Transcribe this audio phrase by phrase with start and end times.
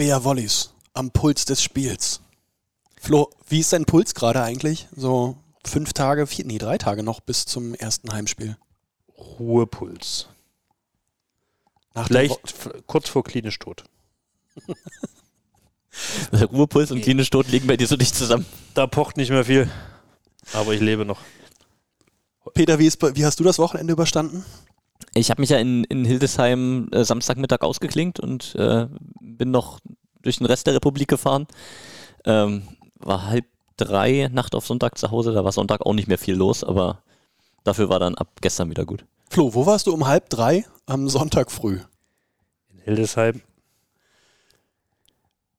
[0.00, 2.22] Bea Wollis am Puls des Spiels.
[2.98, 4.88] Flo, wie ist dein Puls gerade eigentlich?
[4.96, 8.56] So fünf Tage, vier, nee, drei Tage noch bis zum ersten Heimspiel.
[9.38, 10.26] Ruhepuls.
[11.92, 12.40] Nach Vielleicht
[12.86, 13.84] kurz vor klinisch tot.
[16.32, 18.46] Ruhepuls und klinisch tot liegen bei dir so nicht zusammen.
[18.72, 19.70] Da pocht nicht mehr viel.
[20.54, 21.20] Aber ich lebe noch.
[22.54, 24.46] Peter, wie, ist, wie hast du das Wochenende überstanden?
[25.14, 28.86] Ich habe mich ja in, in Hildesheim äh, Samstagmittag ausgeklingt und äh,
[29.20, 29.80] bin noch
[30.22, 31.46] durch den Rest der Republik gefahren.
[32.24, 32.62] Ähm,
[32.98, 33.46] war halb
[33.76, 37.02] drei Nacht auf Sonntag zu Hause, da war Sonntag auch nicht mehr viel los, aber
[37.64, 39.04] dafür war dann ab gestern wieder gut.
[39.30, 41.80] Flo, wo warst du um halb drei am Sonntag früh?
[42.72, 43.42] In Hildesheim.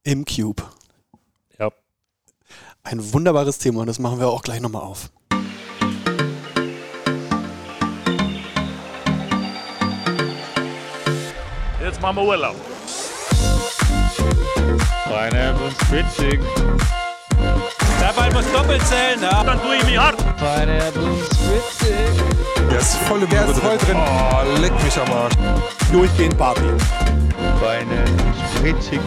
[0.03, 0.63] Im Cube.
[1.57, 1.71] Ja.
[2.83, 5.11] Ein wunderbares Thema und das machen wir auch gleich nochmal auf.
[12.01, 12.55] Wir Urlaub.
[15.05, 16.39] Pineapple Spritzig.
[18.01, 19.43] Der Ball muss doppelt zählen, ja.
[19.43, 20.17] Dann tue ich mich hart.
[20.37, 21.95] Pineapple Spritzig.
[22.71, 23.97] Der ist voll, der ist voll drin.
[23.97, 25.35] Oh, leck mich am Arsch.
[25.91, 26.61] Durchgehend Party.
[27.59, 28.99] Pineapple Spritzig.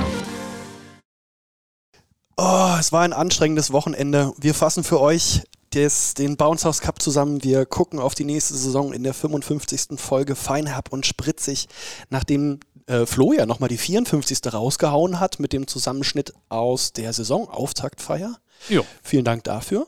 [2.36, 4.32] Oh, es war ein anstrengendes Wochenende.
[4.38, 5.42] Wir fassen für euch
[5.74, 7.42] des, den Bounce House Cup zusammen.
[7.42, 9.98] Wir gucken auf die nächste Saison in der 55.
[9.98, 11.68] Folge Feinherb und Spritzig,
[12.10, 14.40] nachdem äh, Flo ja nochmal die 54.
[14.52, 18.36] rausgehauen hat mit dem Zusammenschnitt aus der Saisonauftaktfeier.
[18.68, 18.84] Jo.
[19.02, 19.86] Vielen Dank dafür.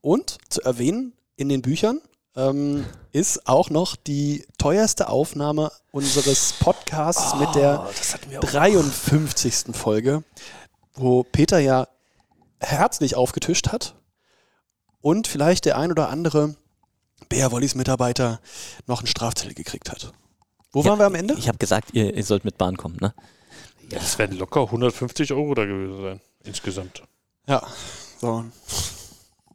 [0.00, 2.00] Und zu erwähnen in den Büchern
[2.36, 7.88] ähm, ist auch noch die teuerste Aufnahme unseres Podcasts oh, mit der
[8.40, 9.74] 53.
[9.74, 10.24] Folge
[10.94, 11.88] wo Peter ja
[12.60, 13.94] herzlich aufgetischt hat
[15.00, 16.56] und vielleicht der ein oder andere
[17.28, 18.40] Bea Wollis Mitarbeiter
[18.86, 20.12] noch einen Strafzettel gekriegt hat.
[20.72, 21.34] Wo ja, waren wir am Ende?
[21.38, 23.14] Ich habe gesagt, ihr, ihr, sollt mit Bahn kommen, ne?
[23.90, 27.02] Ja, das werden locker 150 Euro da gewesen sein, insgesamt.
[27.48, 27.66] Ja,
[28.18, 28.44] so.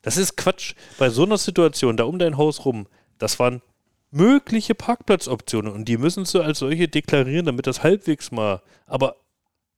[0.02, 0.76] Das ist Quatsch.
[0.98, 3.62] Bei so einer Situation, da um dein Haus rum, das waren
[4.12, 8.62] mögliche Parkplatzoptionen und die müssen sie als solche deklarieren, damit das halbwegs mal.
[8.86, 9.16] Aber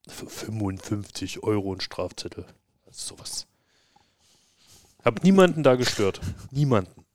[0.08, 2.46] für 55 Euro ein Strafzettel.
[2.86, 3.48] Das ist sowas.
[5.04, 6.20] Hab niemanden da gestört.
[6.52, 7.06] Niemanden.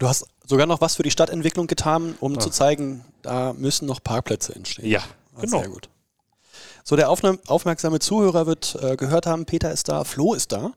[0.00, 2.40] Du hast sogar noch was für die Stadtentwicklung getan, um ah.
[2.40, 4.88] zu zeigen, da müssen noch Parkplätze entstehen.
[4.88, 5.00] Ja,
[5.36, 5.58] ah, genau.
[5.60, 5.90] Sehr gut.
[6.84, 10.72] So, der aufmerksame Zuhörer wird äh, gehört haben, Peter ist da, Flo ist da,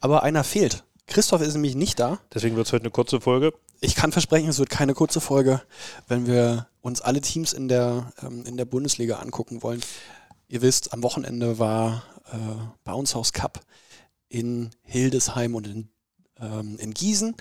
[0.00, 0.82] aber einer fehlt.
[1.06, 2.18] Christoph ist nämlich nicht da.
[2.34, 3.52] Deswegen wird es heute eine kurze Folge.
[3.80, 5.62] Ich kann versprechen, es wird keine kurze Folge,
[6.08, 9.82] wenn wir uns alle Teams in der, ähm, in der Bundesliga angucken wollen.
[10.48, 12.02] Ihr wisst, am Wochenende war
[12.32, 12.36] äh,
[12.82, 13.60] Bounce House Cup
[14.28, 15.88] in Hildesheim und in,
[16.40, 17.34] ähm, in Gießen.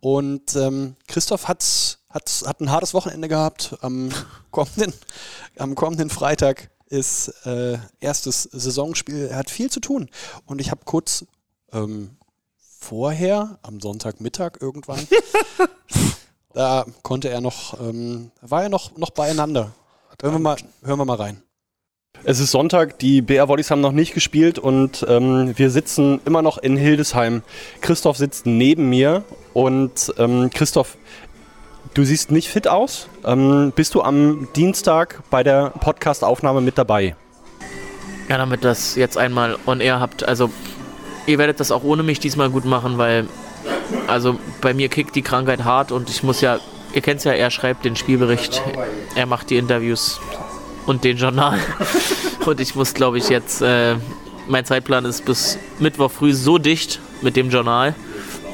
[0.00, 3.76] Und ähm, Christoph hat, hat, hat ein hartes Wochenende gehabt.
[3.80, 4.10] Am
[4.50, 4.92] kommenden,
[5.58, 9.28] am kommenden Freitag ist äh, erstes Saisonspiel.
[9.30, 10.08] Er hat viel zu tun.
[10.46, 11.26] Und ich habe kurz
[11.72, 12.16] ähm,
[12.78, 15.06] vorher, am Sonntagmittag irgendwann,
[16.54, 19.72] da konnte er noch, ähm, war er noch, noch beieinander.
[20.20, 21.42] Hören wir mal, hören wir mal rein.
[22.24, 26.42] Es ist Sonntag, die BR Volleys haben noch nicht gespielt und ähm, wir sitzen immer
[26.42, 27.42] noch in Hildesheim.
[27.80, 29.22] Christoph sitzt neben mir
[29.54, 30.96] und ähm, Christoph,
[31.94, 33.08] du siehst nicht fit aus.
[33.24, 37.14] Ähm, bist du am Dienstag bei der Podcast-Aufnahme mit dabei?
[38.28, 40.22] Ja, damit das jetzt einmal on air habt.
[40.26, 40.50] Also,
[41.26, 43.26] ihr werdet das auch ohne mich diesmal gut machen, weil
[44.06, 46.58] also bei mir kickt die Krankheit hart und ich muss ja,
[46.92, 48.60] ihr kennt es ja, er schreibt den Spielbericht,
[49.14, 50.20] er macht die Interviews
[50.88, 51.58] und den Journal.
[52.46, 53.96] und ich muss, glaube ich, jetzt, äh,
[54.48, 57.94] mein Zeitplan ist bis Mittwoch früh so dicht mit dem Journal,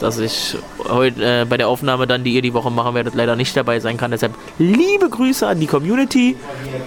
[0.00, 0.56] dass ich
[0.89, 3.78] heute äh, bei der Aufnahme dann, die ihr die Woche machen werdet, leider nicht dabei
[3.78, 4.11] sein kann.
[4.11, 6.37] Deshalb liebe Grüße an die Community.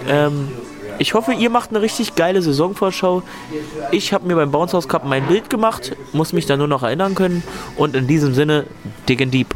[0.06, 0.48] Ähm,
[0.98, 3.22] ich hoffe, ihr macht eine richtig geile Saisonvorschau.
[3.90, 6.82] Ich habe mir beim Bounce House Cup mein Bild gemacht, muss mich da nur noch
[6.82, 7.42] erinnern können.
[7.76, 8.66] Und in diesem Sinne,
[9.08, 9.54] digging deep.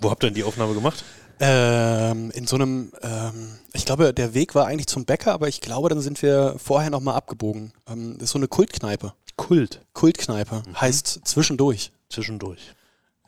[0.00, 1.04] Wo habt ihr denn die Aufnahme gemacht?
[1.44, 5.60] Ähm, in so einem, ähm, ich glaube, der Weg war eigentlich zum Bäcker, aber ich
[5.60, 7.72] glaube, dann sind wir vorher nochmal abgebogen.
[7.88, 9.12] Ähm, das ist so eine Kultkneipe.
[9.34, 9.80] Kult.
[9.92, 10.62] Kultkneipe.
[10.64, 10.80] Mhm.
[10.80, 11.90] Heißt zwischendurch.
[12.08, 12.60] Zwischendurch.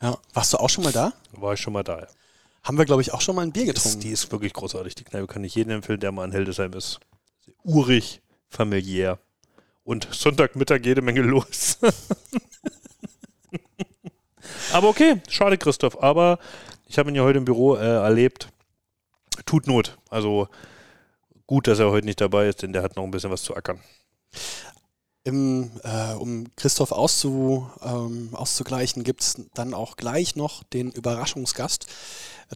[0.01, 0.17] Ja.
[0.33, 1.11] Warst du auch schon mal da?
[1.33, 2.07] War ich schon mal da, ja.
[2.63, 3.97] Haben wir, glaube ich, auch schon mal ein Bier getrunken.
[3.97, 4.95] Ist, die ist wirklich großartig.
[4.95, 7.01] Die Kneipe kann ich jedem empfehlen, der mal in Hildesheim ist.
[7.65, 9.19] Urig, familiär.
[9.83, 11.79] Und Sonntagmittag jede Menge los.
[14.71, 16.01] aber okay, schade, Christoph.
[16.01, 16.39] Aber
[16.85, 18.49] ich habe ihn ja heute im Büro äh, erlebt.
[19.45, 19.97] Tut Not.
[20.09, 20.47] Also
[21.47, 23.55] gut, dass er heute nicht dabei ist, denn der hat noch ein bisschen was zu
[23.55, 23.79] ackern.
[25.23, 31.87] Im, äh, um Christoph auszu, ähm, auszugleichen, gibt es dann auch gleich noch den Überraschungsgast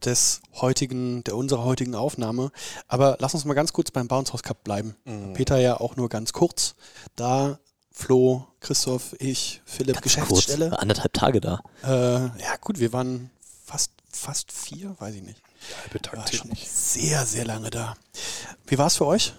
[0.05, 2.51] des heutigen, der unserer heutigen Aufnahme.
[2.87, 4.95] Aber lass uns mal ganz kurz beim Bounce House Cup bleiben.
[5.33, 6.75] Peter ja auch nur ganz kurz.
[7.15, 7.59] Da
[7.99, 10.69] Flo, Christoph, ich, Philipp, Ganz Geschäftsstelle.
[10.69, 11.61] Kurz, anderthalb Tage da.
[11.83, 13.29] Äh, ja gut, wir waren
[13.65, 15.41] fast, fast vier, weiß ich nicht.
[15.81, 16.69] Halbe War Tag schon nicht.
[16.69, 17.95] sehr, sehr lange da.
[18.67, 19.33] Wie war es für euch?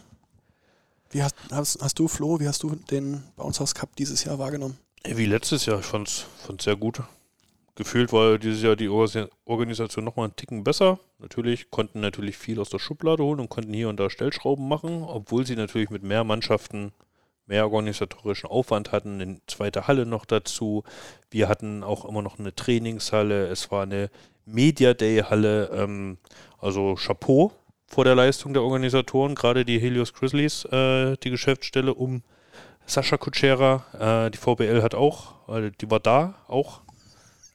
[1.10, 4.38] Wie hast, hast, hast du, Flo, wie hast du den Bounce House Cup dieses Jahr
[4.38, 4.78] wahrgenommen?
[5.04, 7.02] Wie letztes Jahr, ich fand's, fand's sehr gut.
[7.74, 10.98] Gefühlt war dieses Jahr die Orga- Organisation nochmal einen Ticken besser.
[11.18, 15.02] Natürlich konnten natürlich viel aus der Schublade holen und konnten hier und da Stellschrauben machen,
[15.02, 16.92] obwohl sie natürlich mit mehr Mannschaften
[17.50, 20.84] mehr organisatorischen Aufwand hatten, eine zweite Halle noch dazu.
[21.30, 24.08] Wir hatten auch immer noch eine Trainingshalle, es war eine
[24.46, 26.18] Media Day Halle, ähm,
[26.58, 27.52] also Chapeau
[27.88, 32.22] vor der Leistung der Organisatoren, gerade die Helios Grizzlies, äh, die Geschäftsstelle um
[32.86, 36.82] Sascha Kutschera, äh, die VBL hat auch, äh, die war da auch,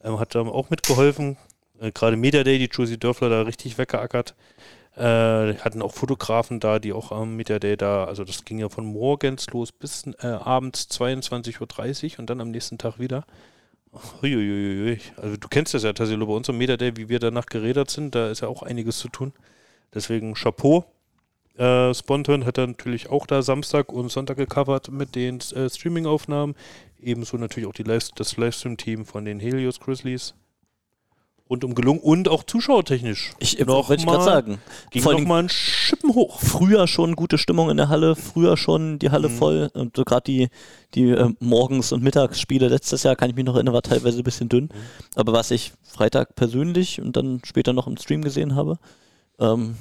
[0.03, 1.37] ähm, hat ähm, auch mitgeholfen.
[1.79, 4.35] Äh, Gerade Media Day, die Josie Dörfler da richtig weggeackert.
[4.95, 8.69] Äh, hatten auch Fotografen da, die auch am Media Day da, also das ging ja
[8.69, 13.25] von morgens los bis äh, abends 22.30 Uhr und dann am nächsten Tag wieder.
[14.23, 14.99] Uiuiui.
[15.17, 17.89] Also du kennst das ja, Tassilo, bei uns am Media Day, wie wir danach gerädert
[17.89, 19.33] sind, da ist ja auch einiges zu tun.
[19.93, 20.85] Deswegen Chapeau.
[21.57, 26.55] Äh, Spontan hat dann natürlich auch da Samstag und Sonntag gecovert mit den äh, Streaming-Aufnahmen.
[27.01, 30.35] Ebenso natürlich auch die Live das Livestream-Team von den Helios Grizzlies.
[31.49, 33.33] Rundum gelungen und auch zuschauertechnisch.
[33.39, 34.57] Ich äh, Noch wollte gerade mal- sagen.
[34.89, 36.39] Ging Vor noch mal ein Schippen hoch.
[36.39, 39.37] früher schon gute Stimmung in der Halle, früher schon die Halle Mhm.
[39.37, 39.69] voll.
[39.75, 40.47] Und so gerade die,
[40.95, 44.23] die äh, Morgens- und Mittagsspiele letztes Jahr, kann ich mich noch erinnern, war teilweise ein
[44.23, 44.69] bisschen dünn.
[45.15, 48.79] Aber was ich Freitag persönlich und dann später noch im Stream gesehen habe,
[49.39, 49.75] ähm,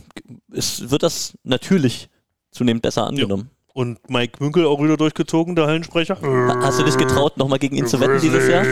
[0.52, 2.08] es wird das natürlich
[2.50, 3.50] zunehmend besser angenommen.
[3.76, 6.16] Und Mike Münkel auch wieder durchgezogen, der Hallensprecher.
[6.22, 8.64] Ha- Hast du dich getraut, nochmal gegen ihn zu wetten dieses Jahr?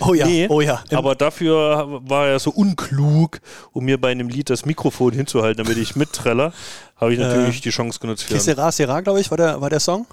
[0.00, 0.82] Oh ja, Nee, oh ja.
[0.92, 3.40] Aber dafür war er so unklug,
[3.72, 6.54] um mir bei einem Lied das Mikrofon hinzuhalten, damit ich mittreller.
[6.96, 8.22] Habe ich natürlich die Chance genutzt.
[8.24, 10.06] Für sera, sera, glaube ich, war der, war der Song.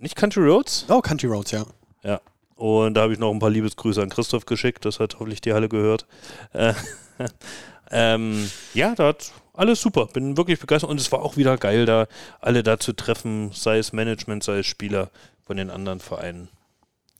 [0.00, 0.84] nicht Country Roads?
[0.88, 1.64] Oh, Country Roads, ja.
[2.02, 2.20] Ja.
[2.56, 4.84] Und da habe ich noch ein paar Liebesgrüße an Christoph geschickt.
[4.86, 6.04] Das hat hoffentlich die Halle gehört.
[6.52, 6.72] Äh,
[7.92, 10.06] ähm, ja, da hat alles super.
[10.06, 10.90] Bin wirklich begeistert.
[10.90, 12.06] Und es war auch wieder geil, da
[12.40, 15.10] alle da zu treffen, sei es Management, sei es Spieler
[15.44, 16.48] von den anderen Vereinen.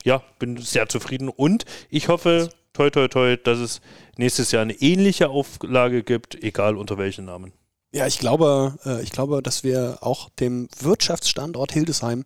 [0.05, 1.29] Ja, bin sehr zufrieden.
[1.29, 3.81] Und ich hoffe, toi, toi, toi, dass es
[4.17, 7.53] nächstes Jahr eine ähnliche Auflage gibt, egal unter welchen Namen.
[7.91, 12.25] Ja, ich glaube, äh, ich glaube, dass wir auch dem Wirtschaftsstandort Hildesheim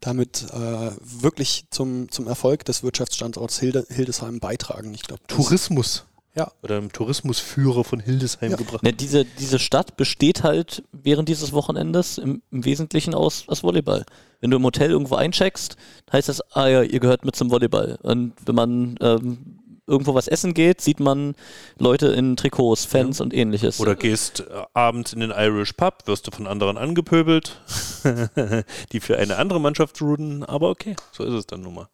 [0.00, 4.92] damit äh, wirklich zum, zum Erfolg des Wirtschaftsstandorts Hilde, Hildesheim beitragen.
[4.94, 6.04] Ich glaube, Tourismus.
[6.36, 6.52] Ja.
[6.62, 8.56] Oder im Tourismusführer von Hildesheim Ja.
[8.56, 8.82] gebracht.
[8.82, 14.04] Ne, diese, diese Stadt besteht halt während dieses Wochenendes im, im Wesentlichen aus, aus Volleyball.
[14.40, 15.76] Wenn du im Hotel irgendwo eincheckst,
[16.12, 17.98] heißt das, ah ja, ihr gehört mit zum Volleyball.
[18.02, 19.38] Und wenn man ähm,
[19.86, 21.34] irgendwo was essen geht, sieht man
[21.78, 23.80] Leute in Trikots, Fans und ähnliches.
[23.80, 24.44] Oder gehst äh,
[24.74, 27.60] abends in den Irish Pub, wirst du von anderen angepöbelt,
[28.92, 31.88] die für eine andere Mannschaft routen, aber okay, so ist es dann nun mal.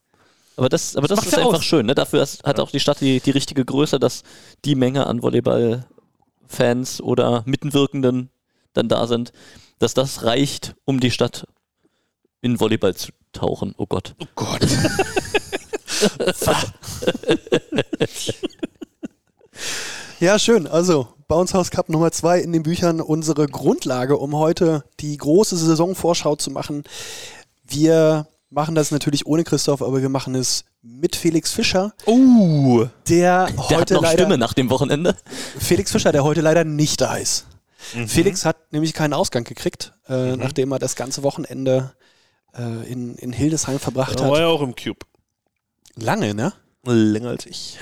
[0.56, 1.64] Aber das, aber das, macht's ist ja einfach aus.
[1.64, 1.86] schön.
[1.86, 1.94] Ne?
[1.94, 4.22] Dafür hat auch die Stadt die, die richtige Größe, dass
[4.64, 8.30] die Menge an Volleyball-Fans oder Mittenwirkenden
[8.72, 9.32] dann da sind,
[9.78, 11.46] dass das reicht, um die Stadt
[12.40, 13.74] in Volleyball zu tauchen.
[13.76, 14.14] Oh Gott.
[14.18, 14.66] Oh Gott.
[20.22, 20.68] Ja, schön.
[20.68, 25.56] Also, Bounce House Cup Nummer zwei in den Büchern, unsere Grundlage, um heute die große
[25.56, 26.84] Saisonvorschau zu machen.
[27.64, 33.46] Wir machen das natürlich ohne Christoph, aber wir machen es mit Felix Fischer, Uh, der,
[33.46, 35.16] Der hat heute noch leider Stimme nach dem Wochenende.
[35.58, 37.46] Felix Fischer, der heute leider nicht da ist.
[37.94, 38.08] Mhm.
[38.08, 41.92] Felix hat nämlich keinen Ausgang gekriegt, äh, nachdem er das ganze Wochenende
[42.54, 44.38] äh, in, in Hildesheim verbracht da war hat.
[44.40, 45.06] ja auch im Cube.
[45.96, 46.52] Lange, ne?
[46.84, 47.78] Länger als ich.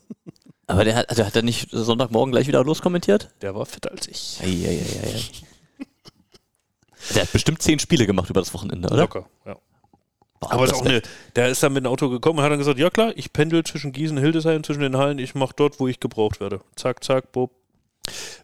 [0.68, 3.30] Aber der hat, also hat er nicht Sonntagmorgen gleich wieder loskommentiert?
[3.42, 4.40] Der war fitter als ich.
[4.42, 5.22] Eieieiei.
[7.16, 8.98] Der hat bestimmt zehn Spiele gemacht über das Wochenende, oder?
[9.04, 9.56] Locker, ja.
[10.40, 11.02] Boah, Aber ist auch eine,
[11.36, 13.64] der ist dann mit dem Auto gekommen und hat dann gesagt, ja klar, ich pendel
[13.66, 16.62] zwischen Gießen und Hildesheim, zwischen den Hallen, ich mache dort, wo ich gebraucht werde.
[16.76, 17.52] Zack, zack, bob.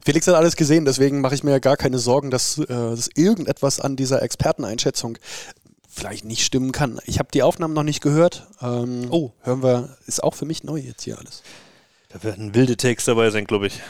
[0.03, 3.09] Felix hat alles gesehen, deswegen mache ich mir ja gar keine Sorgen, dass, äh, dass
[3.15, 5.17] irgendetwas an dieser Experteneinschätzung
[5.89, 6.99] vielleicht nicht stimmen kann.
[7.05, 8.45] Ich habe die Aufnahmen noch nicht gehört.
[8.61, 9.31] Ähm, Oh.
[9.41, 11.41] Hören wir, ist auch für mich neu jetzt hier alles.
[12.09, 13.81] Da werden wilde Takes dabei sein, glaube ich.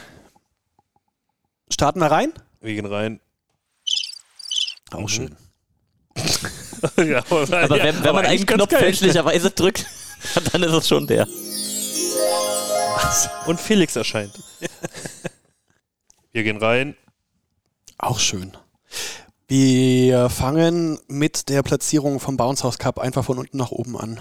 [1.70, 2.32] Starten wir rein?
[2.60, 3.20] Wir gehen rein.
[4.92, 5.08] Auch Mhm.
[5.08, 5.36] schön.
[6.96, 9.86] ja, aber Aber wenn, wenn man einen Knopf fälschlicherweise drückt,
[10.52, 11.26] dann ist es schon der.
[13.46, 14.32] Und Felix erscheint.
[16.32, 16.96] Wir gehen rein.
[17.98, 18.56] Auch schön.
[19.48, 24.20] Wir fangen mit der Platzierung vom Bounce House Cup einfach von unten nach oben an.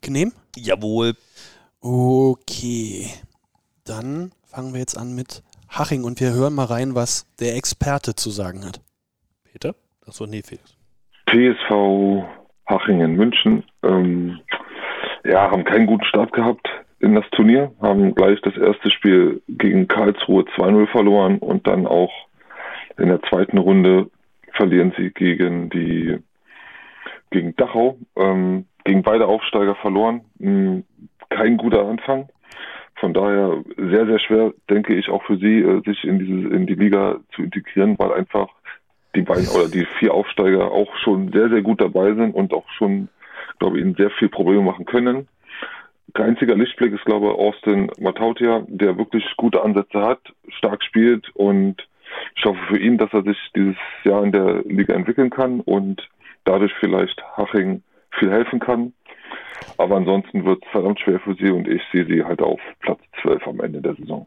[0.00, 0.32] Genehm?
[0.56, 1.14] Jawohl.
[1.80, 3.10] Okay.
[3.84, 8.14] Dann fangen wir jetzt an mit Haching und wir hören mal rein, was der Experte
[8.14, 8.80] zu sagen hat.
[9.44, 9.74] Peter?
[10.06, 10.74] Achso, nee, Felix.
[11.32, 12.24] PSV
[12.68, 14.40] Hachingen München ähm,
[15.24, 16.68] ja, haben keinen guten Start gehabt
[17.00, 22.12] in das Turnier, haben gleich das erste Spiel gegen Karlsruhe 2-0 verloren und dann auch
[22.98, 24.10] in der zweiten Runde
[24.52, 26.18] verlieren sie gegen die
[27.30, 30.20] gegen Dachau, ähm, gegen beide Aufsteiger verloren.
[30.38, 30.84] Hm,
[31.30, 32.28] Kein guter Anfang.
[32.96, 36.66] Von daher sehr, sehr schwer, denke ich, auch für sie, äh, sich in diese, in
[36.66, 38.48] die Liga zu integrieren, weil einfach
[39.14, 42.68] die beiden oder die vier Aufsteiger auch schon sehr, sehr gut dabei sind und auch
[42.76, 43.08] schon,
[43.58, 45.28] glaube ich, ihnen sehr viel Probleme machen können.
[46.16, 51.30] Der einzige Lichtblick ist, glaube ich, Austin Matautia, der wirklich gute Ansätze hat, stark spielt
[51.34, 51.76] und
[52.36, 56.06] ich hoffe für ihn, dass er sich dieses Jahr in der Liga entwickeln kann und
[56.44, 58.92] dadurch vielleicht Haching viel helfen kann.
[59.78, 63.00] Aber ansonsten wird es verdammt schwer für sie und ich sehe sie halt auf Platz
[63.22, 64.26] 12 am Ende der Saison.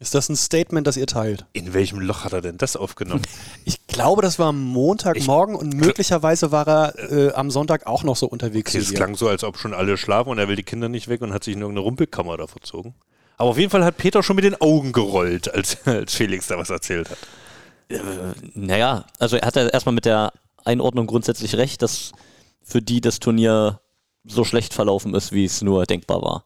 [0.00, 1.44] Ist das ein Statement, das ihr teilt?
[1.52, 3.22] In welchem Loch hat er denn das aufgenommen?
[3.64, 8.16] Ich glaube, das war am Montagmorgen und möglicherweise war er äh, am Sonntag auch noch
[8.16, 8.70] so unterwegs.
[8.70, 11.08] Okay, es klang so, als ob schon alle schlafen und er will die Kinder nicht
[11.08, 12.94] weg und hat sich in irgendeine Rumpelkammer da verzogen.
[13.38, 16.56] Aber auf jeden Fall hat Peter schon mit den Augen gerollt, als, als Felix da
[16.58, 17.18] was erzählt hat.
[18.54, 20.32] Naja, also er hat ja erstmal mit der
[20.64, 22.12] Einordnung grundsätzlich recht, dass
[22.62, 23.80] für die das Turnier
[24.24, 26.44] so schlecht verlaufen ist, wie es nur denkbar war.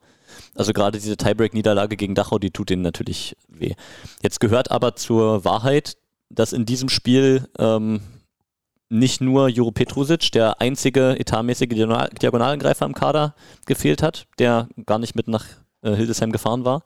[0.55, 3.75] Also gerade diese Tiebreak-Niederlage gegen Dachau, die tut ihnen natürlich weh.
[4.23, 5.97] Jetzt gehört aber zur Wahrheit,
[6.29, 8.01] dass in diesem Spiel ähm,
[8.89, 14.99] nicht nur Juro Petrusic, der einzige etatmäßige Diagonal Diagonalangreifer im Kader, gefehlt hat, der gar
[14.99, 15.47] nicht mit nach
[15.81, 16.83] äh, Hildesheim gefahren war,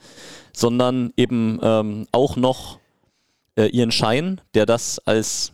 [0.52, 2.78] sondern eben ähm, auch noch
[3.56, 5.52] äh, Ian Schein, der das als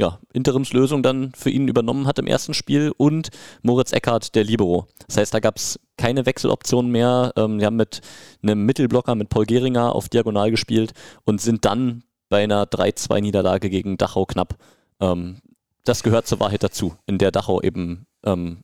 [0.00, 3.28] ja, Interimslösung dann für ihn übernommen hat im ersten Spiel und
[3.60, 4.86] Moritz Eckhardt, der Libero.
[5.06, 7.34] Das heißt, da gab es keine Wechseloptionen mehr.
[7.36, 8.00] Ähm, wir haben mit
[8.42, 13.98] einem Mittelblocker, mit Paul Geringer auf Diagonal gespielt und sind dann bei einer 3-2-Niederlage gegen
[13.98, 14.56] Dachau knapp.
[15.00, 15.36] Ähm,
[15.84, 18.62] das gehört zur Wahrheit dazu, in der Dachau eben ähm,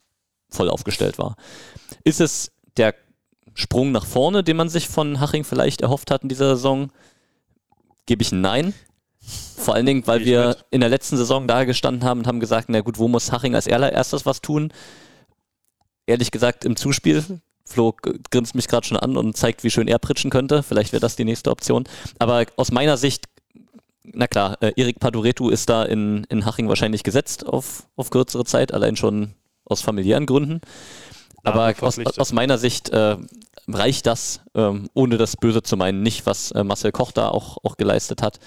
[0.48, 1.36] voll aufgestellt war.
[2.02, 2.94] Ist es der
[3.52, 6.90] Sprung nach vorne, den man sich von Haching vielleicht erhofft hat in dieser Saison?
[8.06, 8.72] Gebe ich ein Nein.
[9.56, 10.64] Vor allen Dingen, weil ich wir mit.
[10.70, 13.54] in der letzten Saison da gestanden haben und haben gesagt, na gut, wo muss Haching
[13.54, 14.72] als allererstes was tun?
[16.06, 17.24] Ehrlich gesagt, im Zuspiel.
[17.64, 17.94] Flo
[18.30, 20.62] grinst mich gerade schon an und zeigt, wie schön er pritschen könnte.
[20.62, 21.82] Vielleicht wäre das die nächste Option.
[22.20, 23.24] Aber aus meiner Sicht,
[24.04, 28.44] na klar, äh, Erik Paduretu ist da in, in Haching wahrscheinlich gesetzt auf, auf kürzere
[28.44, 30.60] Zeit, allein schon aus familiären Gründen.
[31.42, 33.16] Aber aus, aus meiner Sicht äh,
[33.68, 37.58] reicht das, ähm, ohne das Böse zu meinen, nicht, was äh, Marcel Koch da auch,
[37.64, 38.38] auch geleistet hat.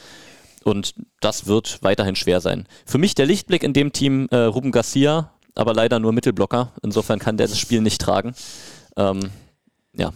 [0.63, 2.67] Und das wird weiterhin schwer sein.
[2.85, 6.73] Für mich der Lichtblick in dem Team äh, Ruben Garcia, aber leider nur Mittelblocker.
[6.83, 8.35] Insofern kann der das Spiel nicht tragen.
[8.97, 9.29] Ähm,
[9.93, 10.13] ja,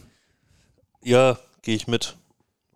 [1.03, 2.15] Ja, gehe ich mit.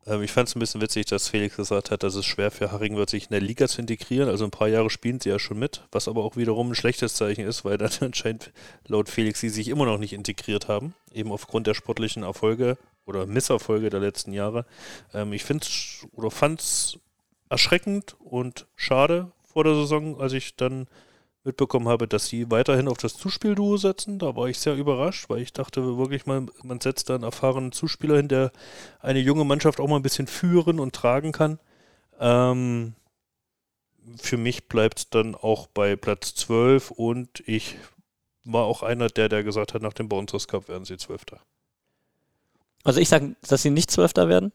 [0.08, 2.72] Ähm, ich fand es ein bisschen witzig, dass Felix gesagt hat, dass es schwer für
[2.72, 4.30] Haring wird, sich in der Liga zu integrieren.
[4.30, 7.16] Also ein paar Jahre spielen sie ja schon mit, was aber auch wiederum ein schlechtes
[7.16, 8.52] Zeichen ist, weil dann anscheinend
[8.88, 13.26] laut Felix sie sich immer noch nicht integriert haben, eben aufgrund der sportlichen Erfolge oder
[13.26, 14.66] Misserfolge der letzten Jahre.
[15.14, 15.68] Ähm, ich finde
[16.14, 17.00] oder fand es
[17.50, 20.88] erschreckend und schade vor der Saison, als ich dann
[21.48, 24.20] mitbekommen habe, dass sie weiterhin auf das Zuspielduo setzen.
[24.20, 27.72] Da war ich sehr überrascht, weil ich dachte wirklich mal, man setzt da einen erfahrenen
[27.72, 28.52] Zuspieler hin, der
[29.00, 31.60] eine junge Mannschaft auch mal ein bisschen führen und tragen kann.
[32.20, 32.96] Ähm,
[34.18, 37.78] für mich bleibt es dann auch bei Platz 12 und ich
[38.44, 41.40] war auch einer der, der gesagt hat, nach dem Bouncers Cup werden sie Zwölfter.
[42.84, 44.52] also ich sage, dass sie nicht Zwölfter werden.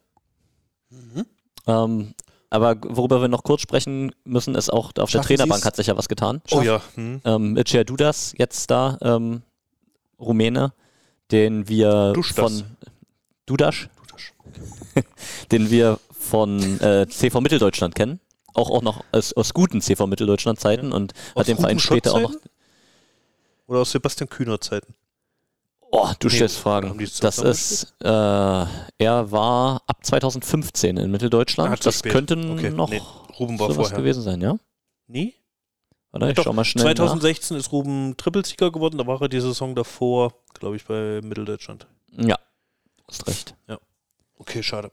[0.91, 1.27] Mhm.
[1.67, 2.15] Ähm,
[2.53, 5.67] aber worüber wir noch kurz sprechen müssen, ist auch, auf der Schaffen Trainerbank Sie's?
[5.67, 6.43] hat sich ja was getan.
[6.51, 7.23] Oh ja, hm.
[7.25, 9.43] Ähm, Mircea Dudas, jetzt da, ähm,
[10.21, 10.75] Rumäne,
[11.31, 12.61] den wir Duschdas.
[12.61, 12.77] von
[13.47, 15.05] Dudas, Dudas.
[15.51, 18.21] den wir von äh, CV Mitteldeutschland kennen.
[18.53, 22.21] Auch, auch noch aus, aus guten CV Mitteldeutschland-Zeiten und Aus hat den Verein später auch
[22.21, 22.35] noch.
[23.67, 24.95] Oder aus Sebastian Kühner Zeiten.
[25.95, 26.99] Oh, du Nee, stellst haben Fragen.
[26.99, 31.71] die Das ist, äh, er war ab 2015 in Mitteldeutschland.
[31.71, 32.13] Ah, das spät.
[32.13, 33.03] könnte Okay, noch nee,
[33.39, 33.99] Ruben war sowas vorher.
[33.99, 34.57] gewesen sein, ja?
[35.07, 35.35] Nie?
[36.11, 36.95] Warte, Ja, ich doch, schau mal schnell nach.
[36.95, 41.87] 2016 ist Ruben Trippelsieger geworden, da war er die Saison davor, glaube ich, bei Mitteldeutschland.
[42.17, 42.37] Ja,
[43.09, 43.55] hast recht.
[44.39, 44.91] Okay, schade.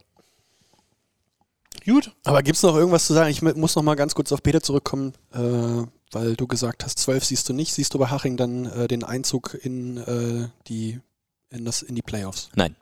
[1.85, 2.11] Gut.
[2.25, 3.29] Aber gibt es noch irgendwas zu sagen?
[3.31, 6.99] Ich mu- muss noch mal ganz kurz auf Peter zurückkommen, äh, weil du gesagt hast,
[6.99, 7.73] 12 siehst du nicht.
[7.73, 10.99] Siehst du bei Haching dann äh, den Einzug in, äh, die,
[11.49, 12.49] in, das, in die Playoffs?
[12.55, 12.75] Nein.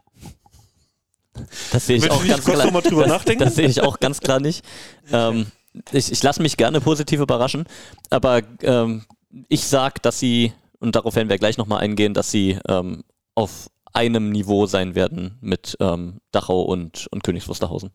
[1.72, 2.72] Das sehe ich du auch ganz klar.
[2.72, 4.66] das, das sehe ich auch ganz klar nicht.
[5.12, 5.48] Ähm,
[5.92, 7.66] ich, ich lasse mich gerne positiv überraschen,
[8.10, 9.06] aber ähm,
[9.48, 13.04] ich sag, dass sie, und darauf werden wir gleich nochmal eingehen, dass sie ähm,
[13.36, 17.92] auf einem Niveau sein werden mit ähm, Dachau und, und Königs Wusterhausen.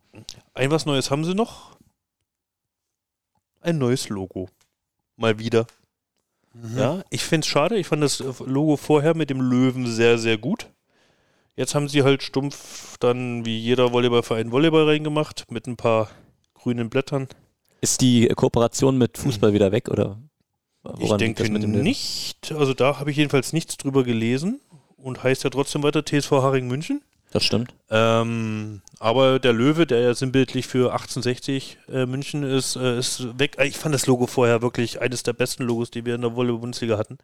[0.54, 1.76] Ein was Neues haben sie noch?
[3.60, 4.48] Ein neues Logo.
[5.22, 5.66] Mal wieder.
[6.76, 7.78] Ja, ich finde es schade.
[7.78, 10.66] Ich fand das Logo vorher mit dem Löwen sehr, sehr gut.
[11.56, 16.10] Jetzt haben sie halt stumpf dann wie jeder Volleyballverein Volleyball reingemacht mit ein paar
[16.54, 17.28] grünen Blättern.
[17.80, 20.18] Ist die Kooperation mit Fußball wieder weg oder?
[20.98, 22.52] ich woran liegt denke nicht.
[22.52, 24.60] Also da habe ich jedenfalls nichts drüber gelesen
[24.96, 27.00] und heißt ja trotzdem weiter TSV Haring München.
[27.32, 27.74] Das stimmt.
[27.88, 33.56] Ähm, aber der Löwe, der ja sinnbildlich für 1860 äh, München ist, äh, ist weg.
[33.62, 36.98] Ich fand das Logo vorher wirklich eines der besten Logos, die wir in der Volleyball-Bundesliga
[36.98, 37.16] hatten.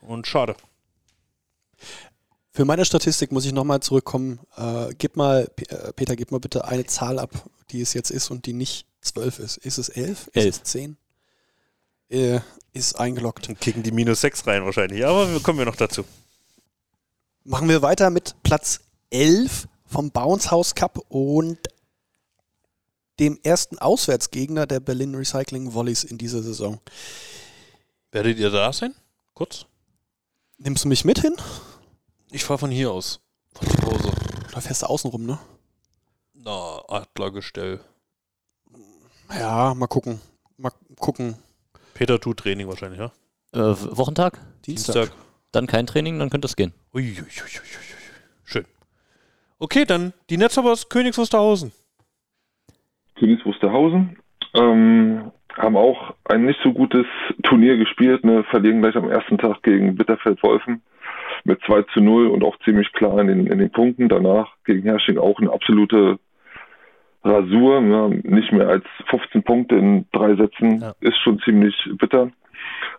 [0.00, 0.56] Und schade.
[2.52, 4.40] Für meine Statistik muss ich nochmal zurückkommen.
[4.56, 7.30] Äh, gib mal, P- äh, Peter, gib mal bitte eine Zahl ab,
[7.70, 9.56] die es jetzt ist und die nicht 12 ist.
[9.58, 10.28] Ist es 11?
[10.28, 10.56] Ist Elf.
[10.56, 10.96] es 10?
[12.08, 12.40] Äh,
[12.72, 13.46] ist eingeloggt.
[13.48, 15.04] Dann kicken die minus 6 rein wahrscheinlich.
[15.06, 16.04] Aber wir kommen wir noch dazu.
[17.44, 21.58] Machen wir weiter mit Platz 11 vom Bounce House Cup und
[23.18, 26.80] dem ersten Auswärtsgegner der Berlin Recycling Volleys in dieser Saison.
[28.12, 28.94] Werdet ihr da sein?
[29.34, 29.66] Kurz?
[30.58, 31.34] Nimmst du mich mit hin?
[32.30, 33.20] Ich fahre von hier aus.
[33.54, 34.12] Von zu Hause.
[34.52, 35.38] Da fährst du außen rum, ne?
[36.32, 37.80] Na, Adlergestell.
[39.30, 40.20] Ja, mal gucken.
[40.56, 41.36] Mal gucken.
[41.94, 43.12] Peter tut Training wahrscheinlich, ja?
[43.52, 44.40] Äh, Wochentag?
[44.64, 45.12] Dienstag.
[45.52, 46.72] Dann kein Training, dann könnte es gehen.
[46.94, 47.30] Uiuiuiui.
[47.30, 47.89] Schön.
[49.62, 51.72] Okay, dann die Netzhabers Königs Wusterhausen.
[53.16, 54.16] Königs Wusterhausen.
[54.54, 57.04] Ähm, haben auch ein nicht so gutes
[57.42, 60.82] Turnier gespielt, ne, verlieren gleich am ersten Tag gegen Bitterfeld-Wolfen
[61.44, 64.08] mit 2 zu 0 und auch ziemlich klar in den, in den Punkten.
[64.08, 66.18] Danach gegen Hersching auch eine absolute
[67.22, 67.82] Rasur.
[67.82, 70.94] Ja, nicht mehr als 15 Punkte in drei Sätzen Ja.
[71.00, 72.30] ist schon ziemlich bitter.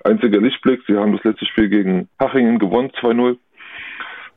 [0.03, 3.37] Einziger Lichtblick, sie haben das letzte Spiel gegen Hachingen gewonnen, 2-0,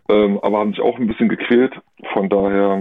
[0.09, 1.75] ähm, aber haben sich auch ein bisschen gequält.
[2.13, 2.81] Von daher,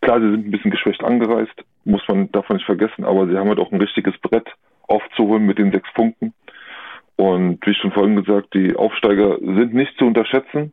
[0.00, 3.48] klar, sie sind ein bisschen geschwächt angereist, muss man davon nicht vergessen, aber sie haben
[3.48, 4.48] halt auch ein richtiges Brett
[4.86, 6.34] aufzuholen mit den sechs Punkten.
[7.16, 10.72] Und wie schon vorhin gesagt, die Aufsteiger sind nicht zu unterschätzen.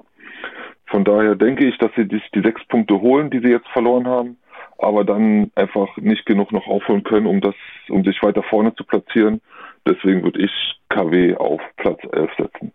[0.86, 4.08] Von daher denke ich, dass sie sich die sechs Punkte holen, die sie jetzt verloren
[4.08, 4.38] haben,
[4.78, 7.56] aber dann einfach nicht genug noch aufholen können, um das,
[7.90, 9.42] um sich weiter vorne zu platzieren.
[9.86, 10.52] Deswegen würde ich
[10.90, 12.72] KW auf Platz 11 setzen.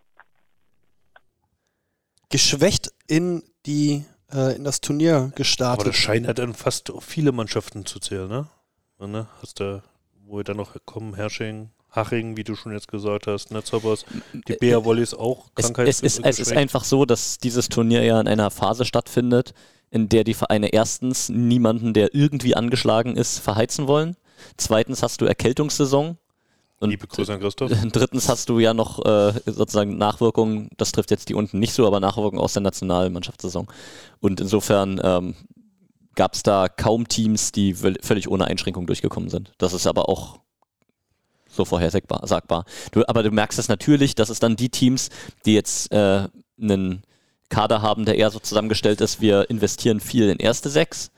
[2.33, 5.87] Geschwächt in die äh, in das Turnier Aber gestartet.
[5.87, 8.47] das scheint ja dann fast viele Mannschaften zu zählen, ne?
[8.99, 9.27] Ja, ne?
[9.41, 9.83] Hast du,
[10.25, 14.05] wo wir dann noch kommen, Hersching, Haching, wie du schon jetzt gesagt hast, Netzhoppers,
[14.47, 15.87] die Bea Volleys auch Es, Krankheit.
[15.87, 19.53] es, ist, es ist einfach so, dass dieses Turnier ja in einer Phase stattfindet,
[19.91, 24.17] in der die Vereine erstens niemanden, der irgendwie angeschlagen ist, verheizen wollen.
[24.57, 26.17] Zweitens hast du Erkältungssaison.
[26.79, 27.71] Und Liebe Grüße an Christoph.
[27.91, 31.87] drittens hast du ja noch äh, sozusagen Nachwirkungen, das trifft jetzt die unten nicht so,
[31.87, 33.67] aber Nachwirkungen aus der Nationalmannschaftssaison.
[34.19, 35.35] Und insofern ähm,
[36.15, 39.53] gab es da kaum Teams, die völ- völlig ohne Einschränkung durchgekommen sind.
[39.57, 40.39] Das ist aber auch
[41.47, 42.27] so vorhersagbar.
[42.27, 42.65] Sagbar.
[42.91, 45.09] Du, aber du merkst es natürlich, dass es dann die Teams,
[45.45, 46.27] die jetzt äh,
[46.61, 47.03] einen
[47.49, 51.11] Kader haben, der eher so zusammengestellt ist, wir investieren viel in erste Sechs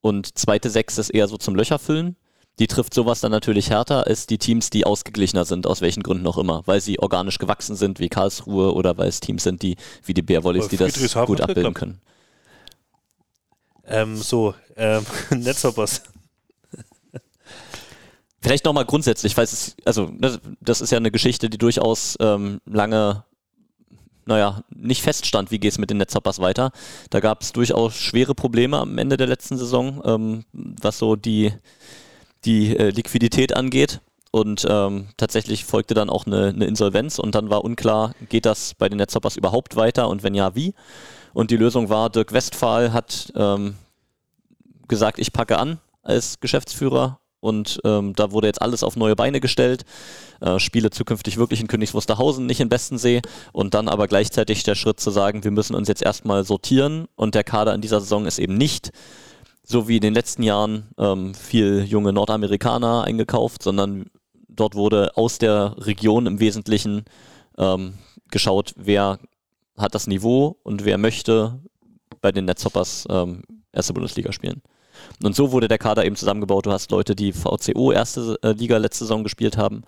[0.00, 2.16] und zweite Sechs ist eher so zum Löcherfüllen.
[2.60, 6.26] Die trifft sowas dann natürlich härter als die Teams, die ausgeglichener sind, aus welchen Gründen
[6.26, 6.62] auch immer.
[6.66, 10.22] Weil sie organisch gewachsen sind, wie Karlsruhe, oder weil es Teams sind, die wie die
[10.22, 10.94] Bärwollis, die das
[11.26, 12.00] gut abbilden können.
[13.86, 16.02] Ähm, so, ähm, Netzhoppers.
[18.40, 22.60] Vielleicht nochmal grundsätzlich, falls es, also das, das ist ja eine Geschichte, die durchaus ähm,
[22.66, 23.24] lange,
[24.26, 26.70] naja, nicht feststand, wie geht es mit den Netzhoppers weiter.
[27.08, 31.52] Da gab es durchaus schwere Probleme am Ende der letzten Saison, ähm, was so die,
[32.44, 34.00] die äh, Liquidität angeht.
[34.30, 38.74] Und ähm, tatsächlich folgte dann auch eine, eine Insolvenz und dann war unklar, geht das
[38.74, 40.74] bei den Netzhoppers überhaupt weiter und wenn ja, wie?
[41.34, 43.76] Und die Lösung war, Dirk Westphal hat ähm,
[44.88, 49.38] gesagt, ich packe an als Geschäftsführer und ähm, da wurde jetzt alles auf neue Beine
[49.38, 49.84] gestellt.
[50.40, 54.74] Äh, spiele zukünftig wirklich in Königs Wusterhausen, nicht in Bestensee und dann aber gleichzeitig der
[54.74, 58.26] Schritt zu sagen, wir müssen uns jetzt erstmal sortieren und der Kader in dieser Saison
[58.26, 58.90] ist eben nicht
[59.64, 64.10] so wie in den letzten Jahren ähm, viel junge Nordamerikaner eingekauft, sondern
[64.48, 67.04] dort wurde aus der Region im Wesentlichen
[67.58, 67.94] ähm,
[68.30, 69.18] geschaut, wer
[69.76, 71.60] hat das Niveau und wer möchte
[72.20, 74.62] bei den Netzhoppers ähm, erste Bundesliga spielen.
[75.22, 76.66] Und so wurde der Kader eben zusammengebaut.
[76.66, 79.82] Du hast Leute, die VCO erste äh, Liga letzte Saison gespielt haben.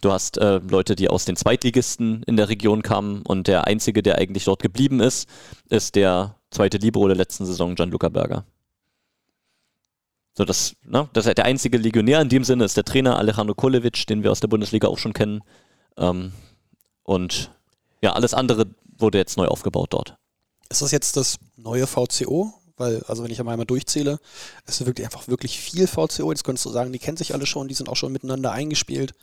[0.00, 3.22] Du hast äh, Leute, die aus den Zweitligisten in der Region kamen.
[3.22, 5.28] Und der einzige, der eigentlich dort geblieben ist,
[5.68, 8.44] ist der zweite Libero der letzten Saison, Gianluca Berger.
[10.36, 13.54] So, das, ne, das ist der einzige Legionär in dem Sinne ist der Trainer Alejandro
[13.54, 15.42] Kolevic, den wir aus der Bundesliga auch schon kennen.
[15.96, 16.32] Ähm,
[17.04, 17.52] und
[18.02, 18.66] ja, alles andere
[18.98, 20.16] wurde jetzt neu aufgebaut dort.
[20.68, 22.52] Ist das jetzt das neue VCO?
[22.76, 24.18] Weil, also wenn ich einmal durchzähle,
[24.66, 26.32] es ist wirklich einfach wirklich viel VCO.
[26.32, 29.14] Jetzt könntest du sagen, die kennen sich alle schon, die sind auch schon miteinander eingespielt.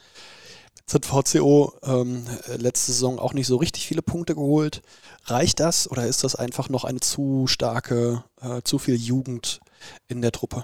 [0.79, 2.25] Jetzt hat VCO ähm,
[2.57, 4.81] letzte Saison auch nicht so richtig viele Punkte geholt.
[5.25, 9.59] Reicht das oder ist das einfach noch eine zu starke, äh, zu viel Jugend
[10.07, 10.63] in der Truppe?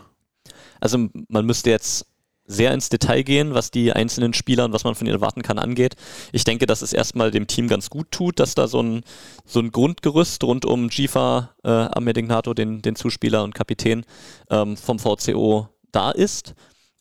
[0.80, 2.06] Also man müsste jetzt
[2.48, 5.60] sehr ins Detail gehen, was die einzelnen Spieler und was man von ihnen erwarten kann
[5.60, 5.96] angeht.
[6.32, 9.02] Ich denke, dass es erstmal dem Team ganz gut tut, dass da so ein,
[9.46, 14.06] so ein Grundgerüst rund um Jifa äh, Amedingnato, den, den Zuspieler und Kapitän
[14.50, 16.56] ähm, vom VCO da ist.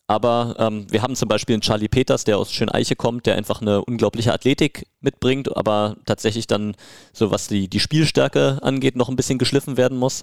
[0.09, 3.61] Aber ähm, wir haben zum Beispiel einen Charlie Peters, der aus Schöneiche kommt, der einfach
[3.61, 6.77] eine unglaubliche Athletik mitbringt, aber tatsächlich dann,
[7.13, 10.23] so was die, die Spielstärke angeht, noch ein bisschen geschliffen werden muss.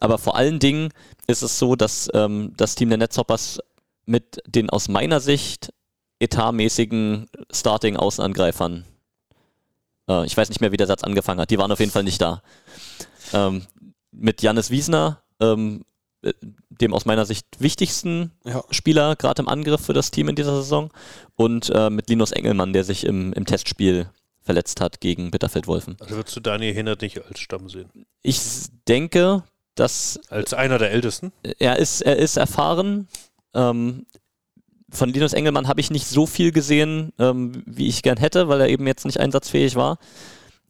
[0.00, 0.90] Aber vor allen Dingen
[1.26, 3.60] ist es so, dass ähm, das Team der Netzhoppers
[4.04, 5.72] mit den aus meiner Sicht
[6.20, 8.84] etatmäßigen Starting-Außenangreifern,
[10.08, 12.04] äh, ich weiß nicht mehr, wie der Satz angefangen hat, die waren auf jeden Fall
[12.04, 12.42] nicht da.
[13.32, 13.66] Ähm,
[14.12, 15.84] mit Jannis Wiesner, ähm,
[16.22, 16.32] äh,
[16.70, 18.62] dem aus meiner Sicht wichtigsten Ja.
[18.70, 20.90] Spieler, gerade im Angriff für das Team in dieser Saison,
[21.34, 24.10] und äh, mit Linus Engelmann, der sich im, im Testspiel
[24.42, 25.96] verletzt hat gegen Bitterfeld-Wolfen.
[26.00, 27.90] Also würdest du Daniel Hinnert nicht als Stamm sehen?
[28.22, 28.40] Ich
[28.86, 29.42] denke,
[29.76, 31.32] dass Als einer der Ältesten?
[31.58, 33.08] er ist, er ist erfahren.
[33.54, 34.06] Ähm,
[34.90, 38.60] von Linus Engelmann habe ich nicht so viel gesehen, ähm, wie ich gern hätte, weil
[38.60, 39.98] er eben jetzt nicht einsatzfähig war.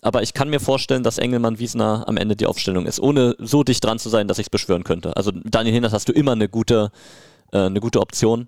[0.02, 3.64] Aber ich kann mir vorstellen, dass Engelmann Wiesner am Ende die Aufstellung ist, ohne so
[3.64, 5.16] dicht dran zu sein, dass ich es beschwören könnte.
[5.16, 6.90] Also Daniel Hinders hast du immer eine gute,
[7.52, 8.46] äh, eine gute Option,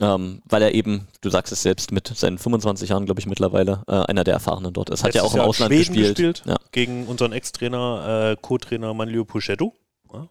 [0.00, 3.82] ähm, weil er eben, du sagst es selbst, mit seinen 25 Jahren, glaube ich, mittlerweile
[3.86, 5.04] äh, einer der Erfahrenen dort ist.
[5.04, 6.42] Hat ja Letztes auch im Jahr Ausland Schweden gespielt.
[6.46, 6.56] Ja.
[6.72, 9.74] Gegen unseren Ex-Trainer, äh, Co-Trainer Manlio Puchetto.
[10.12, 10.28] Ja.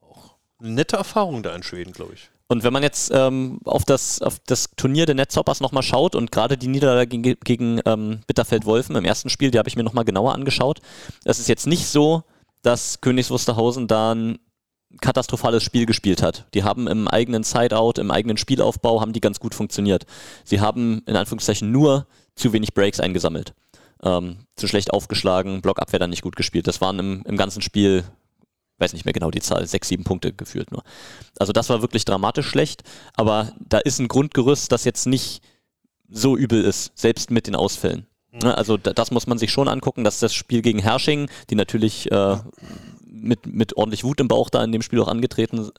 [0.00, 2.30] Auch eine nette Erfahrung da in Schweden, glaube ich.
[2.46, 6.30] Und wenn man jetzt ähm, auf, das, auf das Turnier der Netzhoppers nochmal schaut und
[6.30, 10.04] gerade die Niederlage gegen, gegen ähm, Bitterfeld-Wolfen im ersten Spiel, die habe ich mir nochmal
[10.04, 10.80] genauer angeschaut.
[11.24, 12.22] Es ist jetzt nicht so,
[12.62, 14.38] dass Königs Wusterhausen da ein
[15.00, 16.46] katastrophales Spiel gespielt hat.
[16.54, 20.06] Die haben im eigenen Sideout, im eigenen Spielaufbau, haben die ganz gut funktioniert.
[20.44, 23.54] Sie haben in Anführungszeichen nur zu wenig Breaks eingesammelt.
[24.02, 26.66] Ähm, zu schlecht aufgeschlagen, Blockabwehr dann nicht gut gespielt.
[26.66, 28.04] Das waren im, im ganzen Spiel
[28.78, 30.82] weiß nicht mehr genau die Zahl, sechs, sieben Punkte geführt nur.
[31.38, 32.82] Also das war wirklich dramatisch schlecht,
[33.14, 35.42] aber da ist ein Grundgerüst, das jetzt nicht
[36.08, 38.06] so übel ist, selbst mit den Ausfällen.
[38.32, 41.54] Ne, Also da- das muss man sich schon angucken, dass das Spiel gegen Hersching, die
[41.54, 42.36] natürlich äh,
[43.06, 45.70] mit, mit ordentlich Wut im Bauch da in dem Spiel auch angetreten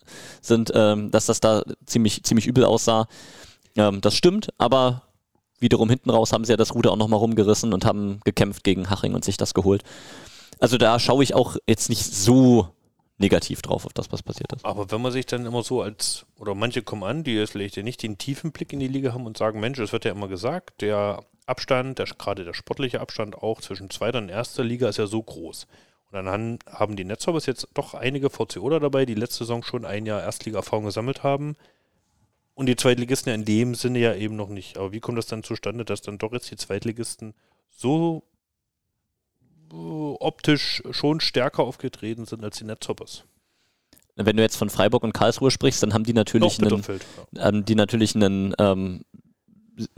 [0.41, 3.07] sind, ähm, dass das da ziemlich, ziemlich übel aussah.
[3.75, 5.03] Ähm, das stimmt, aber
[5.59, 8.89] wiederum hinten raus haben sie ja das Ruder auch nochmal rumgerissen und haben gekämpft gegen
[8.89, 9.83] Haching und sich das geholt.
[10.59, 12.69] Also da schaue ich auch jetzt nicht so
[13.17, 14.65] negativ drauf auf das, was passiert ist.
[14.65, 17.77] Aber wenn man sich dann immer so als, oder manche kommen an, die jetzt vielleicht
[17.77, 20.27] nicht den tiefen Blick in die Liga haben und sagen, Mensch, es wird ja immer
[20.27, 24.97] gesagt, der Abstand, der, gerade der sportliche Abstand auch zwischen zweiter und erster Liga ist
[24.97, 25.67] ja so groß.
[26.11, 30.05] Und dann haben die Netzhoppers jetzt doch einige VCOler dabei, die letzte Saison schon ein
[30.05, 31.55] Jahr Erstliga-Erfahrung gesammelt haben.
[32.53, 34.77] Und die Zweitligisten ja in dem Sinne ja eben noch nicht.
[34.77, 37.33] Aber wie kommt das dann zustande, dass dann doch jetzt die Zweitligisten
[37.69, 38.23] so
[39.71, 43.23] optisch schon stärker aufgetreten sind als die Netzhoppers?
[44.15, 47.05] Wenn du jetzt von Freiburg und Karlsruhe sprichst, dann haben die natürlich einen, Bitterfeld,
[47.37, 49.03] ähm, die natürlich einen ähm,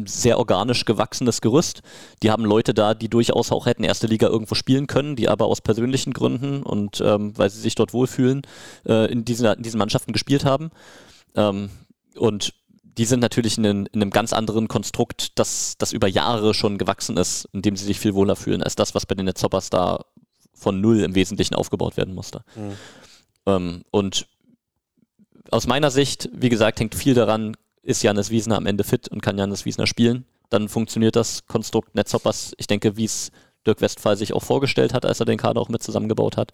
[0.04, 1.82] sehr organisch gewachsenes Gerüst.
[2.24, 5.46] Die haben Leute da, die durchaus auch hätten erste Liga irgendwo spielen können, die aber
[5.46, 8.42] aus persönlichen Gründen und ähm, weil sie sich dort wohlfühlen,
[8.88, 10.72] äh, in, diesen, in diesen Mannschaften gespielt haben.
[11.36, 11.70] Ähm,
[12.16, 12.54] und
[12.98, 16.78] die sind natürlich in, einem- in einem ganz anderen Konstrukt, das, das über Jahre schon
[16.78, 19.70] gewachsen ist, in dem sie sich viel wohler fühlen, als das, was bei den Netzhoppers
[19.70, 20.04] da
[20.54, 22.44] von null im Wesentlichen aufgebaut werden musste.
[22.56, 22.74] Mhm.
[23.46, 24.28] Ähm, und
[25.52, 29.22] aus meiner Sicht, wie gesagt, hängt viel daran, ist Janis Wiesner am Ende fit und
[29.22, 30.26] kann Janis Wiesner spielen.
[30.50, 33.32] Dann funktioniert das Konstrukt Netzhoppers, ich denke, wie es
[33.66, 36.52] Dirk Westphal sich auch vorgestellt hat, als er den Kader auch mit zusammengebaut hat.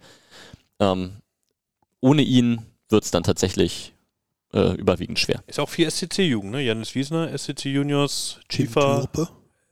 [0.80, 1.14] Ähm,
[2.00, 3.94] ohne ihn wird es dann tatsächlich
[4.54, 5.42] äh, überwiegend schwer.
[5.46, 6.62] Ist auch viel SCC-Jugend, ne?
[6.62, 9.08] Janis Wiesner, SCC Juniors, Chifa,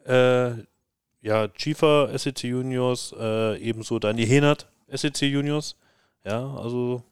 [0.04, 0.50] äh,
[1.22, 5.76] ja, Chifa, SCC Juniors, äh, ebenso Dani Henert, SCC Juniors.
[6.24, 7.02] Ja, also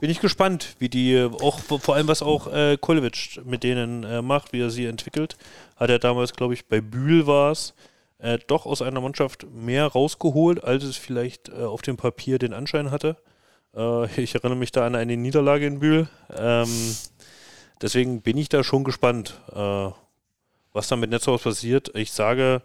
[0.00, 4.04] bin ich gespannt, wie die, äh, auch vor allem was auch äh, Kolevic mit denen
[4.04, 5.36] äh, macht, wie er sie entwickelt.
[5.76, 7.74] Hat er damals, glaube ich, bei Bühl war es,
[8.18, 12.52] äh, doch aus einer Mannschaft mehr rausgeholt, als es vielleicht äh, auf dem Papier den
[12.52, 13.16] Anschein hatte.
[13.76, 16.08] Äh, ich erinnere mich da an eine Niederlage in Bühl.
[16.36, 16.96] Ähm,
[17.82, 19.90] deswegen bin ich da schon gespannt, äh,
[20.72, 21.90] was da mit Netzhaus passiert.
[21.94, 22.62] Ich sage,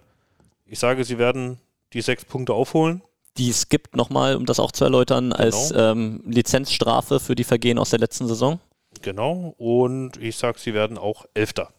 [0.66, 1.60] ich sage, sie werden
[1.94, 3.02] die sechs Punkte aufholen.
[3.38, 5.92] Die es gibt nochmal, um das auch zu erläutern, als Genau.
[5.92, 8.60] ähm, Lizenzstrafe für die Vergehen aus der letzten Saison.
[9.02, 9.56] Genau.
[9.58, 11.74] Und ich sag, sie werden auch Elfter.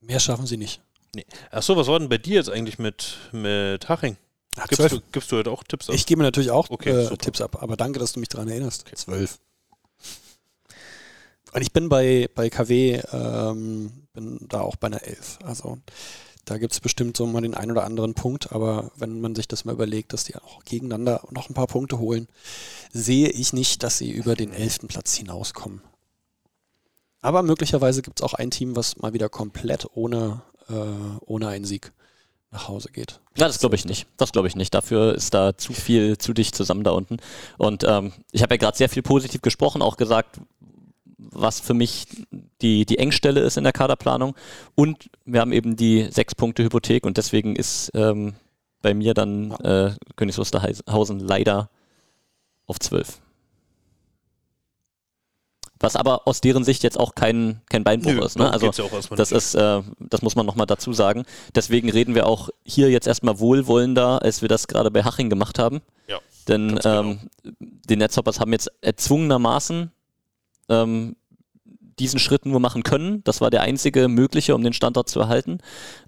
[0.00, 0.80] Mehr schaffen sie nicht.
[1.50, 4.16] Achso, was war denn bei dir jetzt eigentlich mit, mit Haching?
[4.58, 4.92] Ach, Gibst zwölf.
[4.92, 5.94] du, gibst du heute auch Tipps ab?
[5.94, 7.16] Ich gebe natürlich auch Okay, äh.
[7.16, 8.84] Tipps ab, aber danke, dass du mich daran erinnerst.
[8.94, 9.38] Zwölf.
[11.52, 15.38] Und ich bin bei, bei KW, ähm, bin da auch bei einer Elf.
[15.44, 15.78] Also
[16.44, 19.48] da gibt es bestimmt so mal den einen oder anderen Punkt, aber wenn man sich
[19.48, 22.28] das mal überlegt, dass die auch gegeneinander noch ein paar Punkte holen,
[22.92, 25.82] sehe ich nicht, dass sie über den elften Platz hinauskommen.
[27.20, 31.64] Aber möglicherweise gibt es auch ein Team, was mal wieder komplett ohne, äh, ohne einen
[31.64, 31.92] Sieg
[32.50, 33.20] nach Hause geht.
[33.36, 34.06] Ja, das glaube ich nicht.
[34.16, 34.74] Das glaube ich nicht.
[34.74, 37.18] Dafür ist da zu viel, zu dicht zusammen da unten.
[37.58, 40.40] Und ähm, ich habe ja gerade sehr viel positiv gesprochen, auch gesagt,
[41.18, 42.06] was für mich
[42.62, 44.34] die, die Engstelle ist in der Kaderplanung.
[44.74, 48.34] Und wir haben eben die sechs Punkte Hypothek und deswegen ist ähm,
[48.80, 51.68] bei mir dann äh, Königs Wusterhausen leider
[52.66, 53.20] auf zwölf.
[55.80, 58.38] Was aber aus deren Sicht jetzt auch kein, kein Beinbruch Nö, ist.
[58.38, 58.50] Ne?
[58.50, 61.24] Also ja das ist, äh, das muss man nochmal dazu sagen.
[61.54, 65.58] Deswegen reden wir auch hier jetzt erstmal wohlwollender, als wir das gerade bei Haching gemacht
[65.58, 65.80] haben.
[66.08, 67.00] Ja, Denn genau.
[67.00, 67.18] ähm,
[67.60, 69.92] die Netzhoppers haben jetzt erzwungenermaßen
[70.68, 71.16] ähm,
[71.98, 73.22] diesen Schritt nur machen können.
[73.24, 75.58] Das war der einzige mögliche, um den Standort zu erhalten.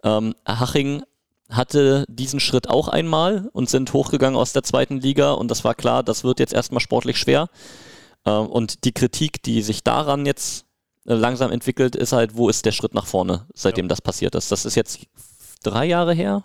[0.04, 1.02] Ähm, Haching
[1.50, 5.74] hatte diesen Schritt auch einmal und sind hochgegangen aus der zweiten Liga und das war
[5.74, 7.48] klar, das wird jetzt erstmal sportlich schwer.
[8.26, 10.66] Ähm, und die Kritik, die sich daran jetzt
[11.06, 14.52] äh, langsam entwickelt, ist halt, wo ist der Schritt nach vorne, seitdem das passiert ist.
[14.52, 15.00] Das ist jetzt
[15.62, 16.44] drei Jahre her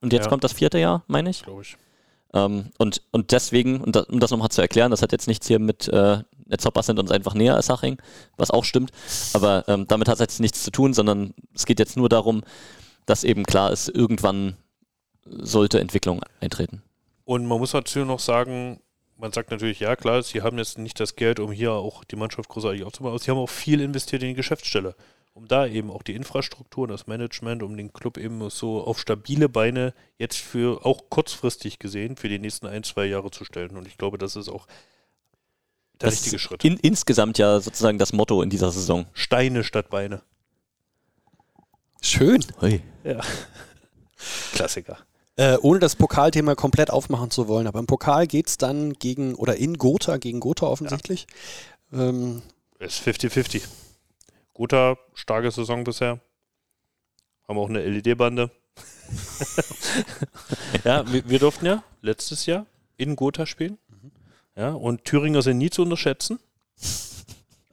[0.00, 0.28] und jetzt Ja.
[0.30, 1.42] kommt das vierte Jahr, meine ich.
[1.42, 1.76] glaube ich.
[2.34, 5.46] Ähm, und, und deswegen, und da, um das nochmal zu erklären, das hat jetzt nichts
[5.46, 8.00] hier mit äh, Netzhoppers sind uns einfach näher als Haching,
[8.36, 8.90] was auch stimmt,
[9.34, 12.42] aber ähm, damit hat es jetzt nichts zu tun, sondern es geht jetzt nur darum,
[13.06, 14.56] dass eben klar ist, irgendwann
[15.26, 16.82] sollte Entwicklung eintreten.
[17.24, 18.80] Und man muss dazu noch sagen,
[19.18, 22.16] man sagt natürlich, ja klar, sie haben jetzt nicht das Geld, um hier auch die
[22.16, 24.94] Mannschaft großartig aufzubauen, aber sie haben auch viel investiert in die Geschäftsstelle,
[25.34, 29.00] um da eben auch die Infrastruktur und das Management, um den Club eben so auf
[29.00, 33.76] stabile Beine jetzt für auch kurzfristig gesehen für die nächsten ein, zwei Jahre zu stellen.
[33.76, 34.66] Und ich glaube, das ist auch
[36.00, 36.64] der das richtige ist Schritt.
[36.64, 39.06] In, insgesamt ja sozusagen das Motto in dieser Saison.
[39.14, 40.22] Steine statt Beine.
[42.00, 42.44] Schön.
[42.60, 42.80] Hui.
[43.02, 43.20] Ja.
[44.52, 44.98] Klassiker.
[45.38, 49.36] Äh, ohne das Pokalthema komplett aufmachen zu wollen, aber im Pokal geht es dann gegen,
[49.36, 51.28] oder in Gotha, gegen Gotha offensichtlich.
[51.92, 52.42] Ähm,
[52.80, 53.62] Ist 50-50.
[54.52, 56.18] Guter, starke Saison bisher.
[57.46, 58.50] Haben auch eine LED-Bande.
[60.84, 63.78] ja, wir, wir durften ja letztes Jahr in Gotha spielen.
[64.56, 66.40] Ja, und Thüringer sind nie zu unterschätzen.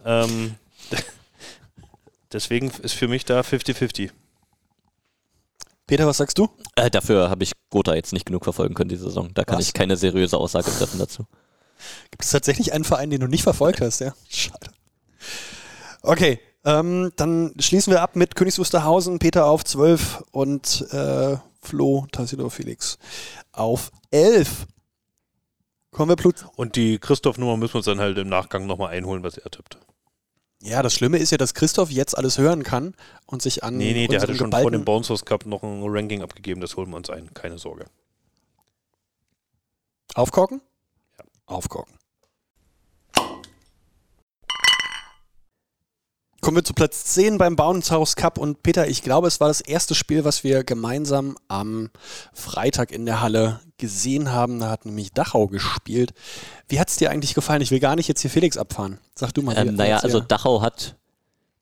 [0.06, 0.54] ähm,
[2.32, 4.12] deswegen ist für mich da 50-50.
[5.88, 6.50] Peter, was sagst du?
[6.76, 9.32] Äh, dafür habe ich Gotha jetzt nicht genug verfolgen können diese Saison.
[9.34, 9.67] Da kann Was?
[9.67, 11.26] ich keine seriöse Aussage treffen dazu.
[12.10, 14.13] Gibt es tatsächlich einen Verein, den du nicht verfolgt hast, ja?
[14.28, 14.71] Schade.
[16.02, 22.08] Okay, ähm, dann schließen wir ab mit Königs Wusterhausen, Peter auf 12 und äh, Flo
[22.12, 22.98] Tassilo Felix
[23.52, 24.65] auf 11.
[25.91, 26.45] Kommen wir Blut.
[26.56, 29.78] Und die Christoph-Nummer müssen wir uns dann halt im Nachgang nochmal einholen, was er tippt.
[30.65, 32.95] Ja, das Schlimme ist ja, dass Christoph jetzt alles hören kann
[33.28, 35.84] und sich an Nee, nee, der hatte schon vor dem Bounce House Cup noch ein
[35.84, 37.86] Ranking abgegeben, das holen wir uns ein, keine Sorge.
[40.15, 40.62] Aufkorken?
[41.19, 41.25] Ja.
[41.45, 41.94] Aufkorken.
[46.45, 49.47] Kommen wir zu Platz 10 beim Bounce House Cup und Peter, ich glaube, es war
[49.47, 51.89] das erste Spiel, was wir gemeinsam am
[52.34, 54.60] Freitag in der Halle gesehen haben.
[54.60, 56.13] Da hat nämlich Dachau gespielt.
[56.67, 57.63] Wie hat es dir eigentlich gefallen?
[57.63, 58.99] Ich will gar nicht jetzt hier Felix abfahren.
[59.15, 59.58] Sag du mal.
[59.58, 60.97] Ähm, naja, also Dachau hat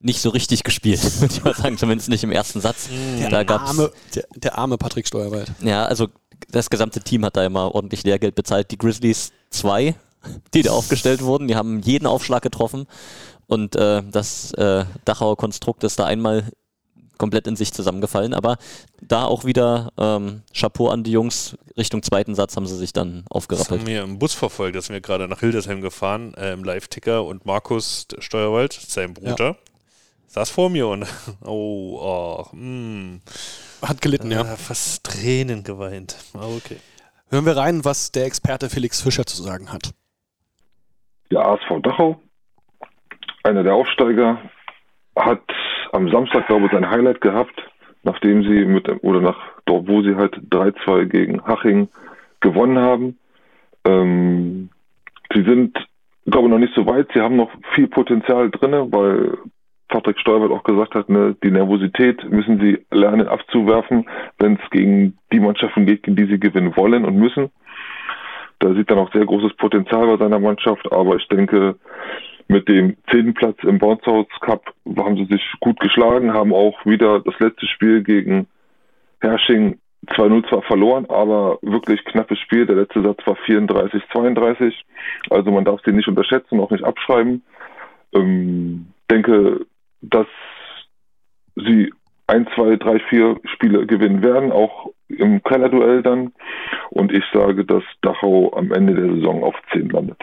[0.01, 2.89] nicht so richtig gespielt, würde ich mal sagen, zumindest nicht im ersten Satz.
[3.19, 5.49] der, da gab's, arme, der, der arme Patrick Steuerwald.
[5.61, 6.09] Ja, also
[6.49, 8.69] das gesamte Team hat da immer ordentlich Lehrgeld bezahlt.
[8.71, 9.95] Die Grizzlies zwei,
[10.53, 12.85] die da aufgestellt wurden, die haben jeden Aufschlag getroffen
[13.47, 16.51] und äh, das äh, Dachauer Konstrukt ist da einmal
[17.17, 18.33] komplett in sich zusammengefallen.
[18.33, 18.57] Aber
[19.01, 21.57] da auch wieder ähm, Chapeau an die Jungs.
[21.77, 23.79] Richtung zweiten Satz haben sie sich dann Das aufgerappelt.
[23.81, 27.23] haben wir im Bus verfolgt, da sind wir gerade nach Hildesheim gefahren, äh, im Live-Ticker
[27.23, 29.55] und Markus Steuerwald, sein Bruder,
[30.27, 31.07] saß vor mir und
[31.45, 33.21] oh, ach, mm,
[33.81, 34.41] Hat gelitten, ja.
[34.41, 36.17] äh, fast Tränen geweint.
[36.33, 36.77] Ah, okay.
[37.29, 39.91] Hören wir rein, was der Experte Felix Fischer zu sagen hat.
[41.31, 42.19] Der ASV Dachau,
[43.43, 44.39] einer der Aufsteiger,
[45.15, 45.41] hat
[45.91, 47.53] am Samstag, glaube ich, sein Highlight gehabt,
[48.03, 51.89] nachdem sie mit, oder nach dort, wo sie halt 3-2 gegen Haching
[52.41, 53.17] gewonnen haben.
[53.85, 54.69] Ähm,
[55.33, 55.77] sie sind,
[56.25, 57.09] glaube ich, noch nicht so weit.
[57.13, 59.37] Sie haben noch viel Potenzial drinne, weil
[59.87, 65.17] Patrick Steuerwald auch gesagt hat, ne, die Nervosität müssen sie lernen abzuwerfen, wenn es gegen
[65.31, 67.51] die Mannschaften geht, gegen die sie gewinnen wollen und müssen.
[68.59, 71.75] Da sieht dann auch sehr großes Potenzial bei seiner Mannschaft, aber ich denke,
[72.53, 77.19] mit dem zehnten Platz im Bounce Cup haben sie sich gut geschlagen, haben auch wieder
[77.19, 78.47] das letzte Spiel gegen
[79.21, 82.65] Hersching 2-0 zwar verloren, aber wirklich knappes Spiel.
[82.65, 84.73] Der letzte Satz war 34-32.
[85.29, 87.43] Also man darf sie nicht unterschätzen, auch nicht abschreiben.
[88.13, 89.65] Ähm, denke,
[90.01, 90.27] dass
[91.55, 91.91] sie
[92.27, 96.33] ein, zwei, drei, vier Spiele gewinnen werden, auch im Kellerduell dann.
[96.91, 100.21] Und ich sage, dass Dachau am Ende der Saison auf 10 landet.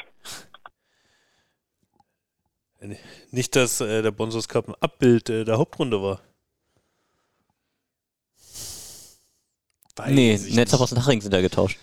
[3.30, 6.20] Nicht, dass äh, der Bonsos Cup ein Abbild äh, der Hauptrunde war.
[9.96, 11.78] Weiß nee, Netzerhaus und Haching sind ja getauscht.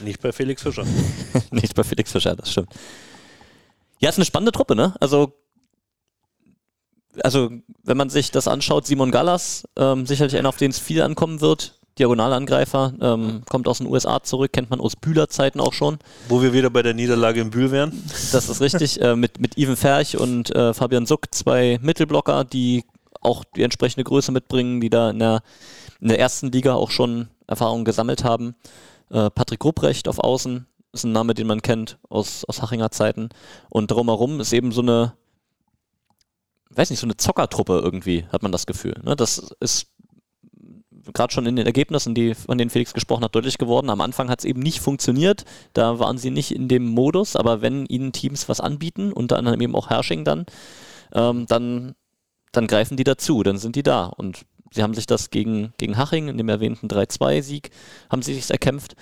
[0.00, 0.84] Nicht bei Felix Fischer.
[1.50, 2.72] Nicht bei Felix Fischer, das stimmt.
[3.98, 4.94] Ja, ist eine spannende Truppe, ne?
[5.00, 5.32] Also,
[7.22, 7.50] also
[7.82, 11.40] wenn man sich das anschaut, Simon Gallas, ähm, sicherlich einer, auf den es viel ankommen
[11.40, 11.75] wird.
[11.98, 15.98] Diagonalangreifer, ähm, kommt aus den USA zurück, kennt man aus Bühler Zeiten auch schon.
[16.28, 18.04] Wo wir wieder bei der Niederlage in Bühl wären.
[18.32, 19.00] Das ist richtig.
[19.00, 22.84] äh, mit, mit Ivan Ferch und äh, Fabian Suck, zwei Mittelblocker, die
[23.20, 25.42] auch die entsprechende Größe mitbringen, die da in der,
[26.00, 28.54] in der ersten Liga auch schon Erfahrungen gesammelt haben.
[29.10, 33.28] Äh, Patrick Rupprecht auf Außen ist ein Name, den man kennt aus, aus Hachinger Zeiten.
[33.68, 35.14] Und drumherum ist eben so eine,
[36.70, 38.94] weiß nicht, so eine Zockertruppe irgendwie, hat man das Gefühl.
[39.04, 39.16] Ne?
[39.16, 39.88] Das ist
[41.12, 43.90] gerade schon in den Ergebnissen, die, von denen Felix gesprochen hat, deutlich geworden.
[43.90, 45.44] Am Anfang hat es eben nicht funktioniert.
[45.72, 49.60] Da waren sie nicht in dem Modus, aber wenn ihnen Teams was anbieten, unter anderem
[49.60, 50.46] eben auch Hersching dann,
[51.12, 51.94] ähm, dann,
[52.52, 54.06] dann greifen die dazu, dann sind die da.
[54.06, 54.44] Und
[54.76, 57.70] Sie haben sich das gegen, gegen Haching in dem erwähnten 3-2-Sieg,
[58.10, 58.94] haben sie sich erkämpft.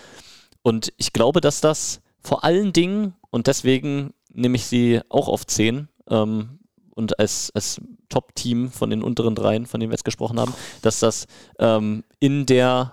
[0.63, 5.47] Und ich glaube, dass das vor allen Dingen, und deswegen nehme ich sie auch auf
[5.47, 6.61] 10 ähm,
[6.95, 11.01] und als, als Top-Team von den unteren dreien, von denen wir jetzt gesprochen haben, dass
[11.01, 11.27] das
[11.59, 12.93] ähm, in der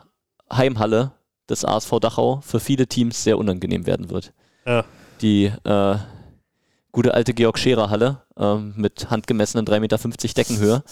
[0.51, 1.11] Heimhalle
[1.49, 4.33] des ASV Dachau für viele Teams sehr unangenehm werden wird.
[4.65, 4.85] Ja.
[5.21, 5.95] Die äh,
[6.91, 9.97] gute alte Georg Scherer Halle äh, mit handgemessenen 3,50 Meter
[10.33, 10.83] Deckenhöhe.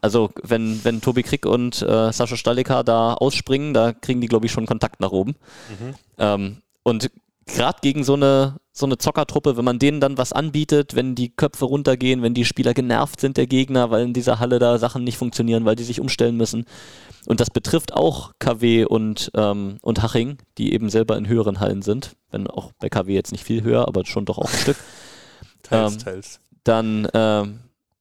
[0.00, 4.46] Also wenn, wenn Tobi Krieg und äh, Sascha Stalika da ausspringen, da kriegen die, glaube
[4.46, 5.36] ich, schon Kontakt nach oben.
[5.68, 5.94] Mhm.
[6.18, 7.10] Ähm, und
[7.54, 11.30] gerade gegen so eine, so eine Zockertruppe, wenn man denen dann was anbietet, wenn die
[11.30, 15.04] Köpfe runtergehen, wenn die Spieler genervt sind, der Gegner, weil in dieser Halle da Sachen
[15.04, 16.64] nicht funktionieren, weil die sich umstellen müssen.
[17.26, 21.82] Und das betrifft auch KW und, ähm, und Haching, die eben selber in höheren Hallen
[21.82, 24.76] sind, wenn auch bei KW jetzt nicht viel höher, aber schon doch auch ein Stück.
[25.62, 26.40] Teils, ähm, teils.
[26.64, 27.60] Dann ähm,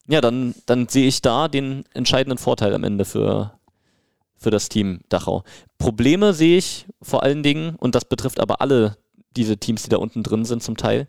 [0.09, 3.53] ja, dann, dann sehe ich da den entscheidenden Vorteil am Ende für,
[4.37, 5.43] für das Team Dachau.
[5.77, 8.97] Probleme sehe ich vor allen Dingen, und das betrifft aber alle
[9.35, 11.07] diese Teams, die da unten drin sind zum Teil.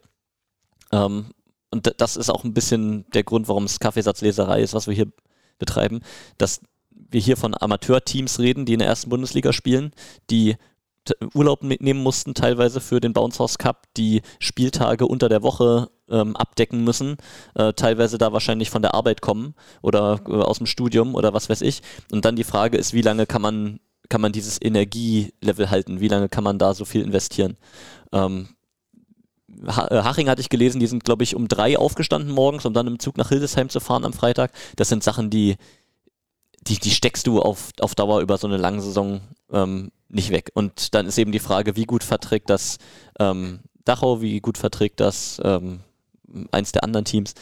[0.92, 1.32] Ähm,
[1.70, 5.12] und das ist auch ein bisschen der Grund, warum es Kaffeesatzleserei ist, was wir hier
[5.58, 6.00] betreiben,
[6.36, 9.92] dass wir hier von Amateurteams reden, die in der ersten Bundesliga spielen,
[10.30, 10.56] die
[11.34, 16.36] Urlaub mitnehmen mussten, teilweise für den Bounce House Cup, die Spieltage unter der Woche ähm,
[16.36, 17.16] abdecken müssen,
[17.54, 21.48] äh, teilweise da wahrscheinlich von der Arbeit kommen oder äh, aus dem Studium oder was
[21.48, 21.82] weiß ich.
[22.12, 26.00] Und dann die Frage ist, wie lange kann man, kann man dieses Energielevel halten?
[26.00, 27.56] Wie lange kann man da so viel investieren?
[28.12, 28.50] Ähm,
[29.66, 32.86] äh, Haching hatte ich gelesen, die sind, glaube ich, um drei aufgestanden morgens, um dann
[32.86, 34.52] im Zug nach Hildesheim zu fahren am Freitag.
[34.76, 35.56] Das sind Sachen, die,
[36.66, 39.20] die, die steckst du auf, auf Dauer über so eine lange Saison
[39.50, 40.50] ähm, nicht weg.
[40.54, 42.78] Und dann ist eben die Frage, wie gut verträgt das
[43.18, 45.80] ähm, Dachau, wie gut verträgt das ähm,
[46.50, 47.34] eins der anderen Teams.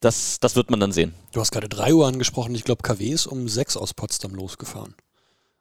[0.00, 1.14] Das, das wird man dann sehen.
[1.32, 2.54] Du hast gerade 3 Uhr angesprochen.
[2.54, 4.94] Ich glaube, KW ist um 6 aus Potsdam losgefahren.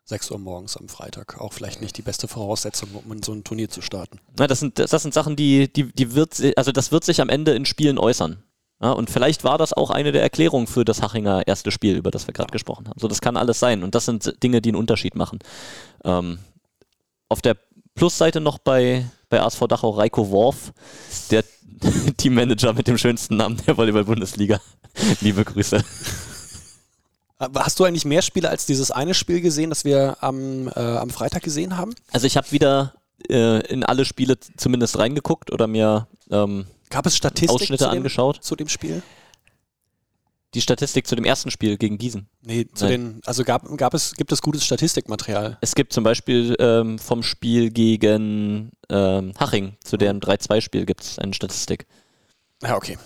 [0.05, 1.39] 6 Uhr morgens am Freitag.
[1.41, 4.19] Auch vielleicht nicht die beste Voraussetzung, um in so ein Turnier zu starten.
[4.37, 7.29] Na, das sind, das, sind Sachen, die, die, die wird, also das wird sich am
[7.29, 8.43] Ende in Spielen äußern.
[8.81, 12.11] Ja, und vielleicht war das auch eine der Erklärungen für das Hachinger erste Spiel, über
[12.11, 12.99] das wir gerade gesprochen haben.
[12.99, 13.83] So, das kann alles sein.
[13.83, 15.39] Und das sind Dinge, die einen Unterschied machen.
[16.03, 16.39] Ähm,
[17.29, 17.57] auf der
[17.95, 20.73] Plusseite noch bei, bei ASV Dachau Reiko Worf,
[21.31, 21.43] der
[22.17, 24.59] Teammanager mit dem schönsten Namen der Volleyball-Bundesliga.
[25.21, 25.83] Liebe Grüße.
[27.39, 31.09] Hast du eigentlich mehr Spiele als dieses eine Spiel gesehen, das wir am, äh, am
[31.09, 31.93] Freitag gesehen haben?
[32.11, 32.93] Also ich habe wieder
[33.29, 37.97] äh, in alle Spiele zumindest reingeguckt oder mir ähm, Gab es Statistik Ausschnitte zu dem,
[37.97, 38.43] angeschaut.
[38.43, 39.01] zu dem Spiel?
[40.53, 42.29] Die Statistik zu dem ersten Spiel gegen Gießen.
[42.41, 45.57] Nee, zu den, also gab, gab es, gibt es gutes Statistikmaterial?
[45.59, 51.19] Es gibt zum Beispiel ähm, vom Spiel gegen ähm, Haching, zu deren 3-2-Spiel gibt es
[51.19, 51.85] eine Statistik.
[52.63, 52.97] Ja, okay.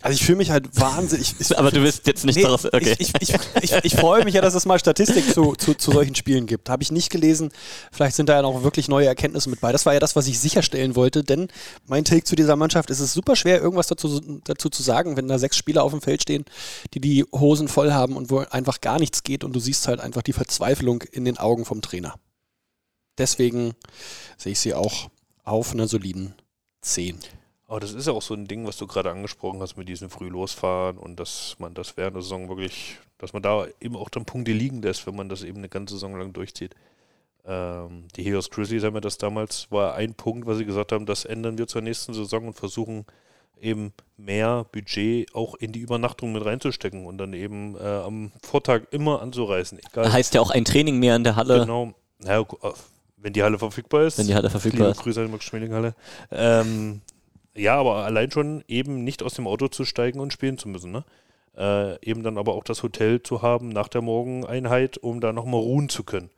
[0.00, 1.34] Also ich fühle mich halt wahnsinnig.
[1.38, 2.64] Ich, Aber du willst jetzt nicht nee, daraus.
[2.64, 2.96] Okay.
[2.98, 6.14] Ich, ich, ich, ich, freue mich ja, dass es mal Statistik zu, zu, zu solchen
[6.14, 6.70] Spielen gibt.
[6.70, 7.50] Habe ich nicht gelesen.
[7.92, 9.72] Vielleicht sind da ja noch wirklich neue Erkenntnisse mit bei.
[9.72, 11.48] Das war ja das, was ich sicherstellen wollte, denn
[11.86, 15.28] mein Take zu dieser Mannschaft ist es super schwer, irgendwas dazu, dazu zu sagen, wenn
[15.28, 16.44] da sechs Spieler auf dem Feld stehen,
[16.94, 20.00] die die Hosen voll haben und wo einfach gar nichts geht und du siehst halt
[20.00, 22.14] einfach die Verzweiflung in den Augen vom Trainer.
[23.18, 23.74] Deswegen
[24.36, 25.10] sehe ich sie auch
[25.44, 26.34] auf einer soliden
[26.82, 27.18] 10.
[27.68, 30.08] Aber das ist ja auch so ein Ding, was du gerade angesprochen hast mit diesem
[30.08, 34.08] früh losfahren und dass man das während der Saison wirklich, dass man da eben auch
[34.08, 36.74] dann Punkte liegen lässt, wenn man das eben eine ganze Saison lang durchzieht.
[37.46, 41.04] Ähm, die Heos Grizzlies haben ja das damals, war ein Punkt, was sie gesagt haben,
[41.04, 43.04] das ändern wir zur nächsten Saison und versuchen
[43.60, 48.84] eben mehr Budget auch in die Übernachtung mit reinzustecken und dann eben äh, am Vortag
[48.92, 49.78] immer anzureißen.
[49.90, 50.10] Egal.
[50.10, 51.60] Heißt ja auch ein Training mehr in der Halle.
[51.60, 51.92] Genau.
[52.20, 52.44] Naja,
[53.18, 54.16] wenn die Halle verfügbar ist.
[54.16, 55.02] Wenn die Halle verfügbar Liebe ist.
[55.02, 55.94] Grüße an die Max-Schmeling-Halle.
[56.30, 57.02] Ähm,
[57.58, 60.92] ja, aber allein schon eben nicht aus dem Auto zu steigen und spielen zu müssen.
[60.92, 61.04] Ne?
[61.56, 65.60] Äh, eben dann aber auch das Hotel zu haben nach der Morgeneinheit, um da nochmal
[65.60, 66.30] ruhen zu können.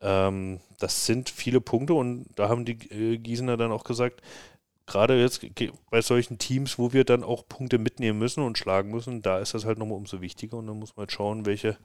[0.00, 4.22] Ähm, das sind viele Punkte und da haben die äh, Gießener dann auch gesagt,
[4.86, 5.44] gerade jetzt
[5.90, 9.54] bei solchen Teams, wo wir dann auch Punkte mitnehmen müssen und schlagen müssen, da ist
[9.54, 11.76] das halt nochmal umso wichtiger und dann muss man halt schauen, welche,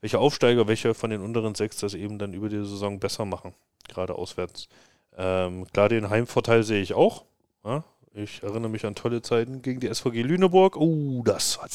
[0.00, 3.54] welche Aufsteiger, welche von den unteren sechs das eben dann über die Saison besser machen,
[3.88, 4.68] gerade auswärts.
[5.16, 7.24] Ähm, klar, den Heimvorteil sehe ich auch.
[7.64, 7.84] Ja?
[8.12, 10.76] Ich erinnere mich an tolle Zeiten gegen die SVG Lüneburg.
[10.76, 11.68] Oh, das war.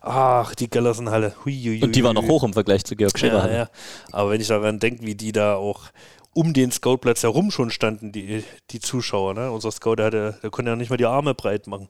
[0.00, 1.34] Ach, die Gellersenhalle.
[1.44, 3.48] Hui, Und die war noch hoch im Vergleich zu Georg Scherer.
[3.48, 3.70] ja, ja.
[4.10, 5.84] Aber wenn ich daran denke, wie die da auch
[6.32, 9.50] um den Scoutplatz herum schon standen, die, die Zuschauer, ne?
[9.50, 11.88] Unser Scout, der, hatte, der konnte ja nicht mal die Arme breit machen.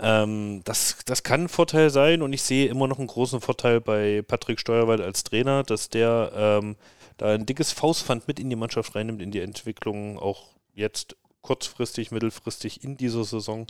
[0.00, 3.80] Ähm, das, das kann ein Vorteil sein und ich sehe immer noch einen großen Vorteil
[3.80, 6.76] bei Patrick Steuerwald als Trainer, dass der ähm,
[7.18, 11.16] da ein dickes Faustpfand mit in die Mannschaft reinnimmt, in die Entwicklung, auch jetzt
[11.46, 13.66] kurzfristig, mittelfristig in dieser Saison.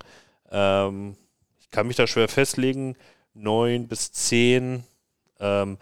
[0.51, 1.17] Ähm,
[1.61, 2.97] ich kann mich da schwer festlegen,
[3.35, 4.85] neun bis zehn.
[5.39, 5.77] Ähm,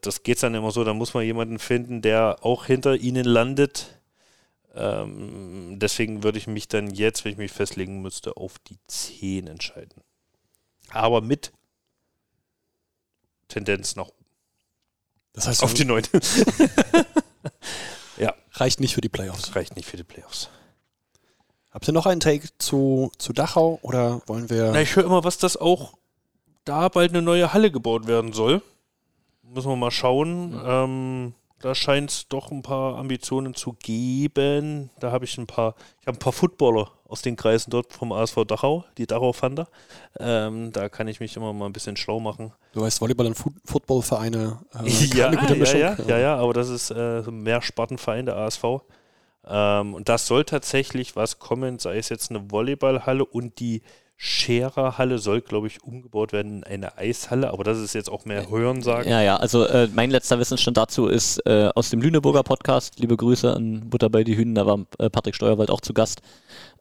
[0.00, 4.00] das geht dann immer so, da muss man jemanden finden, der auch hinter ihnen landet.
[4.74, 9.46] Ähm, deswegen würde ich mich dann jetzt, wenn ich mich festlegen müsste, auf die 10
[9.46, 10.02] entscheiden.
[10.90, 11.52] Aber mit
[13.48, 14.26] Tendenz nach oben.
[15.34, 16.02] Das heißt, Auf die 9.
[18.16, 18.34] ja.
[18.52, 19.54] Reicht nicht für die Playoffs.
[19.54, 20.48] Reicht nicht für die Playoffs.
[21.76, 24.70] Habt ihr noch einen Take zu, zu Dachau oder wollen wir.
[24.72, 25.92] Na, ich höre immer, was das auch
[26.64, 28.62] da bald eine neue Halle gebaut werden soll.
[29.42, 30.58] Müssen wir mal schauen.
[30.64, 34.88] Ähm, da scheint es doch ein paar Ambitionen zu geben.
[35.00, 38.10] Da habe ich ein paar, ich habe ein paar Footballer aus den Kreisen dort vom
[38.10, 39.68] ASV Dachau, die Dachau Thunder.
[40.18, 42.54] Ähm, da kann ich mich immer mal ein bisschen schlau machen.
[42.72, 44.60] Du weißt, Volleyball- und Fu- Footballvereine.
[44.82, 45.80] Äh, ja, ja, Mischung.
[45.80, 48.64] ja, ja, ja, aber das ist äh, so ein Mehrspartenverein, der ASV.
[49.48, 53.82] Ähm, und das soll tatsächlich was kommen, sei es jetzt eine Volleyballhalle und die
[54.18, 58.48] Schererhalle soll, glaube ich, umgebaut werden in eine Eishalle, aber das ist jetzt auch mehr
[58.48, 59.10] Hörensagen.
[59.10, 62.98] Ja, ja, also äh, mein letzter Wissensstand dazu ist äh, aus dem Lüneburger Podcast.
[62.98, 66.22] Liebe Grüße an Butter bei die Hühnen, da war äh, Patrick Steuerwald auch zu Gast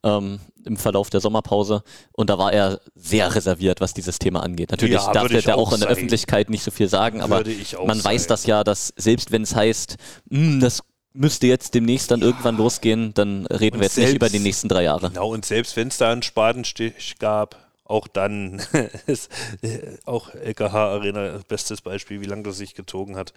[0.04, 4.72] ähm, im Verlauf der Sommerpause und da war er sehr reserviert, was dieses Thema angeht.
[4.72, 5.90] Natürlich Ja, darf er auch auch in der.
[5.90, 7.44] Öffentlichkeit nicht so viel sagen, aber
[7.86, 8.30] man weiß sein.
[8.30, 9.98] das ja, dass selbst wenn es heißt,
[10.32, 10.84] "Hm, das
[11.16, 14.40] müsste jetzt demnächst dann irgendwann losgehen, dann reden Und wir jetzt nicht selbst- über die
[14.40, 15.10] nächsten drei Jahre.
[15.10, 17.56] Genau, und selbst wenn es da einen Spatenstich gab,
[17.86, 18.62] auch dann
[19.08, 23.34] ist äh, auch LKH Arena bestes Beispiel, wie lange das sich gezogen hat.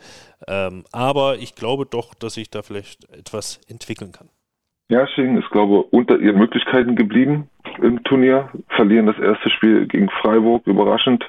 [0.47, 4.29] Ähm, aber ich glaube doch, dass sich da vielleicht etwas entwickeln kann.
[4.91, 7.51] Hersching ist, glaube ich, unter ihren Möglichkeiten geblieben
[7.83, 8.49] im Turnier.
[8.71, 11.25] Verlieren das erste Spiel gegen Freiburg, überraschend.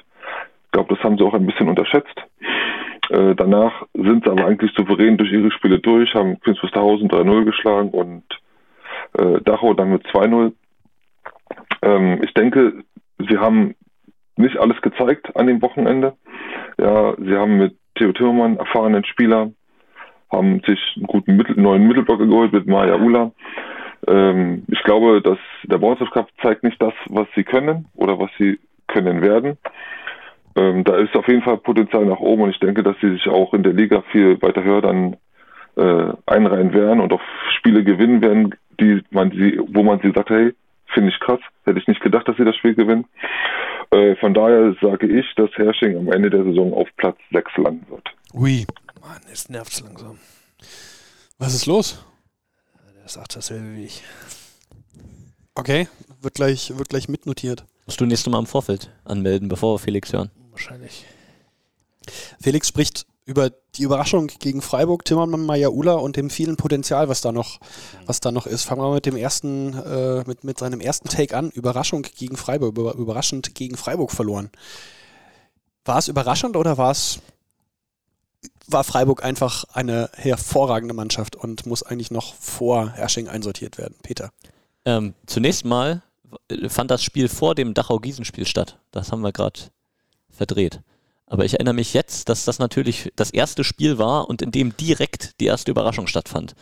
[0.64, 2.14] Ich glaube, das haben sie auch ein bisschen unterschätzt.
[3.10, 7.44] Äh, danach sind sie aber eigentlich souverän durch ihre Spiele durch, haben Queens Wusterhausen 3-0
[7.44, 8.22] geschlagen und
[9.18, 10.52] äh, Dachau dann mit 2-0.
[11.82, 12.84] Ähm, ich denke,
[13.18, 13.74] sie haben
[14.36, 16.14] nicht alles gezeigt an dem Wochenende.
[16.78, 19.50] Ja, sie haben mit Theo Thürmann erfahrenen Spieler,
[20.30, 23.32] haben sich einen guten Mittel, neuen Mittelblocker geholt mit Maya Ula.
[24.06, 28.30] Ähm, ich glaube, dass der Bronze Cup zeigt nicht das, was sie können oder was
[28.38, 29.58] sie können werden.
[30.56, 33.28] Ähm, da ist auf jeden Fall Potenzial nach oben und ich denke, dass sie sich
[33.28, 35.16] auch in der Liga viel weiter höher dann
[35.76, 37.20] äh, einreihen werden und auch
[37.56, 40.52] Spiele gewinnen werden, die man sie, wo man sie sagt, hey,
[40.92, 43.06] finde ich krass, hätte ich nicht gedacht, dass sie das Spiel gewinnen.
[43.90, 47.86] Äh, von daher sage ich, dass Hersching am Ende der Saison auf Platz 6 landen
[47.88, 48.08] wird.
[48.34, 48.66] Ui,
[49.00, 50.18] Mann, es nervt langsam.
[51.38, 52.04] was ist los?
[53.00, 54.02] Der sagt dasselbe wie ich.
[55.54, 55.88] Okay,
[56.22, 57.64] wird gleich, wird gleich mitnotiert.
[57.86, 60.30] Musst du nächstes Mal im Vorfeld anmelden, bevor wir Felix hören.
[60.50, 61.04] Wahrscheinlich.
[62.40, 67.30] Felix spricht über die Überraschung gegen Freiburg, Timmermann, Mayaula und dem vielen Potenzial, was da
[67.30, 67.60] noch,
[68.06, 68.64] was da noch ist.
[68.64, 71.50] Fangen wir mit dem ersten, äh, mit, mit seinem ersten Take an.
[71.50, 74.50] Überraschung gegen Freiburg, über, überraschend gegen Freiburg verloren.
[75.84, 77.20] War es überraschend oder war es
[78.66, 83.96] war Freiburg einfach eine hervorragende Mannschaft und muss eigentlich noch vor Hersching einsortiert werden?
[84.02, 84.30] Peter.
[84.84, 86.02] Ähm, zunächst mal
[86.68, 88.78] fand das Spiel vor dem Dachau-Gießen-Spiel statt.
[88.92, 89.60] Das haben wir gerade
[90.40, 90.80] verdreht.
[91.26, 94.74] Aber ich erinnere mich jetzt, dass das natürlich das erste Spiel war und in dem
[94.76, 96.54] direkt die erste Überraschung stattfand.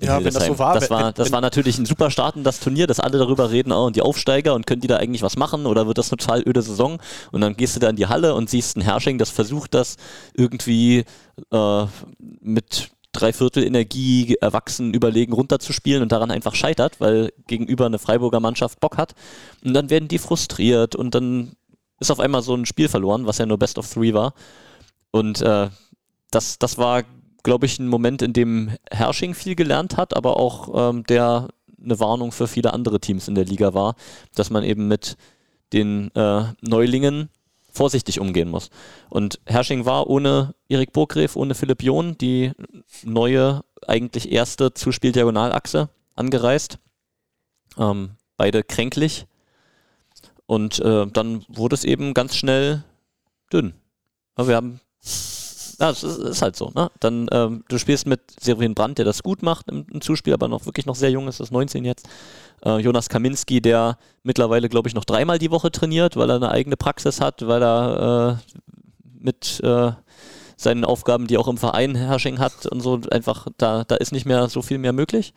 [0.00, 0.52] Ja, wenn das Hildesheim.
[0.54, 2.88] so war, das, wenn- war, das wenn- war natürlich ein super Start in das Turnier,
[2.88, 5.66] dass alle darüber reden, oh, und die Aufsteiger und können die da eigentlich was machen
[5.66, 6.98] oder wird das eine total öde Saison?
[7.30, 9.96] Und dann gehst du da in die Halle und siehst einen Herrsching, das versucht das
[10.34, 11.04] irgendwie
[11.52, 11.84] äh,
[12.40, 18.80] mit Dreiviertel Energie erwachsen überlegen runterzuspielen und daran einfach scheitert, weil gegenüber eine Freiburger Mannschaft
[18.80, 19.12] Bock hat.
[19.62, 21.52] Und dann werden die frustriert und dann
[22.02, 24.34] ist auf einmal so ein Spiel verloren, was ja nur Best of Three war.
[25.10, 25.68] Und äh,
[26.30, 27.04] das, das war,
[27.42, 31.48] glaube ich, ein Moment, in dem Hersching viel gelernt hat, aber auch ähm, der
[31.82, 33.94] eine Warnung für viele andere Teams in der Liga war,
[34.34, 35.16] dass man eben mit
[35.72, 37.28] den äh, Neulingen
[37.72, 38.70] vorsichtig umgehen muss.
[39.08, 42.52] Und Hersching war ohne Erik Burggref, ohne Philipp John, die
[43.02, 46.78] neue, eigentlich erste Zuspieldiagonalachse angereist.
[47.78, 49.26] Ähm, beide kränklich.
[50.52, 52.84] Und äh, dann wurde es eben ganz schnell
[53.50, 53.72] dünn.
[54.34, 54.80] Aber wir haben.
[55.80, 56.90] Ja, es ist, halt so, ne?
[57.00, 60.48] Dann, ähm, du spielst mit Severin Brandt, der das gut macht im, im Zuspiel, aber
[60.48, 62.06] noch wirklich noch sehr jung ist, ist 19 jetzt.
[62.66, 66.50] Äh, Jonas Kaminski, der mittlerweile, glaube ich, noch dreimal die Woche trainiert, weil er eine
[66.50, 68.56] eigene Praxis hat, weil er äh,
[69.18, 69.92] mit äh,
[70.58, 74.26] seinen Aufgaben, die auch im Verein Herrsching hat und so, einfach, da, da ist nicht
[74.26, 75.32] mehr so viel mehr möglich.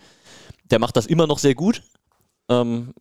[0.65, 1.83] Der macht das immer noch sehr gut.
[2.47, 2.93] Ähm,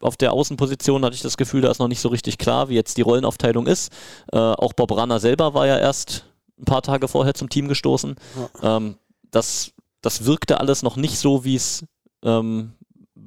[0.00, 2.74] auf der Außenposition hatte ich das Gefühl, da ist noch nicht so richtig klar, wie
[2.74, 3.92] jetzt die Rollenaufteilung ist.
[4.32, 6.26] Äh, auch Bob Ranner selber war ja erst
[6.58, 8.16] ein paar Tage vorher zum Team gestoßen.
[8.62, 8.96] Ähm,
[9.30, 9.72] das,
[10.02, 11.84] das wirkte alles noch nicht so, wie es
[12.22, 12.72] ähm,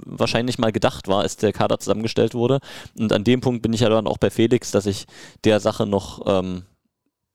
[0.05, 2.59] wahrscheinlich mal gedacht war, als der Kader zusammengestellt wurde.
[2.97, 5.05] Und an dem Punkt bin ich ja dann auch bei Felix, dass ich
[5.43, 6.63] der Sache noch ähm,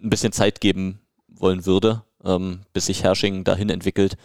[0.01, 4.17] ein bisschen Zeit geben wollen würde, ähm, bis sich Hersching dahin entwickelt,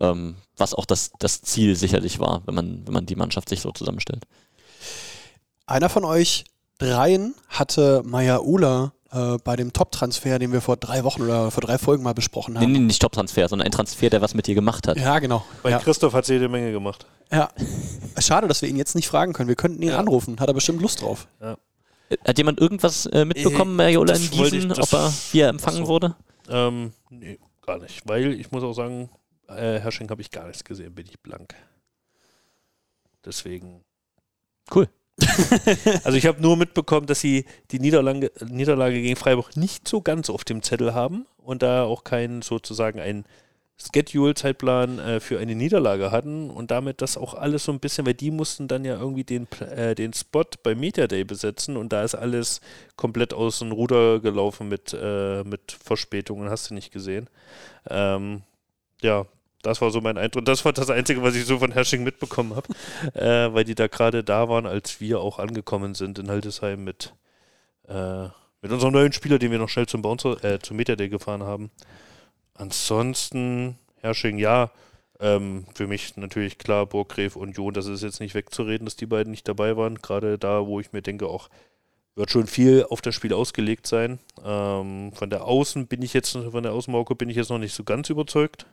[0.00, 3.60] ähm, was auch das, das Ziel sicherlich war, wenn man, wenn man die Mannschaft sich
[3.60, 4.24] so zusammenstellt.
[5.66, 6.44] Einer von euch
[6.78, 11.62] dreien hatte Maya Ula äh, bei dem Top-Transfer, den wir vor drei Wochen oder vor
[11.62, 12.72] drei Folgen mal besprochen Nee, haben.
[12.72, 14.96] nee, nicht Top-Transfer, sondern ein Transfer, der was mit dir gemacht hat.
[14.98, 15.44] Ja, genau.
[15.62, 15.78] Bei Ja.
[15.78, 17.06] Christoph hat sie jede Menge gemacht.
[17.32, 17.48] ja.
[18.18, 19.48] Schade, dass wir ihn jetzt nicht fragen können.
[19.48, 20.38] Wir könnten ihn anrufen.
[20.38, 21.26] Hat er bestimmt Lust drauf.
[22.24, 25.78] Hat jemand irgendwas äh, mitbekommen, Mariola in ich- Gießen, das- ob er, wie er empfangen
[25.84, 25.88] so.
[25.88, 26.14] wurde?
[26.48, 28.02] Ähm, nee, gar nicht.
[28.06, 29.08] Weil ich muss auch sagen,
[29.48, 31.54] äh, Herr Schenk habe ich gar nichts gesehen, bin ich blank.
[33.24, 33.84] Deswegen.
[34.74, 34.88] Cool.
[36.04, 40.28] also ich habe nur mitbekommen, dass sie die Niederlage, Niederlage gegen Freiburg nicht so ganz
[40.28, 43.24] auf dem Zettel haben und da auch keinen sozusagen einen
[43.76, 48.14] Schedule-Zeitplan äh, für eine Niederlage hatten und damit das auch alles so ein bisschen, weil
[48.14, 52.04] die mussten dann ja irgendwie den, äh, den Spot bei Media Day besetzen und da
[52.04, 52.60] ist alles
[52.96, 57.28] komplett aus dem Ruder gelaufen mit, äh, mit Verspätungen, hast du nicht gesehen.
[57.90, 58.42] Ähm,
[59.02, 59.26] ja,
[59.64, 60.44] das war so mein Eindruck.
[60.44, 62.68] Das war das Einzige, was ich so von Hersching mitbekommen habe,
[63.14, 67.14] äh, weil die da gerade da waren, als wir auch angekommen sind in Haldesheim mit,
[67.88, 68.24] äh,
[68.62, 71.42] mit unserem neuen Spieler, den wir noch schnell zum Bouncer, äh, zum Media Day gefahren
[71.42, 71.70] haben.
[72.54, 74.70] Ansonsten, Hersching, ja,
[75.20, 79.06] ähm, für mich natürlich klar, Burggräf und John, das ist jetzt nicht wegzureden, dass die
[79.06, 79.96] beiden nicht dabei waren.
[79.96, 81.48] Gerade da, wo ich mir denke, auch
[82.16, 84.18] wird schon viel auf das Spiel ausgelegt sein.
[84.44, 87.74] Ähm, von der Außen bin ich jetzt, von der Außenmauke bin ich jetzt noch nicht
[87.74, 88.66] so ganz überzeugt.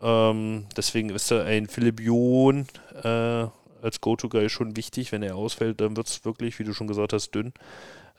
[0.00, 2.66] Ähm, deswegen ist da ein Philipp John
[3.02, 3.46] äh,
[3.82, 5.12] als Go-To-Guy schon wichtig.
[5.12, 7.52] Wenn er ausfällt, dann wird es wirklich, wie du schon gesagt hast, dünn.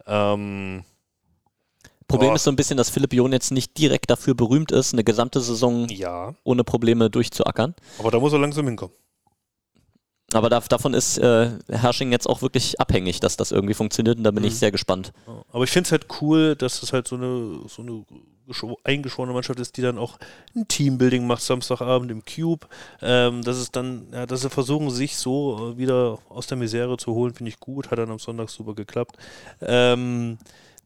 [0.06, 0.84] Ähm,
[2.08, 2.36] Problem Boah.
[2.36, 5.42] ist so ein bisschen, dass Philipp John jetzt nicht direkt dafür berühmt ist, eine gesamte
[5.42, 7.76] Saison ja, ohne Probleme durchzuackern.
[8.00, 8.96] aber da muss er langsam hinkommen.
[10.34, 14.24] Aber da, davon ist äh, Hersching jetzt auch wirklich abhängig, dass das irgendwie funktioniert und
[14.24, 14.58] da bin ich Mhm.
[14.58, 15.12] sehr gespannt.
[15.52, 18.04] Aber ich finde es halt cool, dass es halt so eine, so eine
[18.84, 20.18] eingeschworene Mannschaft ist, die dann auch
[20.56, 22.68] ein Teambuilding macht Samstagabend im Cube.
[23.02, 26.97] Ähm, dass es dann, ja, dass sie versuchen, sich so äh, wieder aus der Misere
[26.97, 27.91] zu holen, finde ich gut.
[27.91, 29.18] Hat dann am Sonntag super geklappt.
[29.62, 30.38] Ähm,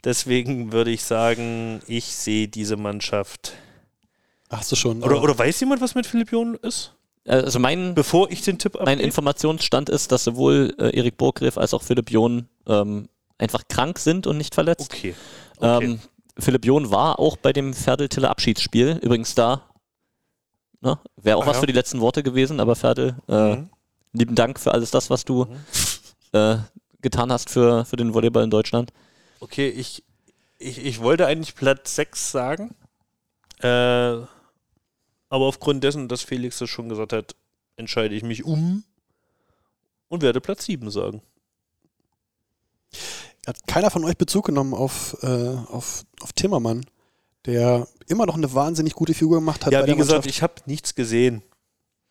[0.04, 3.54] deswegen würde ich sagen, ich sehe diese Mannschaft.
[4.50, 5.02] Hast du schon.
[5.02, 6.94] Oder, aber- oder weiß jemand, was mit Philipp John ist?
[7.26, 9.04] Also mein, Bevor ich den Tipp mein abgebe?
[9.04, 13.08] Informationsstand ist, dass sowohl äh, Erik Burggriff als auch Philipp John ähm,
[13.38, 14.92] einfach krank sind und nicht verletzt.
[14.94, 15.16] Okay.
[15.58, 15.86] okay.
[15.86, 16.00] Ähm,
[16.38, 19.70] Philipp John war auch bei dem Ferdel-Tiller Abschiedsspiel übrigens da.
[20.82, 21.00] Ne?
[21.18, 21.62] Wäre auch Ah, was ja.
[21.62, 23.70] für die letzten Worte gewesen, aber Ferdel, äh, Mhm.
[24.14, 25.48] lieben Dank für alles das, was du
[26.34, 26.58] äh,
[27.02, 28.92] getan hast für, für den Volleyball in Deutschland.
[29.40, 30.04] Okay, ich,
[30.58, 32.76] ich, ich wollte eigentlich Platz 6 sagen.
[33.60, 34.28] Äh, aber
[35.30, 37.36] aufgrund dessen, dass Felix das schon gesagt hat,
[37.76, 38.84] entscheide ich mich um
[40.10, 41.22] und werde Platz 7 sagen.
[43.46, 46.86] Hat keiner von euch Bezug genommen auf, äh, auf, auf Timmermann,
[47.46, 49.74] der immer noch eine wahnsinnig gute Figur gemacht hat.
[49.74, 51.44] ja, bei wie der gesagt, ich habe nichts gesehen.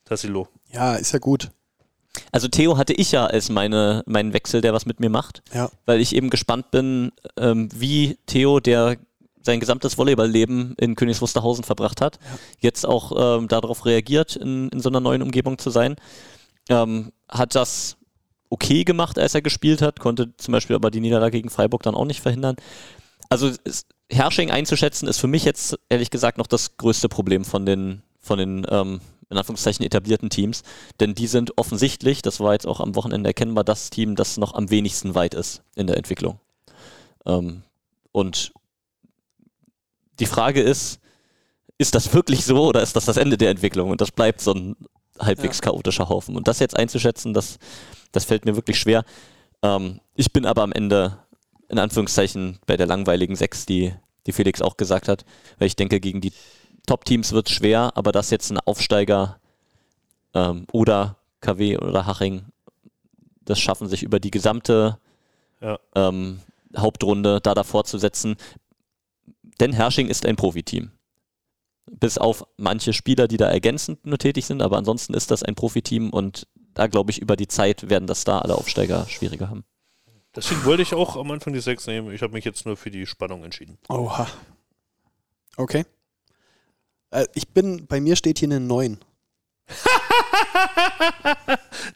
[0.04, 0.48] Tassilo.
[0.70, 1.50] Ja, ist ja gut.
[2.30, 5.70] Also Theo hatte ich ja als meine, meinen Wechsel, der was mit mir macht, Ja.
[5.86, 8.98] weil ich eben gespannt bin, ähm, wie Theo, der
[9.42, 12.18] sein gesamtes Volleyballleben in Königs Wusterhausen verbracht hat,
[12.60, 15.96] jetzt auch ähm, darauf reagiert, in, in so einer neuen Umgebung zu sein.
[16.68, 17.96] Ähm, hat das
[18.52, 21.94] okay gemacht, als er gespielt hat, konnte zum Beispiel aber die Niederlage gegen Freiburg dann
[21.94, 22.56] auch nicht verhindern.
[23.30, 27.64] Also es, Herrsching einzuschätzen, ist für mich jetzt ehrlich gesagt noch das größte Problem von
[27.64, 29.00] den, von den ähm,
[29.30, 30.62] in Anführungszeichen etablierten Teams.
[31.00, 34.52] Denn die sind offensichtlich, das war jetzt auch am Wochenende erkennbar, das Team, das noch
[34.54, 36.38] am wenigsten weit ist in der Entwicklung.
[37.24, 37.62] Ähm,
[38.12, 38.52] und
[40.20, 41.00] die Frage ist,
[41.78, 43.90] ist das wirklich so oder ist das das Ende der Entwicklung?
[43.90, 44.76] Und das bleibt so ein
[45.18, 45.70] halbwegs Ja.
[45.70, 46.36] chaotischer Haufen.
[46.36, 47.58] Und das jetzt einzuschätzen, das,
[48.12, 49.04] das fällt mir wirklich schwer.
[49.62, 51.18] Ähm, ich bin aber am Ende,
[51.68, 53.92] in Anführungszeichen, bei der langweiligen Sechs, die,
[54.26, 55.24] die Felix auch gesagt hat,
[55.58, 56.32] weil ich denke, gegen die
[56.86, 59.38] Top-Teams wird es schwer, aber dass jetzt ein Aufsteiger
[60.34, 62.44] ähm, oder KW oder Haching
[63.44, 64.98] das schaffen, sich über die gesamte
[65.60, 65.78] Ja.
[65.94, 66.40] ähm,
[66.76, 68.36] Hauptrunde da davor zu setzen.
[69.60, 70.90] Denn Hersching ist ein Profiteam.
[71.90, 75.54] Bis auf manche Spieler, die da ergänzend nur tätig sind, aber ansonsten ist das ein
[75.54, 79.64] Profiteam und da glaube ich, über die Zeit werden das da alle Aufsteiger schwieriger haben.
[80.34, 82.12] Deswegen wollte ich auch am Anfang die 6 nehmen.
[82.12, 83.78] Ich habe mich jetzt nur für die Spannung entschieden.
[83.88, 84.26] Oha.
[85.56, 85.84] Okay.
[87.10, 88.98] Äh, ich bin, bei mir steht hier eine 9.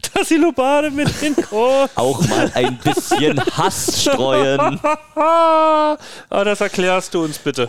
[0.02, 1.88] Tassilo Bade mit den Chor.
[1.94, 4.80] Auch mal ein bisschen Hass streuen.
[5.14, 5.96] ah,
[6.28, 7.68] das erklärst du uns bitte.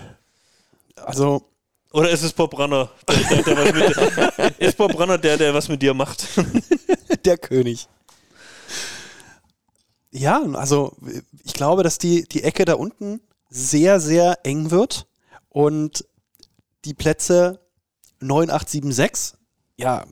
[0.96, 1.44] Also,
[1.98, 2.92] Oder ist es Bob Runner?
[3.08, 6.28] Der, der, der mit, ist Bob Runner der, der was mit dir macht?
[7.26, 7.88] der König.
[10.12, 10.96] Ja, also
[11.44, 13.20] ich glaube, dass die, die Ecke da unten
[13.50, 15.08] sehr, sehr eng wird
[15.50, 16.06] und
[16.86, 17.62] die Plätze
[18.20, 19.38] 9, 8, 7, 6,
[19.78, 20.06] ja,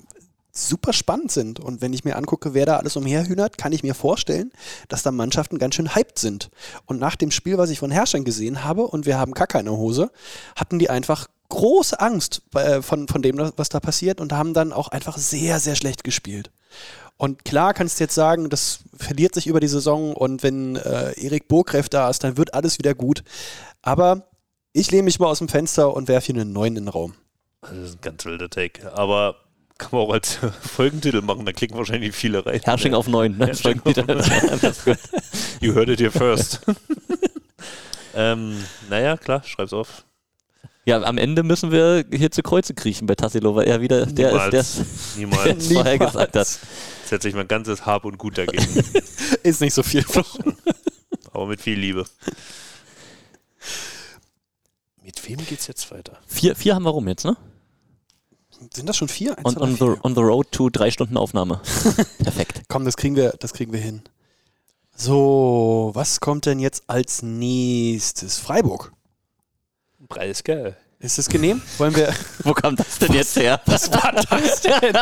[0.52, 1.60] super spannend sind.
[1.60, 4.52] Und wenn ich mir angucke, wer da alles umherhühnert, kann ich mir vorstellen,
[4.88, 6.50] dass da Mannschaften ganz schön hyped sind.
[6.88, 9.66] Und nach dem Spiel, was ich von Herrschern gesehen habe, und wir haben Kacke in
[9.66, 10.12] der Hose,
[10.56, 14.74] hatten die einfach große Angst äh, von, von dem, was da passiert und haben dann
[14.74, 16.52] auch einfach sehr, sehr schlecht gespielt.
[17.18, 21.14] Und klar kannst du jetzt sagen, das verliert sich über die Saison und wenn äh,
[21.14, 23.24] Erik Burgreff da ist, dann wird alles wieder gut.
[23.82, 24.28] Aber
[24.74, 27.14] ich lehne mich mal aus dem Fenster und werfe hier einen neuen in den Raum.
[27.62, 28.92] Das ist ein ganz wilder Take.
[28.94, 29.38] Aber
[29.78, 32.60] kann man auch als Folgentitel machen, da klicken wahrscheinlich viele rein.
[32.64, 33.38] Herrsching auf 9.
[33.38, 33.48] Ne?
[33.48, 34.98] Herrsching auf neun.
[35.62, 36.62] You heard it here first.
[38.16, 40.04] ähm, naja, klar, schreib's auf.
[40.86, 44.32] Ja, am Ende müssen wir hier zu Kreuze kriechen bei Tassilo, weil er wieder der
[44.32, 45.68] ist, der es Niemals.
[45.74, 46.60] vorher gesagt hat.
[47.06, 48.64] Setze ich mein ganzes Hab und Gut dagegen.
[49.44, 50.06] Ist nicht so viel.
[51.34, 52.06] Aber mit viel Liebe.
[55.04, 56.20] Mit wem geht's jetzt weiter?
[56.28, 57.36] Vier, vier haben wir rum jetzt, ne?
[58.72, 59.38] Sind das schon vier?
[59.38, 60.06] Eins, On, on, drei, the, vier.
[60.06, 61.62] on the road to drei Stunden Aufnahme.
[62.24, 62.62] Perfekt.
[62.68, 64.04] Komm, das kriegen wir, das kriegen wir hin.
[64.96, 68.38] So, was kommt denn jetzt als nächstes?
[68.40, 68.95] Freiburg.
[70.08, 70.76] Preis geil.
[71.00, 71.62] Ist das genehm?
[71.78, 72.14] Wollen wir.
[72.44, 73.62] Wo kam das denn jetzt her?
[73.66, 74.82] Was war das denn?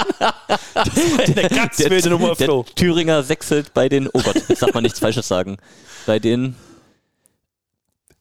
[0.73, 2.63] Das war eine ganz Der, wilde Nummer, der Flo.
[2.75, 5.57] Thüringer wechselt bei den, oh Gott, jetzt darf man nichts Falsches sagen,
[6.05, 6.55] bei den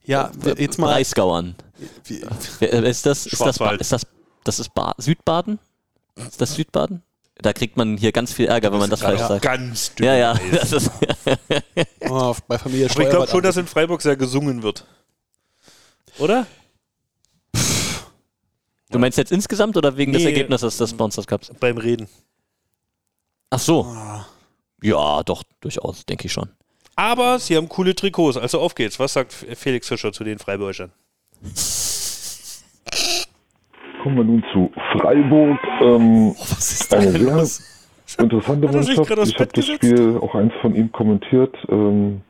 [0.04, 0.88] Ja, jetzt mal.
[0.92, 1.56] Breisgauern.
[2.60, 4.06] Wer Ist das, ist das, ist das,
[4.44, 5.58] das ist ba Südbaden?
[6.16, 7.02] Ist das Südbaden?
[7.36, 9.42] Da kriegt man hier ganz viel Ärger, wenn man das falsch Ja, sagt.
[9.42, 10.06] ganz dünn.
[10.06, 10.90] Ja, ja, das ist,
[12.08, 14.84] Oh, bei Familie Aber ich glaube schon, dass in Freiburg sehr gesungen wird.
[16.18, 16.46] Oder?
[18.92, 20.28] Du meinst jetzt insgesamt oder wegen des Nee.
[20.30, 21.50] Ergebnisses des Sponsors Cups?
[21.58, 22.08] Beim Reden.
[23.50, 24.26] Ach so, Ah,
[24.82, 26.48] ja, doch, durchaus, denke ich schon.
[26.96, 28.36] Aber sie haben coole Trikots.
[28.36, 28.98] Also auf geht's.
[29.00, 30.92] Was sagt Felix Fischer zu den Freiburgern?
[34.02, 35.58] Kommen wir nun zu Freiburg.
[35.80, 37.62] Ähm, was ist da eine sehr los?
[38.18, 38.98] interessante er Mannschaft.
[39.28, 39.66] Ich habe das?
[39.66, 41.54] Spiel auch eins von ihm kommentiert.
[41.68, 42.20] Ähm,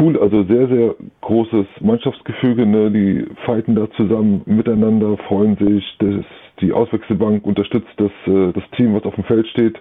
[0.00, 2.66] cool, also sehr, sehr großes Mannschaftsgefüge.
[2.66, 2.90] Ne?
[2.90, 5.84] Die fighten da zusammen miteinander, freuen sich.
[5.98, 6.24] Das,
[6.60, 9.78] die Auswechselbank unterstützt das, äh, das Team, was auf dem Feld steht.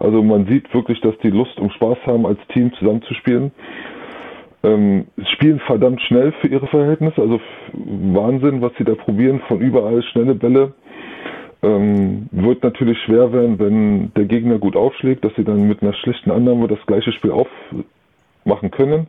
[0.00, 3.52] Also man sieht wirklich, dass die Lust und Spaß haben, als Team zusammenzuspielen.
[4.64, 7.40] Ähm, spielen verdammt schnell für ihre Verhältnisse, also
[7.72, 10.74] Wahnsinn, was sie da probieren, von überall schnelle Bälle.
[11.64, 15.94] Ähm, wird natürlich schwer werden, wenn der Gegner gut aufschlägt, dass sie dann mit einer
[15.94, 17.30] schlichten Annahme das gleiche Spiel
[18.44, 19.06] aufmachen können.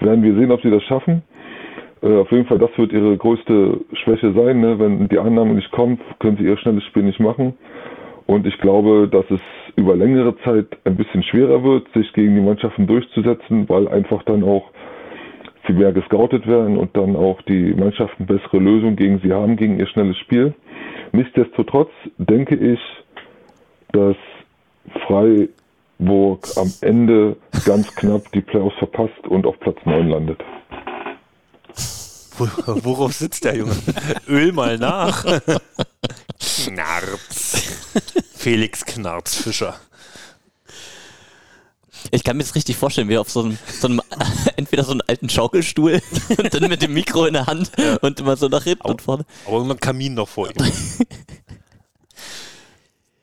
[0.00, 1.22] Werden wir sehen, ob sie das schaffen.
[2.02, 4.60] Äh, auf jeden Fall, das wird ihre größte Schwäche sein.
[4.60, 4.78] Ne?
[4.78, 7.54] Wenn die Annahme nicht kommt, können sie ihr schnelles Spiel nicht machen.
[8.26, 9.40] Und ich glaube, dass es
[9.76, 14.42] über längere Zeit ein bisschen schwerer wird, sich gegen die Mannschaften durchzusetzen, weil einfach dann
[14.42, 14.70] auch
[15.66, 19.78] sie mehr gescoutet werden und dann auch die Mannschaften bessere Lösungen gegen sie haben, gegen
[19.78, 20.54] ihr schnelles Spiel.
[21.12, 22.80] Nichtsdestotrotz denke ich,
[23.92, 24.16] dass
[26.06, 30.40] Freiburg am Ende ganz knapp die Playoffs verpasst und auf Platz 9 landet.
[32.36, 32.48] Wo-
[32.84, 33.76] Worauf sitzt der Junge?
[34.28, 35.24] Öl mal nach.
[36.64, 37.62] Knarz.
[38.34, 39.76] Felix Knarzfischer.
[42.10, 44.00] Ich kann mir das richtig vorstellen, wie er auf so einem, so einem
[44.56, 46.02] entweder so einen alten Schaukelstuhl
[46.36, 49.24] und dann mit dem Mikro in der Hand und immer so nach hinten und vorne.
[49.46, 50.56] Aber immer ein Kamin noch vor ihm.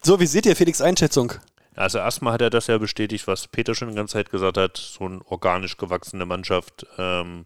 [0.02, 1.34] So, wie seht ihr Felix Einschätzung?
[1.76, 4.78] Also erstmal hat er das ja bestätigt, was Peter schon die ganze Zeit gesagt hat.
[4.78, 7.46] So eine organisch gewachsene Mannschaft, ähm,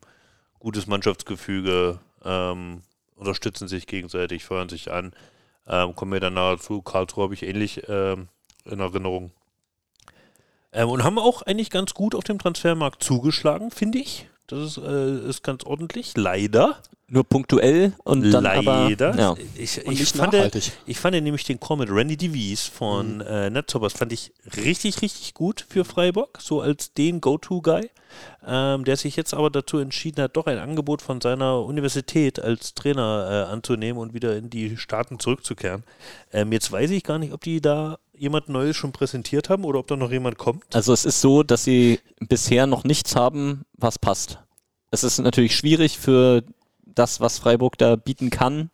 [0.59, 2.81] gutes Mannschaftsgefüge, ähm,
[3.15, 5.13] unterstützen sich gegenseitig, feuern sich an.
[5.67, 6.81] Ähm, kommen wir dann nahe zu.
[6.81, 8.27] Karlsruhe habe ich ähnlich ähm,
[8.65, 9.31] in Erinnerung.
[10.71, 14.27] Ähm, und haben auch eigentlich ganz gut auf dem Transfermarkt zugeschlagen, finde ich.
[14.47, 16.13] Das ist, äh, ist ganz ordentlich.
[16.15, 16.81] Leider.
[17.13, 18.71] Nur punktuell und dann Leider.
[18.71, 19.15] aber.
[19.15, 19.35] Ja.
[19.53, 20.71] Ich, Und ich, nicht fand, nachhaltig.
[20.87, 25.35] ich fand nämlich den Call mit Randy DeVries von äh, Netzhoppers fand ich richtig, richtig
[25.35, 27.91] gut für Freiburg, so als den Go-To-Guy,
[28.47, 32.73] ähm, der sich jetzt aber dazu entschieden hat, doch ein Angebot von seiner Universität als
[32.73, 35.83] Trainer äh, anzunehmen und wieder in die Staaten zurückzukehren.
[36.31, 39.77] Ähm, jetzt weiß ich gar nicht, ob die da jemand Neues schon präsentiert haben oder
[39.77, 40.63] ob da noch jemand kommt.
[40.73, 44.39] Also es ist so, dass sie bisher noch nichts haben, was passt.
[44.89, 46.43] Es ist natürlich schwierig für
[46.95, 48.69] das, was Freiburg da bieten kann,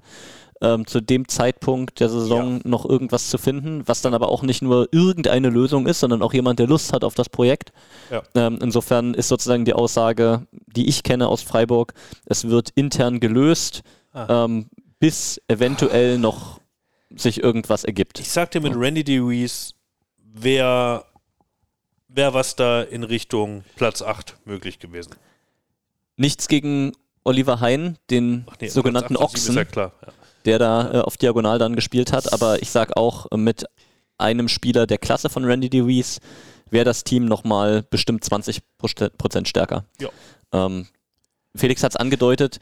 [0.61, 4.61] ähm, zu dem Zeitpunkt der Saison noch irgendwas zu finden, was dann aber auch nicht
[4.61, 7.72] nur irgendeine Lösung ist, sondern auch jemand, der Lust hat auf das Projekt.
[8.11, 8.24] Ja.
[8.36, 11.93] Ähm, insofern ist sozusagen die Aussage, die ich kenne aus Freiburg,
[12.26, 14.45] es wird intern gelöst, Ah.
[14.45, 16.59] ähm, bis eventuell noch
[17.15, 18.20] sich irgendwas ergibt.
[18.20, 19.76] Ich sagte mit Randy DeVries
[20.17, 21.05] wäre
[22.07, 25.11] wär was da in Richtung Platz 8 möglich gewesen.
[26.17, 26.91] Nichts gegen
[27.24, 29.82] Oliver Hein, den nee, sogenannten Platz 8 ist Ochsen, ja.
[29.82, 30.13] Ja.
[30.45, 32.34] der da äh, auf Diagonal dann gespielt hat.
[32.34, 33.65] Aber ich sag auch, äh, mit
[34.17, 36.20] einem Spieler der Klasse von Randy DeWeese
[36.70, 38.61] wäre das Team nochmal bestimmt 20
[39.17, 39.86] Prozent stärker.
[39.99, 40.09] Ja.
[40.51, 40.88] Ähm,
[41.55, 42.59] Felix hat es angedeutet,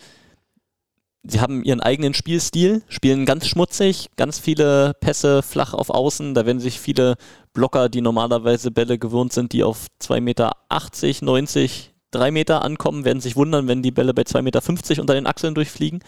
[1.24, 6.34] sie haben ihren eigenen Spielstil, spielen ganz schmutzig, ganz viele Pässe flach auf Außen.
[6.34, 7.16] Da werden sich viele
[7.53, 10.51] Blocker, die normalerweise Bälle gewohnt sind, die auf 2,80 Meter,
[11.22, 15.28] 90, 3 Meter ankommen, werden sich wundern, wenn die Bälle bei 2,50 Meter unter den
[15.28, 16.01] Achseln durchfliegen.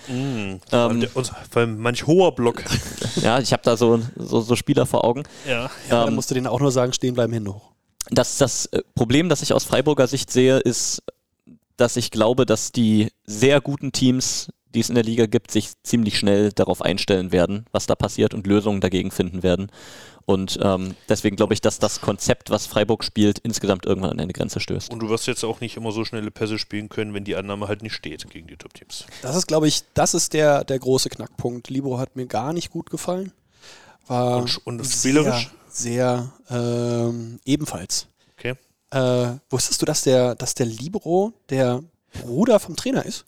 [0.70, 1.24] Vor allem Ähm, vor
[1.56, 2.64] allem manch hoher Block.
[3.22, 5.24] ja, ich habe da so, so, so Spieler vor Augen.
[5.48, 5.64] ja.
[5.64, 7.72] Ja, dann Ähm, musst du denen auch nur sagen, stehen bleiben, Hände hoch.
[8.12, 11.04] Das, das äh, Problem, das ich aus Freiburger Sicht sehe, ist,
[11.78, 15.72] dass ich glaube, dass die sehr guten Teams, die es in der Liga gibt, sich
[15.84, 19.72] ziemlich schnell darauf einstellen werden, was da passiert und Lösungen dagegen finden werden.
[20.26, 24.32] Und ähm, deswegen glaube ich, dass das Konzept, was Freiburg spielt, insgesamt irgendwann an eine
[24.32, 24.92] Grenze stößt.
[24.92, 27.68] Und du wirst jetzt auch nicht immer so schnelle Pässe spielen können, wenn die Annahme
[27.68, 29.06] halt nicht steht gegen die Top-Teams.
[29.24, 31.70] Das ist, glaube ich, das ist der, der große Knackpunkt.
[31.70, 33.32] Libro hat mir gar nicht gut gefallen.
[34.06, 35.50] War Und und spielerisch?
[35.68, 38.08] Sehr, sehr ähm, ebenfalls.
[38.38, 38.54] Okay.
[38.92, 41.82] Äh, wusstest du, dass der, dass der Libro der
[42.22, 43.26] Bruder vom Trainer ist?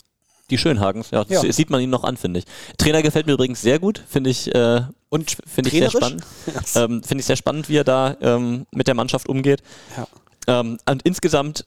[0.50, 1.52] Die Schönhagens, ja, das Ja.
[1.52, 2.44] sieht man ihn noch an, finde ich.
[2.76, 6.24] Trainer gefällt mir übrigens sehr gut, finde ich, äh, Und finde ich sehr spannend.
[6.74, 9.62] Ähm, finde ich sehr spannend, wie er da ähm, mit der Mannschaft umgeht.
[9.96, 10.60] Ja.
[10.60, 11.64] Ähm, und insgesamt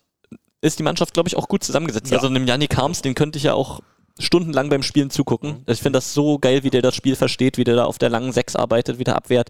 [0.62, 2.12] ist die Mannschaft, glaube ich, auch gut zusammengesetzt.
[2.12, 2.18] Ja.
[2.18, 3.82] Also einem Yannick Harms, den könnte ich ja auch
[4.20, 5.64] stundenlang beim Spielen zugucken.
[5.68, 8.10] Ich finde das so geil, wie der das Spiel versteht, wie der da auf der
[8.10, 9.50] langen Sechs arbeitet, wie der abwehrt.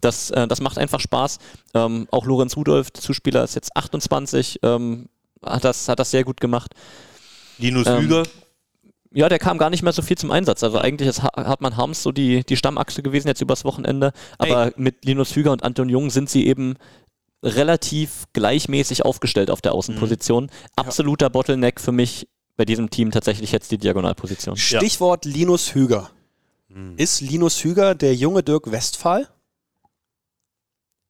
[0.00, 1.38] Das, äh, das macht einfach Spaß.
[1.74, 5.06] Ähm, auch Lorenz Rudolf, der Zuspieler, ist jetzt 28, ähm,
[5.44, 6.72] hat, das, hat das sehr gut gemacht.
[7.58, 8.22] Linus Ähm, Lüger,
[9.12, 10.62] Ja, der kam gar nicht mehr so viel zum Einsatz.
[10.62, 14.12] Also eigentlich ist Ha- Hartmann Harms so die, die Stammachse gewesen jetzt übers Wochenende.
[14.38, 16.74] Aber mit Linus Hüger und Anton Jung sind sie eben
[17.42, 20.50] relativ gleichmäßig aufgestellt auf der Außenposition.
[20.74, 24.56] Absoluter Bottleneck für mich bei diesem Team tatsächlich jetzt die Diagonalposition.
[24.56, 26.10] Stichwort Linus Hüger.
[26.96, 29.28] Ist Linus Hüger der junge Dirk Westphal?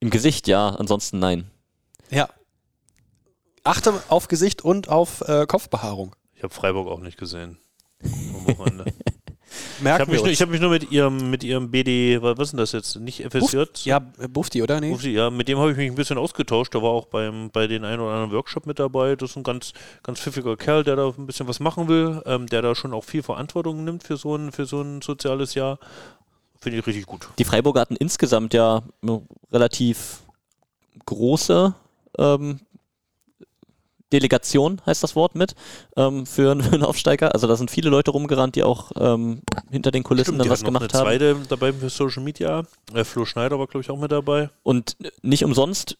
[0.00, 1.50] Im Gesicht ja, ansonsten nein.
[2.10, 2.28] Ja.
[3.64, 6.14] Achte auf Gesicht und auf äh, Kopfbehaarung.
[6.34, 7.58] ich habe Freiburg auch nicht gesehen.
[8.02, 8.84] Am Wochenende.
[9.78, 12.38] Ich Merken habe mich, nur- ich hab mich nur mit ihrem, mit ihrem BD, was
[12.38, 12.96] ist denn das jetzt?
[12.96, 13.62] Nicht FSJ?
[13.84, 14.80] ja, äh, Bufti, oder?
[14.80, 14.90] Nee.
[14.92, 16.72] Ufti, ja, mit dem habe ich mich ein bisschen ausgetauscht.
[16.72, 19.16] Der war auch beim, bei den einen oder anderen Workshop mit dabei.
[19.16, 19.72] Das ist ein ganz,
[20.02, 23.04] ganz pfiffiger Kerl, der da ein bisschen was machen will, ähm, der da schon auch
[23.04, 25.78] viel Verantwortung nimmt für so ein, für so ein soziales Jahr.
[26.58, 27.28] Finde ich richtig gut.
[27.38, 29.22] Die Freiburger hatten insgesamt ja eine
[29.52, 30.22] relativ
[31.04, 31.74] große
[32.18, 32.60] ähm,
[34.12, 35.54] Delegation, heißt das Wort mit,
[35.96, 37.34] ähm, für, einen- für einen Aufsteiger.
[37.34, 40.62] Also da sind viele Leute rumgerannt, die auch ähm, hinter den Kulissen Stimmt, dann was
[40.64, 41.04] gemacht haben.
[41.06, 42.62] zweite dabei für Social Media.
[42.94, 44.50] Äh, Flo Schneider war, glaube ich, auch mit dabei.
[44.62, 45.96] Und nicht umsonst,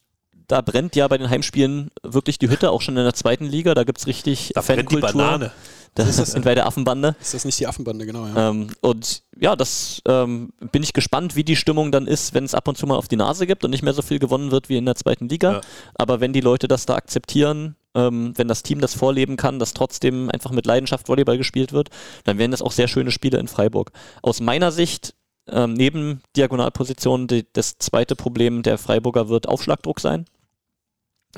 [0.49, 3.75] da brennt ja bei den Heimspielen wirklich die Hütte, auch schon in der zweiten Liga.
[3.75, 5.23] Da gibt es richtig Da brennt die Fankultur.
[5.23, 5.53] Banane.
[5.97, 7.17] Das ist bei der Affenbande.
[7.23, 8.51] Ist das nicht die Affenbande, genau, ja.
[8.51, 12.53] Ähm, und ja, das ähm, bin ich gespannt, wie die Stimmung dann ist, wenn es
[12.55, 14.69] ab und zu mal auf die Nase gibt und nicht mehr so viel gewonnen wird
[14.69, 15.53] wie in der zweiten Liga.
[15.53, 15.61] Ja.
[15.95, 19.75] Aber wenn die Leute das da akzeptieren, ähm, wenn das Team das vorleben kann, dass
[19.75, 21.89] trotzdem einfach mit Leidenschaft Volleyball gespielt wird,
[22.25, 23.91] dann wären das auch sehr schöne Spiele in Freiburg.
[24.23, 25.15] Aus meiner Sicht,
[25.49, 30.27] ähm, neben Diagonalpositionen, die, das zweite Problem der Freiburger wird Aufschlagdruck sein.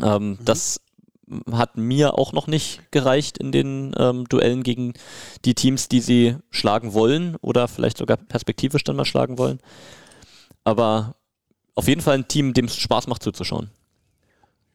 [0.02, 0.80] Ähm, Das
[1.52, 4.94] hat mir auch noch nicht gereicht in den ähm, Duellen gegen
[5.44, 9.61] die Teams, die sie schlagen wollen oder vielleicht sogar perspektivisch dann mal schlagen wollen.
[10.64, 11.16] Aber
[11.74, 13.70] auf jeden Fall ein Team, dem es Spaß macht zuzuschauen.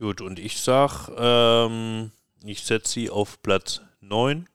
[0.03, 2.11] Gut, und ich sag, ähm,
[2.43, 4.49] ich setze sie auf Platz 9.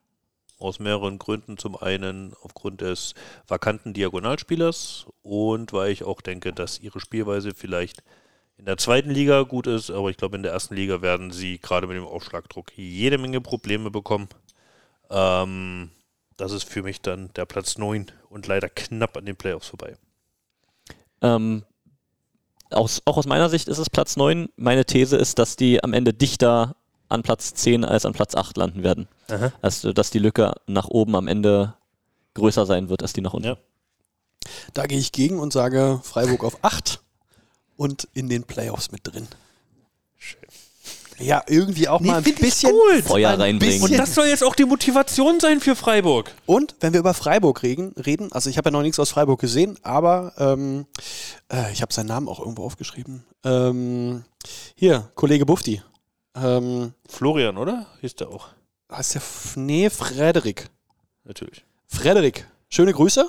[0.58, 1.56] Aus mehreren Gründen.
[1.56, 3.14] Zum einen aufgrund des
[3.46, 8.02] vakanten Diagonalspielers und weil ich auch denke, dass ihre Spielweise vielleicht
[8.58, 11.58] in der zweiten Liga gut ist, aber ich glaube, in der ersten Liga werden sie
[11.58, 14.28] gerade mit dem Aufschlagdruck jede Menge Probleme bekommen.
[15.08, 15.92] Ähm,
[16.36, 19.96] das ist für mich dann der Platz 9 und leider knapp an den Playoffs vorbei.
[21.22, 21.64] Ähm,
[22.70, 24.48] aus, auch aus meiner Sicht ist es Platz 9.
[24.56, 26.76] Meine These ist, dass die am Ende dichter
[27.08, 29.08] an Platz 10 als an Platz 8 landen werden.
[29.28, 29.52] Aha.
[29.62, 31.74] Also, dass die Lücke nach oben am Ende
[32.34, 33.48] größer sein wird als die nach unten.
[33.48, 33.56] Ja.
[34.74, 37.00] Da gehe ich gegen und sage Freiburg auf 8
[37.76, 39.28] und in den Playoffs mit drin.
[41.18, 42.70] Ja, irgendwie auch Nee, mal ein bisschen.
[42.70, 43.04] gut.
[43.04, 43.82] Feuer ein reinbringen.
[43.82, 46.32] Und das soll jetzt auch die Motivation sein für Freiburg.
[46.46, 49.40] Und wenn wir über Freiburg reden, reden also ich habe ja noch nichts aus Freiburg
[49.40, 50.86] gesehen, aber ähm,
[51.52, 53.24] äh, ich habe seinen Namen auch irgendwo aufgeschrieben.
[53.44, 54.24] Ähm,
[54.76, 55.82] hier, Kollege Bufti.
[56.36, 57.86] Ähm, Florian, oder?
[58.00, 58.48] Hieß der auch.
[58.90, 60.68] heißt der F nee, Frederik.
[61.24, 61.64] Natürlich.
[61.86, 63.28] Frederik, schöne Grüße.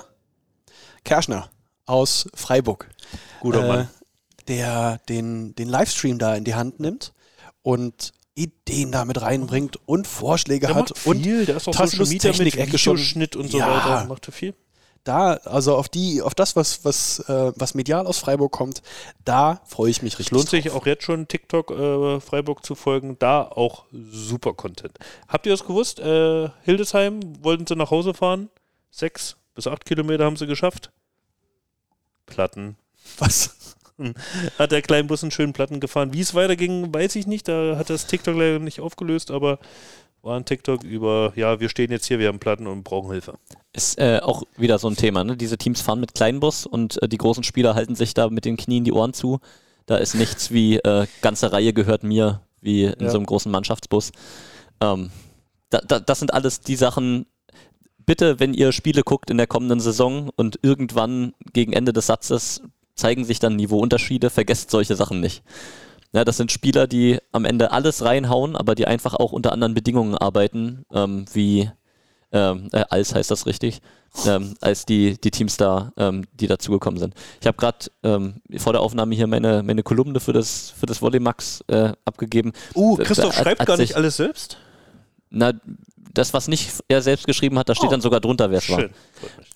[1.04, 1.50] Kerschner
[1.86, 2.88] aus Freiburg.
[3.40, 3.88] Guter äh, Mann.
[4.46, 7.12] Der den, den Livestream da in die Hand nimmt
[7.62, 12.32] und Ideen da mit reinbringt und Vorschläge Der hat und der ist auch Social Media
[12.32, 12.56] mit.
[12.56, 13.66] Videoschnitt und so Ja.
[13.68, 14.06] weiter.
[14.06, 14.54] Macht er viel.
[15.04, 18.82] da, also auf die, auf das, was, was, äh, was medial aus Freiburg kommt,
[19.24, 20.32] da freue ich mich Es richtig.
[20.32, 20.76] lohnt sich drauf.
[20.82, 23.16] auch jetzt schon TikTok äh, Freiburg zu folgen.
[23.18, 24.96] Da auch super Content.
[25.28, 25.98] Habt ihr das gewusst?
[26.00, 28.48] Äh, Hildesheim wollten sie nach Hause fahren.
[28.90, 30.90] Sechs bis acht Kilometer haben sie geschafft.
[32.26, 32.76] Platten.
[33.18, 33.56] Was?
[34.58, 36.12] Hat der Kleinbus einen schönen Platten gefahren.
[36.12, 37.48] Wie es weiterging, weiß ich nicht.
[37.48, 39.58] Da hat das TikTok leider nicht aufgelöst, aber
[40.22, 43.34] war ein TikTok über, ja, wir stehen jetzt hier, wir haben Platten und brauchen Hilfe.
[43.72, 45.24] Ist äh, auch wieder so ein Thema.
[45.24, 45.36] Ne?
[45.36, 48.56] Diese Teams fahren mit Kleinbus und äh, die großen Spieler halten sich da mit den
[48.58, 49.40] Knien die Ohren zu.
[49.86, 53.10] Da ist nichts wie äh, ganze Reihe gehört mir, wie in Ja.
[53.10, 54.12] so einem großen Mannschaftsbus.
[54.82, 55.10] Ähm,
[55.70, 57.26] da, da, das sind alles die Sachen.
[58.04, 62.60] Bitte, wenn ihr Spiele guckt in der kommenden Saison und irgendwann gegen Ende des Satzes
[62.94, 65.42] zeigen sich dann Niveauunterschiede, vergesst solche Sachen nicht.
[66.12, 69.74] Ja, das sind Spieler, die am Ende alles reinhauen, aber die einfach auch unter anderen
[69.74, 71.70] Bedingungen arbeiten, ähm, wie
[72.32, 73.80] ähm, äh, als heißt das richtig,
[74.26, 77.14] ähm, als die, die Teams da, ähm, die dazugekommen sind.
[77.40, 81.00] Ich habe gerade ähm, vor der Aufnahme hier meine, meine Kolumne für das, für das
[81.02, 82.52] Volleymax äh, abgegeben.
[82.74, 84.58] Uh, Äh, Christoph hat- schreibt gar nicht alles selbst.
[85.30, 85.52] Na,
[86.12, 87.90] das, was nicht er selbst geschrieben hat, da steht Oh.
[87.92, 88.84] dann sogar drunter, wer es war.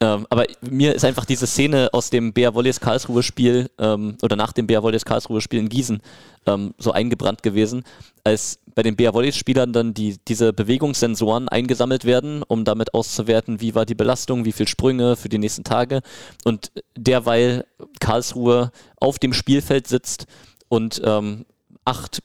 [0.01, 4.37] Ähm, aber mir ist einfach diese Szene aus dem Bär Wollies Karlsruhe Spiel ähm, oder
[4.37, 6.01] nach dem Bär Wollies Karlsruhe Spiel in Gießen
[6.47, 7.85] ähm, so eingebrannt gewesen,
[8.23, 13.61] als bei den Bär Wollies Spielern dann die, diese Bewegungssensoren eingesammelt werden, um damit auszuwerten,
[13.61, 16.03] wie war die Belastung, wie viel Sprünge für die nächsten Tage
[16.45, 17.67] und derweil
[18.01, 20.27] Karlsruhe auf dem Spielfeld sitzt
[20.69, 21.47] und ähm,
[21.85, 22.23] acht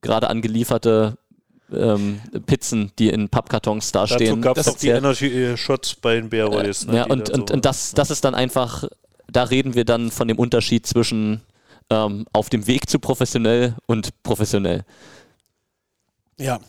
[0.00, 1.16] gerade angelieferte
[1.72, 4.40] ähm, Pizzen, die in Pappkartons Dazu dastehen.
[4.42, 4.98] gab es auch die zählt.
[4.98, 6.86] Energy-Shots bei den Bear Wallis.
[6.86, 8.84] ne, Ja, und, und, so- und das, das ist dann einfach,
[9.30, 11.40] da reden wir dann von dem Unterschied zwischen
[11.90, 14.84] ähm, auf dem Weg zu professionell und professionell.
[16.38, 16.60] Ja.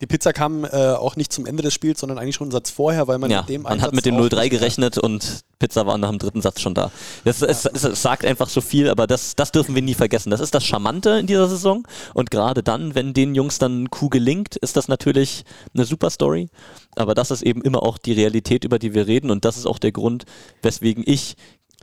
[0.00, 2.70] Die Pizza kam äh, auch nicht zum Ende des Spiels, sondern eigentlich schon einen Satz
[2.70, 4.48] vorher, weil man ja, mit dem man Einsatz hat mit dem auch 0-3 nicht mehr-
[4.48, 6.92] gerechnet und Pizza war nach dem dritten Satz schon da.
[7.24, 10.30] Das, es, es, es sagt einfach so viel, aber das, das dürfen wir nie vergessen.
[10.30, 11.84] Das ist das Charmante in dieser Saison
[12.14, 15.44] und gerade dann, wenn den Jungs dann ein Coup gelingt, ist das natürlich
[15.74, 16.48] eine super Story.
[16.94, 19.66] Aber das ist eben immer auch die Realität, über die wir reden und das ist
[19.66, 20.26] auch der Grund,
[20.62, 21.34] weswegen ich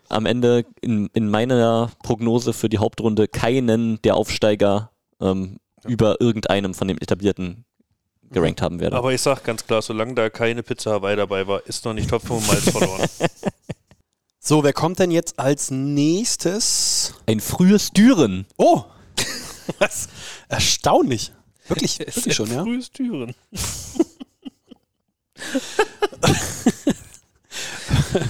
[0.07, 6.74] am Ende in, in meiner Prognose für die Hauptrunde keinen der Aufsteiger ähm, über irgendeinem
[6.74, 7.66] von dem etablierten
[8.32, 8.95] gerankt haben werde.
[8.95, 12.09] Aber ich sag ganz klar, solange da keine Pizza Hawaii dabei war, ist noch nicht
[12.09, 13.07] Top 5 Malz verloren.
[14.39, 17.15] So, wer kommt denn jetzt als nächstes?
[17.26, 18.45] Ein frühes Düren.
[18.57, 18.84] Oh!
[19.80, 20.09] Was?
[20.49, 21.32] Erstaunlich.
[21.67, 22.63] Wirklich, wirklich schon, ja?
[22.63, 23.34] Frühes Türen.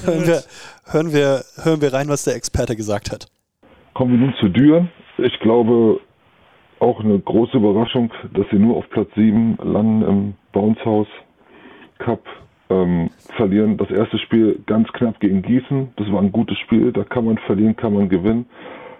[0.03, 0.43] Hören wir,
[0.85, 3.27] hören, wir, hören wir rein, was der Experte gesagt hat.
[3.93, 4.91] Kommen wir nun zu Düren.
[5.17, 5.99] Ich glaube,
[6.80, 11.07] auch eine große Überraschung, dass sie nur auf Platz 7 landen im Bounce House
[11.99, 12.23] Cup.
[12.69, 15.89] Ähm, verlieren das erste Spiel ganz knapp gegen Gießen.
[15.97, 16.91] Das war ein gutes Spiel.
[16.91, 18.47] Da kann man verlieren, kann man gewinnen.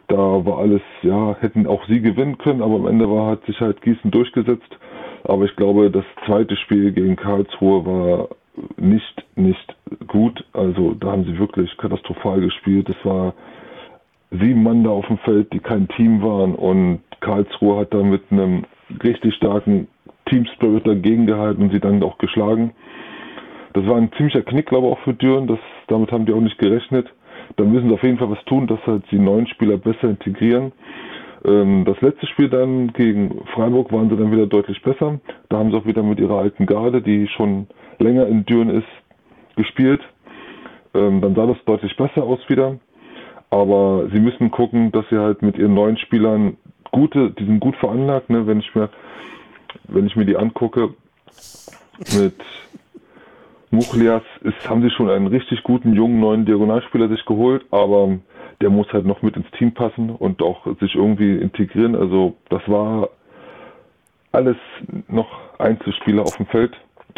[0.08, 3.60] Da war alles, ja, hätten auch sie gewinnen können, aber am Ende war, hat sich
[3.60, 4.78] halt Gießen durchgesetzt.
[5.24, 8.30] Aber ich glaube, das zweite Spiel gegen Karlsruhe war
[8.78, 9.76] nicht, nicht
[10.08, 10.46] gut.
[10.54, 12.88] Also da haben sie wirklich katastrophal gespielt.
[12.90, 13.34] Es war
[14.32, 18.24] sieben Mann da auf dem Feld, die kein Team waren und Karlsruhe hat da mit
[18.32, 18.66] einem
[19.04, 19.88] richtig starken
[20.26, 22.74] Team Spirit dagegen gehalten und sie dann auch geschlagen.
[23.74, 25.48] Das war ein ziemlicher Knick, glaube ich, auch für Düren.
[25.48, 27.08] Das, damit haben die auch nicht gerechnet.
[27.58, 30.72] Da müssen sie auf jeden Fall was tun, dass halt die neuen Spieler besser integrieren.
[31.46, 35.20] Ähm, das letzte Spiel dann gegen Freiburg waren sie dann wieder deutlich besser.
[35.50, 37.68] Da haben sie auch wieder mit ihrer alten Garde, die schon
[38.00, 38.88] länger in Düren ist,
[39.56, 40.02] gespielt.
[40.94, 42.80] Ähm, dann sah das deutlich besser aus wieder.
[43.52, 46.58] Aber sie müssen gucken, dass sie halt mit ihren neuen Spielern
[46.96, 48.48] gute, die sind gut veranlagt, ne?
[48.48, 48.90] wenn ich mir,
[49.90, 50.94] wenn ich mir die angucke,
[52.18, 52.36] mit
[53.70, 58.18] Muchlias ist, haben sie schon einen richtig guten jungen neuen Diagonalspieler sich geholt, aber
[58.62, 61.96] der muss halt noch mit ins Team passen und auch sich irgendwie integrieren.
[61.96, 63.10] Also das war
[64.32, 64.56] alles
[65.10, 65.28] noch
[65.60, 66.74] Einzelspieler auf dem Feld.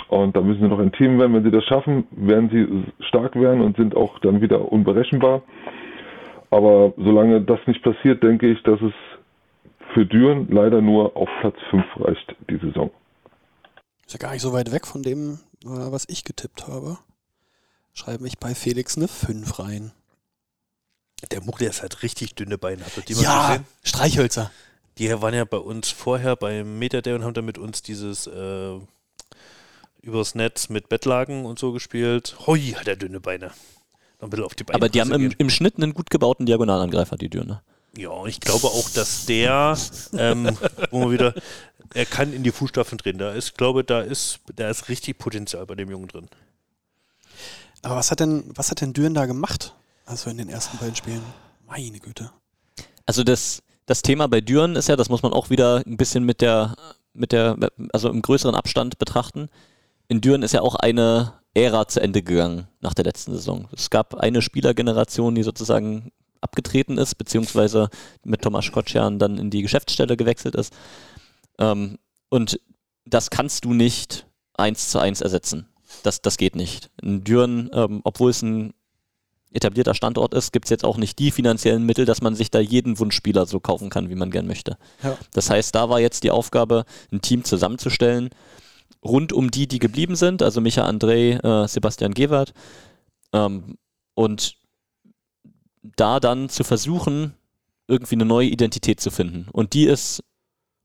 [0.09, 1.33] Und da müssen sie noch ein Team werden.
[1.35, 5.43] Wenn sie das schaffen, werden sie stark werden und sind auch dann wieder unberechenbar.
[6.49, 8.93] Aber solange das nicht passiert, denke ich, dass es
[9.93, 12.91] für Düren leider nur auf Platz 5 reicht, die Saison.
[14.05, 16.97] Ist ja gar nicht so weit weg von dem, äh, was ich getippt habe.
[17.93, 19.91] Schreibe ich bei Felix eine 5 rein.
[21.31, 22.85] Der Muchli ist halt richtig dünne Beine.
[22.85, 23.65] Habt ihr die Ja, gesehen?
[23.83, 24.51] Streichhölzer.
[24.97, 28.27] Die waren ja bei uns vorher beim Meta Day und haben da mit uns dieses
[28.27, 28.79] äh,
[30.01, 32.35] übers Netz mit Bettlagen und so gespielt.
[32.45, 33.47] Hui, hat er dünne Beine.
[34.19, 36.45] Noch ein bisschen auf die Beine Aber die haben im, im Schnitt einen gut gebauten
[36.45, 37.63] Diagonalangreifer, die Dürner.
[37.97, 39.75] Ja, ich glaube auch, dass der,
[40.13, 40.55] ähm,
[40.91, 41.33] wo man wieder,
[41.93, 43.17] er kann in die Fußstapfen drehen.
[43.17, 46.29] Da ist, glaube da ist, da ist richtig Potenzial bei dem Jungen drin.
[47.81, 49.73] Aber was hat denn, was hat denn Düren da gemacht?
[50.05, 51.23] Also in den ersten beiden Spielen.
[51.65, 52.31] Meine Güte.
[53.05, 56.23] Also das, das Thema bei Düren ist ja, das muss man auch wieder ein bisschen
[56.23, 56.75] mit der,
[57.13, 57.57] mit der,
[57.93, 59.49] also im größeren Abstand betrachten.
[60.07, 63.67] In Düren ist ja auch eine Ära zu Ende gegangen nach der letzten Saison.
[63.75, 66.11] Es gab eine Spielergeneration, die sozusagen
[66.47, 67.89] abgetreten ist, beziehungsweise
[68.23, 70.73] mit Tomasz Kotschan dann in die Geschäftsstelle gewechselt ist.
[71.59, 71.97] Ähm,
[72.29, 72.59] und
[73.05, 75.67] das kannst du nicht eins zu eins ersetzen.
[76.03, 76.89] Das, das geht nicht.
[77.01, 78.73] In Düren, ähm, obwohl es ein
[79.51, 82.59] etablierter Standort ist, gibt es jetzt auch nicht die finanziellen Mittel, dass man sich da
[82.59, 84.77] jeden Wunschspieler so kaufen kann, wie man gern möchte.
[85.03, 85.17] Ja.
[85.33, 88.29] Das heißt, da war jetzt die Aufgabe, ein Team zusammenzustellen,
[89.03, 92.53] rund um die, die geblieben sind, also Micha André, äh, Sebastian Gewert,
[93.33, 93.77] ähm,
[94.15, 94.56] und
[95.95, 97.33] da dann zu versuchen,
[97.87, 99.47] irgendwie eine neue Identität zu finden.
[99.51, 100.23] Und die ist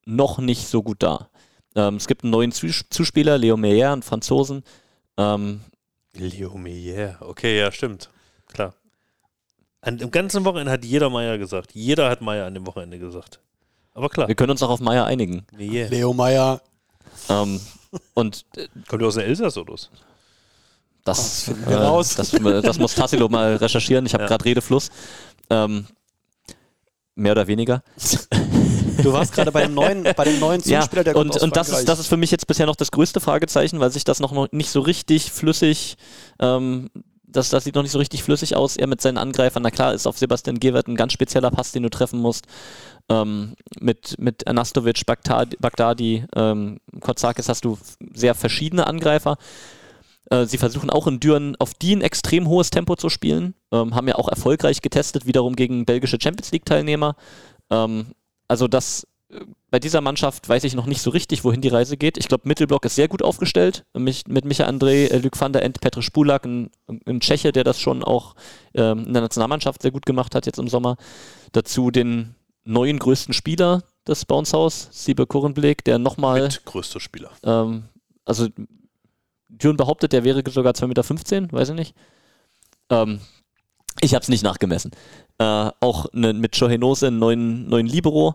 [0.05, 1.29] noch nicht so gut da.
[1.75, 4.63] Ähm, es gibt einen neuen Zus Zuspieler, Leo Meyer, einen Franzosen.
[5.17, 5.61] Ähm,
[6.15, 8.11] Leo Meyer, okay, ja, stimmt.
[8.49, 8.75] Klar.
[9.81, 11.73] An dem ganzen Wochenende hat jeder Meier gesagt.
[11.75, 13.41] Jeder hat Meier an dem Wochenende gesagt.
[13.95, 14.29] Aber klar.
[14.29, 15.45] wir können uns auch auf Meyer einigen.
[15.57, 15.89] Meyer.
[15.89, 16.61] Leo Meyer,
[17.29, 17.61] Ähm,
[18.15, 19.91] und äh, Kommt ja aus der Elsass oder was?
[21.05, 22.15] Das, Das finden wir äh, raus.
[22.15, 24.07] das, das muss Tassilo mal recherchieren.
[24.07, 24.29] Ich habe Ja.
[24.29, 24.91] gerade Redefluss.
[25.51, 25.87] Ähm,
[27.15, 27.83] mehr oder weniger.
[29.03, 31.43] du warst gerade bei dem neuen, bei dem neuen Ja, Zuspieler, der kommt und, aus
[31.43, 34.05] und das, ist, das ist für mich jetzt bisher noch das größte Fragezeichen, weil sich
[34.05, 35.97] das noch nicht so richtig flüssig,
[36.41, 36.89] ähm,
[37.25, 38.77] das, das sieht noch nicht so richtig flüssig aus.
[38.77, 41.83] Er mit seinen Angreifern, na klar, ist auf Sebastian Gewert ein ganz spezieller Pass, den
[41.83, 42.45] du treffen musst.
[43.09, 47.79] Ähm, mit, mit Anastovic, Bagdadi, Bagdadi ähm, Kotsakis hast du
[48.15, 49.39] sehr verschiedene Angreifer.
[50.33, 53.55] Äh, sie versuchen auch in Düren auf die ein extrem hohes Tempo zu spielen.
[53.71, 57.17] Ähm, haben ja auch erfolgreich getestet, wiederum gegen belgische Champions League-Teilnehmer.
[57.71, 58.07] Ähm,
[58.49, 61.99] also das äh, bei dieser Mannschaft weiß ich noch nicht so richtig, wohin die Reise
[61.99, 62.17] geht.
[62.17, 63.85] Ich glaube, Mittelblock ist sehr gut aufgestellt.
[63.93, 66.71] Mich, mit Micha André, äh, Luc van der End, Petr Spulak, ein,
[67.07, 68.35] ein Tscheche, der das schon auch
[68.73, 70.97] ähm, in der Nationalmannschaft sehr gut gemacht hat jetzt im Sommer.
[71.53, 77.33] Dazu den neuen größten Spieler des Bouncehaus, Siebe Kurrenblick, der nochmal Mit größter Spieler.
[77.45, 77.85] ähm,
[78.25, 78.49] also
[79.53, 81.95] Düren behauptet, der wäre sogar 2,15 Meter, weiß ich nicht.
[82.91, 83.21] Ähm,
[84.01, 84.93] ich habe es nicht nachgemessen.
[85.39, 88.35] Äh, auch ne, mit Johenose, einen neuen, neuen Libero,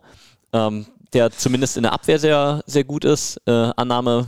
[0.53, 3.41] ähm, der zumindest in der Abwehr sehr, sehr gut ist.
[3.45, 4.27] Äh, Annahme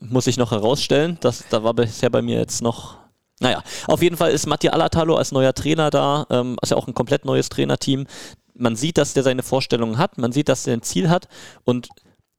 [0.00, 1.18] muss ich noch herausstellen.
[1.20, 2.98] Das, da war bisher bei mir jetzt noch.
[3.40, 6.26] Naja, auf jeden Fall ist Mattia Alatalo als neuer Trainer da.
[6.30, 8.06] Ähm, ist ja auch ein komplett neues Trainerteam.
[8.54, 10.18] Man sieht, dass der seine Vorstellungen hat.
[10.18, 11.28] Man sieht, dass er ein Ziel hat.
[11.64, 11.88] Und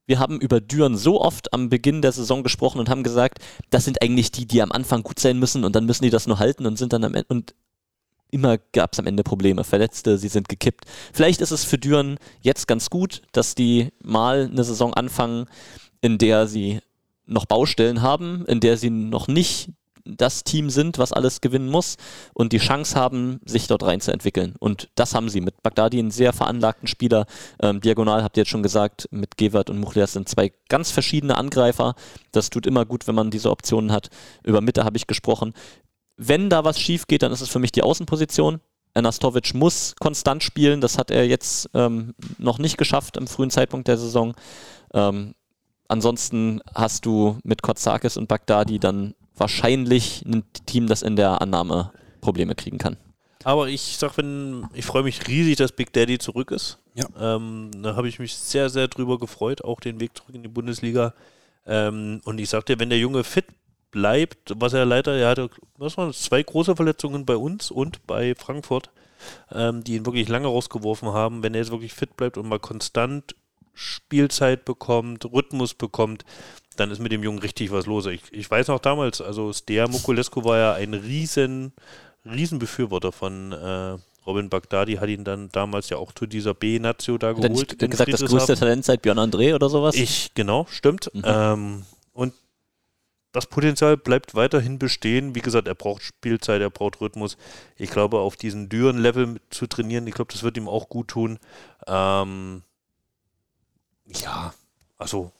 [0.08, 3.38] wir haben über Düren so oft am Beginn der Saison gesprochen und haben gesagt,
[3.70, 6.26] das sind eigentlich die, die am Anfang gut sein müssen und dann müssen die das
[6.26, 7.54] nur halten und sind dann am Ende und
[8.30, 10.86] immer gab es am Ende Probleme, Verletzte, sie sind gekippt.
[11.12, 15.46] Vielleicht ist es für Düren jetzt ganz gut, dass die mal eine Saison anfangen,
[16.00, 16.80] in der sie
[17.26, 19.70] noch Baustellen haben, in der sie noch nicht
[20.16, 21.96] das Team sind, was alles gewinnen muss
[22.32, 24.54] und die Chance haben, sich dort reinzuentwickeln.
[24.58, 27.26] Und das haben sie mit Bagdadi, einen sehr veranlagten Spieler.
[27.60, 31.36] Ähm, Diagonal habt ihr jetzt schon gesagt, mit Gewert und Muchlias sind zwei ganz verschiedene
[31.36, 31.94] Angreifer.
[32.32, 34.08] Das tut immer gut, wenn man diese Optionen hat.
[34.42, 35.52] Über Mitte habe ich gesprochen.
[36.16, 38.60] Wenn da was schief geht, dann ist es für mich die Außenposition.
[38.94, 40.80] Anastovic muss konstant spielen.
[40.80, 44.34] Das hat er jetzt ähm, noch nicht geschafft im frühen Zeitpunkt der Saison.
[44.92, 45.34] Ähm,
[45.88, 51.92] ansonsten hast du mit Kotsakis und Bagdadi dann wahrscheinlich ein Team, das in der Annahme
[52.20, 52.96] Probleme kriegen kann.
[53.44, 56.78] Aber ich sag, wenn, ich freue mich riesig, dass Big Daddy zurück ist.
[56.94, 57.06] Ja.
[57.36, 60.48] Ähm, da habe ich mich sehr, sehr drüber gefreut, auch den Weg zurück in die
[60.48, 61.14] Bundesliga.
[61.66, 63.46] Ähm, und ich sagte, wenn der Junge fit
[63.90, 68.06] bleibt, was er leider, er hatte, was waren das, zwei große Verletzungen bei uns und
[68.06, 68.90] bei Frankfurt,
[69.52, 71.42] ähm, die ihn wirklich lange rausgeworfen haben.
[71.42, 73.34] Wenn er jetzt wirklich fit bleibt und mal konstant
[73.74, 76.24] Spielzeit bekommt, Rhythmus bekommt,
[76.78, 78.06] dann ist mit dem Jungen richtig was los.
[78.06, 81.72] Ich, ich weiß noch damals, also Stea Mukulescu war ja ein riesen,
[82.24, 87.18] riesen Befürworter von äh, Robin Bagdadi, hat ihn dann damals ja auch zu dieser B-Nazio
[87.18, 87.52] da Hat geholt.
[87.52, 89.94] nicht in gesagt, das größte Talent seit Björn André oder sowas?
[89.94, 91.10] Ich, genau, stimmt.
[91.14, 91.22] Mhm.
[91.24, 92.34] Ähm, und
[93.32, 95.34] das Potenzial bleibt weiterhin bestehen.
[95.34, 97.36] Wie gesagt, er braucht Spielzeit, er braucht Rhythmus.
[97.76, 101.38] Ich glaube, auf diesen Düren-Level zu trainieren, ich glaube, das wird ihm auch gut tun.
[101.86, 102.62] Ähm,
[104.06, 104.52] ja,
[104.98, 105.32] also,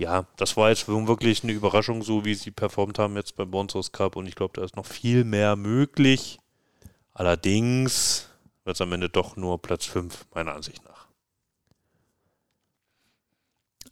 [0.00, 3.92] ja, das war jetzt wirklich eine Überraschung, so wie sie performt haben jetzt beim Bonsors
[3.92, 4.16] Cup.
[4.16, 6.38] Und ich glaube, da ist noch viel mehr möglich.
[7.12, 8.26] Allerdings
[8.64, 11.06] wird es am Ende doch nur Platz 5, meiner Ansicht nach.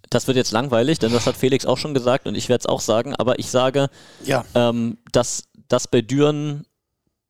[0.09, 2.67] Das wird jetzt langweilig, denn das hat Felix auch schon gesagt und ich werde es
[2.67, 3.91] auch sagen, aber ich sage,
[4.25, 4.47] Ja.
[4.55, 6.65] ähm, dass das bei Düren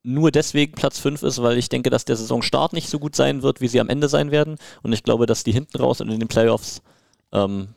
[0.04, 3.42] nur deswegen Platz 5 ist, weil ich denke, dass der Saisonstart nicht so gut sein
[3.42, 4.56] wird, wie sie am Ende sein werden.
[4.82, 6.80] Und ich glaube, dass die hinten raus und in den Playoffs
[7.32, 7.74] ähm,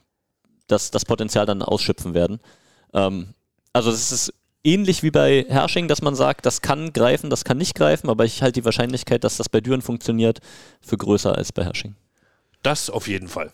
[0.71, 2.39] das, das Potenzial dann ausschöpfen werden.
[2.93, 3.33] Ähm,
[3.73, 7.57] also es ist ähnlich wie bei Hersching, dass man sagt, das kann greifen, das kann
[7.57, 10.39] nicht greifen, aber ich halte die Wahrscheinlichkeit, dass das bei Düren funktioniert,
[10.81, 11.95] für größer als bei Hersching.
[12.63, 13.51] Das auf jeden Fall.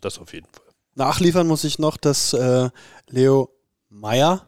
[0.00, 0.66] Das auf jeden Fall.
[0.94, 2.68] Nachliefern muss ich noch, dass äh,
[3.08, 3.50] Leo
[3.88, 4.46] Meyer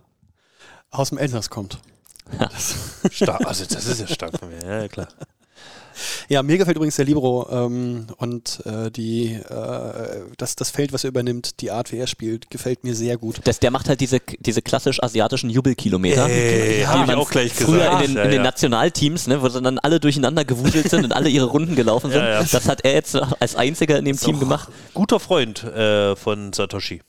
[0.90, 1.78] aus dem Elsass kommt.
[3.10, 5.08] Stark, also das ist ja stark von mir, ja klar.
[6.28, 11.04] Ja, mir gefällt übrigens der Libero ähm, und äh, die, äh, das, das Feld, was
[11.04, 13.40] er übernimmt, die Art, wie er spielt, gefällt mir sehr gut.
[13.44, 16.28] Das, der macht halt diese, diese klassisch asiatischen Jubelkilometer.
[16.28, 18.04] Ey, die hab ich man auch gleich früher gesagt.
[18.04, 18.42] in den, Ja, in den ja.
[18.44, 22.20] Nationalteams, ne, wo sie dann alle durcheinander gewuselt sind und alle ihre Runden gelaufen sind.
[22.20, 22.44] Ja, ja.
[22.44, 24.68] Das hat er jetzt als einziger in dem Team gemacht.
[24.94, 27.00] Guter Freund äh, von Satoshi.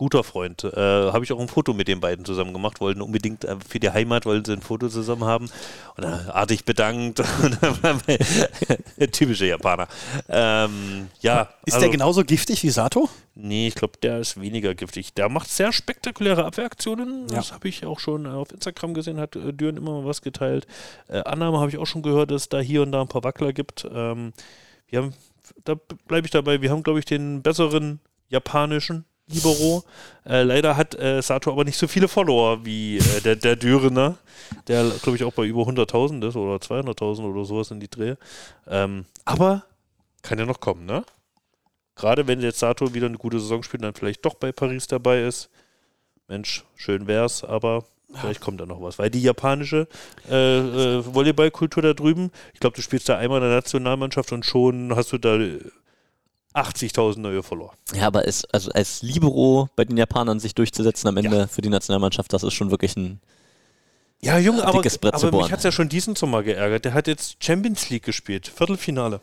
[0.00, 0.64] Guter Freund.
[0.64, 2.80] Äh, Habe ich auch ein Foto mit den beiden zusammen gemacht.
[2.80, 5.50] Wollten unbedingt äh, für die Heimat, wollten sie ein Foto zusammen haben.
[5.94, 7.22] Und dann artig bedankt.
[9.12, 9.88] Typische Japaner.
[10.30, 11.50] Ähm, ja.
[11.66, 13.10] Ist also- der genauso giftig wie Sato?
[13.34, 15.12] Nee, ich glaube, der ist weniger giftig.
[15.12, 17.28] Der macht sehr spektakuläre Abwehraktionen.
[17.28, 17.36] Ja.
[17.36, 20.22] Das habe ich auch schon äh, auf Instagram gesehen, hat äh, Düren immer mal was
[20.22, 20.66] geteilt.
[21.08, 23.22] Äh, Annahme habe ich auch schon gehört, dass es da hier und da ein paar
[23.22, 23.86] Wackler gibt.
[23.92, 24.32] Ähm,
[24.88, 25.14] wir haben,
[25.64, 25.74] da
[26.08, 29.84] bleibe ich dabei, wir haben, glaube ich, den besseren japanischen Libero.
[30.26, 34.16] Äh, leider hat äh, Sato aber nicht so viele Follower wie äh, der, der Dürener,
[34.68, 38.16] der, glaube ich, auch bei über 100.000 ist oder 200.000 oder sowas in die Dreh.
[38.66, 39.64] Ähm, aber
[40.22, 41.04] kann ja noch kommen, ne?
[41.96, 44.86] Gerade wenn jetzt Sato wieder eine gute Saison spielt und dann vielleicht doch bei Paris
[44.86, 45.50] dabei ist.
[46.28, 48.98] Mensch, schön wär's, aber vielleicht kommt da noch was.
[48.98, 49.86] Weil die japanische
[50.30, 54.44] äh, äh, Volleyballkultur da drüben, ich glaube, du spielst da einmal in der Nationalmannschaft und
[54.44, 55.38] schon hast du da
[56.54, 57.72] 80.000 neue Follower.
[57.94, 61.68] Ja, aber es, also als Libero bei den Japanern sich durchzusetzen am Ende für die
[61.68, 63.20] Nationalmannschaft, das ist schon wirklich ein.
[64.20, 66.84] Ja, Junge, aber, Dickes Brett aber mich hat es ja schon diesen Sommer geärgert.
[66.84, 69.20] Der hat jetzt Champions League gespielt, Viertelfinale.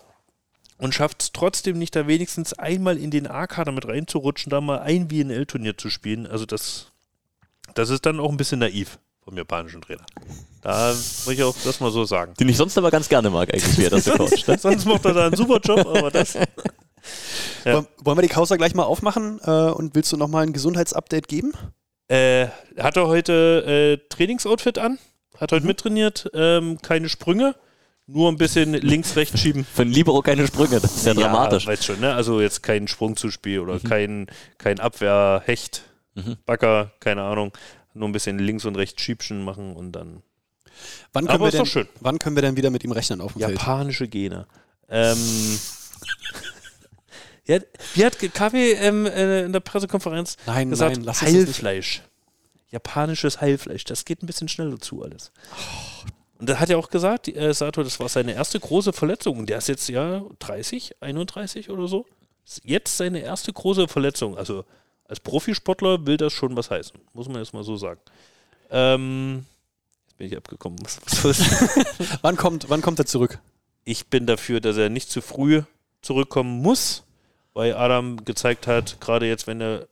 [0.80, 4.80] Und schafft es trotzdem nicht, da wenigstens einmal in den A-Kader mit reinzurutschen, da mal
[4.80, 6.28] ein WNL-Turnier zu spielen.
[6.28, 6.88] Also das,
[7.73, 10.05] das ist dann auch ein bisschen naiv vom japanischen Trainer.
[10.61, 12.34] Da muss ich auch das mal so sagen.
[12.39, 14.47] Den ich sonst aber ganz gerne mag, eigentlich, wie er das so coacht.
[14.47, 14.58] Ne?
[14.58, 16.37] Sonst macht er da einen super Job, aber das.
[17.65, 17.75] Ja.
[17.75, 21.28] Wollen- Wollen wir die Causa gleich mal aufmachen äh, und willst du nochmal ein Gesundheitsupdate
[21.28, 21.53] geben?
[22.07, 22.47] Äh,
[22.78, 24.97] hat er heute äh, Trainingsoutfit an?
[25.37, 26.29] Hat heute mittrainiert?
[26.33, 27.55] Ähm, keine Sprünge?
[28.09, 29.65] Nur ein bisschen links, rechts schieben.
[29.65, 31.65] Für einen Libero keine Sprünge, das ist ja, dramatisch.
[31.65, 32.13] Ja, weißt schon, ne?
[32.13, 33.83] Also jetzt kein Sprungzuspiel oder Mhm.
[33.83, 35.83] kein, kein Abwehrhecht,
[36.15, 36.37] Mhm.
[36.45, 37.51] Backer, keine Ahnung.
[37.93, 40.24] Nur ein bisschen links und rechts Schiebchen machen und dann.
[41.11, 41.87] Wann können, Aber wir ist denn, doch schön.
[41.99, 43.57] wann können wir denn wieder mit ihm rechnen auf dem Feld?
[43.59, 44.47] Japanische Gene.
[44.89, 45.17] Ähm,
[47.47, 47.59] ja,
[47.93, 50.97] wie hat Kaffee ähm, äh, in der Pressekonferenz Nein, gesagt?
[50.97, 51.29] nein, lass das.
[51.29, 52.01] Heilfleisch.
[52.69, 53.86] Japanisches Heilfleisch.
[53.86, 55.32] Das geht ein bisschen schneller zu alles.
[56.37, 59.39] Und da hat er auch gesagt, äh, Sato, das war seine erste große Verletzung.
[59.39, 62.05] Und der ist jetzt ja 30, 31 oder so.
[62.63, 64.37] Jetzt seine erste große Verletzung.
[64.37, 64.65] Also
[65.05, 66.99] als Profisportler will das schon was heißen.
[67.13, 68.01] Muss man jetzt mal so sagen.
[68.69, 69.45] Ähm,
[70.17, 70.79] bin ich abgekommen.
[72.21, 73.39] Wann kommt, wann kommt er zurück?
[73.87, 75.63] ich bin dafür, dass er nicht zu früh
[76.01, 77.03] zurückkommen muss,
[77.58, 79.88] weil Adam gezeigt hat, gerade jetzt, wenn er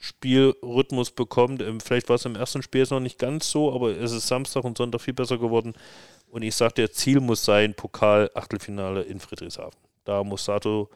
[0.00, 3.96] Spielrhythmus bekommt, ähm, vielleicht war es im ersten Spiel jetzt noch nicht ganz so, aber
[3.96, 5.74] es ist Samstag und Sonntag viel besser geworden.
[6.28, 9.78] Und ich sage, der Ziel muss sein, Pokal-Achtelfinale in Friedrichshafen.
[10.02, 10.90] Da muss Sato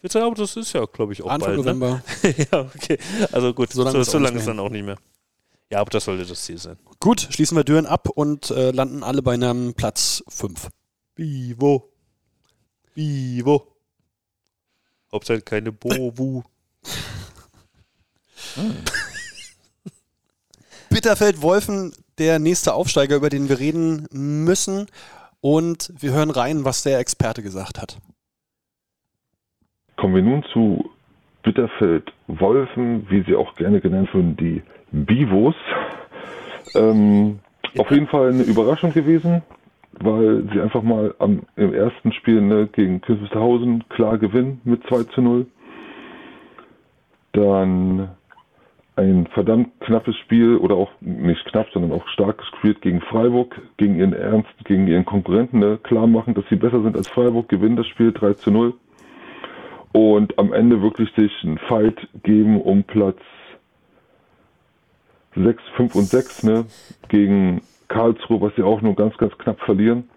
[0.00, 1.58] fit sein, aber das ist ja, glaube ich, auch Anfang bald.
[1.58, 1.74] Ne?
[1.74, 2.02] November.
[2.52, 2.98] ja, okay.
[3.30, 4.98] Also gut, So so lange so, lange nicht ist dann auch nicht mehr.
[5.70, 6.78] Ja, aber das sollte das Ziel sein.
[6.98, 10.68] Gut, schließen wir Düren ab und äh, landen alle bei einem Platz 5.
[11.14, 11.92] Vivo.
[12.96, 13.79] Vivo.
[15.12, 16.42] Hauptsache keine Bowu.
[20.90, 24.86] Bitterfeld-Wolfen, der nächste Aufsteiger, über den wir reden müssen.
[25.40, 27.98] Und wir hören rein, was der Experte gesagt hat.
[29.96, 30.90] Kommen wir nun zu
[31.42, 34.62] Bitterfeld Wolfen, wie sie auch gerne genannt werden, die
[34.92, 35.54] Bivos.
[36.74, 37.40] Ähm,
[37.78, 39.42] auf jeden Fall eine Überraschung gewesen,
[39.92, 45.04] weil sie einfach mal am, im ersten Spiel ne, gegen Künfelshausen klar gewinnen mit 2
[45.14, 45.46] zu 0.
[47.32, 48.10] Dann
[48.96, 53.96] ein verdammt knappes Spiel oder auch nicht knapp, sondern auch stark gespielt gegen Freiburg, gegen
[53.96, 57.76] ihren Ernst, gegen ihren Konkurrenten ne, klar machen, dass sie besser sind als Freiburg, gewinnen
[57.76, 58.74] das Spiel 3 zu 0
[59.92, 63.18] und am Ende wirklich sich einen Fight geben um Platz
[65.34, 66.64] 6, 5 und 6 ne,
[67.08, 70.08] gegen Karlsruhe, was sie auch nur ganz, ganz knapp verlieren.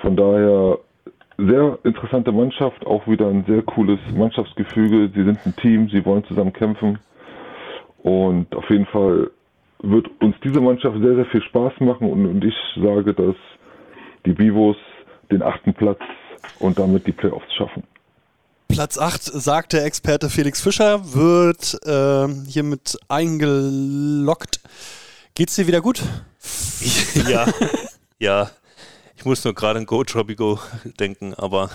[0.00, 0.78] Von daher
[1.36, 5.10] sehr interessante Mannschaft, auch wieder ein sehr cooles Mannschaftsgefüge.
[5.14, 6.98] Sie sind ein Team, sie wollen zusammen kämpfen.
[8.02, 9.30] Und auf jeden Fall
[9.82, 12.10] wird uns diese Mannschaft sehr, sehr viel Spaß machen.
[12.10, 13.36] Und, und ich sage, dass
[14.24, 14.76] die Bivos
[15.30, 16.00] den achten Platz
[16.58, 17.82] und damit die Playoffs schaffen.
[18.68, 24.60] Platz 8, sagt der Experte Felix Fischer, wird ähm, hiermit eingeloggt.
[25.34, 26.02] Geht's dir wieder gut?
[27.28, 27.46] ja,
[28.18, 28.50] ja.
[29.16, 30.58] Ich muss nur gerade an Go Tropico
[30.98, 31.70] denken, aber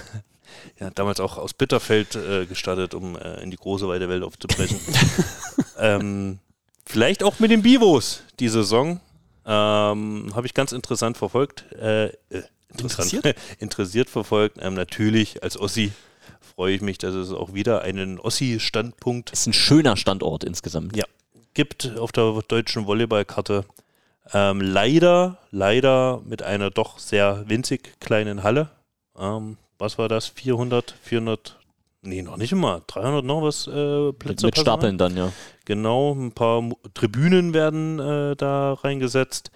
[0.80, 4.80] ja, damals auch aus Bitterfeld äh, gestartet, um äh, in die große weite Welt aufzubrechen.
[5.80, 6.39] ähm,
[6.85, 8.99] vielleicht auch mit den Bivos die Saison.
[9.45, 11.72] Ähm, Habe ich ganz interessant verfolgt.
[11.73, 12.11] Äh, äh,
[12.69, 13.38] interessant, Interessiert?
[13.60, 14.57] interessiert verfolgt.
[14.61, 15.94] Ähm, natürlich als Ossi
[16.41, 20.95] freue ich mich, dass es auch wieder einen Ossi-Standpunkt Ist ein schöner Standort insgesamt.
[20.95, 21.06] Ja.
[21.53, 23.64] gibt auf der deutschen Volleyballkarte.
[24.34, 28.70] Ähm, leider, leider mit einer doch sehr winzig kleinen Halle.
[29.18, 30.28] Ähm, was war das?
[30.28, 31.60] 400, 400,
[32.02, 32.82] nee, noch nicht immer.
[32.88, 33.72] 300 noch was äh,
[34.08, 34.45] Mit, Plätze.
[34.45, 34.78] mit Personal?
[34.80, 35.32] Stapeln dann, ja.
[35.66, 36.64] Genau, ein paar
[36.94, 39.52] Tribünen werden äh, da reingesetzt,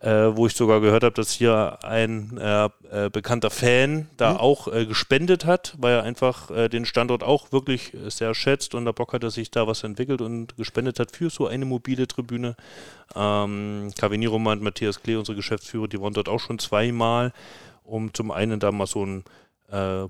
[0.00, 4.66] äh, wo ich sogar gehört habe, dass hier ein äh, äh, bekannter Fan da auch
[4.68, 8.94] äh, gespendet hat, weil er einfach äh, den Standort auch wirklich sehr schätzt und der
[8.94, 12.56] Bock hat, dass sich da was entwickelt und gespendet hat für so eine mobile Tribüne.
[13.14, 17.32] Ähm, Kavini Roman und Matthias Klee, unsere Geschäftsführer, die waren dort auch schon zweimal,
[17.84, 19.24] um zum einen da mal so ein
[19.70, 20.06] äh,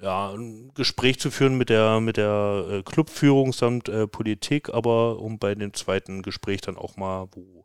[0.00, 5.38] ja, ein Gespräch zu führen mit der, mit der Clubführung samt äh, Politik, aber um
[5.38, 7.64] bei dem zweiten Gespräch dann auch mal, wo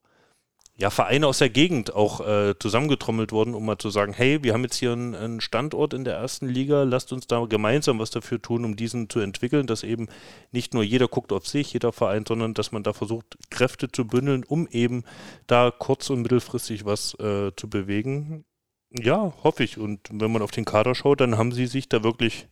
[0.79, 4.53] ja, Vereine aus der Gegend auch äh, zusammengetrommelt wurden, um mal zu sagen, hey, wir
[4.53, 8.11] haben jetzt hier einen, einen Standort in der ersten Liga, lasst uns da gemeinsam was
[8.11, 10.07] dafür tun, um diesen zu entwickeln, dass eben
[10.53, 14.07] nicht nur jeder guckt auf sich, jeder Verein, sondern dass man da versucht, Kräfte zu
[14.07, 15.03] bündeln, um eben
[15.47, 18.45] da kurz- und mittelfristig was äh, zu bewegen.
[18.91, 19.77] Ja, hoffe ich.
[19.77, 22.47] Und wenn man auf den Kader schaut, dann haben sie sich da wirklich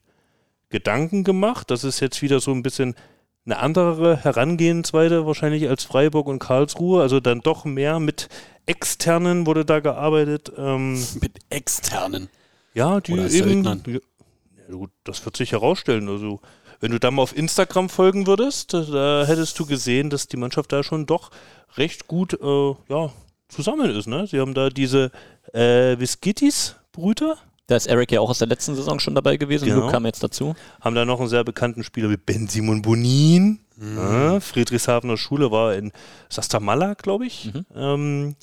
[0.67, 1.71] Gedanken gemacht.
[1.71, 2.93] Das ist jetzt wieder so ein bisschen
[3.47, 7.01] eine andere Herangehensweise wahrscheinlich als Freiburg und Karlsruhe.
[7.01, 8.29] Also dann doch mehr mit
[8.65, 10.51] externen wurde da gearbeitet.
[10.57, 12.29] Ähm, Mit externen.
[12.73, 13.63] ja, die Oder eben.
[13.63, 16.09] Ja, gut, das wird sich herausstellen.
[16.09, 16.41] Also,
[16.81, 20.37] wenn du da mal auf Instagram folgen würdest, da, da hättest du gesehen, dass die
[20.37, 21.31] Mannschaft da schon doch
[21.77, 23.11] recht gut äh, ja,
[23.47, 24.07] zusammen ist.
[24.07, 24.27] Ne?
[24.27, 25.11] Sie haben da diese
[25.53, 27.37] äh, Viskitis-Brüter,
[27.67, 29.65] Da ist Eric ja auch aus der letzten Saison schon dabei gewesen.
[29.65, 29.81] Genau.
[29.81, 30.55] Luke kam jetzt dazu.
[30.79, 33.59] haben da noch einen sehr bekannten Spieler wie Ben Simon Bonin.
[33.75, 33.97] Mhm.
[33.97, 35.91] Ja, Friedrichshafener Schule war in
[36.29, 37.53] Sastamala, glaube ich.
[37.53, 37.65] Mhm.
[37.75, 38.35] Ähm,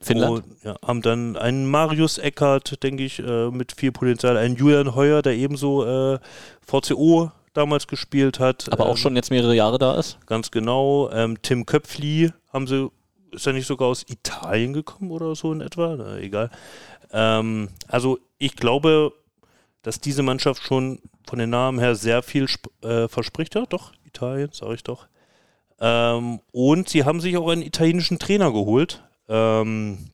[0.00, 0.44] Finnland.
[0.44, 4.94] Und, ja, haben dann einen Marius Eckert, denke ich, äh, mit viel Potenzial, einen Julian
[4.94, 5.84] Heuer, der ebenso
[6.14, 6.18] äh,
[6.60, 8.70] VCO damals gespielt hat.
[8.70, 10.18] aber auch ähm, schon jetzt mehrere Jahre da ist.
[10.26, 11.10] Ganz genau.
[11.10, 12.90] Ähm, Tim Köpfli haben sie,
[13.32, 15.96] ist er nicht sogar aus Italien gekommen oder so in etwa?
[15.98, 16.50] Na, egal.
[17.12, 19.12] Ähm, also ich glaube,
[19.82, 22.46] dass diese Mannschaft schon von den Namen her sehr viel
[22.82, 23.54] äh, verspricht.
[23.54, 25.06] Ja, doch, Italien, sage ich doch.
[25.80, 30.10] Ähm, und sie haben sich auch einen italienischen Trainer geholt, ähm,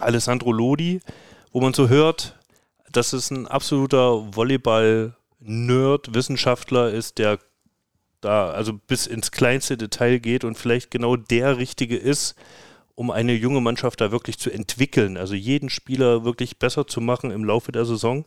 [0.00, 1.00] Alessandro Lodi,
[1.52, 2.36] wo man so hört,
[2.90, 7.38] dass es ein absoluter Volleyball-Nerd, Wissenschaftler ist, der
[8.20, 12.34] da also bis ins kleinste Detail geht und vielleicht genau der Richtige ist,
[12.94, 17.30] um eine junge Mannschaft da wirklich zu entwickeln, also jeden Spieler wirklich besser zu machen
[17.30, 18.24] im Laufe der Saison.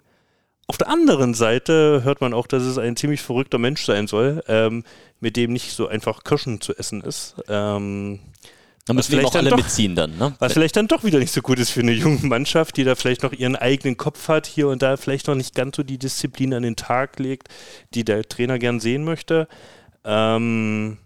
[0.68, 4.44] Auf der anderen Seite hört man auch, dass es ein ziemlich verrückter Mensch sein soll,
[4.50, 4.84] ähm,
[5.22, 7.36] mit dem nicht so einfach Kirschen zu essen ist.
[7.48, 8.20] Ähm,
[8.86, 10.18] Da müssen wir auch alle mitziehen dann.
[10.18, 10.36] Ne?
[10.40, 12.96] was vielleicht dann doch wieder nicht so gut ist für eine junge Mannschaft, die da
[12.96, 15.98] vielleicht noch ihren eigenen Kopf hat, hier und da vielleicht noch nicht ganz so die
[15.98, 17.48] Disziplin an den Tag legt,
[17.94, 19.48] die der Trainer gern sehen möchte.
[20.04, 20.98] Ähm,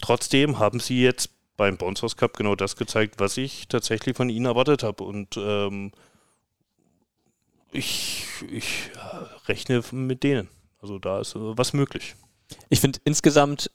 [0.00, 1.28] trotzdem haben sie jetzt
[1.60, 5.04] beim Bounce House Cup genau das gezeigt, was ich tatsächlich von ihnen erwartet habe.
[5.04, 5.92] Und ähm,
[7.70, 8.90] ich, ich
[9.46, 10.48] rechne mit denen.
[10.80, 12.16] Also da ist äh, was möglich.
[12.70, 13.70] Ich finde insgesamt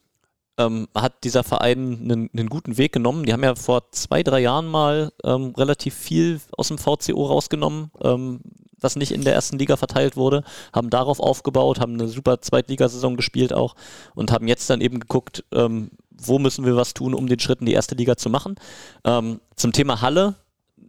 [0.58, 3.24] ähm, hat dieser Verein einen, einen guten Weg genommen.
[3.24, 7.92] Die haben ja vor zwei, drei Jahren mal ähm, relativ viel aus dem VCO rausgenommen,
[8.02, 8.40] ähm,
[8.80, 10.42] was nicht in der ersten Liga verteilt wurde,
[10.72, 13.76] haben darauf aufgebaut, haben eine super Zweitligasaison gespielt auch
[14.16, 17.60] und haben jetzt dann eben geguckt, ähm, wo müssen wir was tun, um den Schritt
[17.60, 18.56] in die erste Liga zu machen.
[19.04, 20.34] Ähm, zum Thema Halle,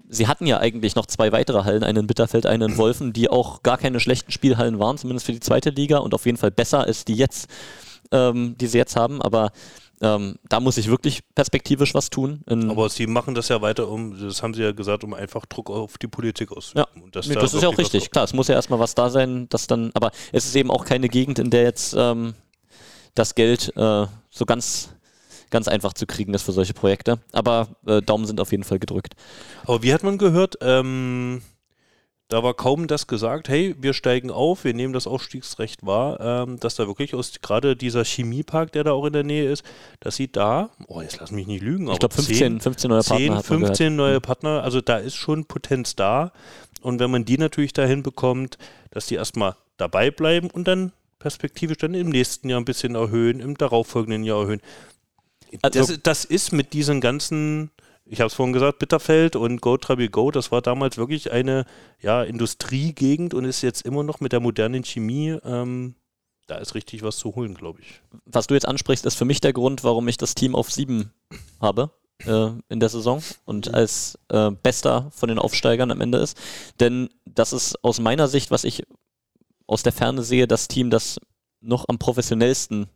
[0.10, 3.30] sie hatten ja eigentlich noch zwei weitere Hallen, einen in Bitterfeld, einen in Wolfen, die
[3.30, 6.52] auch gar keine schlechten Spielhallen waren, zumindest für die zweite Liga und auf jeden Fall
[6.52, 7.50] besser als die jetzt,
[8.12, 9.22] ähm, die sie jetzt haben.
[9.22, 9.52] Aber
[10.00, 12.42] ähm, da muss ich wirklich perspektivisch was tun.
[12.48, 15.70] Aber sie machen das ja weiter, um, das haben sie ja gesagt, um einfach Druck
[15.72, 16.86] auf die Politik auszuüben.
[16.96, 18.12] Ja, dass nee, da das ist ja auch richtig.
[18.12, 20.86] Klar, es muss ja erstmal was da sein, das dann, aber es ist eben auch
[20.86, 22.36] keine Gegend, in der jetzt ähm,
[23.16, 24.90] das Geld äh, so ganz,
[25.50, 27.20] ganz einfach zu kriegen ist für solche Projekte.
[27.32, 29.16] Aber äh, Daumen sind auf jeden Fall gedrückt.
[29.64, 31.42] Aber wie hat man gehört, ähm,
[32.30, 36.60] da war kaum das gesagt, hey, wir steigen auf, wir nehmen das Aufstiegsrecht wahr, ähm,
[36.60, 39.64] dass da wirklich aus gerade dieser Chemiepark, der da auch in der Nähe ist,
[40.02, 43.18] dass sie da, oh, jetzt lass mich nicht lügen, Ich glaube 15, 15 neue Partner
[43.18, 43.98] 10, hat man 15 gehört.
[43.98, 46.34] neue Partner, also da ist schon Potenz da.
[46.82, 48.58] Und wenn man die natürlich dahin bekommt,
[48.92, 53.40] dass die erstmal dabei bleiben und dann perspektivisch dann im nächsten Jahr ein bisschen erhöhen,
[53.40, 54.62] im darauffolgenden Jahr erhöhen.
[55.62, 57.72] Also- das, das ist mit diesen ganzen,
[58.06, 61.66] ich habe es vorhin gesagt, Bitterfeld und Go Trabi Go, das war damals wirklich eine
[62.02, 65.96] ja, Industriegegend und ist jetzt immer noch mit der modernen Chemie, ähm,
[66.48, 68.02] da ist richtig was zu holen, glaube ich.
[68.26, 71.12] Was du jetzt ansprichst, ist für mich der Grund, warum ich das Team auf sieben
[71.60, 71.92] habe
[72.26, 76.38] äh, in der Saison und als äh, bester von den Aufsteigern am Ende ist.
[76.80, 78.84] Denn das ist aus meiner Sicht, was ich
[79.68, 81.20] aus der Ferne sehe, das Team, das
[81.60, 82.88] noch am professionellsten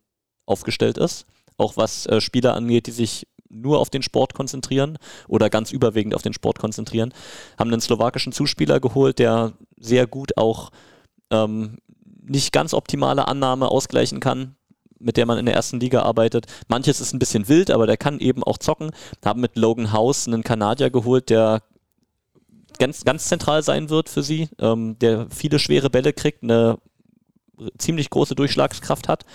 [0.45, 1.25] aufgestellt ist.
[1.57, 4.97] Auch was äh, Spieler angeht, die sich nur auf den Sport konzentrieren
[5.27, 7.13] oder ganz überwiegend auf den Sport konzentrieren.
[7.59, 10.71] Haben einen slowakischen Zuspieler geholt, der sehr gut auch
[11.29, 11.77] ähm,
[12.23, 14.55] nicht ganz optimale Annahme ausgleichen kann,
[14.99, 16.45] mit der man in der ersten Liga arbeitet.
[16.67, 18.91] Manches ist ein bisschen wild, aber der kann eben auch zocken.
[19.25, 21.61] Haben mit Logan House einen Kanadier geholt, der
[22.79, 26.77] ganz, ganz zentral sein wird für sie, ähm, der viele schwere Bälle kriegt, eine
[27.77, 29.25] ziemlich große Durchschlagskraft hat.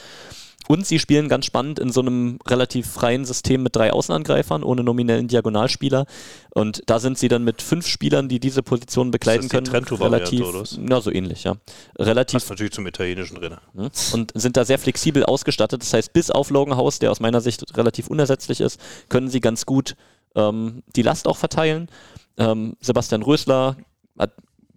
[0.69, 4.83] Und sie spielen ganz spannend in so einem relativ freien System mit drei Außenangreifern, ohne
[4.83, 6.07] nominellen Diagonalspieler.
[6.51, 10.45] Und da sind sie dann mit fünf Spielern, die diese Position die können, relativ,
[10.79, 11.57] na so ähnlich, ja,
[11.99, 13.57] relativ Passt natürlich zum italienischen drin.
[13.75, 13.91] ne?
[14.13, 15.83] und sind da sehr flexibel ausgestattet.
[15.83, 19.41] Das heißt, bis auf Logan House, der aus meiner Sicht relativ unersetzlich ist, können sie
[19.41, 19.97] ganz gut
[20.35, 21.89] ähm, die Last auch verteilen.
[22.39, 23.77] Ähm, Sebastian Rösler
[24.19, 24.33] hat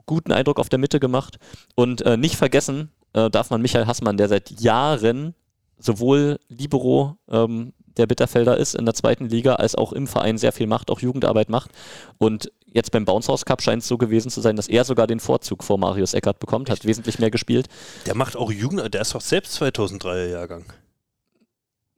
[0.05, 1.37] guten Eindruck auf der Mitte gemacht.
[1.75, 5.35] Und äh, nicht vergessen äh, darf man Michael Hassmann, der seit Jahren
[5.79, 10.51] sowohl Libero ähm, der Bitterfelder ist in der zweiten Liga, als auch im Verein sehr
[10.51, 11.71] viel macht, auch Jugendarbeit macht.
[12.17, 15.07] Und jetzt beim Bounce House Cup scheint es so gewesen zu sein, dass er sogar
[15.07, 17.67] den Vorzug vor Marius Eckert bekommt, hat wesentlich mehr gespielt.
[18.05, 20.65] Der macht auch Jugend, der ist doch selbst 2003er Jahrgang.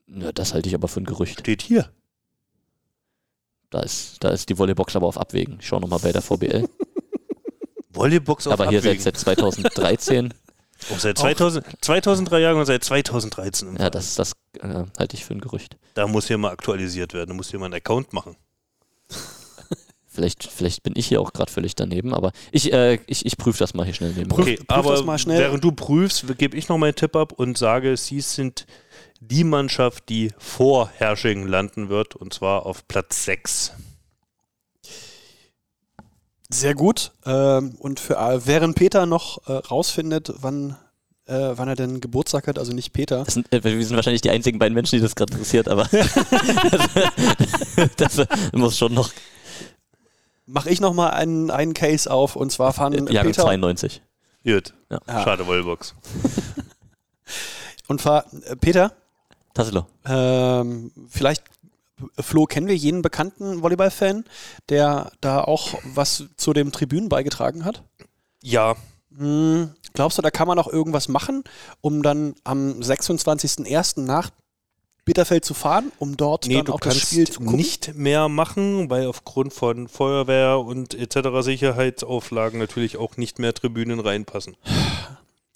[0.08, 1.40] Ja, das halte ich aber für ein Gerücht.
[1.40, 1.90] Steht hier.
[3.70, 5.58] Da ist, da ist die Volleybox aber auf Abwägen.
[5.60, 6.68] Ich schaue nochmal bei der VBL.
[7.90, 9.02] Volleybox auf aber hier seit, Abwägen.
[9.02, 10.34] seit 2013.
[10.90, 13.68] Oh, seit 2000, 2003 Jahren und seit 2013.
[13.68, 15.76] im ja, das, das äh, halte ich für ein Gerücht.
[15.94, 17.30] Da muss hier mal aktualisiert werden.
[17.30, 18.36] Da muss hier mal einen Account machen.
[20.14, 23.60] Vielleicht, vielleicht bin ich hier auch gerade völlig daneben, aber ich, äh, ich, ich prüfe
[23.60, 24.42] das mal hier schnell nebenbei.
[24.42, 25.38] Okay, prüf aber das mal schnell.
[25.38, 28.66] während du prüfst, gebe ich noch meinen Tipp ab und sage, sie sind
[29.20, 33.72] die Mannschaft, die vor Hersching landen wird und zwar auf Platz 6.
[36.52, 37.12] Sehr gut.
[37.24, 40.76] Ähm, und für, äh, während Peter noch äh, rausfindet, wann,
[41.26, 43.24] äh, wann er denn Geburtstag hat, also nicht Peter.
[43.26, 45.84] Sind, äh, wir sind wahrscheinlich die einzigen beiden Menschen, die das gerade interessiert, aber
[47.96, 49.10] das, das muss schon noch
[50.46, 54.02] Mache ich noch mal einen, einen Case auf und zwar fahren Jahrgang Peter 92.
[54.44, 54.74] Gut.
[54.90, 54.98] Ja.
[55.06, 55.22] Ja.
[55.22, 55.94] Schade, Wallbox.
[57.88, 58.92] und fahr, äh, Peter,
[59.54, 59.86] Tassilo.
[60.04, 61.44] ähm, vielleicht
[62.18, 64.24] Flo, kennen wir jenen bekannten Volleyball-Fan,
[64.68, 67.82] der da auch was zu dem Tribünen beigetragen hat?
[68.42, 68.76] Ja,
[69.16, 71.44] Hm, glaubst du, da kann man noch irgendwas machen,
[71.82, 74.00] um dann am 26.01.
[74.00, 74.30] nach
[75.04, 77.56] Bitterfeld zu fahren, um dort Nee, dann auch das Spiel zu gucken?
[77.56, 81.28] nicht mehr machen, weil aufgrund von Feuerwehr und etc.
[81.44, 84.56] Sicherheitsauflagen natürlich auch nicht mehr Tribünen reinpassen.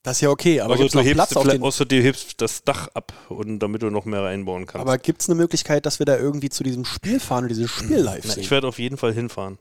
[0.07, 1.61] Das ist ja okay, aber also du noch hebst, Platz auf den...
[1.61, 4.81] außer du hebst das Dach ab, und damit du noch mehr reinbauen kannst.
[4.81, 7.73] Aber gibt es eine Möglichkeit, dass wir da irgendwie zu diesem Spiel fahren und dieses
[7.73, 8.41] Spiel live Na, sehen?
[8.45, 9.59] ich werde auf jeden Fall hinfahren.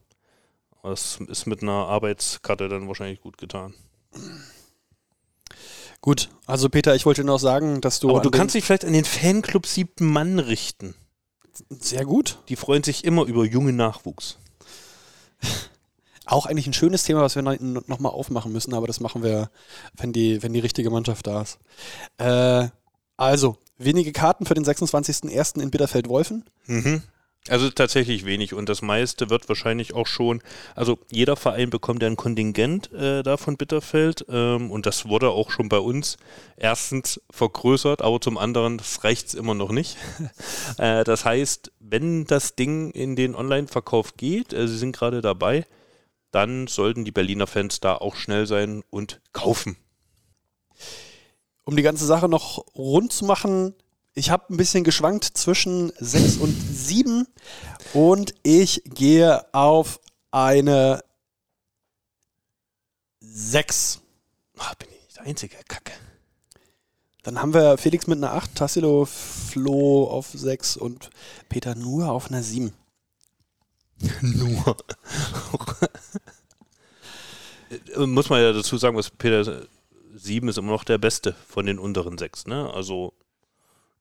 [0.84, 3.74] Das ist mit einer Arbeitskarte dann wahrscheinlich gut getan.
[6.00, 8.12] Gut, also Peter, ich wollte noch sagen, dass du...
[8.12, 10.94] Aber du kannst dich vielleicht an den Fanclub siebten Mann richten.
[11.72, 12.38] Sehr gut.
[12.50, 14.38] Die freuen sich immer über jungen Nachwuchs.
[16.26, 19.24] Auch eigentlich ein schönes Thema, was wir noch, noch mal aufmachen müssen, aber das machen
[19.24, 19.50] wir,
[19.98, 21.60] wenn die, wenn die richtige Mannschaft da ist.
[22.18, 22.70] Äh,
[23.18, 25.62] also, wenige Karten für den 26.01.
[25.62, 26.46] in Bitterfeld-Wolfen.
[26.68, 27.04] Mhm.
[27.48, 30.42] Also tatsächlich wenig und das meiste wird wahrscheinlich auch schon,
[30.74, 35.30] also jeder Verein bekommt ja ein Kontingent äh, da von Bitterfeld ähm, und das wurde
[35.30, 36.18] auch schon bei uns
[36.58, 39.96] erstens vergrößert, aber zum anderen, das reicht immer noch nicht.
[40.80, 45.68] äh, das heißt, wenn das Ding in den Online-Verkauf geht, äh, sie sind gerade dabei,
[46.36, 49.78] dann sollten die Berliner Fans da auch schnell sein und kaufen.
[51.64, 53.74] Um die ganze Sache noch rund zu machen,
[54.16, 57.26] ich habe ein bisschen geschwankt zwischen 6 und 7
[57.94, 60.02] und ich gehe auf
[60.32, 61.06] eine
[63.22, 64.02] 6.
[64.58, 65.94] Ah, bin ich nicht der Einzige, Kacke.
[67.24, 71.12] Dann haben wir Felix mit einer 8, Tassilo, Flo auf 6 und
[71.48, 72.74] Peter nur auf einer 7.
[74.22, 74.78] Nur.
[77.96, 79.64] Äh, Muss man ja dazu sagen, was Peter
[80.16, 82.72] 7 ist immer noch der beste von den unteren sechs, ne?
[82.74, 83.14] Also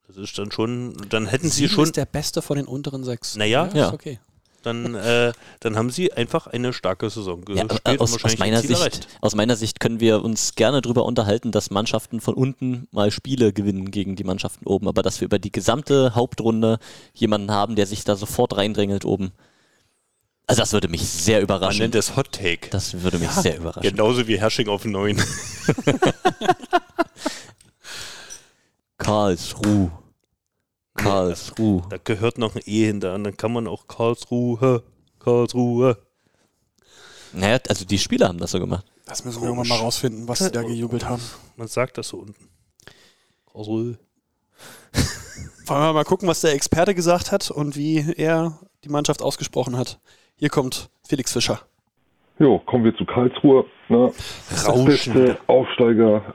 [0.07, 3.37] das ist dann schon, dann hätten sie schon, ist der beste von den unteren 6.
[3.37, 3.65] Naja.
[3.67, 3.93] ist Ja.
[3.93, 4.19] okay.
[4.63, 8.39] dann, äh, dann haben sie einfach eine starke Saison Ja, gespielt äh, und aus, aus,
[8.39, 9.09] meiner Sicht, erreicht.
[9.23, 13.53] aus meiner Sicht können wir uns gerne darüber unterhalten, dass Mannschaften von unten mal Spiele
[13.53, 16.79] gewinnen gegen die Mannschaften oben, aber dass wir über die gesamte Hauptrunde
[17.15, 19.33] jemanden haben, der sich da sofort reindrängelt oben.
[20.47, 21.81] Also das würde mich sehr Man überraschen.
[21.81, 22.69] nennt es Hot Take.
[22.71, 23.83] Das würde mich sehr überraschen.
[23.91, 25.17] Genauso wie Hersching auf 9.
[28.99, 29.91] Karlsruhe.
[30.95, 31.83] Karlsruhe.
[31.89, 34.83] Da gehört noch ein E hinter und dann kann man auch Karlsruhe,
[35.19, 35.99] Karlsruhe.
[37.33, 38.87] Naja, also die Spieler haben das so gemacht.
[39.07, 41.23] Das müssen wir irgendwann mal rausfinden, was sie da gejubelt haben.
[41.57, 42.49] Man sagt das so unten.
[43.53, 43.99] Karlsruhe.
[45.67, 49.77] Wollen wir mal gucken, was der Experte gesagt hat und wie er die Mannschaft ausgesprochen
[49.77, 49.99] hat.
[50.37, 51.61] Hier kommt Felix Fischer.
[52.39, 53.65] Jo, kommen wir zu Karlsruhe.
[53.89, 54.11] Ne?
[54.67, 55.15] Rauschen.
[55.15, 56.35] Beste Aufsteiger,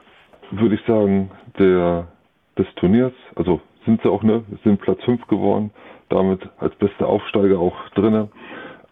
[0.50, 2.08] würde ich sagen, der,
[2.56, 3.12] des Turniers.
[3.36, 4.42] Also sind sie auch, ne?
[4.64, 5.70] Sind Platz 5 geworden.
[6.08, 8.28] Damit als bester Aufsteiger auch drinne.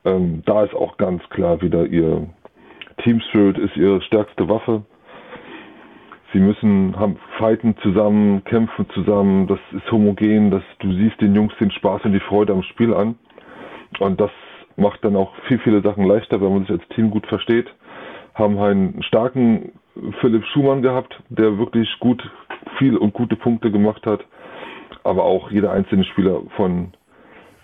[0.04, 2.28] Ähm, da ist auch ganz klar wieder ihr
[3.02, 4.82] Team Spirit ist ihre stärkste Waffe.
[6.32, 9.46] Sie müssen haben fighten zusammen, kämpfen zusammen.
[9.46, 10.50] Das ist homogen.
[10.50, 13.18] Das, du siehst den Jungs den Spaß und die Freude am Spiel an.
[13.98, 14.30] Und das
[14.78, 17.66] macht dann auch viel, viele Sachen leichter, wenn man sich als Team gut versteht.
[18.34, 19.72] Haben einen starken
[20.20, 22.22] Philipp Schumann gehabt, der wirklich gut
[22.78, 24.24] viel und gute Punkte gemacht hat.
[25.02, 26.92] Aber auch jeder einzelne Spieler von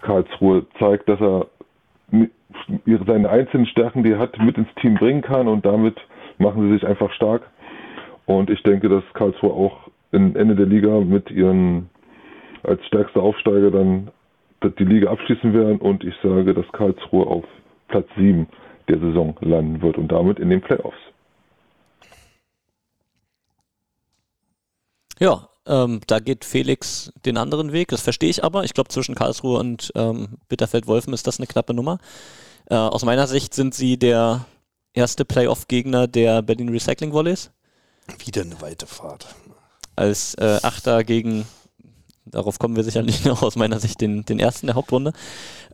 [0.03, 1.47] Karlsruhe zeigt, dass er
[3.07, 5.97] seine einzelnen Stärken, die er hat, mit ins Team bringen kann und damit
[6.39, 7.43] machen sie sich einfach stark.
[8.27, 11.91] Und ich denke, dass Karlsruhe auch im Ende der Liga mit ihren
[12.63, 14.11] als stärkster Aufsteiger dann
[14.71, 17.45] die Liga abschließen werden und ich sage, dass Karlsruhe auf
[17.89, 18.47] Platz 7
[18.89, 20.99] der Saison landen wird und damit in den Playoffs.
[25.19, 28.65] Ja, ähm, da geht Felix den anderen Weg, das verstehe ich aber.
[28.65, 31.99] Ich glaube, zwischen Karlsruhe und ähm, Bitterfeld-Wolfen ist das eine knappe Nummer.
[32.69, 34.45] Äh, aus meiner Sicht sind sie der
[34.93, 37.51] erste Playoff-Gegner der Berlin Recycling Volleys.
[38.25, 39.35] Wieder eine weite Fahrt.
[39.97, 41.47] Als äh, Achter gegen,
[42.25, 45.13] darauf kommen wir sicherlich noch aus meiner Sicht, den, den ersten der Hauptrunde.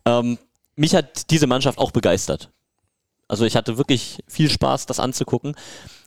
[0.05, 0.39] Ähm,
[0.77, 2.51] mich hat diese Mannschaft auch begeistert.
[3.29, 5.55] Also ich hatte wirklich viel Spaß, das anzugucken.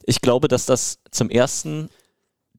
[0.06, 1.90] Ich glaube, dass das zum ersten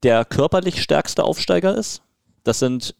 [0.02, 2.02] der körperlich stärkste Aufsteiger ist.
[2.44, 2.94] Das sind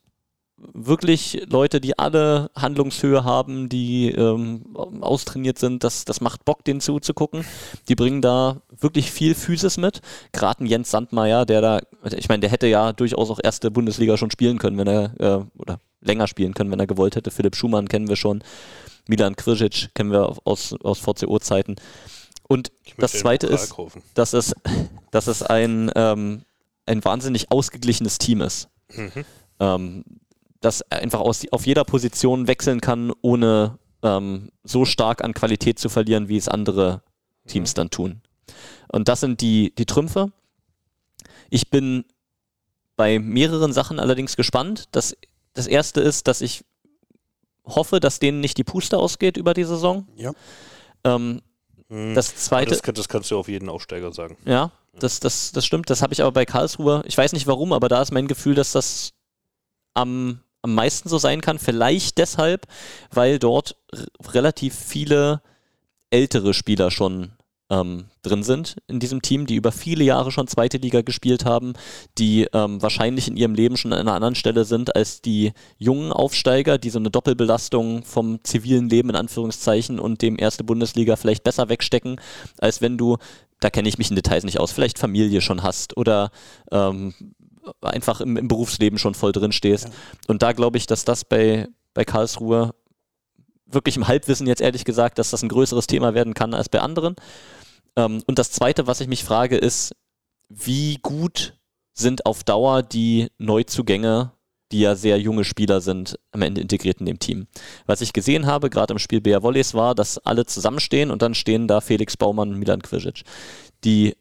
[0.57, 5.85] wirklich Leute, die alle Handlungshöhe haben, die ähm, austrainiert sind.
[5.85, 7.45] Das, das macht Bock, denen zuzugucken.
[7.89, 10.01] Die bringen da wirklich viel Physis mit.
[10.33, 11.81] Gerade ein Jens Sandmeier, der da,
[12.17, 15.61] ich meine, der hätte ja durchaus auch erste Bundesliga schon spielen können, wenn er, äh,
[15.61, 17.31] oder länger spielen können, wenn er gewollt hätte.
[17.31, 18.43] Philipp Schumann kennen wir schon.
[19.09, 21.77] Milan Kržić kennen wir aus, aus VCO-Zeiten.
[22.47, 24.03] Und das zweite ist, kaufen.
[24.15, 24.55] dass es,
[25.11, 26.45] dass es ein, ähm,
[26.87, 28.69] ein wahnsinnig ausgeglichenes Team ist.
[28.95, 29.25] Mhm.
[29.61, 30.05] Ähm,
[30.65, 35.89] das einfach aus, auf jeder Position wechseln kann, ohne ähm, so stark an Qualität zu
[35.89, 37.03] verlieren, wie es andere
[37.47, 38.23] Teams dann tun.
[38.89, 40.33] Und das sind die, die Trümpfe.
[41.51, 42.05] Ich bin
[42.97, 44.85] bei mehreren Sachen allerdings gespannt.
[44.93, 45.17] Das
[45.55, 46.65] das erste ist, dass ich
[47.65, 50.07] hoffe, dass denen nicht die Puste ausgeht über die Saison.
[50.17, 50.33] Ja.
[51.05, 51.41] Ähm,
[51.91, 52.15] Hm.
[52.15, 54.39] das zweite, das, das kannst du auf jeden Aufsteiger sagen.
[54.47, 55.91] ja, das, das, das stimmt.
[55.91, 57.03] Das habe ich aber bei Karlsruhe.
[57.07, 59.13] Ich weiß nicht warum, aber da ist mein Gefühl, dass das
[59.93, 61.59] am, am meisten so sein kann.
[61.59, 62.67] Vielleicht deshalb,
[63.13, 63.77] weil dort
[64.33, 65.43] relativ viele
[66.11, 67.33] ältere Spieler schon
[67.71, 71.75] ähm, drin sind in diesem Team, die über viele Jahre schon zweite Liga gespielt haben,
[72.19, 76.13] die ähm, wahrscheinlich in ihrem Leben schon an einer anderen Stelle sind als die jungen
[76.13, 81.45] Aufsteiger, die so eine Doppelbelastung vom zivilen Leben in Anführungszeichen und dem erste Bundesliga vielleicht
[81.45, 82.21] besser wegstecken,
[82.59, 83.19] als wenn du,
[83.61, 86.31] da kenne ich mich in Details nicht aus, vielleicht Familie schon hast oder
[86.71, 87.15] ähm,
[87.81, 89.89] einfach im, im Berufsleben schon voll drin stehst.
[90.27, 92.75] Und da glaube ich, dass das bei, bei Karlsruhe
[93.67, 96.81] wirklich im Halbwissen jetzt ehrlich gesagt, dass das ein größeres Thema werden kann als bei
[96.81, 97.17] anderen.
[97.97, 99.95] Ähm, und das Zweite, was ich mich frage, ist,
[100.49, 101.55] wie gut
[101.95, 104.33] sind auf Dauer die Neuzugänge,
[104.73, 107.47] die ja sehr junge Spieler sind, am Ende integriert in dem Team.
[107.87, 111.35] Was ich gesehen habe, gerade im Spiel Bea Volleys, war, dass alle zusammenstehen und dann
[111.35, 113.23] stehen da Felix Baumann und Milan Kvisic,
[113.85, 114.17] die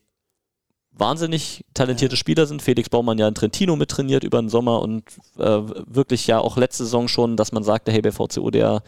[0.95, 2.61] wahnsinnig talentierte Spieler sind.
[2.61, 5.03] Felix Baumann ja in Trentino mittrainiert über den Sommer und
[5.37, 8.83] äh, wirklich ja auch letzte Saison schon, dass man sagte, hey, bei VCO, der,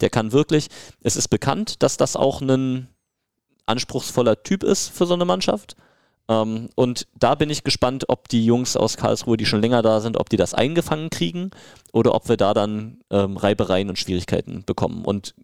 [0.00, 0.68] der kann wirklich.
[1.02, 2.88] Es ist bekannt, dass das auch ein
[3.66, 5.76] anspruchsvoller Typ ist für so eine Mannschaft.
[6.28, 10.00] Ähm, und da bin ich gespannt, ob die Jungs aus Karlsruhe, die schon länger da
[10.00, 11.50] sind, ob die das eingefangen kriegen
[11.92, 15.04] oder ob wir da dann ähm, Reibereien und Schwierigkeiten bekommen.
[15.04, 15.34] Und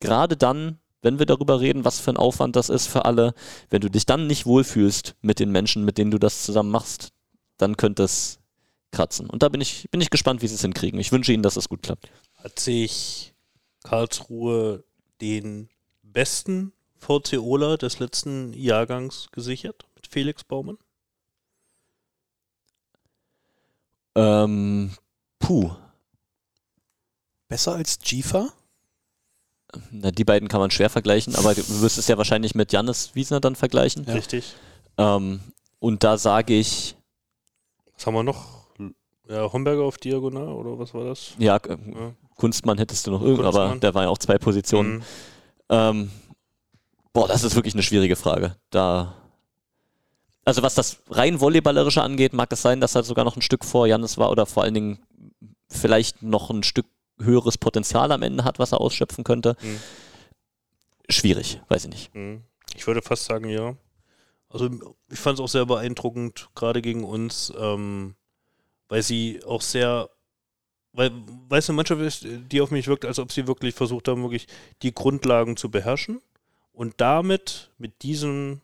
[0.00, 3.34] gerade dann, wenn wir darüber reden, was für ein Aufwand das ist für alle,
[3.70, 7.12] wenn du dich dann nicht wohlfühlst mit den Menschen, mit denen du das zusammen machst,
[7.58, 8.40] dann könnte es
[8.90, 9.28] kratzen.
[9.28, 10.98] Und da bin ich, bin ich gespannt, wie sie es hinkriegen.
[10.98, 12.08] Ich wünsche ihnen, dass es gut klappt.
[12.36, 13.34] Hat sich
[13.82, 14.84] Karlsruhe
[15.20, 15.68] den
[16.02, 20.78] besten VCOler des letzten Jahrgangs gesichert mit Felix Baumann?
[24.14, 24.92] Ähm,
[25.38, 25.72] puh.
[27.48, 28.52] Besser als Jifa?
[29.90, 33.14] Na, die beiden kann man schwer vergleichen, aber du wirst es ja wahrscheinlich mit Jannis
[33.14, 34.04] Wiesner dann vergleichen.
[34.04, 34.54] Richtig.
[34.98, 35.40] Ähm,
[35.78, 36.96] und da sage ich,
[37.96, 38.46] Was haben wir noch?
[39.28, 41.32] Ja, Homberger auf Diagonal oder was war das?
[41.38, 42.12] ja, äh, Ja.
[42.36, 44.96] Kunstmann hättest du noch irgend, aber der war ja auch zwei Positionen.
[44.96, 45.02] Mhm.
[45.68, 46.10] Ähm,
[47.12, 48.56] boah, das ist wirklich eine schwierige Frage.
[48.70, 49.14] Da.
[50.44, 53.64] Also was das rein Volleyballerische angeht, mag es sein, dass er sogar noch ein Stück
[53.64, 54.98] vor Jannis war oder vor allen Dingen
[55.70, 56.86] vielleicht noch ein Stück
[57.18, 59.56] höheres Potenzial am Ende hat, was er ausschöpfen könnte.
[59.60, 59.80] Mhm.
[61.08, 62.14] Schwierig, weiß ich nicht.
[62.14, 62.42] Mhm.
[62.76, 63.76] Ich würde fast sagen, ja.
[64.48, 64.70] Also
[65.10, 68.14] ich fand es auch sehr beeindruckend, gerade gegen uns, ähm,
[68.88, 70.10] weil sie auch sehr,
[70.92, 71.10] weil,
[71.48, 74.22] weißt du, eine Mannschaft ist, die auf mich wirkt, als ob sie wirklich versucht haben,
[74.22, 74.46] wirklich
[74.82, 76.20] die Grundlagen zu beherrschen
[76.72, 78.60] und damit mit diesem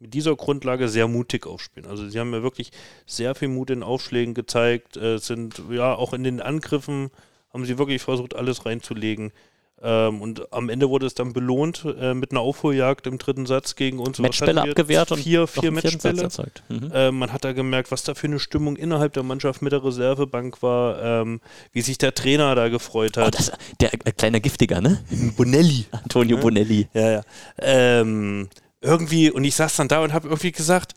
[0.00, 1.88] mit dieser Grundlage sehr mutig aufspielen.
[1.88, 2.70] Also sie haben ja wirklich
[3.06, 7.10] sehr viel Mut in Aufschlägen gezeigt, äh, sind ja auch in den Angriffen
[7.52, 9.32] haben sie wirklich versucht, alles reinzulegen.
[9.80, 13.76] Ähm, und am Ende wurde es dann belohnt äh, mit einer Aufholjagd im dritten Satz
[13.76, 14.18] gegen uns.
[14.18, 14.72] Matchbälle hatten wir?
[14.72, 16.22] abgewehrt und vier, vier Matchbälle.
[16.22, 16.64] erzeugt.
[16.68, 16.90] Mhm.
[16.92, 19.84] Äh, man hat da gemerkt, was da für eine Stimmung innerhalb der Mannschaft mit der
[19.84, 21.40] Reservebank war, ähm,
[21.72, 23.38] wie sich der Trainer da gefreut Oh, hat.
[23.38, 25.00] das, der äh, kleine Giftiger, ne?
[25.36, 25.86] Bonelli.
[25.92, 26.42] Antonio Ja.
[26.42, 26.88] Bonelli.
[26.92, 27.22] Ja, ja.
[27.58, 28.48] Ähm,
[28.80, 30.94] irgendwie, und ich saß dann da und habe irgendwie gesagt,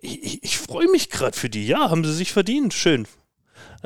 [0.00, 1.66] ich, ich, ich freue mich gerade für die.
[1.66, 2.72] Ja, haben sie sich verdient.
[2.72, 3.06] Schön.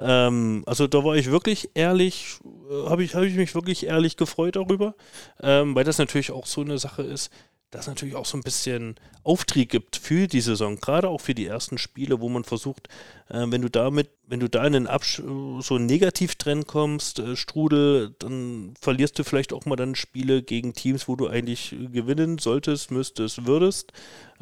[0.00, 2.38] Ähm, also da war ich wirklich ehrlich,
[2.70, 4.94] äh, habe ich, hab ich mich wirklich ehrlich gefreut darüber,
[5.40, 7.30] ähm, weil das natürlich auch so eine Sache ist,
[7.70, 8.94] dass natürlich auch so ein bisschen
[9.24, 12.88] Auftrieb gibt für die Saison, gerade auch für die ersten Spiele, wo man versucht,
[13.28, 17.36] äh, wenn du damit, wenn du da in einen Absch so einen Negativtrend kommst, äh,
[17.36, 22.38] Strudel, dann verlierst du vielleicht auch mal dann Spiele gegen Teams, wo du eigentlich gewinnen
[22.38, 23.92] solltest, müsstest, würdest.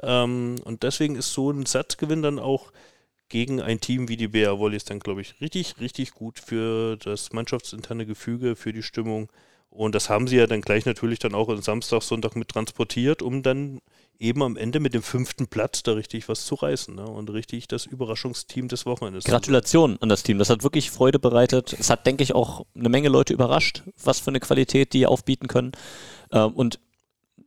[0.03, 2.71] Ähm, und deswegen ist so ein Satzgewinn dann auch
[3.29, 7.33] gegen ein Team wie die BR Volleys dann, glaube ich, richtig, richtig gut für das
[7.33, 9.29] mannschaftsinterne Gefüge, für die Stimmung.
[9.71, 13.21] Und das haben sie ja dann gleich natürlich dann auch am Samstag, Sonntag mit transportiert,
[13.21, 13.81] um dann
[14.19, 17.07] eben am Ende mit dem fünften Platz da richtig was zu reißen ne?
[17.07, 19.25] und richtig das Überraschungsteam des Wochenendes.
[19.25, 20.39] Gratulation an das Team.
[20.39, 21.77] Das hat wirklich Freude bereitet.
[21.79, 25.49] Es hat, denke ich, auch eine Menge Leute überrascht, was für eine Qualität die aufbieten
[25.49, 25.73] können.
[26.33, 26.81] Ähm, und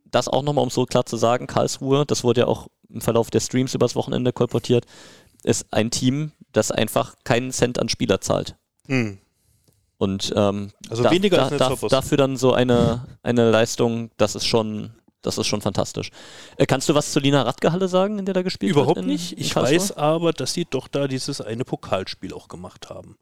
[0.04, 3.30] das auch nochmal, um so klar zu sagen, Karlsruhe, das wurde ja auch im Verlauf
[3.30, 4.84] der Streams übers Wochenende kolportiert,
[5.44, 8.56] ist ein Team, das einfach keinen Cent an Spieler zahlt.
[8.86, 9.18] Hm.
[9.98, 11.90] Und ähm, Also weniger als eine da, Zoppers.
[11.90, 14.92] dafür dann so eine, eine Leistung, das ist schon,
[15.22, 16.10] das ist schon fantastisch.
[16.56, 19.04] Äh, kannst du was zu Lina Radkehalle sagen, in der da gespielt Überhaupt wird?
[19.06, 19.38] in- nicht.
[19.38, 23.18] Ich weiß aber, dass sie doch da dieses eine Pokalspiel auch gemacht haben.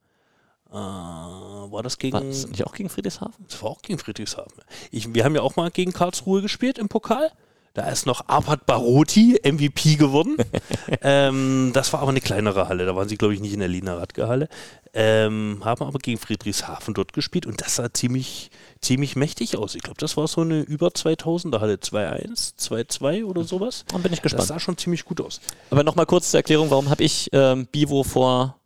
[0.71, 2.13] Äh, war das gegen.
[2.15, 3.45] War das nicht auch gegen Friedrichshafen?
[3.49, 4.63] Das war auch gegen Friedrichshafen.
[4.91, 7.31] Ich, wir haben ja auch mal gegen Karlsruhe gespielt im Pokal.
[7.79, 10.37] Da ist noch Arpad Barotti MVP geworden.
[11.03, 12.85] ähm, das war aber eine kleinere Halle.
[12.87, 14.49] Da waren sie, glaube ich, nicht in der Lina Radke-Halle.
[14.95, 18.51] Ähm, haben aber gegen Friedrichshafen dort gespielt und das sah ziemlich,
[18.81, 19.77] ziemlich mächtig aus.
[19.77, 21.75] Ich glaube, das war so eine über 2000er Halle.
[21.75, 23.85] 2-1, 2-2 oder sowas.
[23.93, 24.41] Dann bin ich gespannt.
[24.41, 25.41] Das sah schon ziemlich gut aus.
[25.71, 28.57] Aber nochmal kurz zur Erklärung, warum habe ich ähm, Bivo vor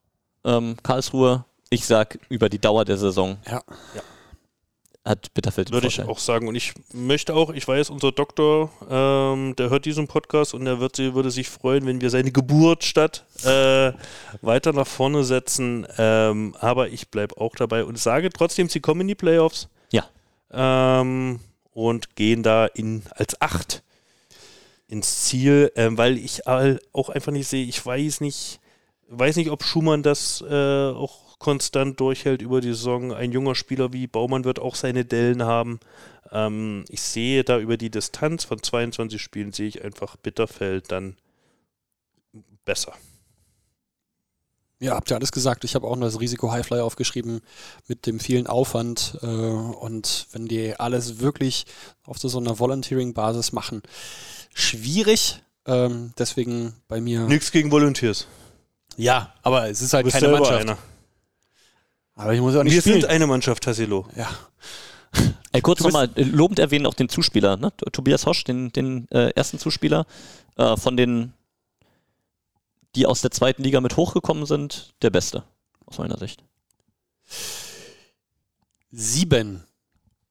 [0.43, 1.45] ähm, Karlsruhe?
[1.69, 3.63] Ich sag über die Dauer der Saison Ja.
[5.05, 6.47] Hat Bitterfeld Würde ich auch sagen.
[6.47, 10.79] Und ich möchte auch, ich weiß, unser Doktor, ähm, der hört diesen Podcast und er
[10.79, 13.93] wird, würde sich freuen, wenn wir seine Geburtsstadt äh,
[14.43, 15.87] weiter nach vorne setzen.
[15.99, 19.69] Ähm, aber ich bleibe auch dabei und sage trotzdem, sie kommen in die Playoffs.
[19.91, 20.05] Ja.
[20.53, 21.41] Ähm,
[21.73, 23.83] und gehen da in, als Acht
[24.89, 28.61] ins Ziel, ähm, weil ich all- auch einfach nicht sehe, ich weiß nicht,
[29.09, 33.13] weiß nicht, ob Schumann das äh, auch konstant durchhält über die Saison.
[33.13, 35.81] Ein junger Spieler wie Baumann wird auch seine Dellen haben.
[36.31, 41.17] Ähm, ich sehe da über die Distanz von 22 Spielen, sehe ich einfach Bitterfeld dann
[42.65, 42.95] besser.
[44.79, 45.65] Ja, habt ihr alles gesagt.
[45.65, 47.41] Ich habe auch noch das Risiko Highfly aufgeschrieben
[47.89, 49.19] mit dem vielen Aufwand.
[49.23, 51.67] Äh, und wenn die alles wirklich
[52.05, 53.83] auf so einer Volunteering-Basis machen,
[54.55, 55.43] schwierig.
[55.67, 57.23] Ähm, deswegen bei mir.
[57.23, 58.29] Nichts gegen Volunteers.
[58.97, 60.61] Ja, aber es ist halt keine Mannschaft.
[60.61, 60.79] einer.
[62.15, 63.01] Aber ich muss auch nicht Wir spielen.
[63.03, 64.07] sind eine Mannschaft, Tassilo.
[64.17, 64.29] ja.
[65.53, 67.71] Ey, kurz nochmal, lobend erwähnen auch den Zuspieler, ne?
[67.93, 70.07] Tobias Hosch, den, den äh, ersten Zuspieler
[70.57, 71.35] äh, von den,
[72.95, 75.45] die aus der zweiten Liga mit hochgekommen sind, der Beste,
[75.85, 76.43] aus meiner Sicht.
[78.91, 79.65] Sieben,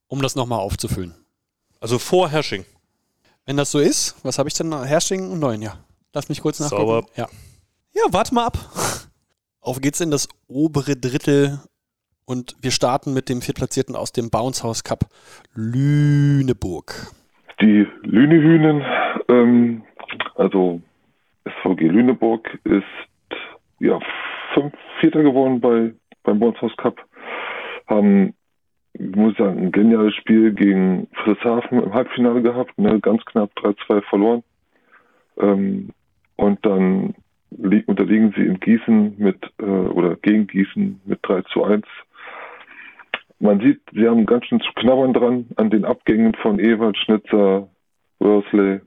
[0.08, 1.14] um das nochmal aufzufüllen.
[1.80, 2.66] Also vor Hersching.
[3.46, 4.72] Wenn das so ist, was habe ich denn?
[4.84, 5.78] Herrsching und neun, ja.
[6.14, 6.82] Lass mich kurz nachgucken.
[6.82, 7.08] Sauber.
[7.16, 7.30] Ja.
[7.94, 8.58] ja, warte mal ab.
[9.60, 11.60] Auf geht's in das obere Drittel
[12.26, 15.06] und wir starten mit dem Viertplatzierten aus dem Bounce House Cup
[15.54, 16.94] Lüneburg.
[17.62, 18.84] Die Lünehühnen,
[19.28, 19.84] ähm,
[20.36, 20.82] also
[21.46, 22.84] SVG Lüneburg, ist
[23.80, 24.00] ja
[24.54, 25.94] fünf Vierter geworden bei,
[26.24, 27.00] beim Bonshaus Cup.
[27.88, 28.34] Haben,
[28.94, 34.02] ich muss sagen, ein geniales Spiel gegen Friedrichshafen im Halbfinale gehabt, ne, ganz knapp 3-2
[34.04, 34.44] verloren.
[35.40, 35.90] Ähm,
[36.36, 37.16] und dann
[37.52, 41.86] li unterliegen sie in Gießen mit, äh, oder gegen Gießen mit 3 zu 1
[43.42, 47.68] man sieht, sie haben ganz schön zu knabbern dran an den Abgängen von Ewald, Schnitzer,
[48.20, 48.80] Worsley,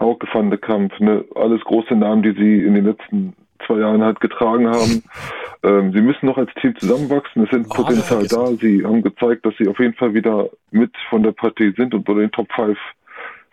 [0.00, 3.34] Hauke van de Kamp, ne, alles große Namen, die sie in den letzten
[3.66, 5.02] zwei Jahren halt getragen haben.
[5.64, 8.46] Ähm, sie müssen noch als Team zusammenwachsen, es sind Oh, Potenzial da.
[8.60, 12.08] Sie haben gezeigt, dass sie auf jeden Fall wieder mit von der Partie sind und
[12.08, 12.78] unter den Top 5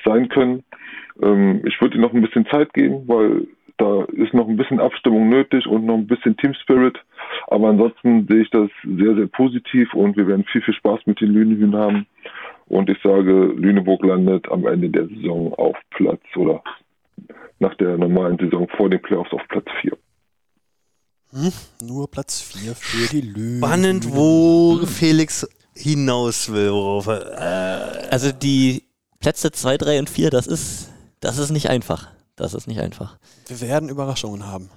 [0.05, 0.63] sein können.
[1.23, 3.47] Ähm, ich würde ihnen noch ein bisschen Zeit geben, weil
[3.77, 6.97] da ist noch ein bisschen Abstimmung nötig und noch ein bisschen Team Spirit.
[7.47, 11.19] Aber ansonsten sehe ich das sehr, sehr positiv und wir werden viel, viel Spaß mit
[11.19, 12.05] den Lünehühn haben.
[12.67, 16.63] Und ich sage, Lüneburg landet am Ende der Saison auf Platz oder
[17.59, 19.91] nach der normalen Saison vor den Playoffs auf Platz 4.
[21.31, 21.51] Hm?
[21.87, 23.69] Nur Platz 4 für die Lüneburg.
[23.69, 28.01] Spannend, wo Felix hinaus will, worauf er.
[28.01, 28.83] Äh, Also die
[29.19, 32.14] Plätze 2, 3 und 4, das ist, das ist nicht einfach.
[32.35, 33.17] Das ist nicht einfach.
[33.47, 34.69] Wir werden Überraschungen haben.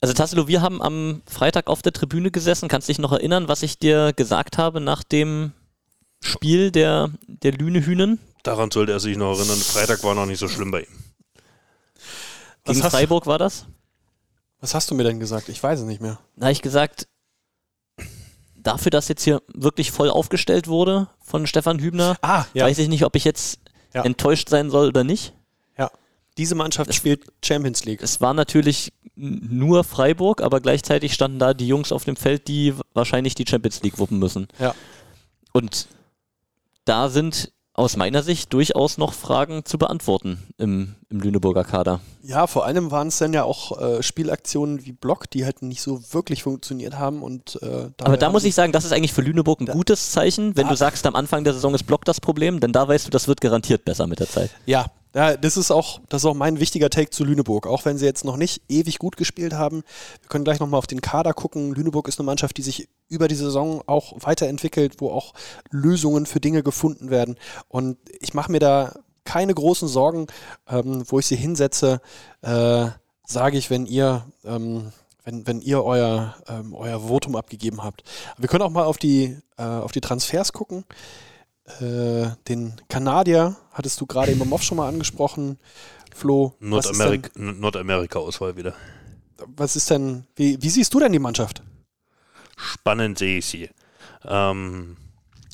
[0.00, 2.68] Also Tassilo, wir haben am Freitag auf der Tribüne gesessen.
[2.68, 5.52] Kannst dich noch erinnern, was ich dir gesagt habe nach dem
[6.22, 9.58] Spiel der, der Lünehühnen daran sollte er sich noch erinnern.
[9.58, 10.86] Freitag war noch nicht so schlimm bei ihm.
[12.64, 13.66] Was gegen hast, Freiburg war das?
[14.60, 15.48] was hast du mir denn gesagt?
[15.48, 16.18] Ich weiß es nicht mehr.
[16.36, 17.08] Da habe ich gesagt,
[18.54, 22.64] dafür, dass jetzt hier wirklich voll aufgestellt wurde von Stefan Hübner, Ah, ja.
[22.66, 23.58] weiß ich nicht, ob ich jetzt
[23.94, 24.02] Ja.
[24.04, 25.32] enttäuscht sein soll oder nicht.
[26.38, 28.02] Diese Mannschaft spielt Champions League.
[28.02, 32.74] Es war natürlich nur Freiburg, aber gleichzeitig standen da die Jungs auf dem Feld, die
[32.92, 34.48] wahrscheinlich die Champions League wuppen müssen.
[34.58, 34.74] Ja.
[35.52, 35.88] Und
[36.84, 42.00] da sind aus meiner Sicht durchaus noch Fragen zu beantworten im, im Lüneburger Kader.
[42.22, 45.80] Ja, vor allem waren es dann ja auch äh, Spielaktionen wie Block, die halt nicht
[45.80, 47.22] so wirklich funktioniert haben.
[47.22, 50.56] Und, äh, Aber da muss ich sagen, das ist eigentlich für Lüneburg ein gutes Zeichen,
[50.56, 53.10] wenn du sagst, am Anfang der Saison ist Block das Problem, denn da weißt du,
[53.10, 54.50] das wird garantiert besser mit der Zeit.
[54.66, 57.66] Ja, ja, das ist auch, das ist auch mein wichtiger Take zu Lüneburg.
[57.66, 59.82] Auch wenn sie jetzt noch nicht ewig gut gespielt haben.
[60.20, 61.72] Wir können gleich nochmal auf den Kader gucken.
[61.72, 65.32] Lüneburg ist eine Mannschaft, die sich über die Saison auch weiterentwickelt, wo auch
[65.70, 67.36] Lösungen für Dinge gefunden werden.
[67.68, 68.92] Und ich mache mir da
[69.26, 70.26] keine großen Sorgen,
[70.68, 72.00] ähm, wo ich sie hinsetze,
[72.40, 72.86] äh,
[73.26, 74.92] sage ich, wenn ihr, ähm,
[75.24, 78.04] wenn, wenn ihr euer, ähm, euer Votum abgegeben habt.
[78.38, 80.84] Wir können auch mal auf die, äh, auf die Transfers gucken.
[81.80, 85.58] Äh, den Kanadier hattest du gerade im Off schon mal angesprochen.
[86.14, 88.74] Flo, Nordamerik Nordamerika-Auswahl wieder.
[89.56, 91.62] was ist denn, wie, wie siehst du denn die Mannschaft?
[92.56, 93.68] Spannend sehe ich sie.
[94.24, 94.96] Ähm,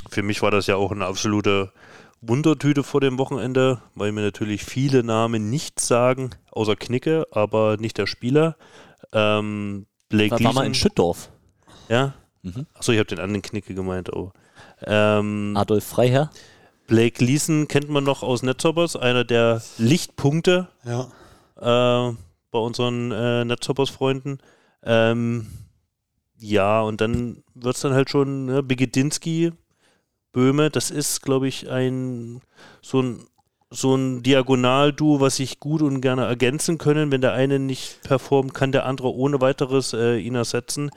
[0.09, 1.73] für mich war das ja auch eine absolute
[2.23, 7.99] Wundertüte vor dem Wochenende, weil mir natürlich viele Namen nichts sagen, außer Knicke, aber nicht
[7.99, 8.57] der Spieler.
[9.12, 11.31] Ähm, Blake Da war mal in Schüttdorf.
[11.89, 12.15] Ja?
[12.43, 12.66] Mhm.
[12.74, 14.12] Achso, ich habe den anderen Knicke gemeint.
[14.12, 14.31] Oh.
[14.85, 16.31] Ähm, Adolf Freiherr.
[16.86, 21.09] Blake Gleason kennt man noch aus Netzhoppers, einer der Lichtpunkte Ja.
[22.11, 22.15] äh,
[22.51, 24.39] bei unseren äh, Netzhoppers-Freunden.
[24.85, 25.47] Ähm,
[26.39, 29.53] ja, und dann wird es dann halt schon ne, Begedinski,
[30.33, 32.41] Böhme, das ist, glaube ich, ein
[32.81, 33.27] so ein
[33.75, 37.11] so ein Diagonalduo, was sich gut und gerne ergänzen können.
[37.11, 40.91] Wenn der eine nicht performt, kann der andere ohne weiteres äh, ihn ersetzen.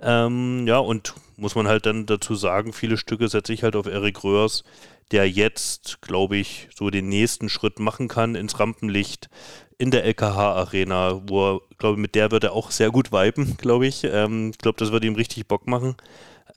[0.00, 3.86] Ähm, ja, und muss man halt dann dazu sagen, viele Stücke setze ich halt auf
[3.86, 4.62] Erik Röhrs,
[5.10, 9.30] der jetzt, glaube ich, so den nächsten Schritt machen kann ins Rampenlicht
[9.78, 13.56] in der LKH-Arena, wo er, glaube ich, mit der wird er auch sehr gut viben,
[13.58, 14.04] glaube ich.
[14.04, 15.96] Ähm, ich glaube, das wird ihm richtig Bock machen.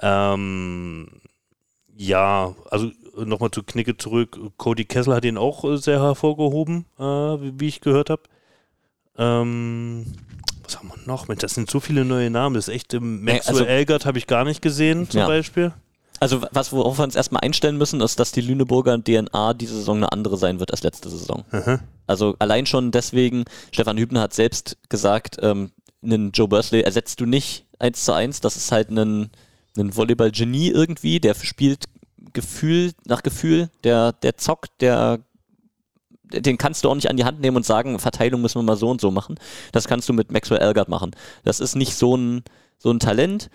[0.01, 1.07] Ähm,
[2.01, 4.39] ja, also nochmal zu Knicke zurück.
[4.57, 8.23] Cody Kessel hat ihn auch äh, sehr hervorgehoben, äh, wie, wie ich gehört habe.
[9.17, 10.05] Ähm,
[10.63, 11.27] was haben wir noch?
[11.27, 12.55] Mensch, das sind so viele neue Namen.
[12.55, 15.27] Das ist echt, ähm, Maxwell also- Elgert habe ich gar nicht gesehen, zum Ja.
[15.27, 15.73] Beispiel.
[16.19, 19.97] Also was, worauf wir uns erstmal einstellen müssen, ist, dass die Lüneburger DNA diese Saison
[19.97, 21.45] eine andere sein wird als letzte Saison.
[21.51, 21.79] Mhm.
[22.05, 25.71] Also allein schon deswegen, Stefan Hübner hat selbst gesagt, ähm,
[26.03, 28.39] einen Joe Bursley ersetzt du nicht eins zu eins.
[28.39, 29.31] Das ist halt ein,
[29.77, 31.85] ein Volleyball-Genie irgendwie, der spielt
[32.33, 35.19] Gefühl nach Gefühl, der, der zockt, der
[36.33, 38.77] den kannst du auch nicht an die Hand nehmen und sagen, Verteilung müssen wir mal
[38.77, 39.35] so und so machen.
[39.73, 41.11] Das kannst du mit Maxwell Elgert machen.
[41.43, 42.43] Das ist nicht so ein,
[42.77, 43.49] so ein Talent,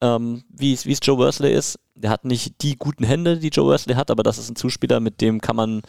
[0.00, 1.78] ähm, wie es wie es Joe Worsley ist.
[1.94, 5.00] Der hat nicht die guten Hände, die Joe Worsley hat, aber das ist ein Zuspieler,
[5.00, 5.82] mit dem kann man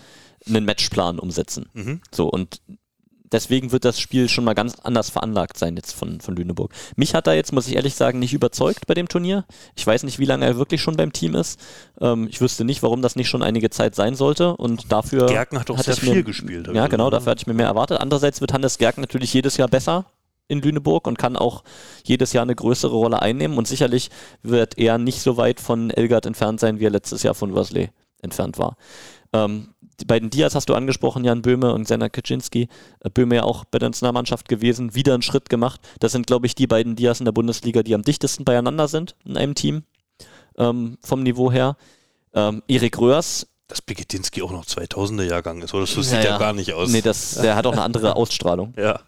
[0.48, 1.70] einen Matchplan umsetzen.
[1.74, 2.02] Mhm.
[2.14, 2.62] So, und
[3.32, 6.72] deswegen wird das Spiel schon mal ganz anders veranlagt sein jetzt von, von Lüneburg.
[6.96, 9.46] Mich hat er jetzt, muss ich ehrlich sagen, nicht überzeugt bei dem Turnier.
[9.76, 11.60] Ich weiß nicht, wie lange er wirklich schon beim Team ist.
[12.00, 14.56] Ähm, ich wüsste nicht, warum das nicht schon einige Zeit sein sollte.
[14.58, 15.28] Und dafür.
[15.28, 16.68] Gerken hat auch sehr ich mir- viel gespielt.
[16.74, 18.00] Ja, ich genau, dafür hatte ich mir mehr erwartet.
[18.00, 20.06] Andererseits wird Hannes Gerken natürlich jedes Jahr besser
[20.48, 21.64] in Lüneburg und kann auch
[22.04, 23.58] jedes Jahr eine größere Rolle einnehmen.
[23.58, 24.10] Und sicherlich
[24.44, 27.90] wird er nicht so weit von Elgard entfernt sein, wie er letztes Jahr von Worsley
[28.22, 28.76] entfernt war.
[29.34, 32.70] Ähm, die beiden Diaz hast du angesprochen, Jan Böhme und Senna Kaczynski.
[33.02, 35.82] Äh, Böhme ja auch bei der Nationalmannschaft gewesen, wieder einen Schritt gemacht.
[36.00, 39.16] Das sind, glaube ich, die beiden Diaz in der Bundesliga, die am dichtesten beieinander sind
[39.26, 39.84] in einem Team
[40.58, 41.76] ähm, vom Niveau her.
[42.34, 45.86] Ähm, Erik Röhrs Dass Begedinski auch noch 2000er Jahrgang ist, oder?
[45.86, 46.38] So sieht Ja, er ja.
[46.38, 46.90] gar nicht aus.
[46.90, 48.74] Nee, das, der hat auch eine andere Ausstrahlung.
[48.78, 49.02] ja.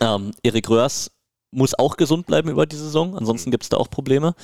[0.00, 1.10] Ähm, Erik Röhrs
[1.50, 4.34] muss auch gesund bleiben über die Saison, ansonsten gibt es da auch Probleme.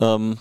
[0.00, 0.38] Ähm,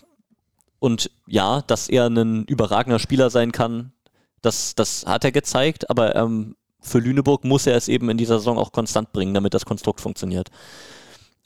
[0.79, 3.93] und ja, dass er ein überragender Spieler sein kann,
[4.41, 8.39] das, das hat er gezeigt, aber ähm, für Lüneburg muss er es eben in dieser
[8.39, 10.49] Saison auch konstant bringen, damit das Konstrukt funktioniert.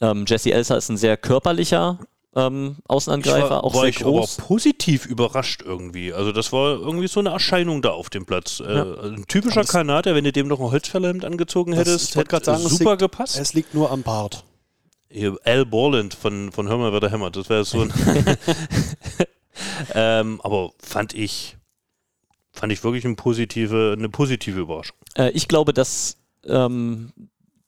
[0.00, 1.98] Ähm, Jesse Elser ist ein sehr körperlicher
[2.34, 4.38] ähm, Außenangreifer, ich war, auch war sehr ich groß.
[4.38, 6.12] aber positiv überrascht irgendwie.
[6.14, 8.60] Also das war irgendwie so eine Erscheinung da auf dem Platz.
[8.60, 12.44] Äh, ein typischer Aber das- Kanadier, wenn du dem noch ein Holzfällerhemd angezogen hättest, gerade
[12.44, 13.38] sagen, es super liegt- gepasst.
[13.38, 14.44] Es liegt nur am Bart.
[15.44, 17.36] Al Borland von, von Hör mal, wer da hämmert.
[17.36, 17.92] Das wäre so ein.
[19.94, 21.56] ähm, aber fand ich,
[22.52, 24.96] fand ich wirklich eine positive, eine positive Überraschung.
[25.16, 26.16] Äh, ich glaube, dass
[26.46, 27.12] ähm,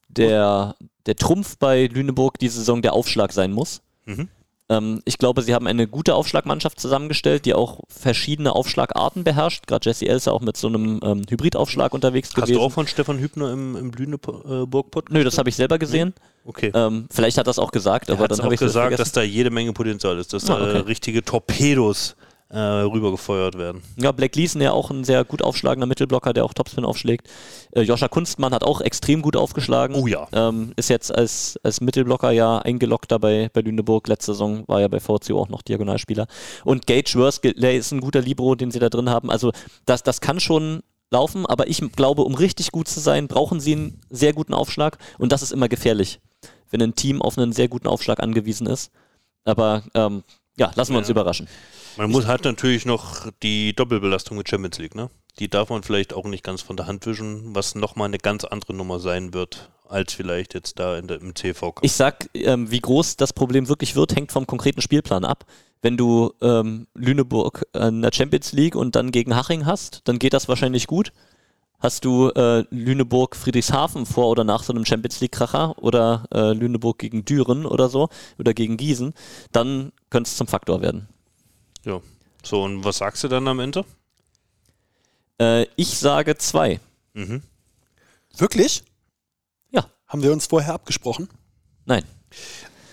[0.09, 3.82] der, der Trumpf bei Lüneburg diese Saison der Aufschlag sein muss.
[4.05, 4.28] Mhm.
[4.69, 9.66] Ähm, ich glaube, sie haben eine gute Aufschlagmannschaft zusammengestellt, die auch verschiedene Aufschlagarten beherrscht.
[9.66, 12.55] Gerade Jesse Elser auch mit so einem ähm, Hybridaufschlag unterwegs Hast gewesen.
[12.55, 15.12] du auch von Stefan Hübner im, im Lüneburg-Podcast?
[15.12, 16.15] Nö, das habe ich selber gesehen.
[16.47, 16.70] Okay.
[16.74, 19.12] Ähm, vielleicht hat er das auch gesagt, Er aber dann habe ich es gesagt, dass
[19.12, 20.78] da jede Menge Potenzial ist, dass Ah, da okay.
[20.81, 22.16] richtige Torpedos
[22.50, 23.82] äh, rübergefeuert werden.
[23.96, 27.28] Ja, Black Leeson ja auch ein sehr gut aufschlagender Mittelblocker, der auch Topspin aufschlägt.
[27.72, 29.96] Äh, Joscha Kunstmann hat auch extrem gut aufgeschlagen.
[29.96, 30.28] Oh ja.
[30.32, 34.06] Ähm, ist jetzt als, als Mittelblocker ja eingeloggt dabei bei Lüneburg.
[34.08, 36.26] Letzte Saison war ja bei VCO auch noch Diagonalspieler.
[36.64, 39.30] Und Gage Worsley ist ein guter Libro, den sie da drin haben.
[39.30, 39.52] Also
[39.86, 43.72] das, das kann schon laufen, aber ich glaube, um richtig gut zu sein, brauchen sie
[43.72, 46.20] einen sehr guten Aufschlag und das ist immer gefährlich,
[46.70, 48.90] wenn ein Team auf einen sehr guten Aufschlag angewiesen ist.
[49.44, 50.24] Aber ähm,
[50.56, 51.12] ja, lassen wir uns Ja.
[51.12, 51.48] überraschen.
[51.97, 55.10] Man muss halt natürlich noch die Doppelbelastung mit Champions League, ne?
[55.39, 58.44] Die darf man vielleicht auch nicht ganz von der Hand wischen, was nochmal eine ganz
[58.44, 61.68] andere Nummer sein wird, als vielleicht jetzt da in der, im CV.
[61.68, 61.78] -Cup.
[61.82, 65.44] Ich sag, ähm, wie groß das Problem wirklich wird, hängt vom konkreten Spielplan ab.
[65.82, 70.32] Wenn du ähm, Lüneburg in der Champions League und dann gegen Haching hast, dann geht
[70.32, 71.12] das wahrscheinlich gut.
[71.85, 76.55] Hast du äh, Lüneburg Friedrichshafen vor oder nach so einem Champions League Kracher oder äh,
[76.55, 78.09] Lüneburg gegen Düren oder so
[78.39, 79.12] oder gegen Gießen,
[79.52, 81.11] dann könnte es zum Faktor werden.
[81.85, 82.01] Ja.
[82.43, 83.85] So, und was sagst du dann am Ende?
[85.39, 86.81] Äh, ich sage zwei.
[87.12, 87.43] Mhm.
[88.35, 88.82] Wirklich?
[89.70, 89.85] Ja.
[90.06, 91.28] Haben wir uns vorher abgesprochen?
[91.85, 92.05] Nein.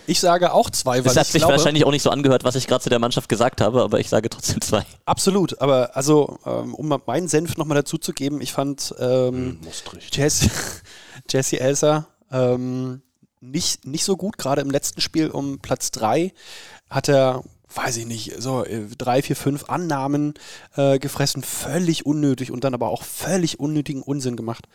[0.08, 2.44] Ich sage auch zwei, weil Das hat ich sich glaube, wahrscheinlich auch nicht so angehört,
[2.44, 4.86] was ich gerade zu der Mannschaft gesagt habe, aber ich sage trotzdem zwei.
[5.06, 5.62] absolut.
[5.62, 10.10] Aber also, ähm, um mal meinen Senf nochmal dazu zu geben, ich fand ähm, Mustrich.
[10.12, 10.50] Jesse,
[11.30, 13.02] Jesse Elser ähm,
[13.42, 16.32] nicht, nicht so gut, gerade im letzten Spiel um Platz 3
[16.90, 20.34] hat er, weiß ich nicht, so äh, drei, vier, fünf Annahmen
[20.76, 24.68] äh, gefressen, völlig unnötig und dann aber auch völlig unnötigen Unsinn gemacht.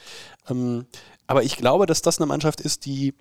[0.48, 0.86] Ähm,
[1.27, 3.15] aber ich glaube, dass das eine Mannschaft ist, die,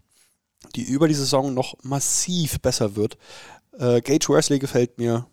[0.76, 3.18] die über die Saison noch massiv besser wird.
[3.78, 5.28] Äh, Gage Worsley gefällt mir.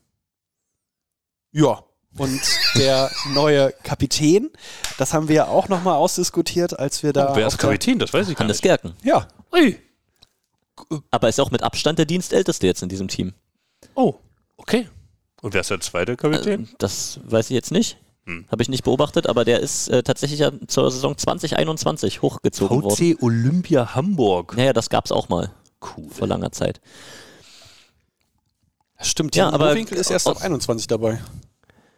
[1.52, 1.82] Ja.
[2.18, 2.40] Und
[2.76, 4.50] der neue Kapitän,
[4.98, 7.34] das haben wir ja auch nochmal ausdiskutiert, als wir da.
[7.34, 7.98] Wer auf ist Kapitän?
[7.98, 8.62] Das weiß ich gar Hannes nicht.
[8.62, 8.94] Gerken.
[9.02, 9.78] Ja, Ui.
[11.10, 13.34] Aber ist auch mit Abstand der Dienstälteste jetzt in diesem Team.
[13.94, 14.14] Oh,
[14.56, 14.88] okay.
[15.42, 16.64] Und wer ist der zweite Kapitän?
[16.64, 17.98] Äh, das weiß ich jetzt nicht.
[18.26, 18.44] Hm.
[18.50, 22.94] Habe ich nicht beobachtet, aber der ist äh, tatsächlich ja zur Saison 2021 hochgezogen worden.
[22.94, 24.56] VC Olympia Hamburg.
[24.56, 25.50] Naja, das gab es auch mal
[25.96, 26.08] Cool.
[26.10, 26.80] vor langer Zeit.
[29.00, 29.34] stimmt.
[29.34, 31.20] Ja, Timo aber Winkel ist erst ab 21 dabei.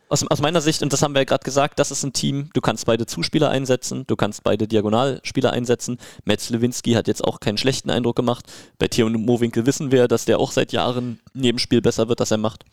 [0.08, 2.50] Aus, aus meiner Sicht, und das haben wir ja gerade gesagt, das ist ein Team,
[2.54, 5.98] du kannst beide Zuspieler einsetzen, du kannst beide Diagonalspieler einsetzen.
[6.24, 8.44] Metz Lewinsky hat jetzt auch keinen schlechten Eindruck gemacht.
[8.78, 12.30] Bei Theo Mowinkel wissen wir, dass der auch seit Jahren neben Spiel besser wird, das
[12.30, 12.64] er macht.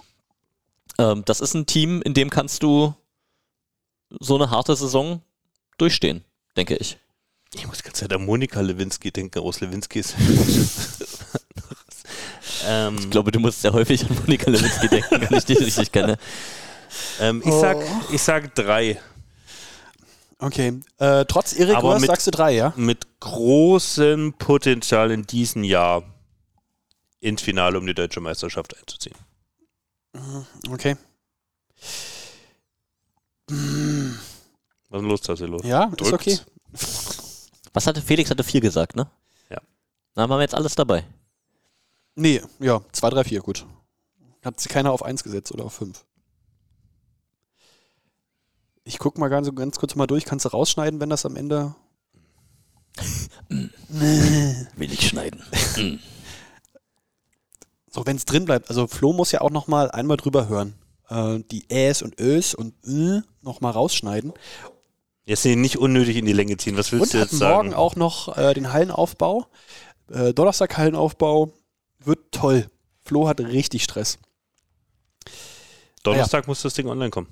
[0.97, 2.93] Ähm, das ist ein Team, in dem kannst du
[4.19, 5.21] so eine harte Saison
[5.77, 6.23] durchstehen,
[6.57, 6.97] denke ich.
[7.53, 10.15] Ich muss ganz Zeit an Monika Lewinsky denken, aus Lewinsky ist.
[12.65, 15.91] ähm, Ich glaube, du musst sehr häufig an Monika Lewinsky denken, wenn ich dich richtig
[15.91, 16.17] kenne.
[17.19, 17.77] ähm, ich, sag,
[18.11, 18.99] ich sag drei.
[20.39, 20.79] Okay.
[20.97, 22.73] Äh, trotz Erik Aber mit- sagst du drei, ja?
[22.75, 26.03] Mit großem Potenzial in diesem Jahr
[27.19, 29.15] ins Finale um die deutsche Meisterschaft einzuziehen.
[30.71, 30.95] Okay.
[34.91, 35.61] Was ist los, Tassilo?
[35.63, 36.13] Ja, ist Drückt's?
[36.13, 36.37] okay.
[37.73, 38.29] Was hatte Felix?
[38.29, 39.09] Hatte vier gesagt, ne?
[39.49, 39.61] Ja.
[40.13, 41.05] Da haben wir jetzt alles dabei.
[42.15, 43.65] Nee, ja, zwei, drei, vier, gut.
[44.43, 46.03] Hat sich keiner auf eins gesetzt oder auf fünf.
[48.83, 50.25] Ich guck mal ganz, ganz kurz mal durch.
[50.25, 51.73] Kannst du rausschneiden, wenn das am Ende.
[53.47, 55.41] Will ich schneiden.
[57.87, 58.67] So, wenn es drin bleibt.
[58.67, 60.73] Also Flo muss ja auch noch mal einmal drüber hören.
[61.07, 64.33] Äh, die Äs und Ös und Ö noch mal rausschneiden.
[65.25, 66.77] Jetzt nicht unnötig in die Länge ziehen.
[66.77, 67.73] Was willst Und du jetzt morgen sagen?
[67.73, 69.47] auch noch äh, den Hallenaufbau.
[70.11, 71.53] Äh, Donnerstag Hallenaufbau.
[71.99, 72.69] Wird toll.
[73.03, 74.17] Flo hat richtig Stress.
[76.03, 77.27] Donnerstag muss das Ding online kommen.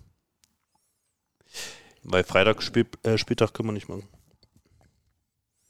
[2.03, 4.07] Weil Freitag Spiel, äh, Spieltag können wir nicht machen.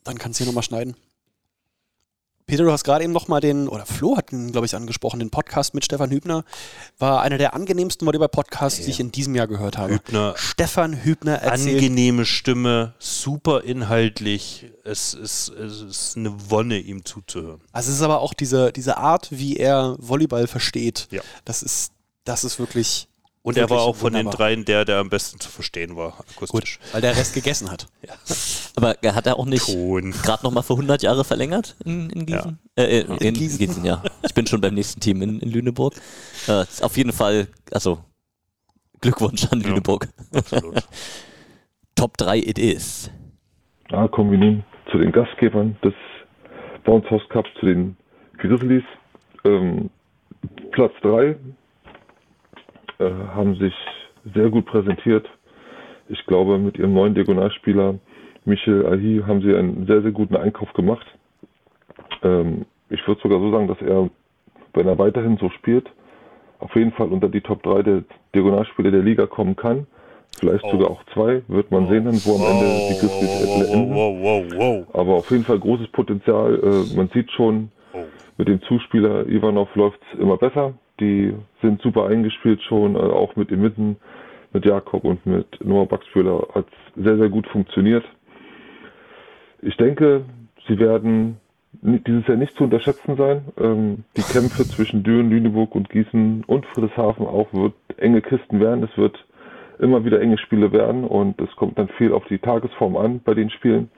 [0.03, 0.95] Dann kannst du hier nochmal schneiden.
[2.49, 5.29] Peter, du hast gerade eben nochmal den, oder Flo hat ihn, glaube ich, angesprochen, den
[5.29, 6.43] Podcast mit Stefan Hübner.
[6.97, 9.93] War einer der angenehmsten Volleyball-Podcasts, die ich in diesem Jahr gehört habe.
[9.93, 11.75] Hübner, Stefan Hübner erzählt.
[11.75, 14.65] angenehme Stimme, super inhaltlich.
[14.83, 17.61] Es ist, es ist eine Wonne, ihm zuzuhören.
[17.71, 21.07] Also es ist aber auch diese, diese Art, wie er Volleyball versteht.
[21.11, 21.21] Ja.
[21.45, 21.91] Das ist,
[22.23, 23.08] das ist wirklich.
[23.49, 24.37] Und er war auch von den wunderbar.
[24.47, 26.79] dreien der, der am besten zu verstehen war, akustisch.
[26.91, 27.87] Weil der Rest gegessen hat.
[28.75, 32.59] Aber hat er auch nicht gerade nochmal für 100 Jahre verlängert in, in Gießen?
[32.75, 33.57] Äh, äh, in, Gießen.
[33.57, 33.85] Gießen.
[33.85, 34.03] ja.
[34.23, 35.95] Ich bin schon beim nächsten Team in, in Lüneburg.
[36.47, 37.99] Äh, auf jeden Fall, also
[39.01, 39.67] Glückwunsch an Ja.
[39.69, 40.07] Lüneburg.
[40.33, 40.75] Absolut.
[41.95, 43.11] Top 3 it is.
[43.89, 45.93] Ja, kommen wir nun zu den Gastgebern des
[46.85, 47.97] Bounce House Cups, zu den
[48.37, 48.83] Grizzlies.
[49.45, 49.89] Ähm,
[50.71, 51.35] Platz 3
[52.99, 53.73] äh, haben sich
[54.35, 55.27] sehr gut präsentiert.
[56.09, 57.95] Ich glaube, mit ihrem neuen Diagonalspieler
[58.45, 61.05] Michel Ahi haben sie einen sehr, sehr guten Einkauf gemacht.
[62.23, 64.09] Ähm, ich würde sogar so sagen, dass er,
[64.73, 65.87] wenn er weiterhin so spielt,
[66.59, 68.03] auf jeden Fall unter die Top 3 der
[68.35, 69.87] Diagonalspieler der Liga kommen kann.
[70.39, 70.71] Vielleicht Oh.
[70.71, 73.93] sogar auch zwei, wird man sehen dann, wo am Ende die Grizzlies enden.
[73.93, 74.85] wow.
[74.93, 76.55] Aber auf jeden Fall großes Potenzial.
[76.61, 77.99] Äh, man sieht schon, Oh.
[78.37, 80.73] mit dem Zuspieler Ivanov läuft es immer besser.
[80.99, 83.97] Die sind super eingespielt schon, äh, auch mit den Mitten,
[84.53, 88.03] mit Jakob und mit Noah Baxbühler hat es sehr, sehr gut funktioniert.
[89.61, 90.25] Ich denke,
[90.67, 91.37] sie werden
[91.81, 93.41] dieses Jahr nicht zu unterschätzen sein.
[93.57, 98.83] Ähm, die Kämpfe zwischen Düren, Lüneburg und Gießen und Friedrichshafen auch wird enge Kisten werden.
[98.83, 99.23] Es wird
[99.79, 103.33] immer wieder enge Spiele werden und es kommt dann viel auf die Tagesform an bei
[103.33, 103.89] den Spielen.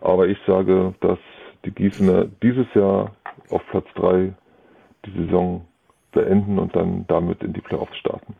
[0.00, 1.18] Aber ich sage, dass
[1.64, 3.12] die Gießener dieses Jahr
[3.50, 4.32] auf Platz 3
[5.06, 5.66] die Saison
[6.12, 8.34] beenden und dann damit in die Playoffs starten.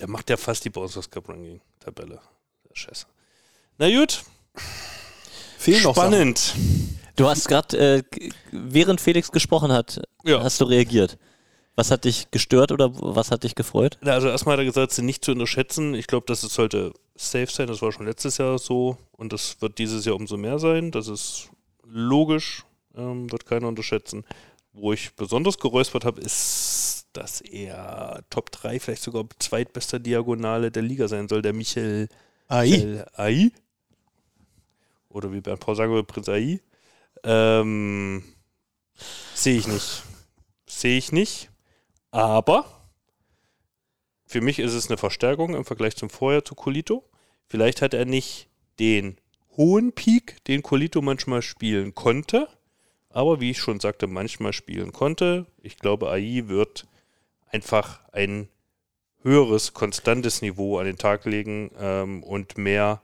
[0.00, 2.20] Der macht ja fast die Bowsers Cup Ranking Tabelle.
[2.68, 3.06] Der Scheiße.
[3.78, 4.22] Na gut,
[5.58, 6.12] Fehlen noch Sachen.
[6.12, 6.54] spannend.
[7.16, 8.02] Du hast gerade, äh,
[8.50, 10.42] während Felix gesprochen hat, Ja.
[10.42, 11.16] hast du reagiert.
[11.76, 13.98] Was hat dich gestört oder was hat dich gefreut?
[14.00, 15.94] Na, Also erstmal hat er gesagt, sie nicht zu unterschätzen.
[15.94, 17.66] Ich glaube, das sollte safe sein.
[17.66, 20.90] Das war schon letztes Jahr so und das wird dieses Jahr umso mehr sein.
[20.92, 21.48] Das ist
[21.84, 22.64] logisch,
[22.96, 24.24] ähm, wird keiner unterschätzen.
[24.76, 26.83] wo ich besonders geräuspert habe, ist,
[27.16, 32.08] dass er Top 3, vielleicht sogar zweitbester Diagonale der Liga sein soll, der Michael
[32.48, 33.04] AI.
[33.14, 33.50] AI.
[35.08, 36.60] Oder wie Bernd Paul sagen würde, Prinz AI.
[37.22, 38.22] Ähm,
[39.34, 40.02] Sehe ich nicht.
[40.66, 41.50] Sehe ich nicht.
[42.10, 42.66] Aber
[44.26, 47.04] für mich ist es eine Verstärkung im Vergleich zum Vorjahr zu Colito.
[47.46, 49.16] Vielleicht hat er nicht den
[49.56, 52.48] hohen Peak, den Colito manchmal spielen konnte,
[53.10, 55.46] aber wie ich schon sagte, manchmal spielen konnte.
[55.62, 56.86] Ich glaube, AI wird
[57.54, 58.48] einfach ein
[59.22, 63.00] höheres, konstantes Niveau an den Tag legen ähm, und mehr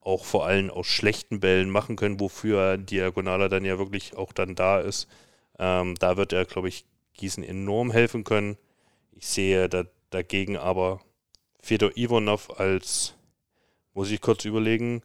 [0.00, 4.54] auch vor allem aus schlechten Bällen machen können, wofür Diagonaler dann ja wirklich auch dann
[4.54, 5.08] da ist.
[5.58, 8.56] Ähm, da wird er, glaube ich, Gießen enorm helfen können.
[9.12, 11.00] Ich sehe da, dagegen aber
[11.60, 13.14] Fedor Ivanov als,
[13.92, 15.02] muss ich kurz überlegen,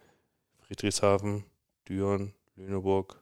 [0.65, 1.43] Friedrichshafen,
[1.87, 3.21] Düren, Lüneburg,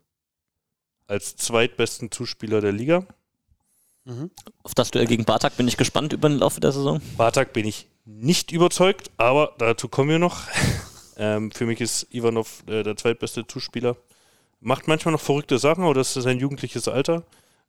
[1.07, 3.05] als zweitbesten Zuspieler der Liga.
[4.63, 7.01] Auf das Duell gegen Bartak bin ich gespannt über den Laufe der Saison.
[7.17, 10.43] Bartak bin ich nicht überzeugt, aber dazu kommen wir noch.
[11.17, 13.97] ähm, für mich ist Ivanov äh, der zweitbeste Zuspieler.
[14.61, 17.23] Macht manchmal noch verrückte Sachen, aber das ist sein jugendliches Alter,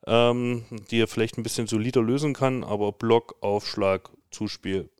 [0.06, 4.90] ähm, die er vielleicht ein bisschen solider lösen kann, aber Block, Aufschlag, Zuspiel,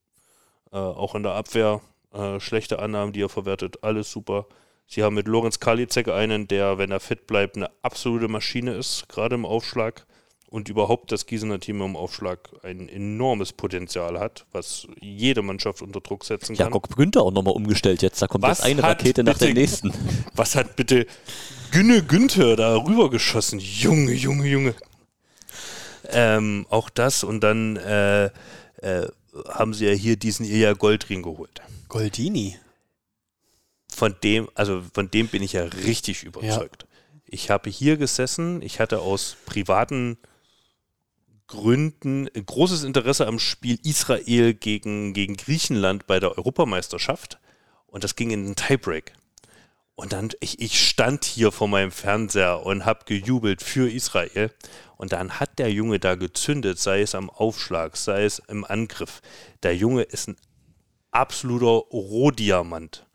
[0.73, 1.83] äh, auch in der Abwehr,
[2.15, 4.47] äh, schlechte Annahmen, die er verwertet, alles super.
[4.87, 9.09] Sie haben mit Lorenz Kalizek einen, der, wenn er fit bleibt, eine absolute Maschine ist,
[9.09, 10.07] gerade im Aufschlag
[10.49, 16.01] und überhaupt das Gießener Team im Aufschlag ein enormes Potenzial hat, was jede Mannschaft unter
[16.01, 16.67] Druck setzen kann.
[16.67, 18.23] Jakob Günther auch nochmal umgestellt jetzt.
[18.23, 19.93] Da kommt Was jetzt eine Rakete nach der bitte- nächsten.
[20.35, 21.07] Was hat bitte
[21.73, 23.59] Günne Günther da rübergeschossen?
[23.59, 24.75] Junge, Junge, Junge.
[26.09, 29.09] Ähm, auch das und dann äh, äh,
[29.49, 31.61] haben sie ja hier diesen Ilja Goldring geholt.
[31.89, 32.57] Goldini.
[33.93, 36.87] Von dem, also von dem bin ich ja richtig überzeugt.
[37.27, 40.17] Ich habe hier gesessen, ich hatte aus privaten
[41.49, 47.39] Gründen großes Interesse am Spiel Israel gegen, gegen Griechenland bei der Europameisterschaft
[47.87, 49.13] und das ging in den Tiebreak.
[49.95, 54.51] Und dann, ich, ich stand hier vor meinem Fernseher und habe gejubelt für Israel.
[54.99, 59.23] Und dann hat der Junge da gezündet, sei es am Aufschlag, sei es im Angriff.
[59.63, 60.37] Der Junge ist ein
[61.13, 63.07] absoluter Rohdiamant,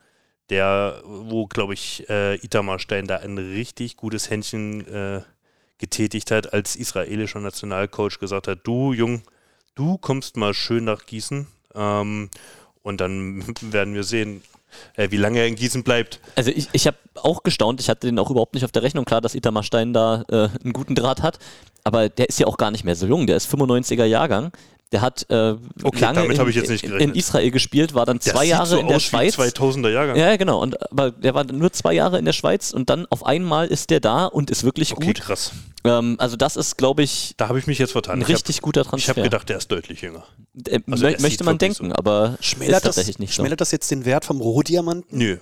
[0.50, 5.22] der, wo, glaube ich, äh, Itamar Stein da ein richtig gutes Händchen äh,
[5.82, 9.24] getätigt hat, als israelischer Nationalcoach gesagt hat, du Jung,
[9.76, 12.30] du kommst mal schön nach Gießen ähm,
[12.84, 14.42] und dann werden wir sehen,
[14.96, 16.22] äh, wie lange er in Gießen bleibt.
[16.36, 19.04] Also ich, ich habe auch gestaunt, ich hatte den auch überhaupt nicht auf der Rechnung.
[19.04, 21.40] Klar, dass Itamar Stein da äh, einen guten Draht hat,
[21.84, 23.28] aber der ist ja auch gar nicht mehr so jung.
[23.28, 24.52] Der ist 95er Jahrgang.
[24.92, 27.16] Der hat äh, Okay, lange damit in, habe ich jetzt nicht in.
[27.16, 29.38] Israel gespielt, war dann Der zwei Jahre so in der aus wie Schweiz.
[29.40, 30.18] 2000er Jahrgang.
[30.18, 30.62] Ja, ja, genau.
[30.62, 33.90] Und, aber der war nur zwei Jahre in der Schweiz und dann auf einmal ist
[33.90, 35.22] der da und ist wirklich Okay, gut.
[35.22, 35.54] krass.
[35.86, 38.16] Ähm, also das ist, glaube ich, Da habe ich mich jetzt vertan.
[38.16, 39.10] ein Ich hab- richtig guter Ich Transfer.
[39.12, 40.26] habe gedacht, der ist deutlich jünger.
[40.68, 41.96] Äh, also mö- möchte man denken, so.
[41.96, 43.42] aber Schmälert ist das, tatsächlich nicht so.
[43.42, 45.18] schmälert das jetzt den Wert vom Rohdiamanten?
[45.18, 45.38] Nö,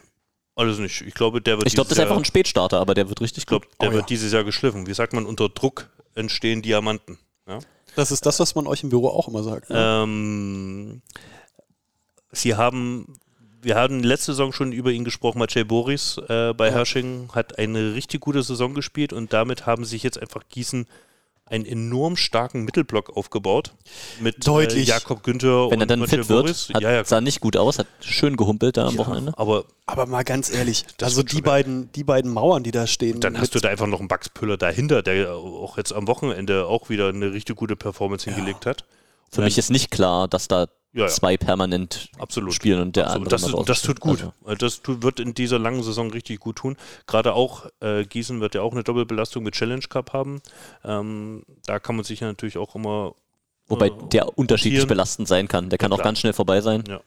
[0.55, 1.01] alles nicht.
[1.01, 3.39] Ich glaube, der wird Ich glaube, das ist einfach ein Spätstarter, aber der wird richtig
[3.39, 3.75] Ich glaube, gut.
[3.81, 4.07] der Oh wird ja.
[4.07, 4.85] dieses Jahr geschliffen.
[4.85, 7.17] Wie sagt man, unter Druck entstehen Diamanten.
[7.47, 7.59] Ja?
[7.99, 9.69] Das ist das, was man euch im Büro auch immer sagt.
[9.69, 9.75] Ne?
[9.77, 11.01] Ähm,
[12.31, 13.19] sie haben,
[13.61, 17.93] wir haben letzte Saison schon über ihn gesprochen, Maciej Boris äh, bei Hersching hat eine
[17.93, 20.87] richtig gute Saison gespielt und damit haben sich jetzt einfach Gießen
[21.49, 23.73] einen enorm starken Mittelblock aufgebaut
[24.19, 24.87] mit Deutlich.
[24.87, 26.69] Äh, Jakob Günther Wenn er und dann Maciej fit wird, Boris.
[26.73, 29.33] hat, ja, ja, sah nicht gut aus, hat schön gehumpelt da am ja, Wochenende.
[29.37, 33.19] aber Aber mal ganz ehrlich, Das also die beiden, die beiden Mauern, die da stehen.
[33.19, 36.89] dann hast du da einfach noch einen Bugs-Püller dahinter, der auch jetzt am Wochenende auch
[36.89, 38.85] wieder eine richtig gute Performance hingelegt hat.
[39.31, 41.07] Für mich ist nicht klar, dass da Ja, ja.
[41.07, 42.53] zwei permanent Absolut.
[42.53, 43.31] spielen und der Absolut.
[43.33, 44.27] andere Das, das tut gut.
[44.43, 46.77] Also, Das tut, wird in dieser langen Saison richtig gut tun.
[47.05, 50.41] Gerade auch äh, Gießen wird ja auch eine Doppelbelastung mit Challenge Cup haben.
[50.83, 53.13] Ähm, da kann man sich ja natürlich auch immer.
[53.67, 55.69] wobei äh, der unterschiedlich belastend sein kann.
[55.69, 56.05] Der kann auch klar.
[56.05, 56.83] ganz schnell vorbei sein.
[56.87, 57.01] Ja.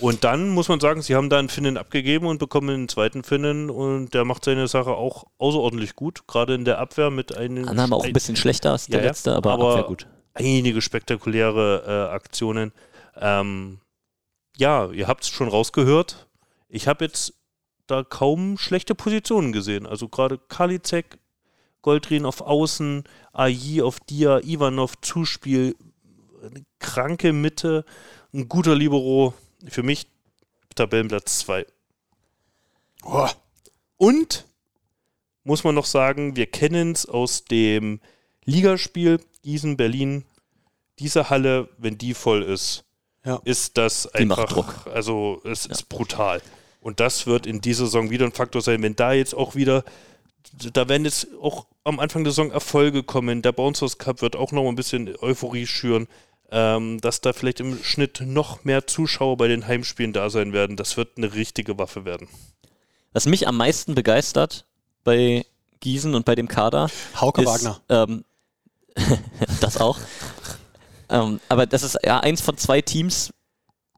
[0.00, 3.24] Und dann muss man sagen, sie haben da einen Finnen abgegeben und bekommen einen zweiten
[3.24, 6.26] Finnen und der macht seine Sache auch außerordentlich gut.
[6.26, 7.66] Gerade in der Abwehr mit einem.
[7.66, 9.10] Annahme auch ein bisschen schlechter als der Ja, ja.
[9.10, 10.06] letzte, aber, Aber- sehr gut.
[10.34, 12.72] einige spektakuläre äh, Aktionen.
[13.16, 13.80] Ähm,
[14.56, 16.28] ja, ihr habt es schon rausgehört.
[16.68, 17.34] Ich habe jetzt
[17.86, 19.86] da kaum schlechte Positionen gesehen.
[19.86, 21.18] Also gerade Kalizek,
[21.82, 25.76] Goldrin auf Außen, AI auf Dia, Ivanov Zuspiel,
[26.42, 27.84] eine kranke Mitte,
[28.32, 29.34] ein guter Libero.
[29.68, 30.06] Für mich
[30.74, 31.66] Tabellenplatz 2.
[33.02, 33.32] Boah,
[33.96, 34.46] Und
[35.44, 38.00] muss man noch sagen, wir kennen es aus dem
[38.44, 40.24] Ligaspiel Gießen-Berlin.
[40.98, 42.84] Diese Halle, wenn die voll ist,
[43.24, 43.40] Ja.
[43.44, 44.94] ist das Die macht einfach, Druck.
[44.94, 46.42] also es ist brutal.
[46.80, 49.84] Und das wird in dieser Saison wieder ein Faktor sein, wenn da jetzt auch wieder,
[50.72, 53.42] da werden jetzt auch am Anfang der Saison Erfolge kommen.
[53.42, 56.08] Der Bouncers Cup wird auch noch ein bisschen Euphorie schüren.
[56.54, 60.76] Ähm, dass da vielleicht im Schnitt noch mehr Zuschauer bei den Heimspielen da sein werden.
[60.76, 62.28] Das wird eine richtige Waffe werden.
[63.14, 64.66] Was mich am meisten begeistert
[65.02, 65.46] bei
[65.80, 66.90] Gießen und bei dem Kader.
[67.18, 67.80] Hauke ist, Wagner.
[67.88, 68.24] Ähm,
[69.60, 69.98] das auch.
[71.12, 73.32] Ähm, aber das ist ja eins von zwei Teams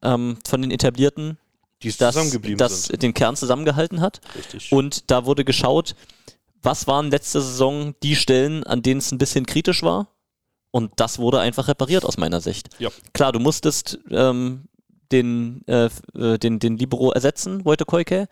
[0.02, 1.38] ähm, von den etablierten,
[1.82, 3.02] Die das, zusammengeblieben das sind.
[3.02, 4.20] den Kern zusammengehalten hat.
[4.36, 4.70] Richtig.
[4.72, 5.94] Und da wurde geschaut,
[6.62, 10.08] was waren letzte Saison die Stellen, an denen es ein bisschen kritisch war.
[10.70, 12.68] Und das wurde einfach repariert aus meiner Sicht.
[12.80, 12.90] Ja.
[13.12, 14.64] Klar, du musstest ähm,
[15.12, 18.26] den, äh, äh, den, den Libero ersetzen, Wojtek äh,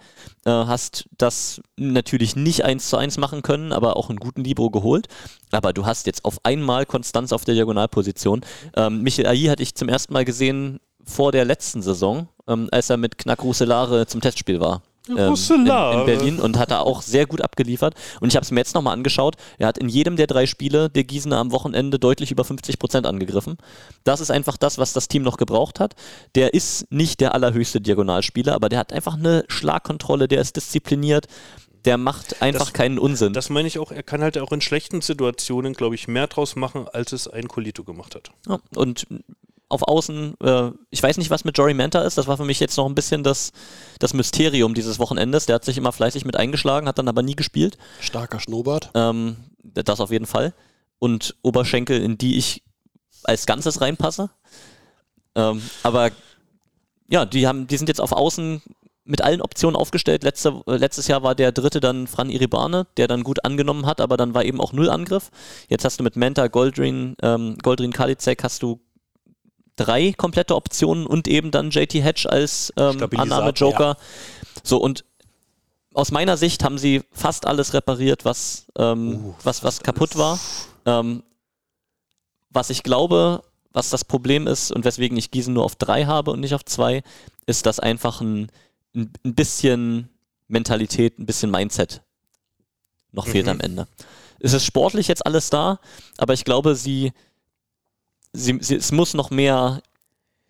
[0.44, 5.08] hast das natürlich nicht eins zu eins machen können, aber auch einen guten Libero geholt.
[5.50, 8.42] Aber du hast jetzt auf einmal Konstanz auf der Diagonalposition.
[8.76, 12.90] Ähm, Michael Ai hatte ich zum ersten Mal gesehen vor der letzten Saison, ähm, als
[12.90, 14.82] er mit Knack Rousselare zum Testspiel war.
[15.08, 17.94] Ähm, in, in Berlin und hat da auch sehr gut abgeliefert.
[18.20, 19.34] Und ich habe es mir jetzt nochmal angeschaut.
[19.58, 23.06] Er hat in jedem der drei Spiele der Gießener am Wochenende deutlich über 50 Prozent
[23.06, 23.56] angegriffen.
[24.04, 25.94] Das ist einfach das, was das Team noch gebraucht hat.
[26.36, 31.26] Der ist nicht der allerhöchste Diagonalspieler, aber der hat einfach eine Schlagkontrolle, der ist diszipliniert.
[31.84, 33.32] Der macht einfach Das- keinen Unsinn.
[33.32, 36.54] Das meine ich auch, er kann halt auch in schlechten Situationen, glaube ich, mehr draus
[36.54, 38.30] machen, als es ein Colito gemacht hat.
[38.48, 39.04] Ja, und
[39.72, 42.18] auf Außen, äh, ich weiß nicht, was mit Jory Manta ist.
[42.18, 43.52] Das war für mich jetzt noch ein bisschen das,
[43.98, 45.46] das Mysterium dieses Wochenendes.
[45.46, 47.78] Der hat sich immer fleißig mit eingeschlagen, hat dann aber nie gespielt.
[48.00, 48.90] Starker Schnurrbart.
[48.94, 50.52] Ähm, das auf jeden Fall.
[50.98, 52.62] Und Oberschenkel, in die ich
[53.24, 54.30] als Ganzes reinpasse.
[55.34, 56.10] Ähm, aber
[57.08, 58.62] ja, die, haben, die sind jetzt auf Außen
[59.04, 60.22] mit allen Optionen aufgestellt.
[60.22, 64.00] Letzte, äh, letztes Jahr war der dritte dann Fran Iribane, der dann gut angenommen hat,
[64.00, 65.30] aber dann war eben auch Null Angriff.
[65.68, 68.80] Jetzt hast du mit Menta, Goldrin, ähm, Goldrin Kalizek hast du
[69.76, 73.96] drei komplette Optionen und eben dann JT Hedge als ähm, Annahme-Joker.
[74.62, 75.04] So, und
[75.94, 80.38] aus meiner Sicht haben sie fast alles repariert, was, ähm, was, was kaputt war.
[80.86, 81.22] Ähm,
[82.50, 83.42] was ich glaube,
[83.72, 86.64] was das Problem ist und weswegen ich Gießen nur auf drei habe und nicht auf
[86.64, 87.02] zwei,
[87.46, 88.50] ist, dass einfach ein,
[88.94, 90.08] ein, bisschen
[90.48, 92.02] Mentalität, ein bisschen Mindset
[93.12, 93.52] noch fehlt Mhm.
[93.52, 93.88] am Ende.
[94.40, 95.78] Es ist sportlich jetzt alles da,
[96.18, 97.12] aber ich glaube, sie,
[98.32, 99.82] sie, sie es muss noch mehr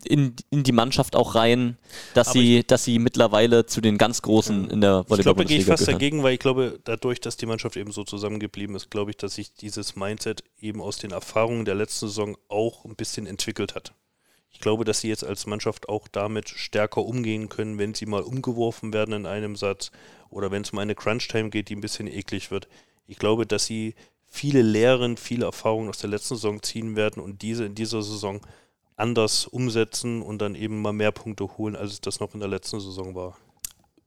[0.04, 1.78] in, in die Mannschaft auch rein,
[2.14, 5.48] dass Aber sie, dass sie mittlerweile zu den ganz Großen in der Ich glaube, da
[5.48, 5.98] gehe ich fast gehören.
[5.98, 9.36] dagegen, weil ich glaube, dadurch, dass die Mannschaft eben so zusammengeblieben ist, glaube ich, dass
[9.36, 13.94] sich dieses Mindset eben aus den Erfahrungen der letzten Saison auch ein bisschen entwickelt hat.
[14.50, 18.22] Ich glaube, dass sie jetzt als Mannschaft auch damit stärker umgehen können, wenn sie mal
[18.22, 19.90] umgeworfen werden in einem Satz
[20.30, 22.68] oder wenn es mal eine Crunch-Time geht, die ein bisschen eklig wird.
[23.06, 23.94] Ich glaube, dass sie
[24.32, 28.40] viele Lehren, viele Erfahrungen aus der letzten Saison ziehen werden und diese in dieser Saison
[28.96, 32.48] anders umsetzen und dann eben mal mehr Punkte holen, als es das noch in der
[32.48, 33.36] letzten Saison war.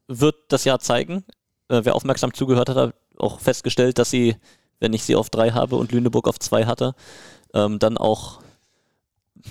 [0.08, 1.24] wird das Jahr zeigen.
[1.70, 4.36] Äh, wer aufmerksam zugehört hat, hat auch festgestellt, dass sie,
[4.80, 6.96] wenn ich sie auf drei habe und Lüneburg auf zwei hatte,
[7.54, 8.42] ähm, dann auch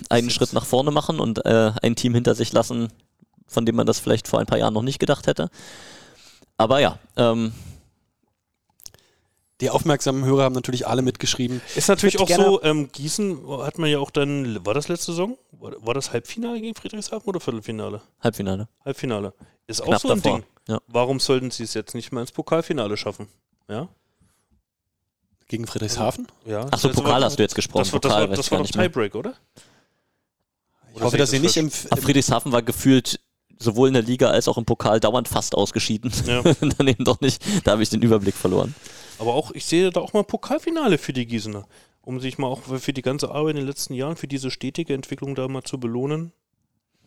[0.09, 2.91] einen Schritt nach vorne machen und äh, ein Team hinter sich lassen,
[3.47, 5.49] von dem man das vielleicht vor ein paar Jahren noch nicht gedacht hätte.
[6.57, 7.53] Aber ja, ähm,
[9.61, 11.61] Die aufmerksamen Hörer haben natürlich alle mitgeschrieben.
[11.75, 15.13] Ist natürlich Ich auch so, ähm, Gießen hat man ja auch dann, war das letzte
[15.13, 15.37] Saison?
[15.51, 18.01] War, war das Halbfinale gegen Friedrichshafen oder Viertelfinale?
[18.21, 18.67] Halbfinale.
[18.83, 19.33] Halbfinale.
[19.67, 20.39] Ist auch Knapp so ein davor.
[20.39, 20.47] Ding.
[20.67, 20.79] Ja.
[20.87, 23.27] Warum sollten sie es jetzt nicht mal ins Pokalfinale schaffen?
[23.69, 23.87] Ja?
[25.47, 26.27] Gegen Friedrichshafen?
[26.45, 26.65] ja.
[26.65, 27.83] Achso, Das Pokal hast du jetzt gesprochen.
[27.83, 28.87] Das Pokal war, das war doch nicht mehr.
[28.87, 29.35] Tiebreak, oder?
[30.95, 33.19] Ich hoffe, dass sie nicht im, Aber Friedrichshafen war gefühlt
[33.59, 36.11] sowohl in der Liga als auch im Pokal dauernd fast ausgeschieden.
[36.25, 36.41] Ja.
[36.77, 37.41] dann eben doch nicht.
[37.63, 38.75] Da habe ich den Überblick verloren.
[39.19, 41.65] Aber auch, ich sehe da auch mal Pokalfinale für die Gießener.
[42.01, 44.93] Um sich mal auch für- die ganze Arbeit in den letzten Jahren, für diese stetige
[44.93, 46.31] Entwicklung da mal zu belohnen.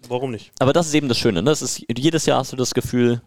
[0.09, 0.53] Warum nicht?
[0.59, 1.43] Aber das ist eben das Schöne.
[1.43, 1.51] Ne?
[1.51, 3.23] Das ist, jedes Jahr hast du das Gefühl,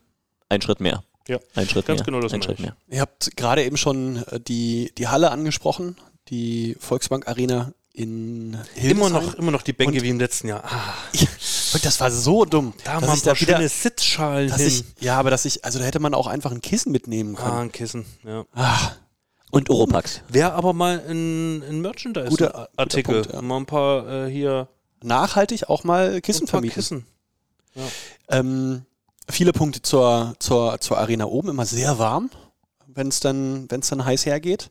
[0.50, 1.04] ein Schritt mehr.
[1.28, 2.06] Ja, Ein Schritt ganz mehr.
[2.06, 2.66] genau das ein Schritt ich.
[2.66, 2.76] mehr.
[2.90, 5.96] Ihr habt gerade eben schon äh, die, die Halle angesprochen,
[6.30, 8.92] die Volksbank Arena in Hildesheim.
[8.98, 10.64] Immer noch, immer noch die Bänke Und- wie im letzten Jahr.
[10.66, 11.28] Ah, Ja,
[11.74, 12.74] und das war so dumm.
[12.84, 14.68] da dass haben wir ich ein paar da wieder, schöne Sitzschalen hin.
[14.68, 17.42] ich, ja, aber dass ich, also da hätte man auch einfach ein Kissen mitnehmen ah,
[17.44, 17.58] können.
[17.58, 18.46] ein Kissen, ja.
[18.54, 18.92] Ah,
[19.52, 20.22] Und Oropax.
[20.30, 23.28] Wäre aber mal ein, ein Guter- guter Merchandise-Artikel.
[23.34, 23.42] Ja.
[23.42, 24.68] Mal ein paar äh, hier
[25.04, 26.76] nachhaltig auch mal Kissen ein paar vermieten.
[26.76, 27.06] Kissen.
[28.30, 28.86] Ähm,
[29.30, 32.30] viele Punkte zur, zur, zur Arena oben, immer sehr warm,
[32.88, 34.70] wenn es dann, wenn's dann heiß hergeht.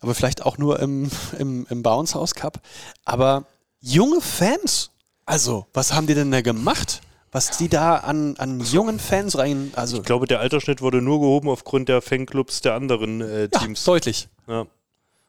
[0.00, 2.60] Aber vielleicht auch nur im, im, im Bounce House Cup.
[3.04, 3.44] Aber
[3.80, 4.90] junge Fans,
[5.26, 7.02] also, was haben die denn da gemacht?
[7.32, 11.20] Was die da an, an jungen Fans rein, also Ich glaube, der Altersschnitt wurde nur
[11.20, 13.84] gehoben aufgrund der Fanclubs der anderen äh, ja, Teams.
[13.84, 14.28] deutlich.
[14.48, 14.66] Ja.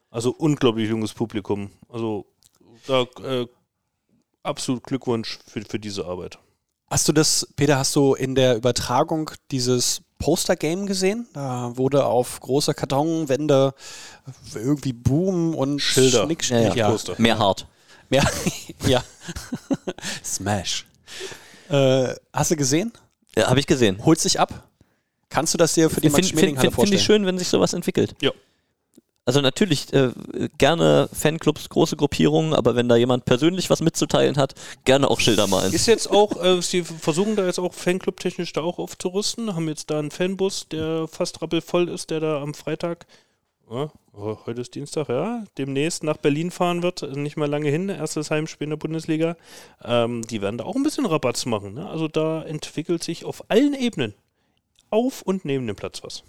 [0.09, 1.69] Also unglaublich junges Publikum.
[1.89, 2.25] Also
[2.87, 3.45] da äh,
[4.41, 6.39] absolut Glückwunsch für, für diese Arbeit.
[6.89, 11.27] Hast du das, Peter, hast du in der Übertragung dieses Poster-Game gesehen.
[11.33, 13.73] Da wurde auf großer Kartonwände
[14.55, 16.23] irgendwie Boom und Schilder.
[16.25, 16.73] Schnick, Ja, ja.
[16.73, 16.89] ja.
[16.89, 17.15] Poster.
[17.17, 17.67] Mehr hart.
[18.09, 18.23] Mehr,
[18.87, 19.03] ja.
[20.23, 20.85] Smash.
[21.69, 22.91] Äh, hast du gesehen?
[23.35, 24.03] Ja, Habe ich gesehen.
[24.05, 24.67] Holt sich ab?
[25.29, 26.99] Kannst du das dir für die Finde find, find, find vorstellen?
[26.99, 28.15] ich schön, wenn sich sowas entwickelt.
[28.21, 28.31] Ja.
[29.23, 30.11] Also natürlich äh,
[30.57, 35.45] gerne Fanclubs, große Gruppierungen, aber wenn da jemand persönlich was mitzuteilen hat, gerne auch Schilder
[35.45, 35.71] malen.
[35.71, 39.91] Ist jetzt auch, äh, sie versuchen da jetzt auch Fanclub-technisch da auch aufzurüsten, haben jetzt
[39.91, 43.05] da einen Fanbus, der fast rappelvoll ist, der da am Freitag,
[43.69, 47.89] ja, oh, heute ist Dienstag, ja, demnächst nach Berlin fahren wird, nicht mal lange hin,
[47.89, 49.37] erstes Heimspiel in der Bundesliga.
[49.83, 51.75] Ähm, die werden da auch ein bisschen Rabatz machen.
[51.75, 51.87] Ne?
[51.87, 54.15] Also da entwickelt sich auf allen Ebenen
[54.89, 56.23] auf und neben dem Platz was.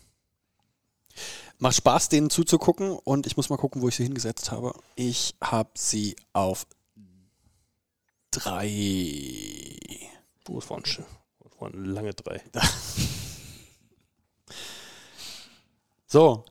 [1.63, 4.75] Macht Spaß, denen zuzugucken und ich muss mal gucken, wo ich sie hingesetzt habe.
[4.97, 6.67] Ich habe sie auf
[8.33, 8.67] drei.
[10.49, 12.43] Oh, das waren, das waren lange drei.
[16.09, 16.45] So,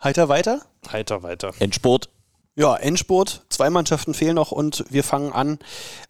[0.00, 0.60] heiter weiter.
[0.92, 1.52] Heiter weiter.
[1.58, 2.08] Endspurt.
[2.54, 3.44] Ja, Endspurt.
[3.48, 5.58] Zwei Mannschaften fehlen noch und wir fangen an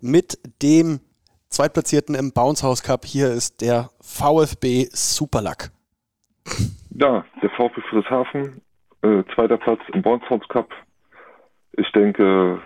[0.01, 1.01] mit dem
[1.49, 3.07] Zweitplatzierten im Bounce House Cup.
[3.07, 5.71] Hier ist der VfB Superluck.
[6.91, 8.63] Ja, der VfB Friedrichshafen,
[9.03, 10.71] äh, zweiter Platz im Bounce Cup.
[11.73, 12.61] Ich denke,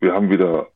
[0.00, 0.68] wir haben wieder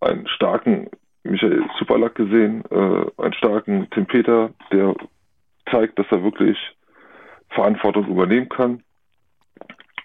[0.00, 0.90] einen starken
[1.24, 4.94] Michael Superlack gesehen, äh, einen starken Tim Peter, der
[5.70, 6.56] zeigt, dass er wirklich
[7.50, 8.82] Verantwortung übernehmen kann.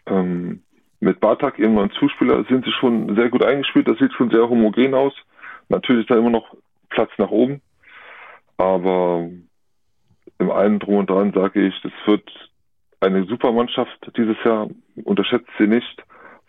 [0.06, 0.64] Ähm,
[1.00, 3.88] mit Bartak, ihrem neuen Zuspieler, sind sie schon sehr gut eingespielt.
[3.88, 5.14] Das sieht schon sehr homogen aus.
[5.70, 6.56] Natürlich ist da immer noch
[6.90, 7.62] Platz nach oben.
[8.58, 9.30] Aber
[10.40, 12.30] im einen drum und dran sage ich, das wird
[13.00, 14.70] eine super Mannschaft dieses Jahr.
[15.04, 16.04] Unterschätzt sie nicht.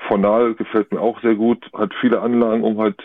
[0.08, 3.00] Fornal gefällt mir auch sehr gut, hat viele Anlagen, um halt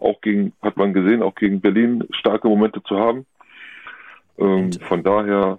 [0.00, 3.26] auch gegen, hat man gesehen, auch gegen Berlin starke Momente zu haben.
[4.38, 5.58] Ähm, von daher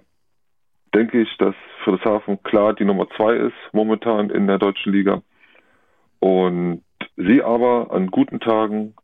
[0.94, 5.22] denke ich, dass Friedrichshafen klar die Nummer zwei ist momentan in der deutschen Liga.
[6.18, 6.82] Und
[7.16, 8.94] sie aber an guten Tagen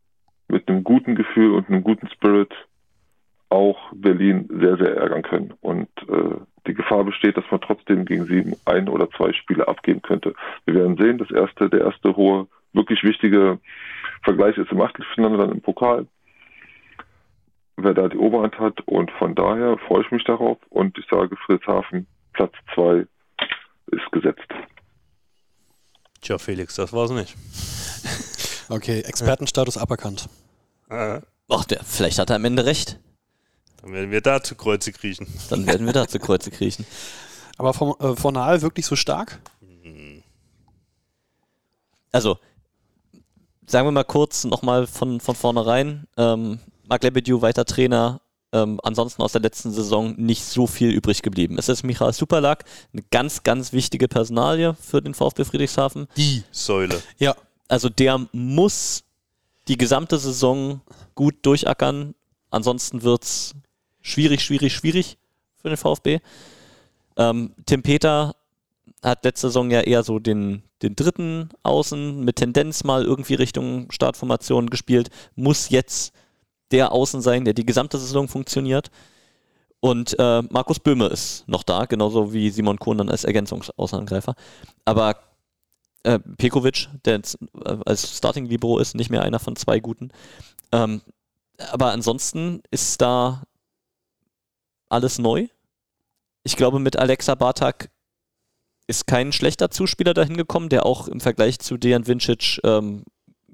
[0.47, 2.53] mit einem guten Gefühl und einem guten Spirit
[3.49, 5.53] auch Berlin sehr, sehr ärgern können.
[5.61, 6.35] Und äh,
[6.67, 10.33] die Gefahr besteht, dass man trotzdem gegen sieben ein oder zwei Spiele abgeben könnte.
[10.65, 13.59] Wir werden sehen, das erste, der erste hohe, wirklich wichtige
[14.23, 16.07] Vergleich ist im Achtelfinale, dann im Pokal.
[17.77, 21.35] Wer da die Oberhand hat und von daher freue ich mich darauf und ich sage
[21.37, 23.07] Friedrichshafen, Platz zwei
[23.87, 24.47] ist gesetzt.
[26.21, 27.35] Tja, Felix, das war's nicht.
[28.71, 30.29] Okay, Expertenstatus aberkannt.
[30.89, 32.99] Ah, Ach, der, vielleicht hat er am Ende recht.
[33.81, 35.27] Dann werden wir da zu Kreuze kriechen.
[35.49, 36.85] Dann werden wir da zu Kreuze kriechen.
[37.57, 39.39] Aber vom, äh, Fornal wirklich so stark?
[42.11, 42.37] Also,
[43.67, 46.07] sagen wir mal kurz nochmal von, von vornherein.
[46.17, 48.21] Ähm, Marc Lebedew, weiter Trainer.
[48.51, 51.59] Ähm, ansonsten aus der letzten Saison nicht so viel übrig geblieben.
[51.59, 56.07] Es ist Michael Superlack, eine ganz, ganz wichtige Personalie für den VfB Friedrichshafen.
[56.17, 56.99] Die Säule.
[57.19, 57.35] Ja.
[57.67, 59.03] Also der muss
[59.67, 60.81] die gesamte Saison
[61.13, 62.15] gut durchackern.
[62.49, 63.53] Ansonsten wird es
[64.01, 65.17] schwierig, schwierig, schwierig
[65.57, 66.19] für den VfB.
[67.17, 68.35] Ähm, Tim Peter
[69.03, 73.91] hat letzte Saison ja eher so den, den dritten Außen mit Tendenz mal irgendwie Richtung
[73.91, 75.09] Startformation gespielt.
[75.35, 76.13] Muss jetzt
[76.71, 78.89] der Außen sein, der die gesamte Saison funktioniert.
[79.79, 84.35] Und äh, Markus Böhme ist noch da, genauso wie Simon Kohn dann als Ergänzungsaußenangreifer.
[84.83, 85.15] Aber
[86.03, 90.11] äh, Pekovic, der jetzt, äh, als Starting Libero ist, nicht mehr einer von zwei guten.
[90.71, 91.01] Ähm,
[91.71, 93.43] aber ansonsten ist da
[94.89, 95.47] alles neu.
[96.43, 97.89] Ich glaube, mit Alexa Bartak
[98.87, 103.03] ist kein schlechter Zuspieler dahin gekommen, der auch im Vergleich zu Dejan Vincic ähm,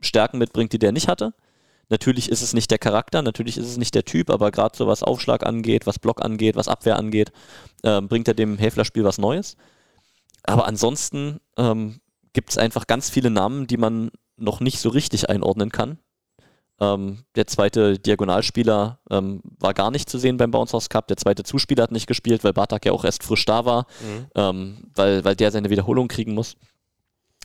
[0.02, 1.34] Stärken mitbringt, die der nicht hatte.
[1.90, 4.88] Natürlich ist es nicht der Charakter, natürlich ist es nicht der Typ, aber gerade so
[4.88, 7.32] was Aufschlag angeht, was Block angeht, was Abwehr angeht,
[7.84, 9.56] ähm, bringt er dem Häfler-Spiel was Neues.
[10.44, 12.00] Aber ansonsten ähm,
[12.34, 16.00] gibt es einfach ganz viele Namen, die man noch nicht so richtig einordnen kann.
[16.80, 21.08] Ähm, der zweite Diagonalspieler ähm, war gar nicht zu sehen beim Bounce House Cup.
[21.08, 24.26] Der zweite Zuspieler hat nicht gespielt, weil Bartak ja auch erst frisch da war, Mhm.
[24.36, 26.58] ähm, weil, weil der seine Wiederholung kriegen muss.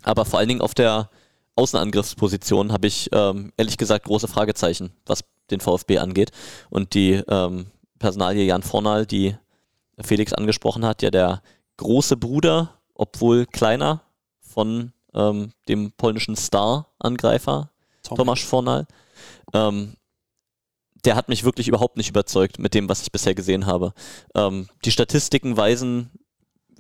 [0.03, 1.11] Aber vor allen Dingen auf der
[1.57, 6.31] Außenangriffsposition habe ich ähm, ehrlich gesagt große Fragezeichen, was den VfB angeht.
[6.71, 7.67] Und die ähm,
[7.99, 9.37] Personalie Jan Fornal, die
[10.01, 11.43] Felix angesprochen hat, ja der
[11.77, 14.03] große Bruder, obwohl kleiner,
[14.41, 17.71] von ähm, dem polnischen Star-Angreifer
[18.03, 18.17] Tom.
[18.17, 18.87] Tomasz Fornal.
[19.53, 19.95] Ähm,
[21.05, 23.95] der hat mich wirklich überhaupt nicht überzeugt mit dem, was ich bisher gesehen habe.
[24.35, 26.11] Ähm, die Statistiken weisen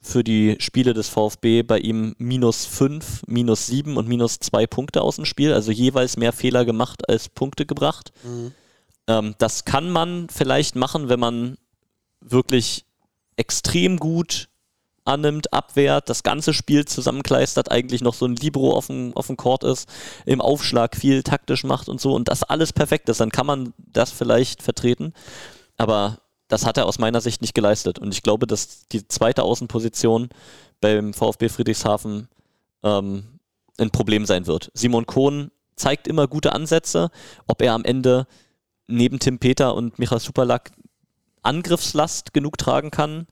[0.02, 5.02] für die Spiele des VfB bei ihm minus 5, minus 7 und minus 2 Punkte
[5.02, 8.12] aus dem Spiel, also jeweils mehr Fehler gemacht als Punkte gebracht.
[8.24, 8.52] Mhm.
[9.06, 11.56] Ähm, das kann man vielleicht machen, wenn man
[12.20, 12.86] wirklich
[13.36, 14.49] extrem gut
[15.04, 19.36] annimmt, abwehrt, das ganze Spiel zusammenkleistert, eigentlich noch so ein Libro auf dem, auf dem
[19.36, 19.88] Court ist,
[20.26, 23.72] im Aufschlag viel taktisch macht und so und das alles perfekt ist, dann kann man
[23.78, 25.14] das vielleicht vertreten.
[25.76, 26.18] Aber
[26.48, 27.98] das hat er aus meiner Sicht nicht geleistet.
[27.98, 30.28] Und ich glaube, dass die zweite Außenposition
[30.80, 32.28] beim VfB Friedrichshafen
[32.82, 33.40] ähm,
[33.78, 34.70] ein Problem sein wird.
[34.74, 37.10] Simon Kohn zeigt immer gute Ansätze.
[37.46, 38.26] Ob er am Ende
[38.88, 40.72] neben Tim Peter und Michael Superlack
[41.42, 43.26] Angriffslast genug tragen kann,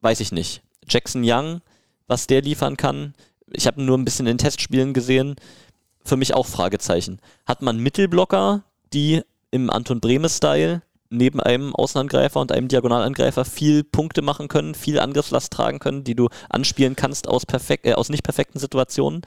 [0.00, 0.62] weiß ich nicht.
[0.88, 1.60] Jackson Young,
[2.06, 3.14] was der liefern kann,
[3.52, 5.36] ich habe nur ein bisschen in Testspielen gesehen,
[6.04, 7.20] für mich auch Fragezeichen.
[7.46, 14.20] Hat man Mittelblocker, die im Anton Brehme-Style neben einem Außenangreifer und einem Diagonalangreifer viel Punkte
[14.20, 18.22] machen können, viel Angriffslast tragen können, die du anspielen kannst aus, perfekt, äh, aus nicht
[18.22, 19.22] perfekten Situationen.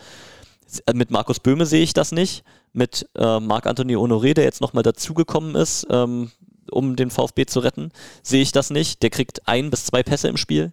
[0.85, 2.43] Äh, mit Markus Böhme sehe ich das nicht.
[2.73, 6.31] Mit äh, Marc-Anthony Honoré, der jetzt nochmal dazugekommen ist, ähm,
[6.69, 9.01] um den VfB zu retten, sehe ich das nicht.
[9.01, 10.71] Der kriegt ein bis zwei Pässe im Spiel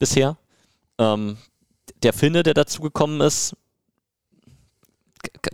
[0.00, 0.36] bisher.
[0.98, 1.36] Ähm,
[2.02, 3.54] der Finne, der dazugekommen ist,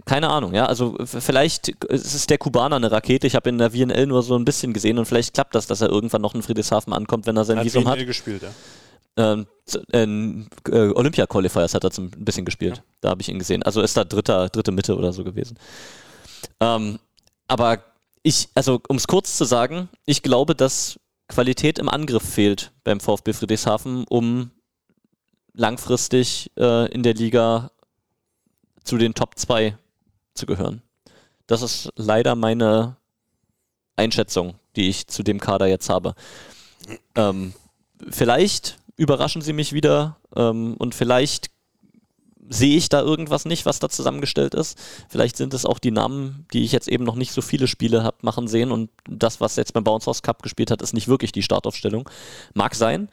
[0.04, 0.66] keine Ahnung, ja.
[0.66, 3.26] Also vielleicht ist es der Kubaner eine Rakete.
[3.26, 5.80] Ich habe in der VNL nur so ein bisschen gesehen und vielleicht klappt das, dass
[5.80, 8.06] er irgendwann noch in Friedrichshafen ankommt, wenn er sein Hat Visum VNL hat.
[8.06, 8.50] gespielt, ja.
[9.18, 9.46] Ähm,
[9.92, 12.82] in, äh, Olympia Qualifiers hat er zum, ein bisschen gespielt.
[13.00, 13.62] Da habe ich ihn gesehen.
[13.62, 15.58] Also ist da dritter, dritte Mitte oder so gewesen.
[16.60, 16.98] Ähm,
[17.48, 17.82] aber
[18.22, 20.98] ich, also um es kurz zu sagen, ich glaube, dass
[21.28, 24.50] Qualität im Angriff fehlt beim VfB Friedrichshafen, um
[25.52, 27.70] langfristig äh, in der Liga
[28.84, 29.76] zu den Top 2
[30.34, 30.82] zu gehören.
[31.46, 32.96] Das ist leider meine
[33.96, 36.14] Einschätzung, die ich zu dem Kader jetzt habe.
[37.14, 37.54] Ähm,
[38.10, 41.50] vielleicht überraschen sie mich wieder ähm, und vielleicht
[42.48, 44.78] sehe ich da irgendwas nicht, was da zusammengestellt ist.
[45.08, 48.02] Vielleicht sind es auch die Namen, die ich jetzt eben noch nicht so viele Spiele
[48.02, 51.08] habe machen sehen und das, was jetzt beim Bounce House Cup gespielt hat, ist nicht
[51.08, 52.08] wirklich die Startaufstellung.
[52.54, 53.08] Mag sein,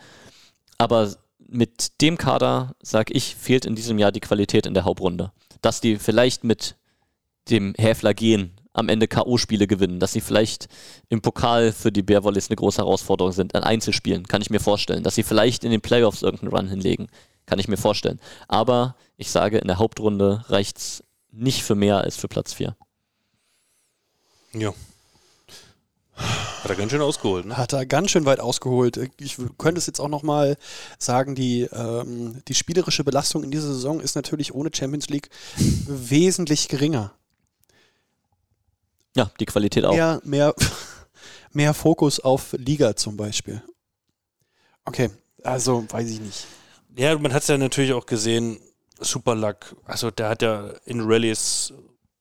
[0.77, 1.13] aber
[1.47, 5.31] mit dem Kader, sag ich, fehlt in diesem Jahr die Qualität in der Hauptrunde.
[5.61, 6.75] Dass die vielleicht mit
[7.49, 10.67] dem Häfler gehen am Ende K.O.-Spiele gewinnen, dass sie vielleicht
[11.09, 15.03] im Pokal für die Bearwollies eine große Herausforderung sind, an Einzelspielen, kann ich mir vorstellen.
[15.03, 17.07] Dass sie vielleicht in den Playoffs irgendeinen Run hinlegen,
[17.45, 18.19] kann ich mir vorstellen.
[18.47, 22.75] Aber ich sage, in der Hauptrunde reicht es nicht für mehr als für Platz 4.
[24.53, 24.73] Ja.
[26.15, 27.57] Hat er ganz schön ausgeholt, ne?
[27.57, 28.97] Hat er ganz schön weit ausgeholt.
[29.19, 30.57] Ich könnte es jetzt auch nochmal
[30.99, 36.69] sagen, die, ähm, die spielerische Belastung in dieser Saison ist natürlich ohne Champions League wesentlich
[36.69, 37.13] geringer.
[39.15, 39.93] Ja, die Qualität auch.
[39.93, 40.55] Mehr, mehr,
[41.51, 43.61] mehr Fokus auf Liga zum Beispiel.
[44.85, 45.09] Okay,
[45.43, 46.45] also weiß ich nicht.
[46.95, 48.59] Ja, man hat es ja natürlich auch gesehen,
[48.99, 51.73] Super Luck, also der hat ja in Rallyes,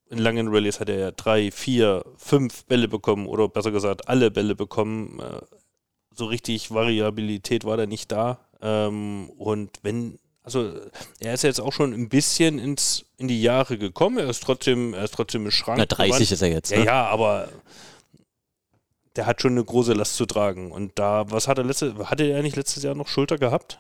[0.09, 4.31] in langen Rallyes hat er ja drei, vier, fünf Bälle bekommen oder besser gesagt alle
[4.31, 5.20] Bälle bekommen.
[5.20, 5.40] Äh,
[6.15, 8.39] So richtig Variabilität war da nicht da.
[8.61, 10.73] Ähm, Und wenn, also
[11.20, 14.93] er ist jetzt auch schon ein bisschen ins, in die Jahre gekommen, er ist trotzdem,
[14.94, 15.78] er ist trotzdem im Schrank.
[15.78, 16.31] Na, 30 gewandt.
[16.32, 16.70] ist er jetzt.
[16.70, 16.85] Ja, Ne?
[16.86, 17.49] ja, aber
[19.16, 20.73] der hat schon eine große Last zu tragen.
[20.73, 23.78] Und da, was hat er letzte, hatte er nicht letztes Jahr noch Schulter gehabt?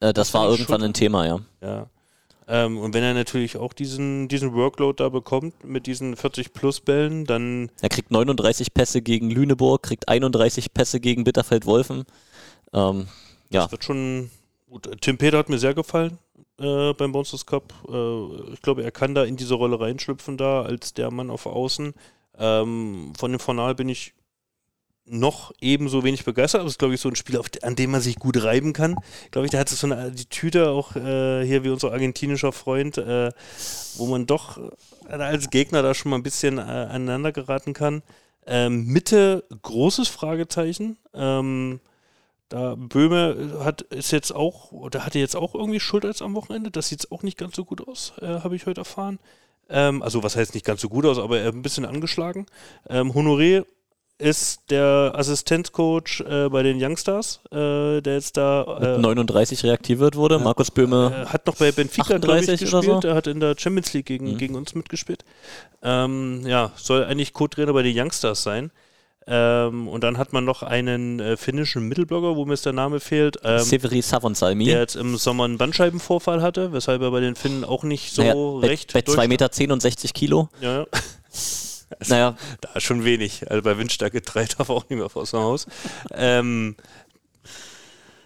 [0.00, 1.40] Äh, das war war irgendwann schon- ein Thema, ja.
[1.62, 1.86] Ja.
[2.48, 6.80] Ähm, und wenn er natürlich auch diesen, diesen Workload da bekommt mit diesen 40 plus
[6.80, 12.04] Bällen, dann Er kriegt 39 Pässe gegen Lüneburg, kriegt 31 Pässe gegen Bitterfeld-Wolfen.
[12.72, 13.08] Ähm,
[13.50, 14.30] ja, das wird schon
[14.70, 14.88] gut.
[15.00, 16.18] Tim Peter hat mir sehr gefallen
[16.60, 17.72] äh, beim Monsters Cup.
[17.88, 21.46] Äh, ich glaube, er kann da in diese Rolle reinschlüpfen da als der Mann auf
[21.46, 21.94] Außen.
[22.38, 24.12] Ähm, von dem Fornal bin ich
[25.06, 26.60] noch ebenso wenig begeistert.
[26.60, 28.96] Aber es ist, glaube ich, so ein Spiel, an dem man sich gut reiben kann.
[29.30, 33.30] Glaube ich, der hat so eine Attitüde, auch äh, hier wie unser argentinischer Freund, äh,
[33.96, 34.58] wo man doch
[35.08, 38.02] äh, als Gegner da schon mal ein bisschen äh, aneinander geraten kann.
[38.46, 40.98] Ähm, Mitte, großes Fragezeichen.
[41.14, 41.80] Ähm,
[42.48, 46.70] da Böhme hat ist jetzt auch, oder hatte jetzt auch irgendwie Schuld als am Wochenende.
[46.70, 49.18] Das sieht auch nicht ganz so gut aus, äh, habe ich heute erfahren.
[49.68, 52.46] Ähm, also was heißt nicht ganz so gut aus, aber er ein bisschen angeschlagen.
[52.88, 53.64] Ähm, Honoré
[54.18, 60.16] ist der Assistenzcoach äh, bei den Youngstars, äh, der jetzt da mit äh, 39 reaktiviert
[60.16, 60.38] wurde.
[60.38, 63.02] Markus Böhme äh, hat noch bei Benfica, glaube ich, 38 oder gespielt.
[63.02, 63.08] so?
[63.08, 64.38] Er hat in der Champions League gegen, Mhm.
[64.38, 65.24] gegen uns mitgespielt.
[65.82, 68.70] Ähm, ja, soll eigentlich Co-Trainer bei den Youngstars sein.
[69.28, 73.00] Ähm, und dann hat man noch einen äh, finnischen Mittelblogger, wo mir jetzt der Name
[73.00, 73.38] fehlt.
[73.42, 74.66] Ähm, Severi Savonsalmi.
[74.66, 78.22] der jetzt im Sommer einen Bandscheibenvorfall hatte, weshalb er bei den Finnen auch nicht so
[78.22, 80.48] naja, recht bei 2 durch- Meter 10 und 60 Kilo.
[80.60, 80.86] Ja,
[81.90, 81.96] ja.
[82.08, 83.50] Naja, Da ist schon wenig.
[83.50, 85.66] Also bei Windstärke 3 darf auch nicht mehr vor dem Haus.
[86.12, 86.76] ähm,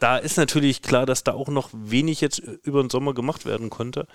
[0.00, 3.68] da ist natürlich klar, dass da auch noch wenig jetzt über den Sommer gemacht werden
[3.68, 4.06] konnte.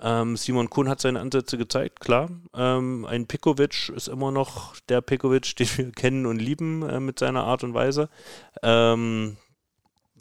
[0.00, 2.30] Ähm, Simon Kuhn hat seine Ansätze gezeigt, klar.
[2.54, 7.18] Ähm, ein Pikovic ist immer noch der Pikovic, den wir kennen und lieben äh, mit
[7.18, 8.08] seiner Art und Weise.
[8.62, 9.36] Ähm,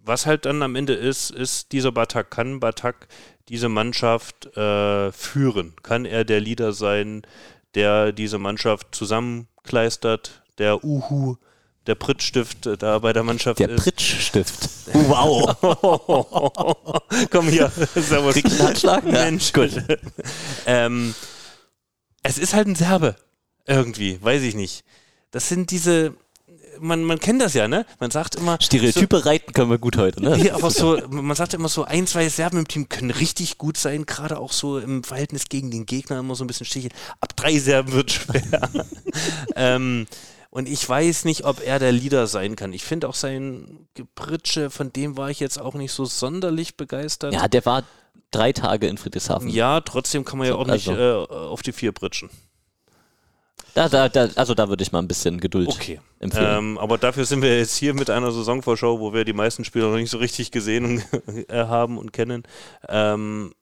[0.03, 3.07] was halt dann am Ende ist, ist dieser Batak, kann Batak
[3.47, 5.75] diese Mannschaft äh, führen?
[5.83, 7.21] Kann er der Leader sein,
[7.75, 11.37] der diese Mannschaft zusammenkleistert, der Uhu,
[11.87, 13.83] der Prittstift äh, da bei der Mannschaft Der ist?
[13.83, 14.69] Pritschstift.
[14.93, 15.55] Wow.
[17.31, 18.33] Komm hier, servus.
[18.33, 19.05] Krieg ich einen Handschlag?
[19.05, 19.71] Ja, Mensch, gut.
[20.65, 21.15] ähm,
[22.23, 23.15] es ist halt ein Serbe.
[23.65, 24.83] Irgendwie, weiß ich nicht.
[25.31, 26.13] Das sind diese,
[26.79, 27.85] man, man kennt das ja, ne?
[27.99, 28.57] Man sagt immer.
[28.61, 30.37] Stereotype reiten können wir gut heute, So, ne?
[30.37, 33.77] nee, aber so, man sagt immer so, ein, zwei Serben im Team können richtig gut
[33.77, 36.93] sein, gerade auch so im Verhältnis gegen den Gegner immer so ein bisschen sticheln.
[37.19, 38.69] Ab drei Serben wird schwer.
[39.55, 40.07] ähm,
[40.49, 42.73] und ich weiß nicht, ob er der Leader sein kann.
[42.73, 47.33] Ich finde auch sein Gepritsche, von dem war ich jetzt auch nicht so sonderlich begeistert.
[47.33, 47.83] Ja, der war
[48.31, 49.49] drei Tage in Friedrichshafen.
[49.49, 51.25] Ja, trotzdem kann man ja auch nicht Also.
[51.31, 52.29] äh, auf die vier britschen.
[53.73, 55.99] Da, da, da, also da würde ich mal ein bisschen Geduld Okay.
[56.19, 56.57] empfehlen.
[56.57, 59.89] Ähm, aber dafür sind wir jetzt hier mit einer Saisonvorschau, wo wir die meisten Spieler
[59.89, 62.43] noch nicht so richtig gesehen und, äh, haben und kennen.
[62.89, 63.53] Ähm,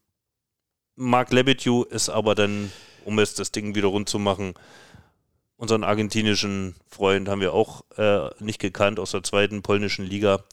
[0.95, 2.71] Marc Lebedew ist aber dann,
[3.05, 4.53] um jetzt das Ding wieder rund zu machen,
[5.57, 10.43] unseren argentinischen Freund haben wir auch äh, nicht gekannt aus der zweiten polnischen Liga.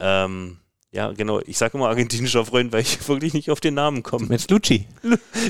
[0.00, 0.58] Ähm,
[0.92, 1.40] ja, genau.
[1.40, 4.26] Ich sage immer argentinischer Freund, weil ich wirklich nicht auf den Namen komme.
[4.26, 4.86] Mit Lucci.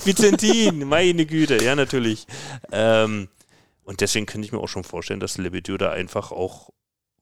[0.04, 2.26] Vicentin, meine Güte, ja, natürlich.
[2.72, 3.28] Ähm,
[3.84, 6.70] und deswegen könnte ich mir auch schon vorstellen, dass Lebedew da einfach auch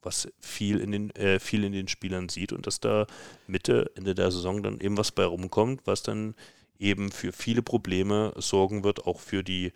[0.01, 3.07] was viel in den äh, viel in den Spielern sieht und dass da
[3.47, 6.35] Mitte Ende der Saison dann eben was bei rumkommt, was dann
[6.79, 9.73] eben für viele Probleme sorgen wird, auch für die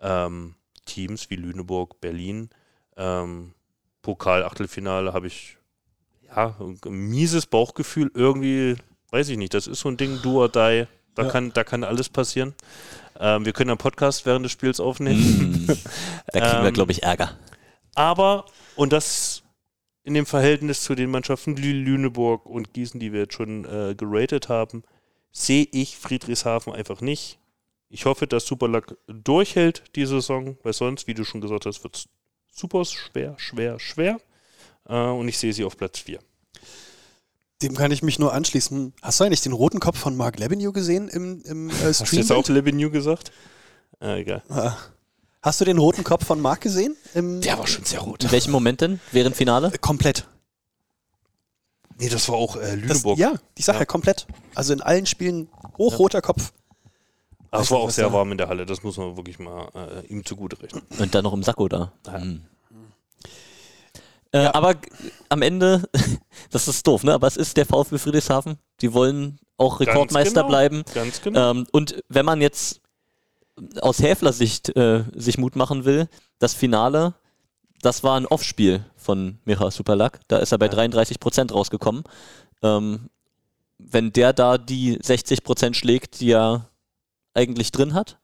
[0.00, 2.50] ähm, Teams wie Lüneburg, Berlin.
[2.96, 3.54] Ähm,
[4.02, 5.56] Pokal-Achtelfinale habe ich
[6.26, 8.76] ja ein mieses Bauchgefühl irgendwie,
[9.10, 9.54] weiß ich nicht.
[9.54, 10.86] Das ist so ein Ding, do or die.
[11.14, 11.30] Da, Ja.
[11.30, 12.54] kann, da kann alles passieren.
[13.18, 15.66] Ähm, wir können einen Podcast während des Spiels aufnehmen.
[15.66, 15.66] Mm,
[16.32, 17.36] da kriegen wir, Ähm, glaube ich, Ärger.
[17.94, 18.46] Aber,
[18.76, 19.42] und das
[20.04, 23.94] in dem Verhältnis zu den Mannschaften Lü- Lüneburg und Gießen, die wir jetzt schon äh,
[23.94, 24.82] geratet haben,
[25.32, 27.38] sehe ich Friedrichshafen einfach nicht.
[27.90, 31.96] Ich hoffe, dass Superlack durchhält die Saison, weil sonst, wie du schon gesagt hast, wird
[31.96, 32.08] es
[32.52, 34.20] super schwer, schwer, schwer.
[34.88, 36.20] Äh, und ich sehe sie auf Platz 4.
[37.62, 38.92] Dem kann ich mich nur anschließen.
[39.02, 42.06] Hast du eigentlich den roten Kopf von Mark Lebenew gesehen im, im äh, Hast du
[42.06, 42.20] Stream?
[42.20, 43.32] jetzt auch Lebenew gesagt?
[44.00, 44.42] Äh, egal.
[44.48, 44.76] Ah.
[45.42, 46.96] Hast du den roten Kopf von Mark gesehen?
[47.14, 48.22] Im, Der war schon sehr rot.
[48.24, 49.00] In welchem Moment denn?
[49.12, 49.72] Während Finale?
[49.80, 50.26] komplett.
[51.98, 53.18] Nee, das war auch äh, Das, Lüneburg.
[53.18, 53.80] ja, ich sag ja.
[53.80, 53.86] Ja.
[53.86, 54.26] komplett.
[54.54, 55.48] Also in allen Spielen
[55.78, 56.52] hochroter Kopf.
[57.50, 60.06] Aber es war auch sehr warm in der Halle, das muss man wirklich mal äh,
[60.06, 60.82] ihm zugute rechnen.
[60.98, 61.92] Und dann noch im Sakko da.
[62.06, 62.22] Ja.
[64.32, 64.88] Äh, Aber g-
[65.28, 65.88] am Ende,
[66.50, 67.14] das ist doof, ne?
[67.14, 68.58] Aber es ist der VfB Friedrichshafen.
[68.80, 70.82] Die wollen auch Ganz Rekordmeister genau, bleiben.
[70.94, 71.50] Ganz genau.
[71.52, 72.80] Ähm, und wenn man jetzt
[73.80, 77.14] aus Häfler-Sicht äh, sich Mut machen will, das Finale,
[77.82, 80.20] das war ein Off-Spiel von Micha Superlak.
[80.28, 80.72] Da ist er bei Ja.
[80.72, 82.04] 33 Prozent rausgekommen.
[82.62, 83.08] Ähm,
[83.78, 86.68] wenn der da die 60 Prozent schlägt, die er
[87.34, 88.18] eigentlich drin hat,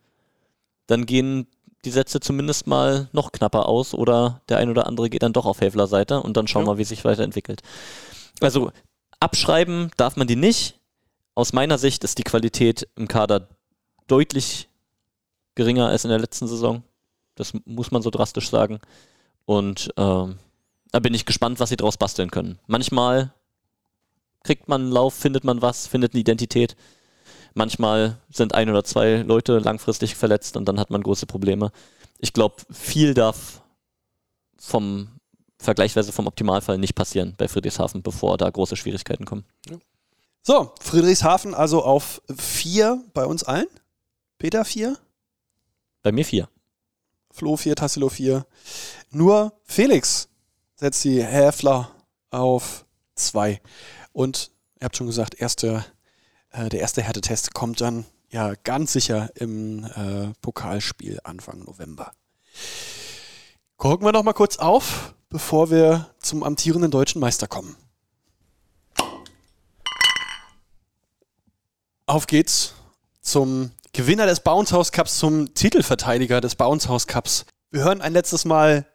[0.87, 1.47] dann gehen
[1.85, 5.47] die Sätze zumindest mal noch knapper aus oder der ein oder andere geht dann doch
[5.47, 6.73] auf Häfler Seite und dann schauen Ja.
[6.73, 7.63] wir, wie sich weiterentwickelt.
[8.41, 8.73] Also
[9.21, 10.79] abschreiben darf man die nicht.
[11.35, 13.49] Aus meiner Sicht ist die Qualität im Kader
[14.07, 14.69] deutlich
[15.55, 16.83] geringer als in der letzten Saison.
[17.35, 18.81] Das muss man so drastisch sagen.
[19.45, 20.39] Und ähm,
[20.93, 22.59] da bin ich gespannt, was sie draus basteln können.
[22.67, 23.33] Manchmal
[24.45, 26.77] kriegt man einen Lauf, findet man was, findet eine Identität.
[27.55, 31.71] Manchmal sind ein oder zwei Leute langfristig verletzt und dann hat man große Probleme.
[32.19, 33.63] Ich glaube, viel darf
[34.59, 35.09] vom
[35.59, 39.45] vergleichsweise vom Optimalfall nicht passieren bei Friedrichshafen, bevor da große Schwierigkeiten kommen.
[40.43, 43.69] So, Friedrichshafen also auf vier bei uns allen.
[44.37, 44.99] Peter vier,
[46.03, 46.51] Bei mir vier.
[47.31, 48.47] Flo vier, Tassilo vier.
[49.11, 50.29] Nur Felix
[50.77, 51.91] setzt die Häfler
[52.31, 53.63] auf zwei.
[54.13, 54.51] Und
[54.81, 55.85] ihr habt schon gesagt, erste,
[56.55, 62.13] äh, der erste Härtetest kommt dann ja ganz sicher im äh, Pokalspiel Anfang November.
[63.77, 67.77] Gucken wir noch mal kurz auf, bevor wir zum amtierenden deutschen Meister kommen.
[72.07, 72.75] Auf geht's
[73.21, 77.47] zum Gewinner des Bounce House Cups, zum Titelverteidiger des Bounce House Cups.
[77.71, 78.87] Wir hören ein letztes Mal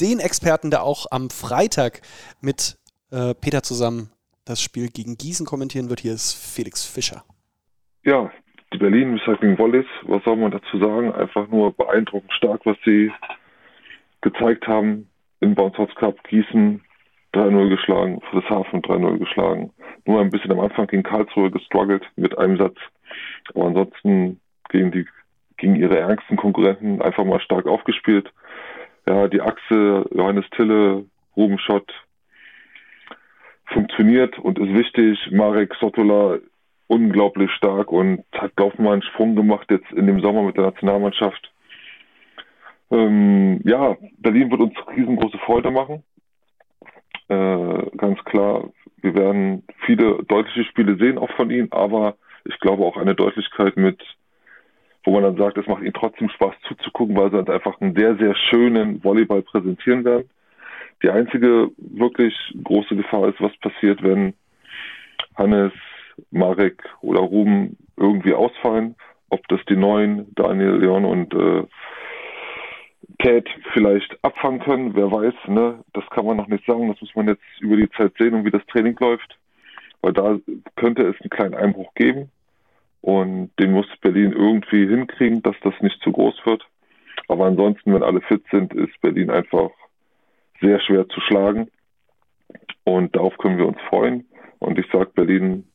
[0.00, 2.02] den Experten, der auch am Freitag
[2.40, 2.76] mit
[3.10, 4.10] äh, Peter zusammen
[4.44, 6.00] das Spiel gegen Gießen kommentieren wird.
[6.00, 7.24] Hier ist Felix Fischer.
[8.04, 8.30] Ja,
[8.72, 11.12] die Berlin Recycling Volleys, was soll man dazu sagen?
[11.12, 13.10] Einfach nur beeindruckend stark, was sie
[14.20, 15.08] gezeigt haben
[15.40, 16.22] im Bounce House Cup.
[16.24, 16.82] Gießen
[17.34, 19.72] 3-0 geschlagen, Friedrichshafen 3-0 geschlagen.
[20.04, 22.76] Nur ein bisschen am Anfang gegen Karlsruhe gestruggelt mit einem Satz.
[23.54, 25.06] Aber ansonsten gegen die
[25.56, 28.32] gegen ihre ärgsten Konkurrenten einfach mal stark aufgespielt.
[29.06, 31.04] Ja, die Achse, Johannes Tille,
[31.36, 31.90] Ruben Schott,
[33.66, 35.30] funktioniert und ist wichtig.
[35.30, 36.38] Marek Sotola
[36.86, 41.50] unglaublich stark und hat, mal einen Sprung gemacht jetzt in dem Sommer mit der Nationalmannschaft.
[42.90, 46.02] Ähm, ja, Berlin wird uns riesengroße Freude machen.
[47.28, 52.84] Äh, ganz klar, wir werden viele deutliche Spiele sehen, auch von ihnen, aber ich glaube
[52.84, 54.00] auch eine Deutlichkeit mit,
[55.04, 57.94] wo man dann sagt, es macht ihnen trotzdem Spaß zuzugucken, weil sie uns einfach einen
[57.94, 60.28] sehr, sehr schönen Volleyball präsentieren werden.
[61.04, 64.32] Die einzige wirklich große Gefahr ist, was passiert, wenn
[65.36, 65.72] Hannes,
[66.30, 68.94] Marek oder Ruben irgendwie ausfallen.
[69.28, 71.64] Ob das die neuen Daniel, Leon und äh,
[73.18, 75.84] Ted vielleicht abfangen können, wer weiß, ne?
[75.92, 76.88] Das kann man noch nicht sagen.
[76.88, 79.38] Das muss man jetzt über die Zeit sehen und wie das Training läuft.
[80.00, 80.38] Weil da
[80.76, 82.30] könnte es einen kleinen Einbruch geben.
[83.02, 86.66] Und den muss Berlin irgendwie hinkriegen, dass das nicht zu groß wird.
[87.28, 89.70] Aber ansonsten, wenn alle fit sind, ist Berlin einfach
[90.60, 91.70] sehr schwer zu schlagen.
[92.84, 94.26] Und darauf können wir uns freuen.
[94.58, 95.66] Und ich sage, Berlin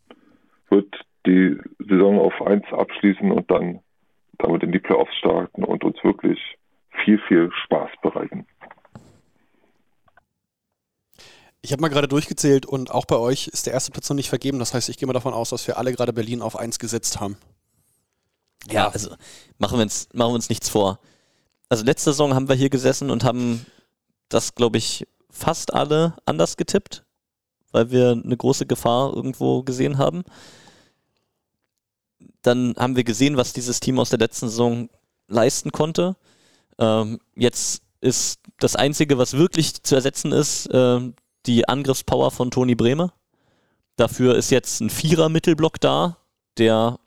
[0.69, 0.93] wird
[1.25, 3.79] die Saison auf 1 abschließen und dann
[4.37, 6.39] damit in die Playoffs starten und uns wirklich
[7.03, 8.45] viel, viel Spaß bereiten.
[11.61, 14.29] Ich habe mal gerade durchgezählt und auch bei euch ist der erste Platz noch nicht
[14.29, 14.59] vergeben.
[14.59, 17.19] Das heißt, ich gehe mal davon aus, dass wir alle gerade Berlin auf 1 gesetzt
[17.19, 17.35] haben.
[18.69, 19.09] Ja, also
[19.57, 20.99] machen wir uns, machen wir uns nichts vor.
[21.67, 23.65] Also letzte Saison haben wir hier gesessen und haben
[24.29, 27.03] das, glaube ich, fast alle anders getippt,
[27.71, 30.23] weil wir eine große Gefahr irgendwo gesehen haben.
[32.41, 34.89] Dann haben wir gesehen, was dieses Team aus der letzten Saison
[35.27, 36.15] leisten konnte.
[36.77, 40.99] Ähm, jetzt ist das Einzige, was wirklich zu ersetzen ist, äh,
[41.45, 43.11] die Angriffspower von Toni Brehme.
[43.95, 46.17] Dafür ist jetzt ein Vierer-Mittelblock da,
[46.57, 46.99] der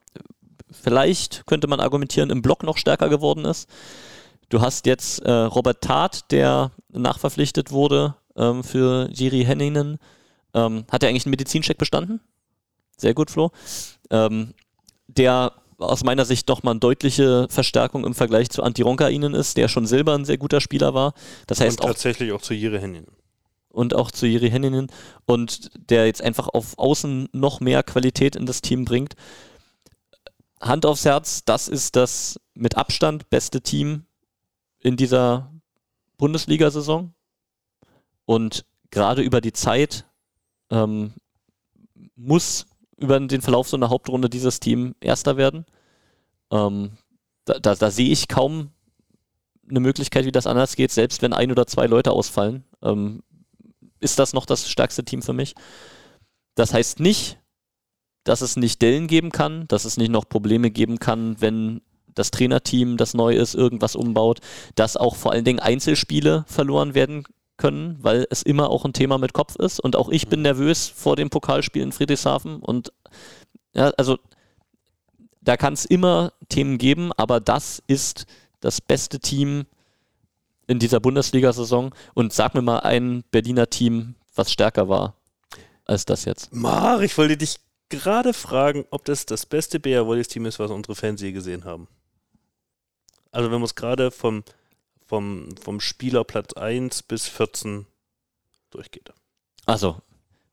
[0.71, 3.69] vielleicht, könnte man argumentieren, im Block noch stärker geworden ist.
[4.53, 9.97] Du hast jetzt äh, Robert Tat, der nachverpflichtet wurde ähm, für Jiri Henninen.
[10.53, 12.21] Ähm, hat er eigentlich einen Medizincheck bestanden?
[12.99, 13.51] Sehr gut, Flo.
[14.11, 14.53] Ähm,
[15.07, 19.57] der aus meiner Sicht doch mal eine deutliche Verstärkung im Vergleich zu Antironka ihnen ist,
[19.57, 21.15] der schon selber ein sehr guter Spieler war.
[21.47, 23.07] Das heißt Und auch tatsächlich auch zu Jiri Hennin.
[23.71, 24.89] und auch zu Jiri Henninen
[25.25, 29.15] und der jetzt einfach auf Außen noch mehr Qualität in das Team bringt.
[30.61, 34.05] Hand aufs Herz, das ist das mit Abstand beste Team
[34.83, 35.53] in dieser
[36.19, 37.15] Bundesliga-Saison.
[38.25, 40.07] Und gerade über die Zeit
[40.71, 41.15] ähm,
[42.15, 45.67] muss über den Verlauf so einer Hauptrunde dieses Team Erster werden.
[46.51, 46.93] Ähm,
[47.45, 48.71] da, da, da sehe ich kaum
[49.69, 52.65] eine Möglichkeit, wie das anders geht, selbst wenn ein oder zwei Leute ausfallen.
[52.83, 53.23] Ähm,
[54.01, 55.55] ist das noch das stärkste Team für mich.
[56.55, 57.39] Das heißt nicht,
[58.25, 61.81] dass es nicht Dellen geben kann, dass es nicht noch Probleme geben kann, wenn
[62.15, 64.41] das Trainerteam, das neu ist, irgendwas umbaut,
[64.75, 67.25] dass auch vor allen Dingen Einzelspiele verloren werden
[67.57, 69.81] können, weil es immer auch ein Thema mit Kopf ist.
[69.81, 72.57] Und auch ich bin nervös vor dem Pokalspiel in Friedrichshafen.
[72.61, 72.93] Und
[73.75, 74.19] ja, also
[75.41, 78.27] da kann es immer Themen geben, aber das ist
[78.61, 79.67] das beste Team
[80.67, 81.95] in dieser Bundesliga-Saison.
[82.15, 85.15] Und sag mir mal ein Berliner Team, was stärker war
[85.85, 86.53] als das jetzt.
[86.55, 87.57] Mar, ich wollte dich
[87.89, 91.65] gerade fragen, ob das das beste BR Volleys Team ist, was unsere Fans je gesehen
[91.65, 91.89] haben.
[93.33, 94.45] Also wenn man es gerade vom,
[95.07, 97.87] vom, vom Spielerplatz 1 bis 14
[98.71, 99.13] durchgeht.
[99.67, 99.97] Also,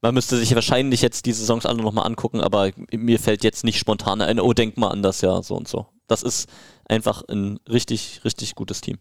[0.02, 3.78] man müsste sich wahrscheinlich jetzt die Saisons alle nochmal angucken, aber mir fällt jetzt nicht
[3.78, 5.86] spontan ein, oh, denk mal an das Jahr, so und so.
[6.06, 6.48] Das ist
[6.86, 8.98] einfach ein richtig, richtig gutes Team.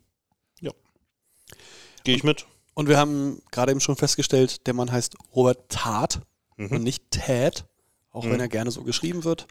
[2.06, 2.46] Gehe ich mit.
[2.76, 6.22] Und wir haben gerade eben schon festgestellt, der Mann heißt Robert Tat
[6.58, 6.84] und Mhm.
[6.84, 7.66] nicht Ted,
[8.12, 8.32] auch Mhm.
[8.32, 9.48] wenn er gerne so geschrieben wird.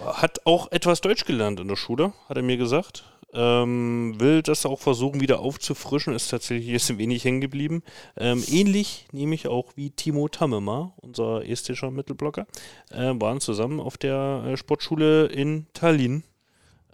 [0.00, 3.04] Hat auch etwas Deutsch gelernt in der Schule, hat er mir gesagt.
[3.38, 7.82] Ähm, will das auch versuchen, wieder aufzufrischen, ist tatsächlich jetzt ein wenig hängen geblieben.
[8.16, 12.46] Ähm, ähnlich nämlich auch wie Timo Tammema, unser estischer Mittelblocker,
[12.90, 16.22] äh, waren zusammen auf der äh, Sportschule in Tallinn.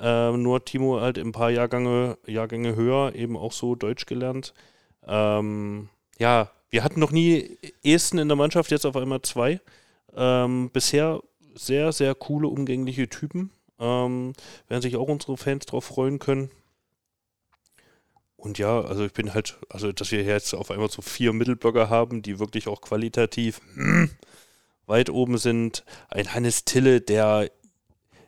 [0.01, 4.53] Ähm, nur Timo halt ein paar Jahrgänge, Jahrgänge höher, eben auch so Deutsch gelernt.
[5.07, 9.61] Ähm, ja, wir hatten noch nie Esten in der Mannschaft, jetzt auf einmal zwei.
[10.17, 11.23] Ähm, bisher
[11.55, 13.53] sehr, sehr coole, umgängliche Typen.
[13.83, 14.33] Ähm,
[14.69, 16.51] werden sich auch unsere Fans drauf freuen können.
[18.37, 21.91] Und ja, also ich bin halt, also dass wir jetzt auf einmal so vier Mittelblocker
[21.91, 24.11] haben, die wirklich auch qualitativ hm,
[24.87, 25.85] weit oben sind.
[26.09, 27.51] Ein Hannes Tille, der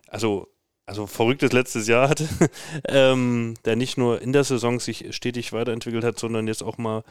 [0.08, 0.48] also,
[0.86, 2.28] also verrücktes letztes Jahr hatte,
[2.88, 7.02] ähm, der nicht nur in der Saison sich stetig weiterentwickelt hat, sondern jetzt auch mal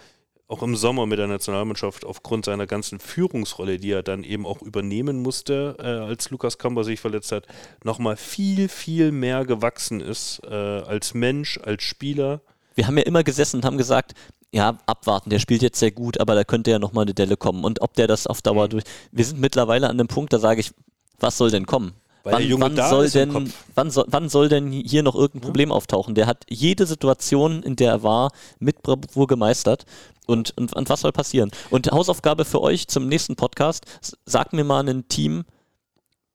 [0.47, 4.61] auch im Sommer mit der Nationalmannschaft aufgrund seiner ganzen Führungsrolle, die er dann eben auch
[4.61, 7.47] übernehmen musste, äh, als Lukas Kamper sich verletzt hat,
[7.83, 12.41] nochmal viel, viel mehr gewachsen ist äh, als Mensch, als Spieler.
[12.75, 14.13] Wir haben ja immer gesessen und haben gesagt,
[14.51, 17.63] ja, abwarten, der spielt jetzt sehr gut, aber da könnte ja nochmal eine Delle kommen.
[17.63, 18.83] Und ob der das auf Dauer durch.
[19.11, 20.71] Wir sind mittlerweile an dem Punkt, da sage ich,
[21.19, 21.93] was soll denn kommen?
[22.23, 26.15] Weil wann, da soll denn, wann, soll, wann soll denn hier noch irgendein Problem auftauchen?
[26.15, 29.85] Der hat jede Situation, in der er war, mit Bravour gemeistert.
[30.25, 31.51] Und, und, und was soll passieren?
[31.69, 33.85] Und Hausaufgabe für euch zum nächsten Podcast:
[34.25, 35.43] Sagt mir mal ein Team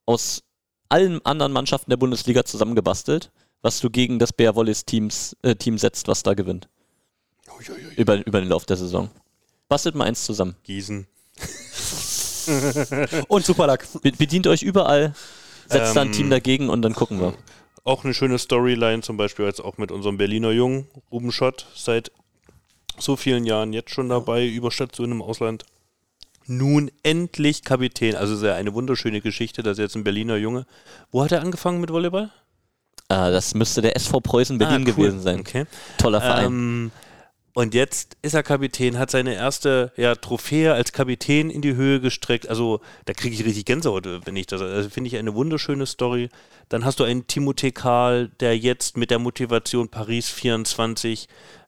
[0.05, 0.43] aus
[0.91, 3.31] allen anderen Mannschaften der Bundesliga zusammengebastelt,
[3.63, 6.69] was du gegen das Bär Wallis Teams, äh, Team setzt, was da gewinnt.
[7.97, 9.09] Über, über den Lauf der Saison.
[9.69, 10.55] Bastelt mal eins zusammen.
[10.65, 11.07] Gießen.
[13.29, 13.87] Und Superlack.
[14.03, 15.15] Be bedient euch überall,
[15.69, 17.35] setzt da ein Ähm, Team dagegen und dann gucken wir.
[17.85, 22.11] Auch eine schöne Storyline, zum Beispiel jetzt auch mit unserem Berliner Jungen, Ruben Schott, seit
[22.99, 25.65] so vielen Jahren jetzt schon dabei, über Stationen im Ausland.
[26.47, 28.17] Nun endlich Kapitän.
[28.17, 30.67] Also ist ja eine wunderschöne Geschichte, dass jetzt ein Berliner Junge.
[31.13, 32.31] Wo hat er angefangen mit Volleyball?
[33.11, 34.95] Äh, das müsste der SV Preußen Berlin Ah, cool.
[34.95, 35.41] gewesen sein.
[35.41, 35.67] Okay.
[35.99, 36.47] Toller Verein.
[36.47, 36.91] Ähm,
[37.59, 41.99] und jetzt ist er Kapitän, hat seine erste ja, Trophäe als Kapitän in die Höhe
[41.99, 42.49] gestreckt.
[42.49, 44.63] Also da kriege ich richtig Gänsehaut, wenn ich das.
[44.63, 46.29] Also finde ich eine wunderschöne Story.
[46.69, 51.27] Dann hast du einen Timothée Karl, der jetzt mit der Motivation Paris 24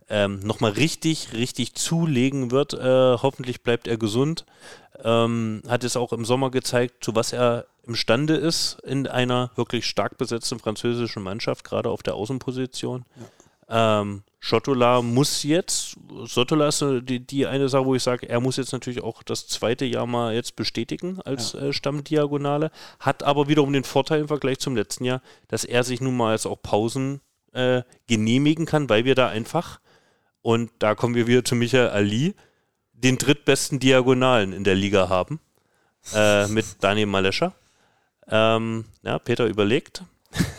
[0.09, 2.73] ähm, nochmal richtig, richtig zulegen wird.
[2.75, 4.47] Äh, hoffentlich bleibt er gesund.
[5.03, 9.87] Ähm, hat es auch im Sommer gezeigt, zu was er imstande ist in einer wirklich
[9.87, 13.05] stark besetzten französischen Mannschaft, gerade auf der Außenposition.
[13.69, 18.41] Ähm, Schottola muss jetzt, Schottola ist so die, die eine Sache, wo ich sage, er
[18.41, 23.49] muss jetzt natürlich auch das zweite Jahr mal jetzt bestätigen als äh, Stammdiagonale, hat aber
[23.49, 26.57] wiederum den Vorteil im Vergleich zum letzten Jahr, dass er sich nun mal jetzt auch
[26.61, 27.21] Pausen
[27.53, 29.79] äh, genehmigen kann, weil wir da einfach,
[30.41, 32.35] und da kommen wir wieder zu Michael Ali,
[32.95, 35.39] den drittbesten Diagonalen in der Liga haben,
[36.15, 37.53] äh, mit Daniel Malescher.
[38.27, 40.03] Ähm, ja, Peter überlegt.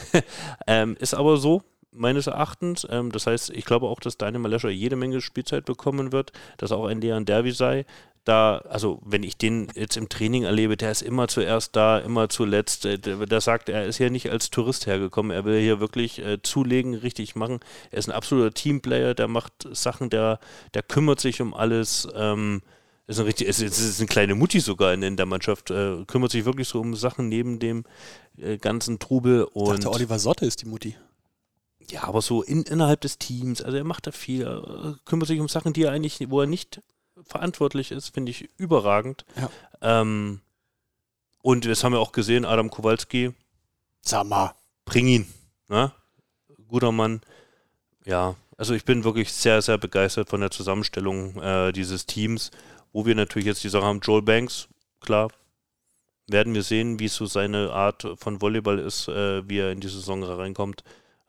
[0.68, 2.88] ähm, ist aber so, meines Erachtens.
[2.90, 6.72] Ähm, das heißt, ich glaube auch, dass Daniel Malescher jede Menge Spielzeit bekommen wird, dass
[6.72, 7.86] auch ein Leon Derby sei.
[8.24, 12.30] Da, also wenn ich den jetzt im Training erlebe, der ist immer zuerst da, immer
[12.30, 12.86] zuletzt.
[12.86, 16.20] Äh, Der, der sagt, er ist hier nicht als Tourist hergekommen, er will hier wirklich
[16.20, 17.60] äh, zulegen, richtig machen.
[17.90, 20.40] Er ist ein absoluter Teamplayer, der macht Sachen, der,
[20.76, 22.08] der kümmert sich um alles.
[22.16, 22.62] Ähm,
[23.08, 26.06] ist ein richtig, es ist, ist eine kleine Mutti sogar in, in der Mannschaft, äh,
[26.06, 27.84] kümmert sich wirklich so um Sachen neben dem
[28.38, 30.96] äh, ganzen Trubel Ich und dachte, Oliver Sotte ist die Mutti.
[31.90, 35.40] Ja, aber so in, innerhalb des Teams, also er macht da viel, er kümmert sich
[35.40, 36.82] um Sachen, die er eigentlich, wo er nicht
[37.24, 39.26] verantwortlich ist, finde ich überragend.
[39.36, 39.50] Ja.
[39.82, 40.42] Ähm,
[41.42, 43.34] und das haben wir auch gesehen, Adam Kowalski,
[44.02, 44.54] Sag mal.
[44.86, 45.34] bring ihn,
[45.68, 45.92] ne?
[46.68, 47.22] Guter Mann.
[48.06, 52.52] Ja, also ich bin wirklich sehr, sehr begeistert von der Zusammenstellung äh, dieses Teams,
[52.94, 54.68] wo wir natürlich jetzt die Sache haben, Joel Banks,
[55.00, 55.30] klar,
[56.28, 59.90] werden wir sehen, wie so seine Art von Volleyball ist, äh, wie er in die
[59.90, 60.84] Saison reinkommt.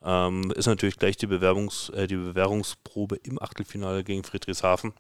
[0.05, 4.93] Ähm, ist natürlich gleich die, Bewerbungs-, äh, die Bewährungsprobe im Achtelfinale gegen Friedrichshafen.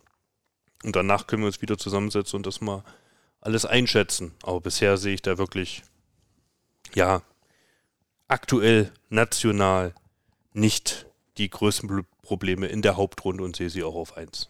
[0.84, 2.84] Und danach können wir uns wieder zusammensetzen und das mal
[3.40, 4.34] alles einschätzen.
[4.42, 5.82] Aber bisher sehe ich da wirklich,
[6.94, 7.22] ja,
[8.28, 9.94] aktuell, national
[10.52, 11.06] nicht
[11.38, 14.48] die größten Pro- Probleme in der Hauptrunde und sehe sie auch auf 1.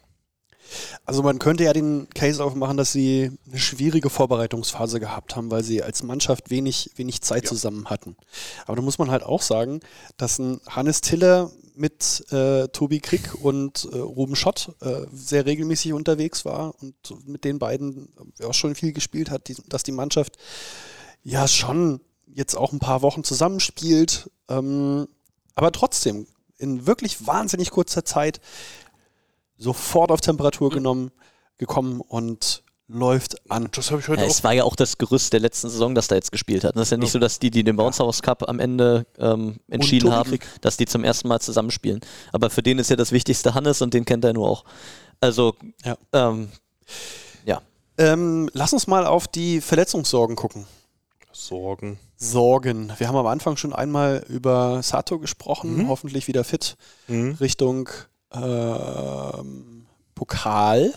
[1.05, 5.63] Also man könnte ja den Case aufmachen, dass sie eine schwierige Vorbereitungsphase gehabt haben, weil
[5.63, 7.49] sie als Mannschaft wenig, wenig Zeit Ja.
[7.49, 8.15] zusammen hatten.
[8.65, 9.81] Aber da muss man halt auch sagen,
[10.17, 15.93] dass ein Hannes Tiller mit äh, Tobi Krick und äh, Ruben Schott äh, sehr regelmäßig
[15.93, 16.95] unterwegs war und
[17.27, 20.37] mit den beiden auch schon viel gespielt hat, die, dass die Mannschaft
[21.23, 25.07] ja schon jetzt auch ein paar Wochen zusammenspielt, ähm,
[25.55, 26.27] aber trotzdem
[26.57, 28.39] in wirklich wahnsinnig kurzer Zeit
[29.57, 31.11] sofort auf Temperatur genommen,
[31.57, 33.69] gekommen und läuft an.
[33.73, 36.07] Das habe ich heute Ja, es war ja auch das Gerüst der letzten Saison, das
[36.09, 36.75] da jetzt gespielt hat.
[36.75, 39.57] Das ist ja nicht so, dass die, die den Bounce House Cup am Ende ähm,
[39.69, 40.45] entschieden haben, Krieg.
[40.61, 42.01] dass die zum ersten Mal zusammenspielen.
[42.33, 44.65] Aber für den ist ja das Wichtigste Hannes und den kennt er nur auch.
[45.21, 45.97] Also, Ja.
[46.11, 46.49] ähm,
[47.95, 50.65] Ähm, lass uns mal auf die Verletzungssorgen gucken.
[51.31, 51.99] Sorgen.
[52.17, 52.91] Sorgen.
[52.97, 56.75] Wir haben am Anfang schon einmal über Sato gesprochen, hoffentlich wieder fit
[57.07, 57.37] Mhm.
[57.39, 57.89] Richtung
[58.33, 60.93] ähm, Pokal.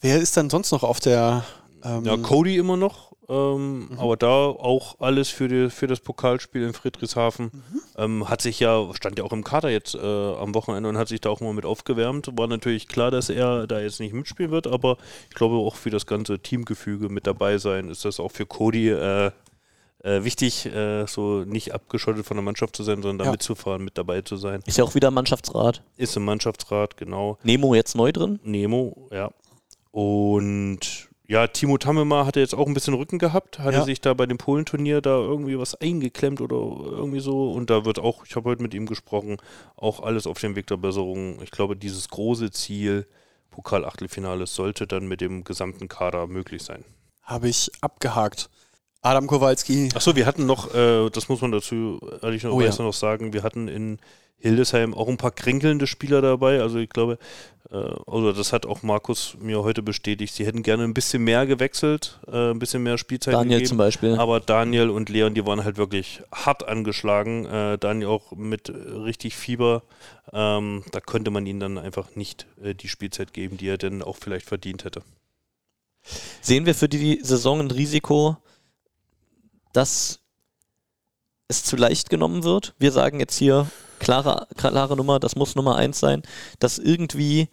[0.00, 1.44] Wer ist dann sonst noch auf der
[1.84, 6.62] ähm, Ja, Cody immer noch, ähm, aber da auch alles für, die, für das Pokalspiel
[6.62, 7.50] in Friedrichshafen.
[7.96, 11.08] Ähm, hat sich ja, stand ja auch im Kader jetzt äh, am Wochenende und hat
[11.08, 12.30] sich da auch mal mit aufgewärmt.
[12.36, 15.90] War natürlich klar, dass er da jetzt nicht mitspielen wird, aber ich glaube auch für
[15.90, 19.30] das ganze Teamgefüge mit dabei sein, ist das auch für Cody äh,
[20.06, 23.30] äh, wichtig, äh, so nicht abgeschottet von der Mannschaft zu sein, sondern da Ja.
[23.32, 24.62] mitzufahren, mit dabei zu sein.
[24.66, 25.82] ist ja auch wieder Mannschaftsrat.
[25.96, 27.38] Ist im Mannschaftsrat, genau.
[27.42, 28.38] Nemo jetzt neu drin.
[28.44, 29.30] Nemo, ja.
[29.90, 33.84] Und ja, Timo Tammema hatte jetzt auch ein bisschen Rücken gehabt, hatte Ja.
[33.84, 37.50] sich da bei dem Polenturnier da irgendwie was eingeklemmt oder irgendwie so.
[37.50, 39.38] Und da wird auch, ich habe heute mit ihm gesprochen,
[39.74, 41.42] auch alles auf dem Weg der Besserung.
[41.42, 43.06] Ich glaube, dieses große Ziel,
[43.50, 46.84] Pokal-Achtelfinale, sollte dann mit dem gesamten Kader möglich sein.
[47.22, 48.48] Habe ich abgehakt.
[49.06, 49.88] Adam Kowalski.
[49.94, 52.84] Achso, wir hatten noch, äh, das muss man dazu ehrlicherweise Oh ja.
[52.88, 53.98] noch sagen, wir hatten in
[54.38, 56.60] Hildesheim auch ein paar kränkelnde Spieler dabei.
[56.60, 57.18] Also ich glaube,
[57.70, 57.76] äh,
[58.06, 62.18] also das hat auch Markus mir heute bestätigt, sie hätten gerne ein bisschen mehr gewechselt,
[62.26, 63.68] äh, ein bisschen mehr Spielzeit Daniel gegeben.
[63.68, 64.14] zum Beispiel.
[64.16, 67.46] Aber Daniel und Leon, die waren halt wirklich hart angeschlagen.
[67.46, 69.82] Äh, Daniel auch mit richtig Fieber.
[70.32, 74.02] Ähm, da konnte man ihnen dann einfach nicht äh, die Spielzeit geben, die er denn
[74.02, 75.02] auch vielleicht verdient hätte.
[76.40, 78.36] Sehen wir für die Saison ein Risiko,
[79.76, 80.20] dass
[81.48, 82.74] es zu leicht genommen wird?
[82.78, 86.22] Wir sagen jetzt hier klare, klare Nummer, das muss Nummer eins sein,
[86.58, 87.48] dass irgendwie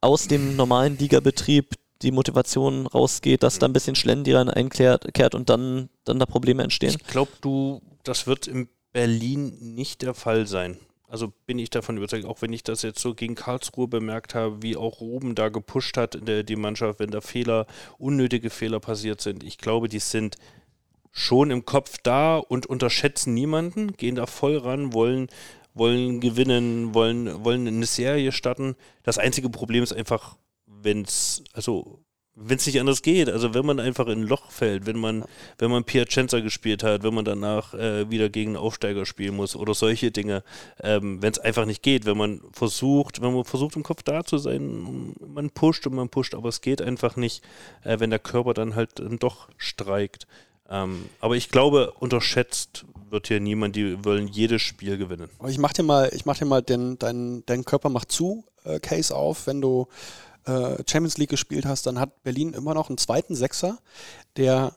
[0.00, 5.50] aus dem normalen Ligabetrieb die Motivation rausgeht, dass da ein bisschen Schlendrian einkehrt kehrt und
[5.50, 6.90] dann, dann da Probleme entstehen.
[6.90, 10.78] Ich glaube, du, das wird in Berlin nicht der Fall sein.
[11.08, 14.62] Also bin ich davon überzeugt, auch wenn ich das jetzt so gegen Karlsruhe bemerkt habe,
[14.62, 18.78] wie auch Ruben da gepusht hat in der, die Mannschaft, wenn da Fehler, unnötige Fehler
[18.78, 19.42] passiert sind.
[19.42, 20.36] Ich glaube, die sind
[21.18, 25.28] schon im Kopf da und unterschätzen niemanden, gehen da voll ran, wollen,
[25.74, 28.76] wollen gewinnen, wollen, wollen eine Serie starten.
[29.02, 32.04] Das einzige Problem ist einfach, wenn es, also
[32.40, 35.24] wenn es nicht anders geht, also wenn man einfach in ein Loch fällt, wenn man,
[35.58, 39.56] wenn man Piacenza gespielt hat, wenn man danach äh, wieder gegen einen Aufsteiger spielen muss
[39.56, 40.44] oder solche Dinge,
[40.80, 44.22] ähm, wenn es einfach nicht geht, wenn man versucht, wenn man versucht im Kopf da
[44.24, 47.42] zu sein, man pusht und man pusht, aber es geht einfach nicht,
[47.82, 50.28] äh, wenn der Körper dann halt dann doch streikt.
[50.70, 55.30] Ähm, aber ich glaube, unterschätzt wird hier niemand, die wollen jedes Spiel gewinnen.
[55.38, 58.44] Aber ich mach dir mal, ich mach dir mal den, dein, dein Körper macht zu
[58.64, 59.88] äh, Case auf, wenn du
[60.44, 63.78] äh, Champions League gespielt hast, dann hat Berlin immer noch einen zweiten Sechser,
[64.36, 64.76] der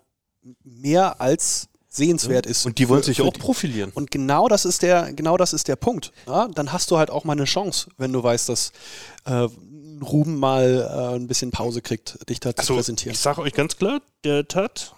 [0.64, 2.66] mehr als sehenswert ist.
[2.66, 3.92] Und die wollen für- sich für auch die- profilieren.
[3.94, 6.14] Und genau das ist der, genau das ist der Punkt.
[6.26, 6.48] Ja?
[6.48, 8.72] Dann hast du halt auch mal eine Chance, wenn du weißt, dass
[9.26, 9.48] äh,
[10.02, 13.14] Ruben mal äh, ein bisschen Pause kriegt, dich da zu Also, präsentieren.
[13.14, 14.95] ich sage euch ganz klar, der Tat,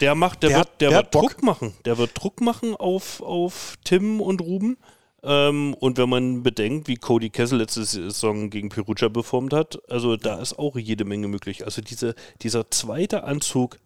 [0.00, 1.14] der macht, der, Der wird, der der wird.
[1.14, 1.74] Druck machen.
[1.84, 4.76] Der wird Druck machen auf, auf Tim und Ruben.
[5.22, 10.16] Ähm, und wenn man bedenkt, wie Cody Kessel letzte Saison gegen Perugia performt hat, also
[10.16, 11.64] da ist auch jede Menge möglich.
[11.64, 13.78] Also diese, dieser zweite Anzug,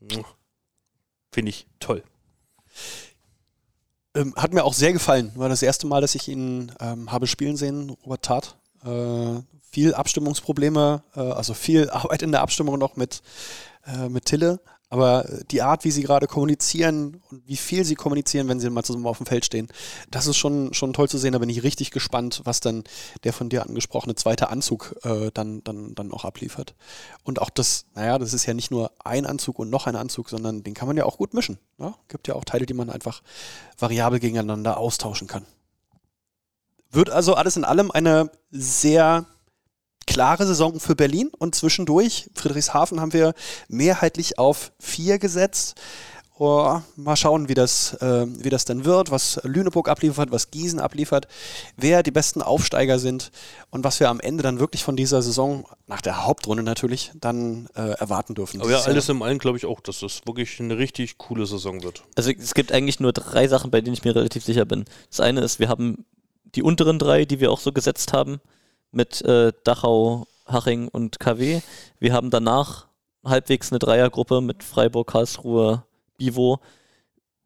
[0.00, 0.24] mwah,
[1.32, 2.02] finde ich toll.
[4.14, 5.32] Ähm, hat mir auch sehr gefallen.
[5.36, 8.56] War das erste Mal, dass ich ihn ähm, habe spielen sehen, Robert Tat.
[8.84, 13.22] Äh, viel Abstimmungsprobleme, äh, also viel Arbeit in der Abstimmung noch mit,
[13.86, 14.60] äh, mit Tille.
[14.92, 18.82] Aber die Art, wie sie gerade kommunizieren und wie viel sie kommunizieren, wenn sie mal
[18.82, 19.68] zusammen auf dem Feld stehen,
[20.10, 21.32] das ist schon, schon toll zu sehen.
[21.32, 22.82] Da bin ich richtig gespannt, was dann
[23.22, 26.74] der von dir angesprochene zweite Anzug äh, dann, dann, dann auch abliefert.
[27.22, 30.28] Und auch das, naja, das ist ja nicht nur ein Anzug und noch ein Anzug,
[30.28, 31.58] sondern den kann man ja auch gut mischen.
[31.78, 31.94] Ja?
[32.08, 33.22] Gibt ja auch Teile, die man einfach
[33.78, 35.46] variabel gegeneinander austauschen kann.
[36.90, 39.26] Wird also alles in allem eine sehr
[40.10, 43.32] klare Saison für Berlin und zwischendurch, Friedrichshafen haben wir
[43.68, 45.80] mehrheitlich auf vier gesetzt.
[46.36, 50.80] Oh, mal schauen, wie das, äh, wie das dann wird, was Lüneburg abliefert, was Gießen
[50.80, 51.28] abliefert,
[51.76, 53.30] wer die besten Aufsteiger sind
[53.68, 57.68] und was wir am Ende dann wirklich von dieser Saison, nach der Hauptrunde natürlich, dann
[57.76, 58.60] äh, erwarten dürfen.
[58.62, 61.82] Aber ja, alles im allen glaube ich auch, dass das wirklich eine richtig coole Saison
[61.82, 62.02] wird.
[62.16, 64.86] Also es gibt eigentlich nur drei Sachen, bei denen ich mir relativ sicher bin.
[65.10, 66.06] Das eine ist, wir haben
[66.54, 68.40] die unteren drei, die wir auch so gesetzt haben,
[68.92, 71.60] mit äh, Dachau, Haching und KW.
[71.98, 72.86] Wir haben danach
[73.24, 75.84] halbwegs eine Dreiergruppe mit Freiburg, Karlsruhe,
[76.16, 76.60] Bivo.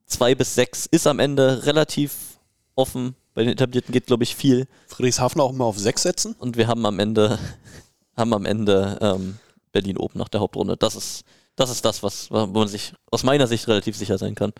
[0.06, 2.38] Zwei bis sechs ist am Ende relativ
[2.74, 3.14] offen.
[3.34, 4.68] Bei den Etablierten geht, glaube ich, viel.
[4.86, 6.34] Friedrichshafen auch mal auf sechs setzen.
[6.38, 7.38] Und wir haben am Ende,
[8.16, 9.38] haben am Ende ähm,
[9.72, 10.76] Berlin oben nach der Hauptrunde.
[10.76, 11.24] Das ist,
[11.56, 14.52] das ist das, was, wo man sich aus meiner Sicht relativ sicher sein kann.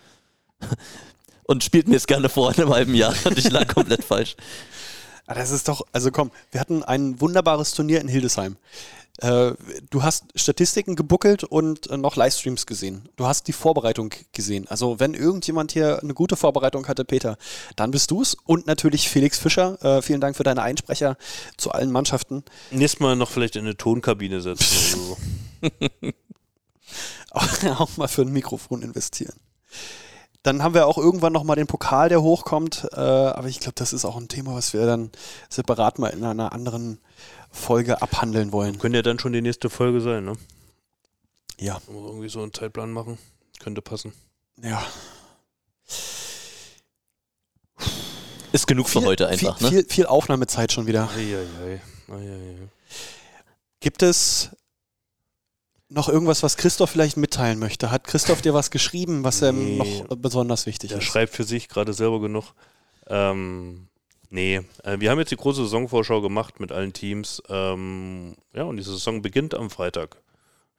[1.47, 3.13] Und spielt mir es gerne vor in einem halben Jahr.
[3.25, 4.35] Und ich lag komplett falsch.
[5.27, 8.57] Ah, Das ist doch, also komm, wir hatten ein wunderbares Turnier in Hildesheim.
[9.19, 9.53] Äh,
[9.89, 13.07] du hast Statistiken gebuckelt und äh, noch Livestreams gesehen.
[13.15, 14.67] Du hast die Vorbereitung gesehen.
[14.67, 17.37] Also wenn irgendjemand hier eine gute Vorbereitung hatte, Peter,
[17.77, 18.35] dann bist du's.
[18.45, 19.81] Und natürlich Felix Fischer.
[19.83, 21.17] Äh, vielen Dank für deine Einsprecher
[21.57, 22.43] zu allen Mannschaften.
[22.71, 25.17] Nächstes Mal noch vielleicht in eine Tonkabine setzen oder
[27.31, 27.71] so.
[27.73, 29.33] auch mal für ein Mikrofon investieren.
[30.45, 32.87] Dann haben wir auch irgendwann noch mal den Pokal, der hochkommt.
[32.93, 35.09] Äh, aber ich glaube, das ist auch ein Thema, was wir dann
[35.49, 36.99] separat mal in einer anderen
[37.49, 38.77] Folge abhandeln wollen.
[38.77, 40.33] Könnte ja dann schon die nächste Folge sein, ne?
[41.59, 41.81] Ja.
[41.87, 43.17] Irgendwie so einen Zeitplan machen.
[43.59, 44.13] Könnte passen.
[44.61, 44.85] Ja.
[48.51, 49.73] Ist genug für heute einfach, viel, ne?
[49.73, 51.09] viel, viel Aufnahmezeit schon wieder.
[51.17, 51.81] Eieiei.
[52.07, 52.69] Eieiei.
[53.79, 54.51] Gibt es
[55.95, 57.89] noch irgendwas, was Christoph vielleicht mitteilen möchte?
[57.89, 59.77] Hat Christoph dir was geschrieben, was ihm Nee.
[59.77, 61.05] noch besonders wichtig Der ist?
[61.05, 62.53] schreibt für sich gerade selber genug.
[63.07, 63.87] Ähm,
[64.29, 67.41] nee, äh, wir haben jetzt die große Saisonvorschau gemacht mit allen Teams.
[67.49, 70.17] Ähm, ja, und die Saison beginnt am Freitag.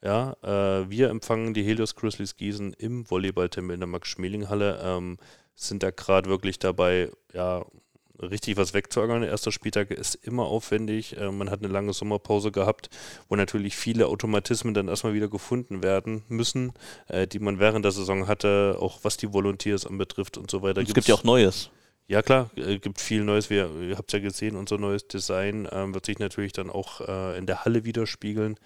[0.03, 4.81] Ja, äh, wir empfangen die Helios Grizzlies Gießen im Volleyballtempel in der Max-Schmeling-Halle.
[4.83, 5.17] Ähm,
[5.55, 7.65] sind da gerade wirklich dabei, ja,
[8.21, 9.23] richtig was wegzuackern.
[9.23, 11.17] Der erste Spieltag ist immer aufwendig.
[11.17, 12.91] Äh, man hat eine lange Sommerpause gehabt,
[13.29, 16.73] wo natürlich viele Automatismen dann erstmal wieder gefunden werden müssen,
[17.09, 20.83] äh, die man während der Saison hatte, auch was die Volunteers anbetrifft und so weiter.
[20.83, 21.71] es gibt ja auch Neues.
[22.09, 23.51] Ja klar, äh, gibt viel Neues.
[23.51, 27.37] Wir, ihr habt ja gesehen, unser neues Design ähm, wird sich natürlich dann auch äh,
[27.37, 28.59] in der Halle widerspiegeln.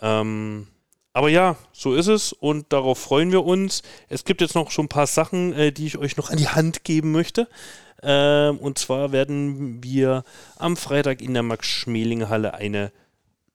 [0.00, 0.68] Ähm,
[1.12, 3.82] aber ja, so ist es und darauf freuen wir uns.
[4.08, 6.48] Es gibt jetzt noch schon ein paar Sachen, äh, die ich euch noch an die
[6.48, 7.48] Hand geben möchte.
[8.02, 10.24] Ähm, und zwar werden wir
[10.56, 12.92] am Freitag in der Max-Schmeling-Halle eine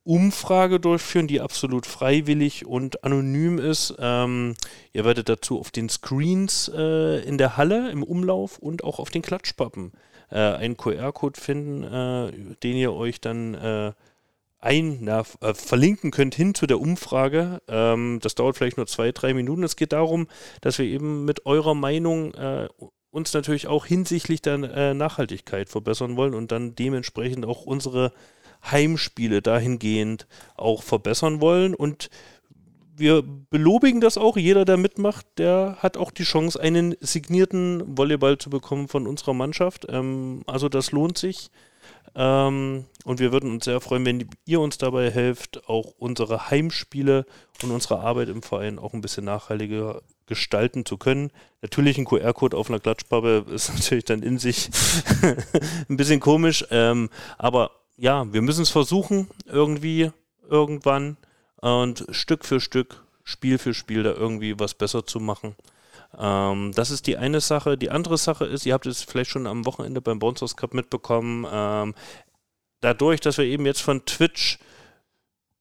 [0.03, 3.95] Umfrage durchführen, die absolut freiwillig und anonym ist.
[3.99, 4.55] Ähm,
[4.93, 9.11] ihr werdet dazu auf den Screens äh, in der Halle im Umlauf und auch auf
[9.11, 9.91] den Klatschpappen
[10.31, 13.91] äh, einen QR-Code finden, äh, den ihr euch dann äh,
[14.59, 17.61] ein, na, äh, verlinken könnt hin zu der Umfrage.
[17.67, 19.63] Ähm, das dauert vielleicht nur zwei, drei Minuten.
[19.63, 20.27] Es geht darum,
[20.61, 22.69] dass wir eben mit eurer Meinung äh,
[23.11, 28.14] uns natürlich auch hinsichtlich der äh, Nachhaltigkeit verbessern wollen und dann dementsprechend auch unsere
[28.64, 31.75] Heimspiele dahingehend auch verbessern wollen.
[31.75, 32.09] Und
[32.95, 34.38] wir belobigen das auch.
[34.38, 39.33] Jeder, der mitmacht, der hat auch die Chance, einen signierten Volleyball zu bekommen von unserer
[39.33, 39.88] Mannschaft.
[39.90, 41.49] Ähm, also das lohnt sich.
[42.15, 47.25] Ähm, und wir würden uns sehr freuen, wenn ihr uns dabei helft, auch unsere Heimspiele
[47.64, 51.29] und unsere Arbeit im Verein auch ein bisschen nachhaltiger gestalten zu können.
[51.61, 54.69] Natürlich ein QR-Code auf einer Klatschpappe ist natürlich dann in sich
[55.89, 60.09] ein bisschen komisch, ähm, aber ja, wir müssen es versuchen, irgendwie,
[60.49, 61.17] irgendwann
[61.57, 65.55] und Stück für Stück, Spiel für Spiel da irgendwie was besser zu machen.
[66.17, 67.77] Ähm, das ist die eine Sache.
[67.77, 71.45] Die andere Sache ist, ihr habt es vielleicht schon am Wochenende beim Bouncers Cup mitbekommen,
[71.51, 71.93] ähm,
[72.79, 74.59] dadurch, dass wir eben jetzt von Twitch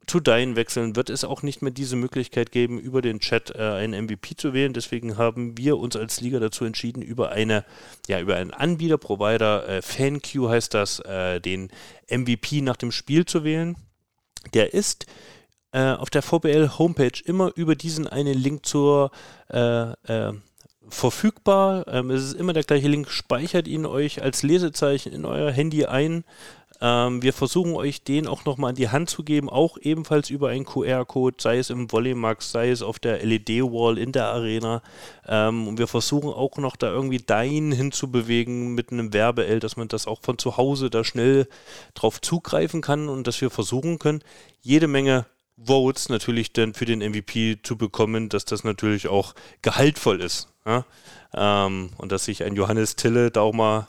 [0.07, 3.59] zu Dein wechseln, wird es auch nicht mehr diese Möglichkeit geben, über den Chat äh,
[3.59, 4.73] einen MVP zu wählen.
[4.73, 7.65] Deswegen haben wir uns als Liga dazu entschieden, über eine,
[8.09, 11.71] ja, über einen Anbieter, Provider, äh, FanQ heißt das, äh, den
[12.09, 13.77] MVP nach dem Spiel zu wählen.
[14.55, 15.07] Der ist
[15.73, 19.11] äh, auf der VBL Homepage immer über diesen einen Link zur
[19.49, 20.33] äh, äh,
[20.89, 21.87] verfügbar.
[21.89, 23.11] Ähm, es ist immer der gleiche Link.
[23.11, 26.25] Speichert ihn euch als Lesezeichen in euer Handy ein.
[26.81, 30.49] Ähm, wir versuchen euch den auch nochmal an die Hand zu geben, auch ebenfalls über
[30.49, 34.83] einen QR-Code, sei es im Volleymax, sei es auf der LED-Wall in der Arena.
[35.27, 39.89] Ähm, und wir versuchen auch noch da irgendwie Dein hinzubewegen mit einem Werbe-L, dass man
[39.89, 41.49] das auch von zu Hause da schnell
[41.95, 44.23] drauf zugreifen kann und dass wir versuchen können,
[44.61, 45.27] jede Menge
[45.63, 50.49] Votes natürlich dann für den MVP zu bekommen, dass das natürlich auch gehaltvoll ist.
[50.65, 50.87] Ja?
[51.35, 53.89] Ähm, und dass sich ein Johannes Tille da auch mal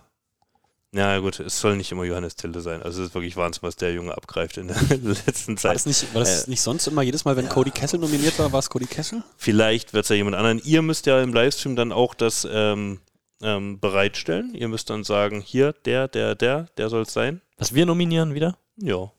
[0.93, 2.81] ja gut, es soll nicht immer Johannes Tille sein.
[2.83, 4.77] Also es ist wirklich Wahnsinn, was der Junge abgreift in der
[5.25, 5.69] letzten Zeit.
[5.69, 8.37] War das, nicht, war das Äh, nicht sonst immer jedes Mal, wenn Cody Kessel nominiert
[8.39, 9.23] war, war es Cody Kessel?
[9.37, 10.59] Vielleicht wird es ja jemand anderen.
[10.63, 12.99] Ihr müsst ja im Livestream dann auch das ähm,
[13.41, 14.53] ähm, bereitstellen.
[14.53, 17.41] Ihr müsst dann sagen, hier, der, der, der, der soll es sein.
[17.57, 18.57] Was wir nominieren wieder?
[18.77, 19.11] Ja.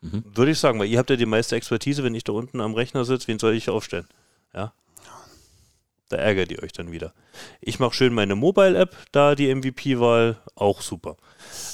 [0.00, 0.24] Mhm.
[0.34, 2.74] Würde ich sagen, weil ihr habt ja die meiste Expertise, wenn ich da unten am
[2.74, 4.08] Rechner sitze, wen soll ich aufstellen?
[4.54, 4.72] Ja.
[6.12, 7.14] Da ärgert ihr euch dann wieder.
[7.62, 11.16] Ich mache schön meine Mobile-App, da die MVP-Wahl, auch super.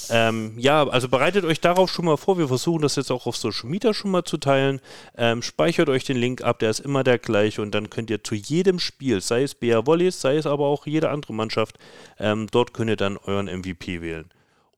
[0.09, 2.37] Ähm, ja, also bereitet euch darauf schon mal vor.
[2.37, 4.79] Wir versuchen das jetzt auch auf Social Media schon mal zu teilen.
[5.17, 8.23] Ähm, speichert euch den Link ab, der ist immer der gleiche und dann könnt ihr
[8.23, 11.77] zu jedem Spiel, sei es BR Volleys, sei es aber auch jede andere Mannschaft,
[12.17, 14.29] ähm, dort könnt ihr dann euren MVP wählen.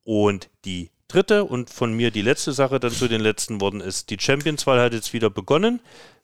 [0.03, 4.09] Und die dritte und von mir die letzte Sache dann zu den letzten Worten ist,
[4.09, 5.81] die Champions-Wahl hat jetzt wieder begonnen.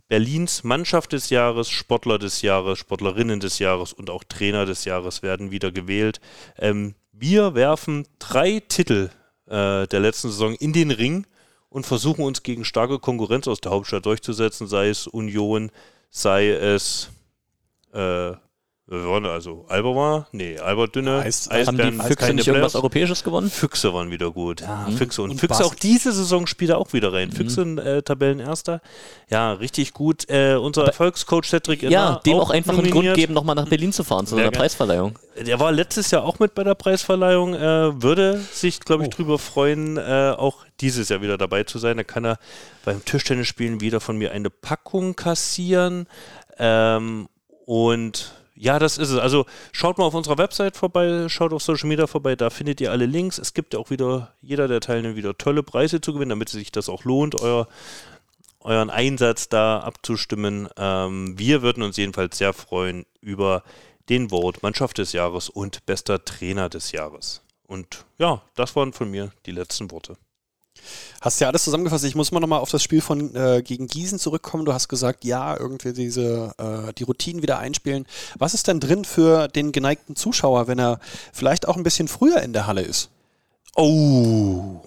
[0.07, 5.21] Berlins Mannschaft des Jahres, Sportler des Jahres, Sportlerinnen des Jahres und auch Trainer des Jahres
[5.21, 6.21] werden wieder gewählt.
[6.57, 9.09] Ähm, wir werfen drei Titel
[9.47, 11.25] äh, der letzten Saison in den Ring
[11.69, 15.71] und versuchen uns gegen starke Konkurrenz aus der Hauptstadt durchzusetzen, sei es Union,
[16.09, 17.09] sei es
[17.93, 18.33] äh,
[18.89, 22.75] waren also Alba nee, Albert Dünne, Heißt- Haben die Eisbären, Füchse keine nicht irgendwas.
[22.75, 23.49] Europäisches gewonnen?
[23.49, 24.61] Füchse waren wieder gut.
[24.61, 24.87] Ja.
[24.97, 25.79] Füchse und, Und Füchse auch Basel.
[25.81, 27.31] diese Saison spielt er auch wieder rein.
[27.33, 28.79] Füchse äh, Tabellenerster.
[29.29, 30.29] Ja, richtig gut.
[30.29, 33.15] Äh, unser Erfolgscoach Cedric Ja, Inner dem auch einfach einen Grund nominiert.
[33.17, 34.51] geben, nochmal nach Berlin zu fahren zu so einer.
[34.51, 35.19] Preisverleihung.
[35.45, 37.55] Der war letztes Jahr auch mit bei der Preisverleihung.
[37.55, 39.15] Äh, würde sich, glaube ich, Oh.
[39.17, 41.97] drüber freuen, äh, auch dieses Jahr wieder dabei zu sein.
[41.97, 42.37] Da kann er
[42.85, 46.07] beim Tischtennisspielen wieder von mir eine Packung kassieren.
[46.57, 47.27] Ähm,
[47.65, 49.19] und ja, das ist es.
[49.19, 52.91] Also schaut mal auf unserer Website vorbei, schaut auf Social Media vorbei, da findet ihr
[52.91, 53.37] alle Links.
[53.37, 56.71] Es gibt ja auch wieder, jeder der Teilnehmer wieder tolle Preise zu gewinnen, damit sich
[56.71, 57.67] das auch lohnt, euer
[58.61, 60.67] euren Einsatz da abzustimmen.
[60.77, 63.63] Ähm, wir würden uns jedenfalls sehr freuen über
[64.09, 67.43] den Vote Mannschaft des Jahres und bester Trainer des Jahres.
[67.65, 70.17] Und ja, das waren von mir die letzten Worte.
[71.21, 72.05] Hast ja alles zusammengefasst.
[72.05, 74.65] Ich muss mal nochmal auf das Spiel von äh, gegen Gießen zurückkommen.
[74.65, 78.05] Du hast gesagt, ja, irgendwie diese äh, die Routinen wieder einspielen.
[78.37, 80.99] Was ist denn drin für den geneigten Zuschauer, wenn er
[81.33, 83.09] vielleicht auch ein bisschen früher in der Halle ist?
[83.75, 84.81] Oh.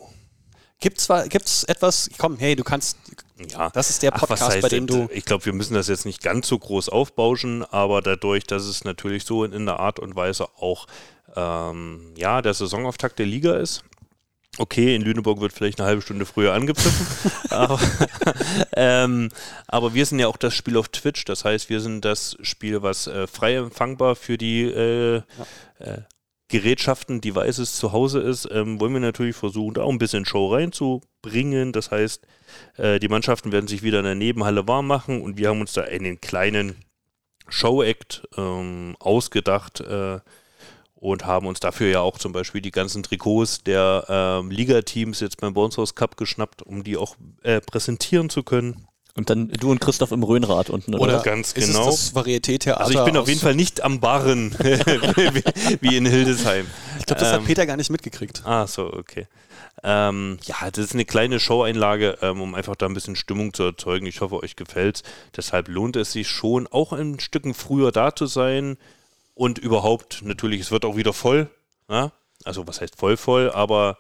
[0.80, 2.08] Gibt's gibt's etwas?
[2.16, 2.96] Komm, hey, du kannst.
[3.52, 3.70] Ja.
[3.70, 5.08] Das ist der Ach, Podcast, heißt bei dem du.
[5.12, 8.84] Ich glaube, wir müssen das jetzt nicht ganz so groß aufbauschen, aber dadurch, dass es
[8.84, 10.86] natürlich so in, in der Art und Weise auch
[11.36, 13.84] ähm, ja, der Saisonauftakt der Liga ist.
[14.58, 17.06] Okay, in Lüneburg wird vielleicht eine halbe Stunde früher angepfiffen,
[17.50, 17.78] aber,
[18.74, 19.28] ähm,
[19.68, 22.82] aber wir sind ja auch das Spiel auf Twitch, das heißt, wir sind das Spiel,
[22.82, 25.22] was äh, frei empfangbar für die äh,
[25.78, 26.02] äh,
[26.50, 30.52] Gerätschaften, Devices zu Hause ist, ähm, wollen wir natürlich versuchen, da auch ein bisschen Show
[30.52, 31.72] reinzubringen.
[31.72, 32.26] Das heißt,
[32.76, 35.72] äh, die Mannschaften werden sich wieder in der Nebenhalle warm machen und wir haben uns
[35.72, 36.74] da einen kleinen
[37.48, 40.18] Show-Act ähm, ausgedacht äh,
[41.00, 45.40] und haben uns dafür ja auch zum Beispiel die ganzen Trikots der ähm, Liga-Teams jetzt
[45.40, 48.86] beim Bounce Cup geschnappt, um die auch äh, präsentieren zu können.
[49.16, 51.02] Und dann du und Christoph im Röhnrad unten, oder?
[51.02, 51.88] Oder ganz ist genau.
[51.88, 52.80] es das Varieté-Theater?
[52.80, 55.42] Also ich bin auf jeden Fall nicht am Barren wie,
[55.80, 56.66] wie in Hildesheim.
[56.98, 58.42] Ich glaube, das hat Ähm, Peter gar nicht mitgekriegt.
[58.44, 59.26] Ah, so, okay.
[59.82, 63.64] Ähm, ja, das ist eine kleine Show-Einlage, ähm, um einfach da ein bisschen Stimmung zu
[63.64, 64.06] erzeugen.
[64.06, 65.02] Ich hoffe, euch gefällt's.
[65.36, 68.76] Deshalb lohnt es sich schon, auch ein Stücken früher da zu sein.
[69.40, 71.48] Und überhaupt, natürlich, es wird auch wieder voll.
[71.88, 72.12] Ja?
[72.44, 73.50] Also, was heißt voll, voll?
[73.50, 73.96] Aber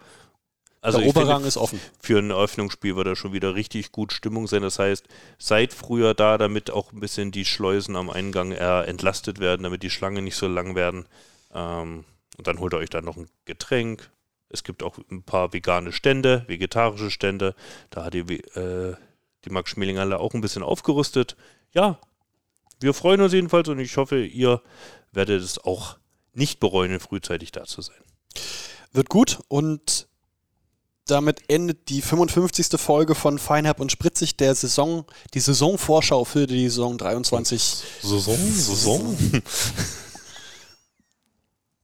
[0.82, 1.80] also der ich finde, Oberrang ist offen.
[1.98, 4.60] für ein Eröffnungsspiel wird da schon wieder richtig gut Stimmung sein.
[4.60, 5.06] Das heißt,
[5.38, 9.82] seid früher da, damit auch ein bisschen die Schleusen am Eingang eher entlastet werden, damit
[9.82, 11.06] die Schlangen nicht so lang werden.
[11.54, 12.04] Ähm,
[12.36, 14.10] und dann holt ihr euch dann noch ein Getränk.
[14.50, 17.54] Es gibt auch ein paar vegane Stände, vegetarische Stände.
[17.88, 18.94] Da hat die, äh,
[19.46, 21.34] die Max Schmelinghalle auch ein bisschen aufgerüstet.
[21.72, 21.98] Ja,
[22.80, 24.62] wir freuen uns jedenfalls und ich hoffe, ihr
[25.12, 25.96] werdet es auch
[26.32, 27.96] nicht bereuen, frühzeitig da zu sein.
[28.92, 30.08] Wird gut und
[31.06, 32.80] damit endet die 55.
[32.80, 37.60] Folge von Feinherb und Spritzig der Saison, die Saisonvorschau für die Saison 23.
[38.02, 39.16] Saison, Saison.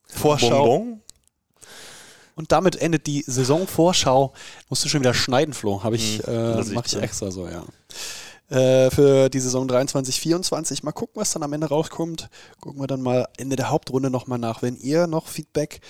[0.08, 0.64] Vorschau.
[0.64, 1.00] Bonbon.
[2.36, 4.32] Und damit endet die Saisonvorschau.
[4.68, 5.82] Musst du schon wieder schneiden, Flo.
[5.82, 7.64] Habe ich, Hm, äh, mache ich extra so, ja.
[8.48, 10.84] Äh, für die Saison 23, 24.
[10.84, 12.30] Mal gucken, was dann am Ende rauskommt.
[12.60, 14.62] Gucken wir dann mal Ende der Hauptrunde nochmal nach.
[14.62, 15.80] Wenn ihr noch Feedback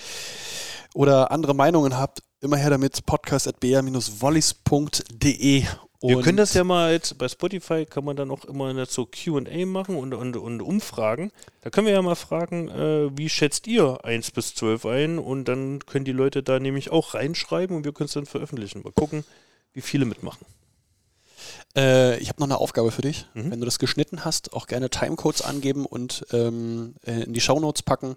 [0.94, 5.64] oder andere Meinungen habt, immer her damit podcast.br-volleys.de.
[6.02, 9.66] Wir können das ja mal jetzt bei Spotify kann man dann auch immer so QA
[9.66, 11.32] machen und, und, und Umfragen.
[11.62, 15.18] Da können wir ja mal fragen, äh, wie schätzt ihr 1 bis 12 ein?
[15.18, 18.82] Und dann können die Leute da nämlich auch reinschreiben und wir können es dann veröffentlichen.
[18.82, 19.24] Mal gucken,
[19.72, 20.46] wie viele mitmachen.
[21.76, 23.26] Äh, ich habe noch eine Aufgabe für dich.
[23.34, 23.50] Mhm.
[23.50, 27.82] Wenn du das geschnitten hast, auch gerne Timecodes angeben und ähm, äh, in die Shownotes
[27.82, 28.16] packen.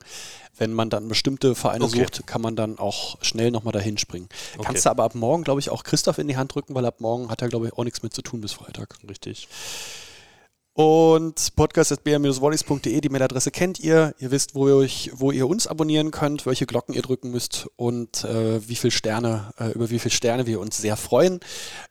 [0.58, 2.00] Wenn man dann bestimmte Vereine Okay.
[2.00, 4.30] sucht, kann man dann auch schnell nochmal dahin springen.
[4.56, 4.64] Okay.
[4.66, 7.00] Kannst du aber ab morgen, glaube ich, auch Christoph in die Hand drücken, weil ab
[7.00, 8.98] morgen hat er, glaube ich, auch nichts mit zu tun bis Freitag.
[9.08, 9.48] Richtig.
[10.80, 14.16] Und podcast.br-volleys.de, die Mailadresse kennt ihr.
[14.18, 17.68] Ihr wisst, wo ihr, euch, wo ihr uns abonnieren könnt, welche Glocken ihr drücken müsst
[17.76, 21.42] und äh, wie viel Sterne, äh, über wie viele Sterne wir uns sehr freuen.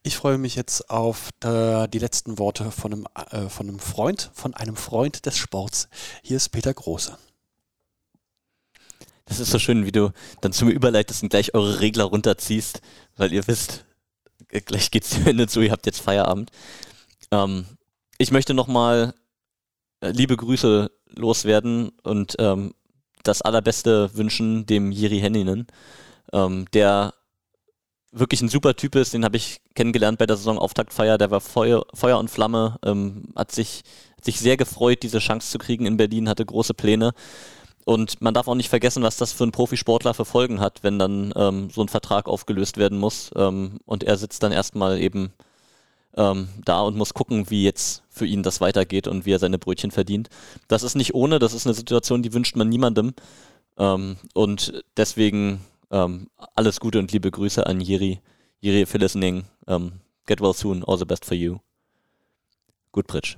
[0.04, 4.30] Ich freue mich jetzt auf äh, die letzten Worte von einem, äh, von einem Freund,
[4.32, 5.90] von einem Freund des Sports.
[6.22, 7.18] Hier ist Peter Große.
[9.26, 12.80] Das ist so schön, wie du dann zu mir überleitest und gleich eure Regler runterziehst,
[13.18, 13.84] weil ihr wisst,
[14.48, 16.50] äh, gleich geht's dem Ende zu, ihr habt jetzt Feierabend.
[17.30, 17.66] Ähm,
[18.18, 19.14] ich möchte nochmal
[20.00, 22.74] äh, liebe Grüße loswerden und ähm,
[23.22, 25.66] das Allerbeste wünschen dem Jiri Henninen,
[26.32, 27.14] ähm, der
[28.10, 31.84] wirklich ein super Typ ist, den habe ich kennengelernt bei der Saisonauftaktfeier, der war Feuer,
[31.94, 33.82] Feuer und Flamme, ähm, hat, sich,
[34.16, 37.12] hat sich sehr gefreut, diese Chance zu kriegen in Berlin, hatte große Pläne.
[37.84, 40.98] Und man darf auch nicht vergessen, was das für einen Profisportler für Folgen hat, wenn
[40.98, 43.30] dann ähm, so ein Vertrag aufgelöst werden muss.
[43.34, 45.32] Ähm, und er sitzt dann erstmal eben
[46.16, 49.58] ähm, da und muss gucken, wie jetzt für ihn das weitergeht und wie er seine
[49.58, 50.28] Brötchen verdient.
[50.66, 53.14] Das ist nicht ohne, das ist eine Situation, die wünscht man niemandem.
[53.78, 58.20] Ähm, und deswegen ähm, alles Gute und liebe Grüße an Jiri.
[58.60, 61.58] Jiri, you're listening, um, get well soon, all the best for you.
[62.90, 63.36] Gut, Pritsch.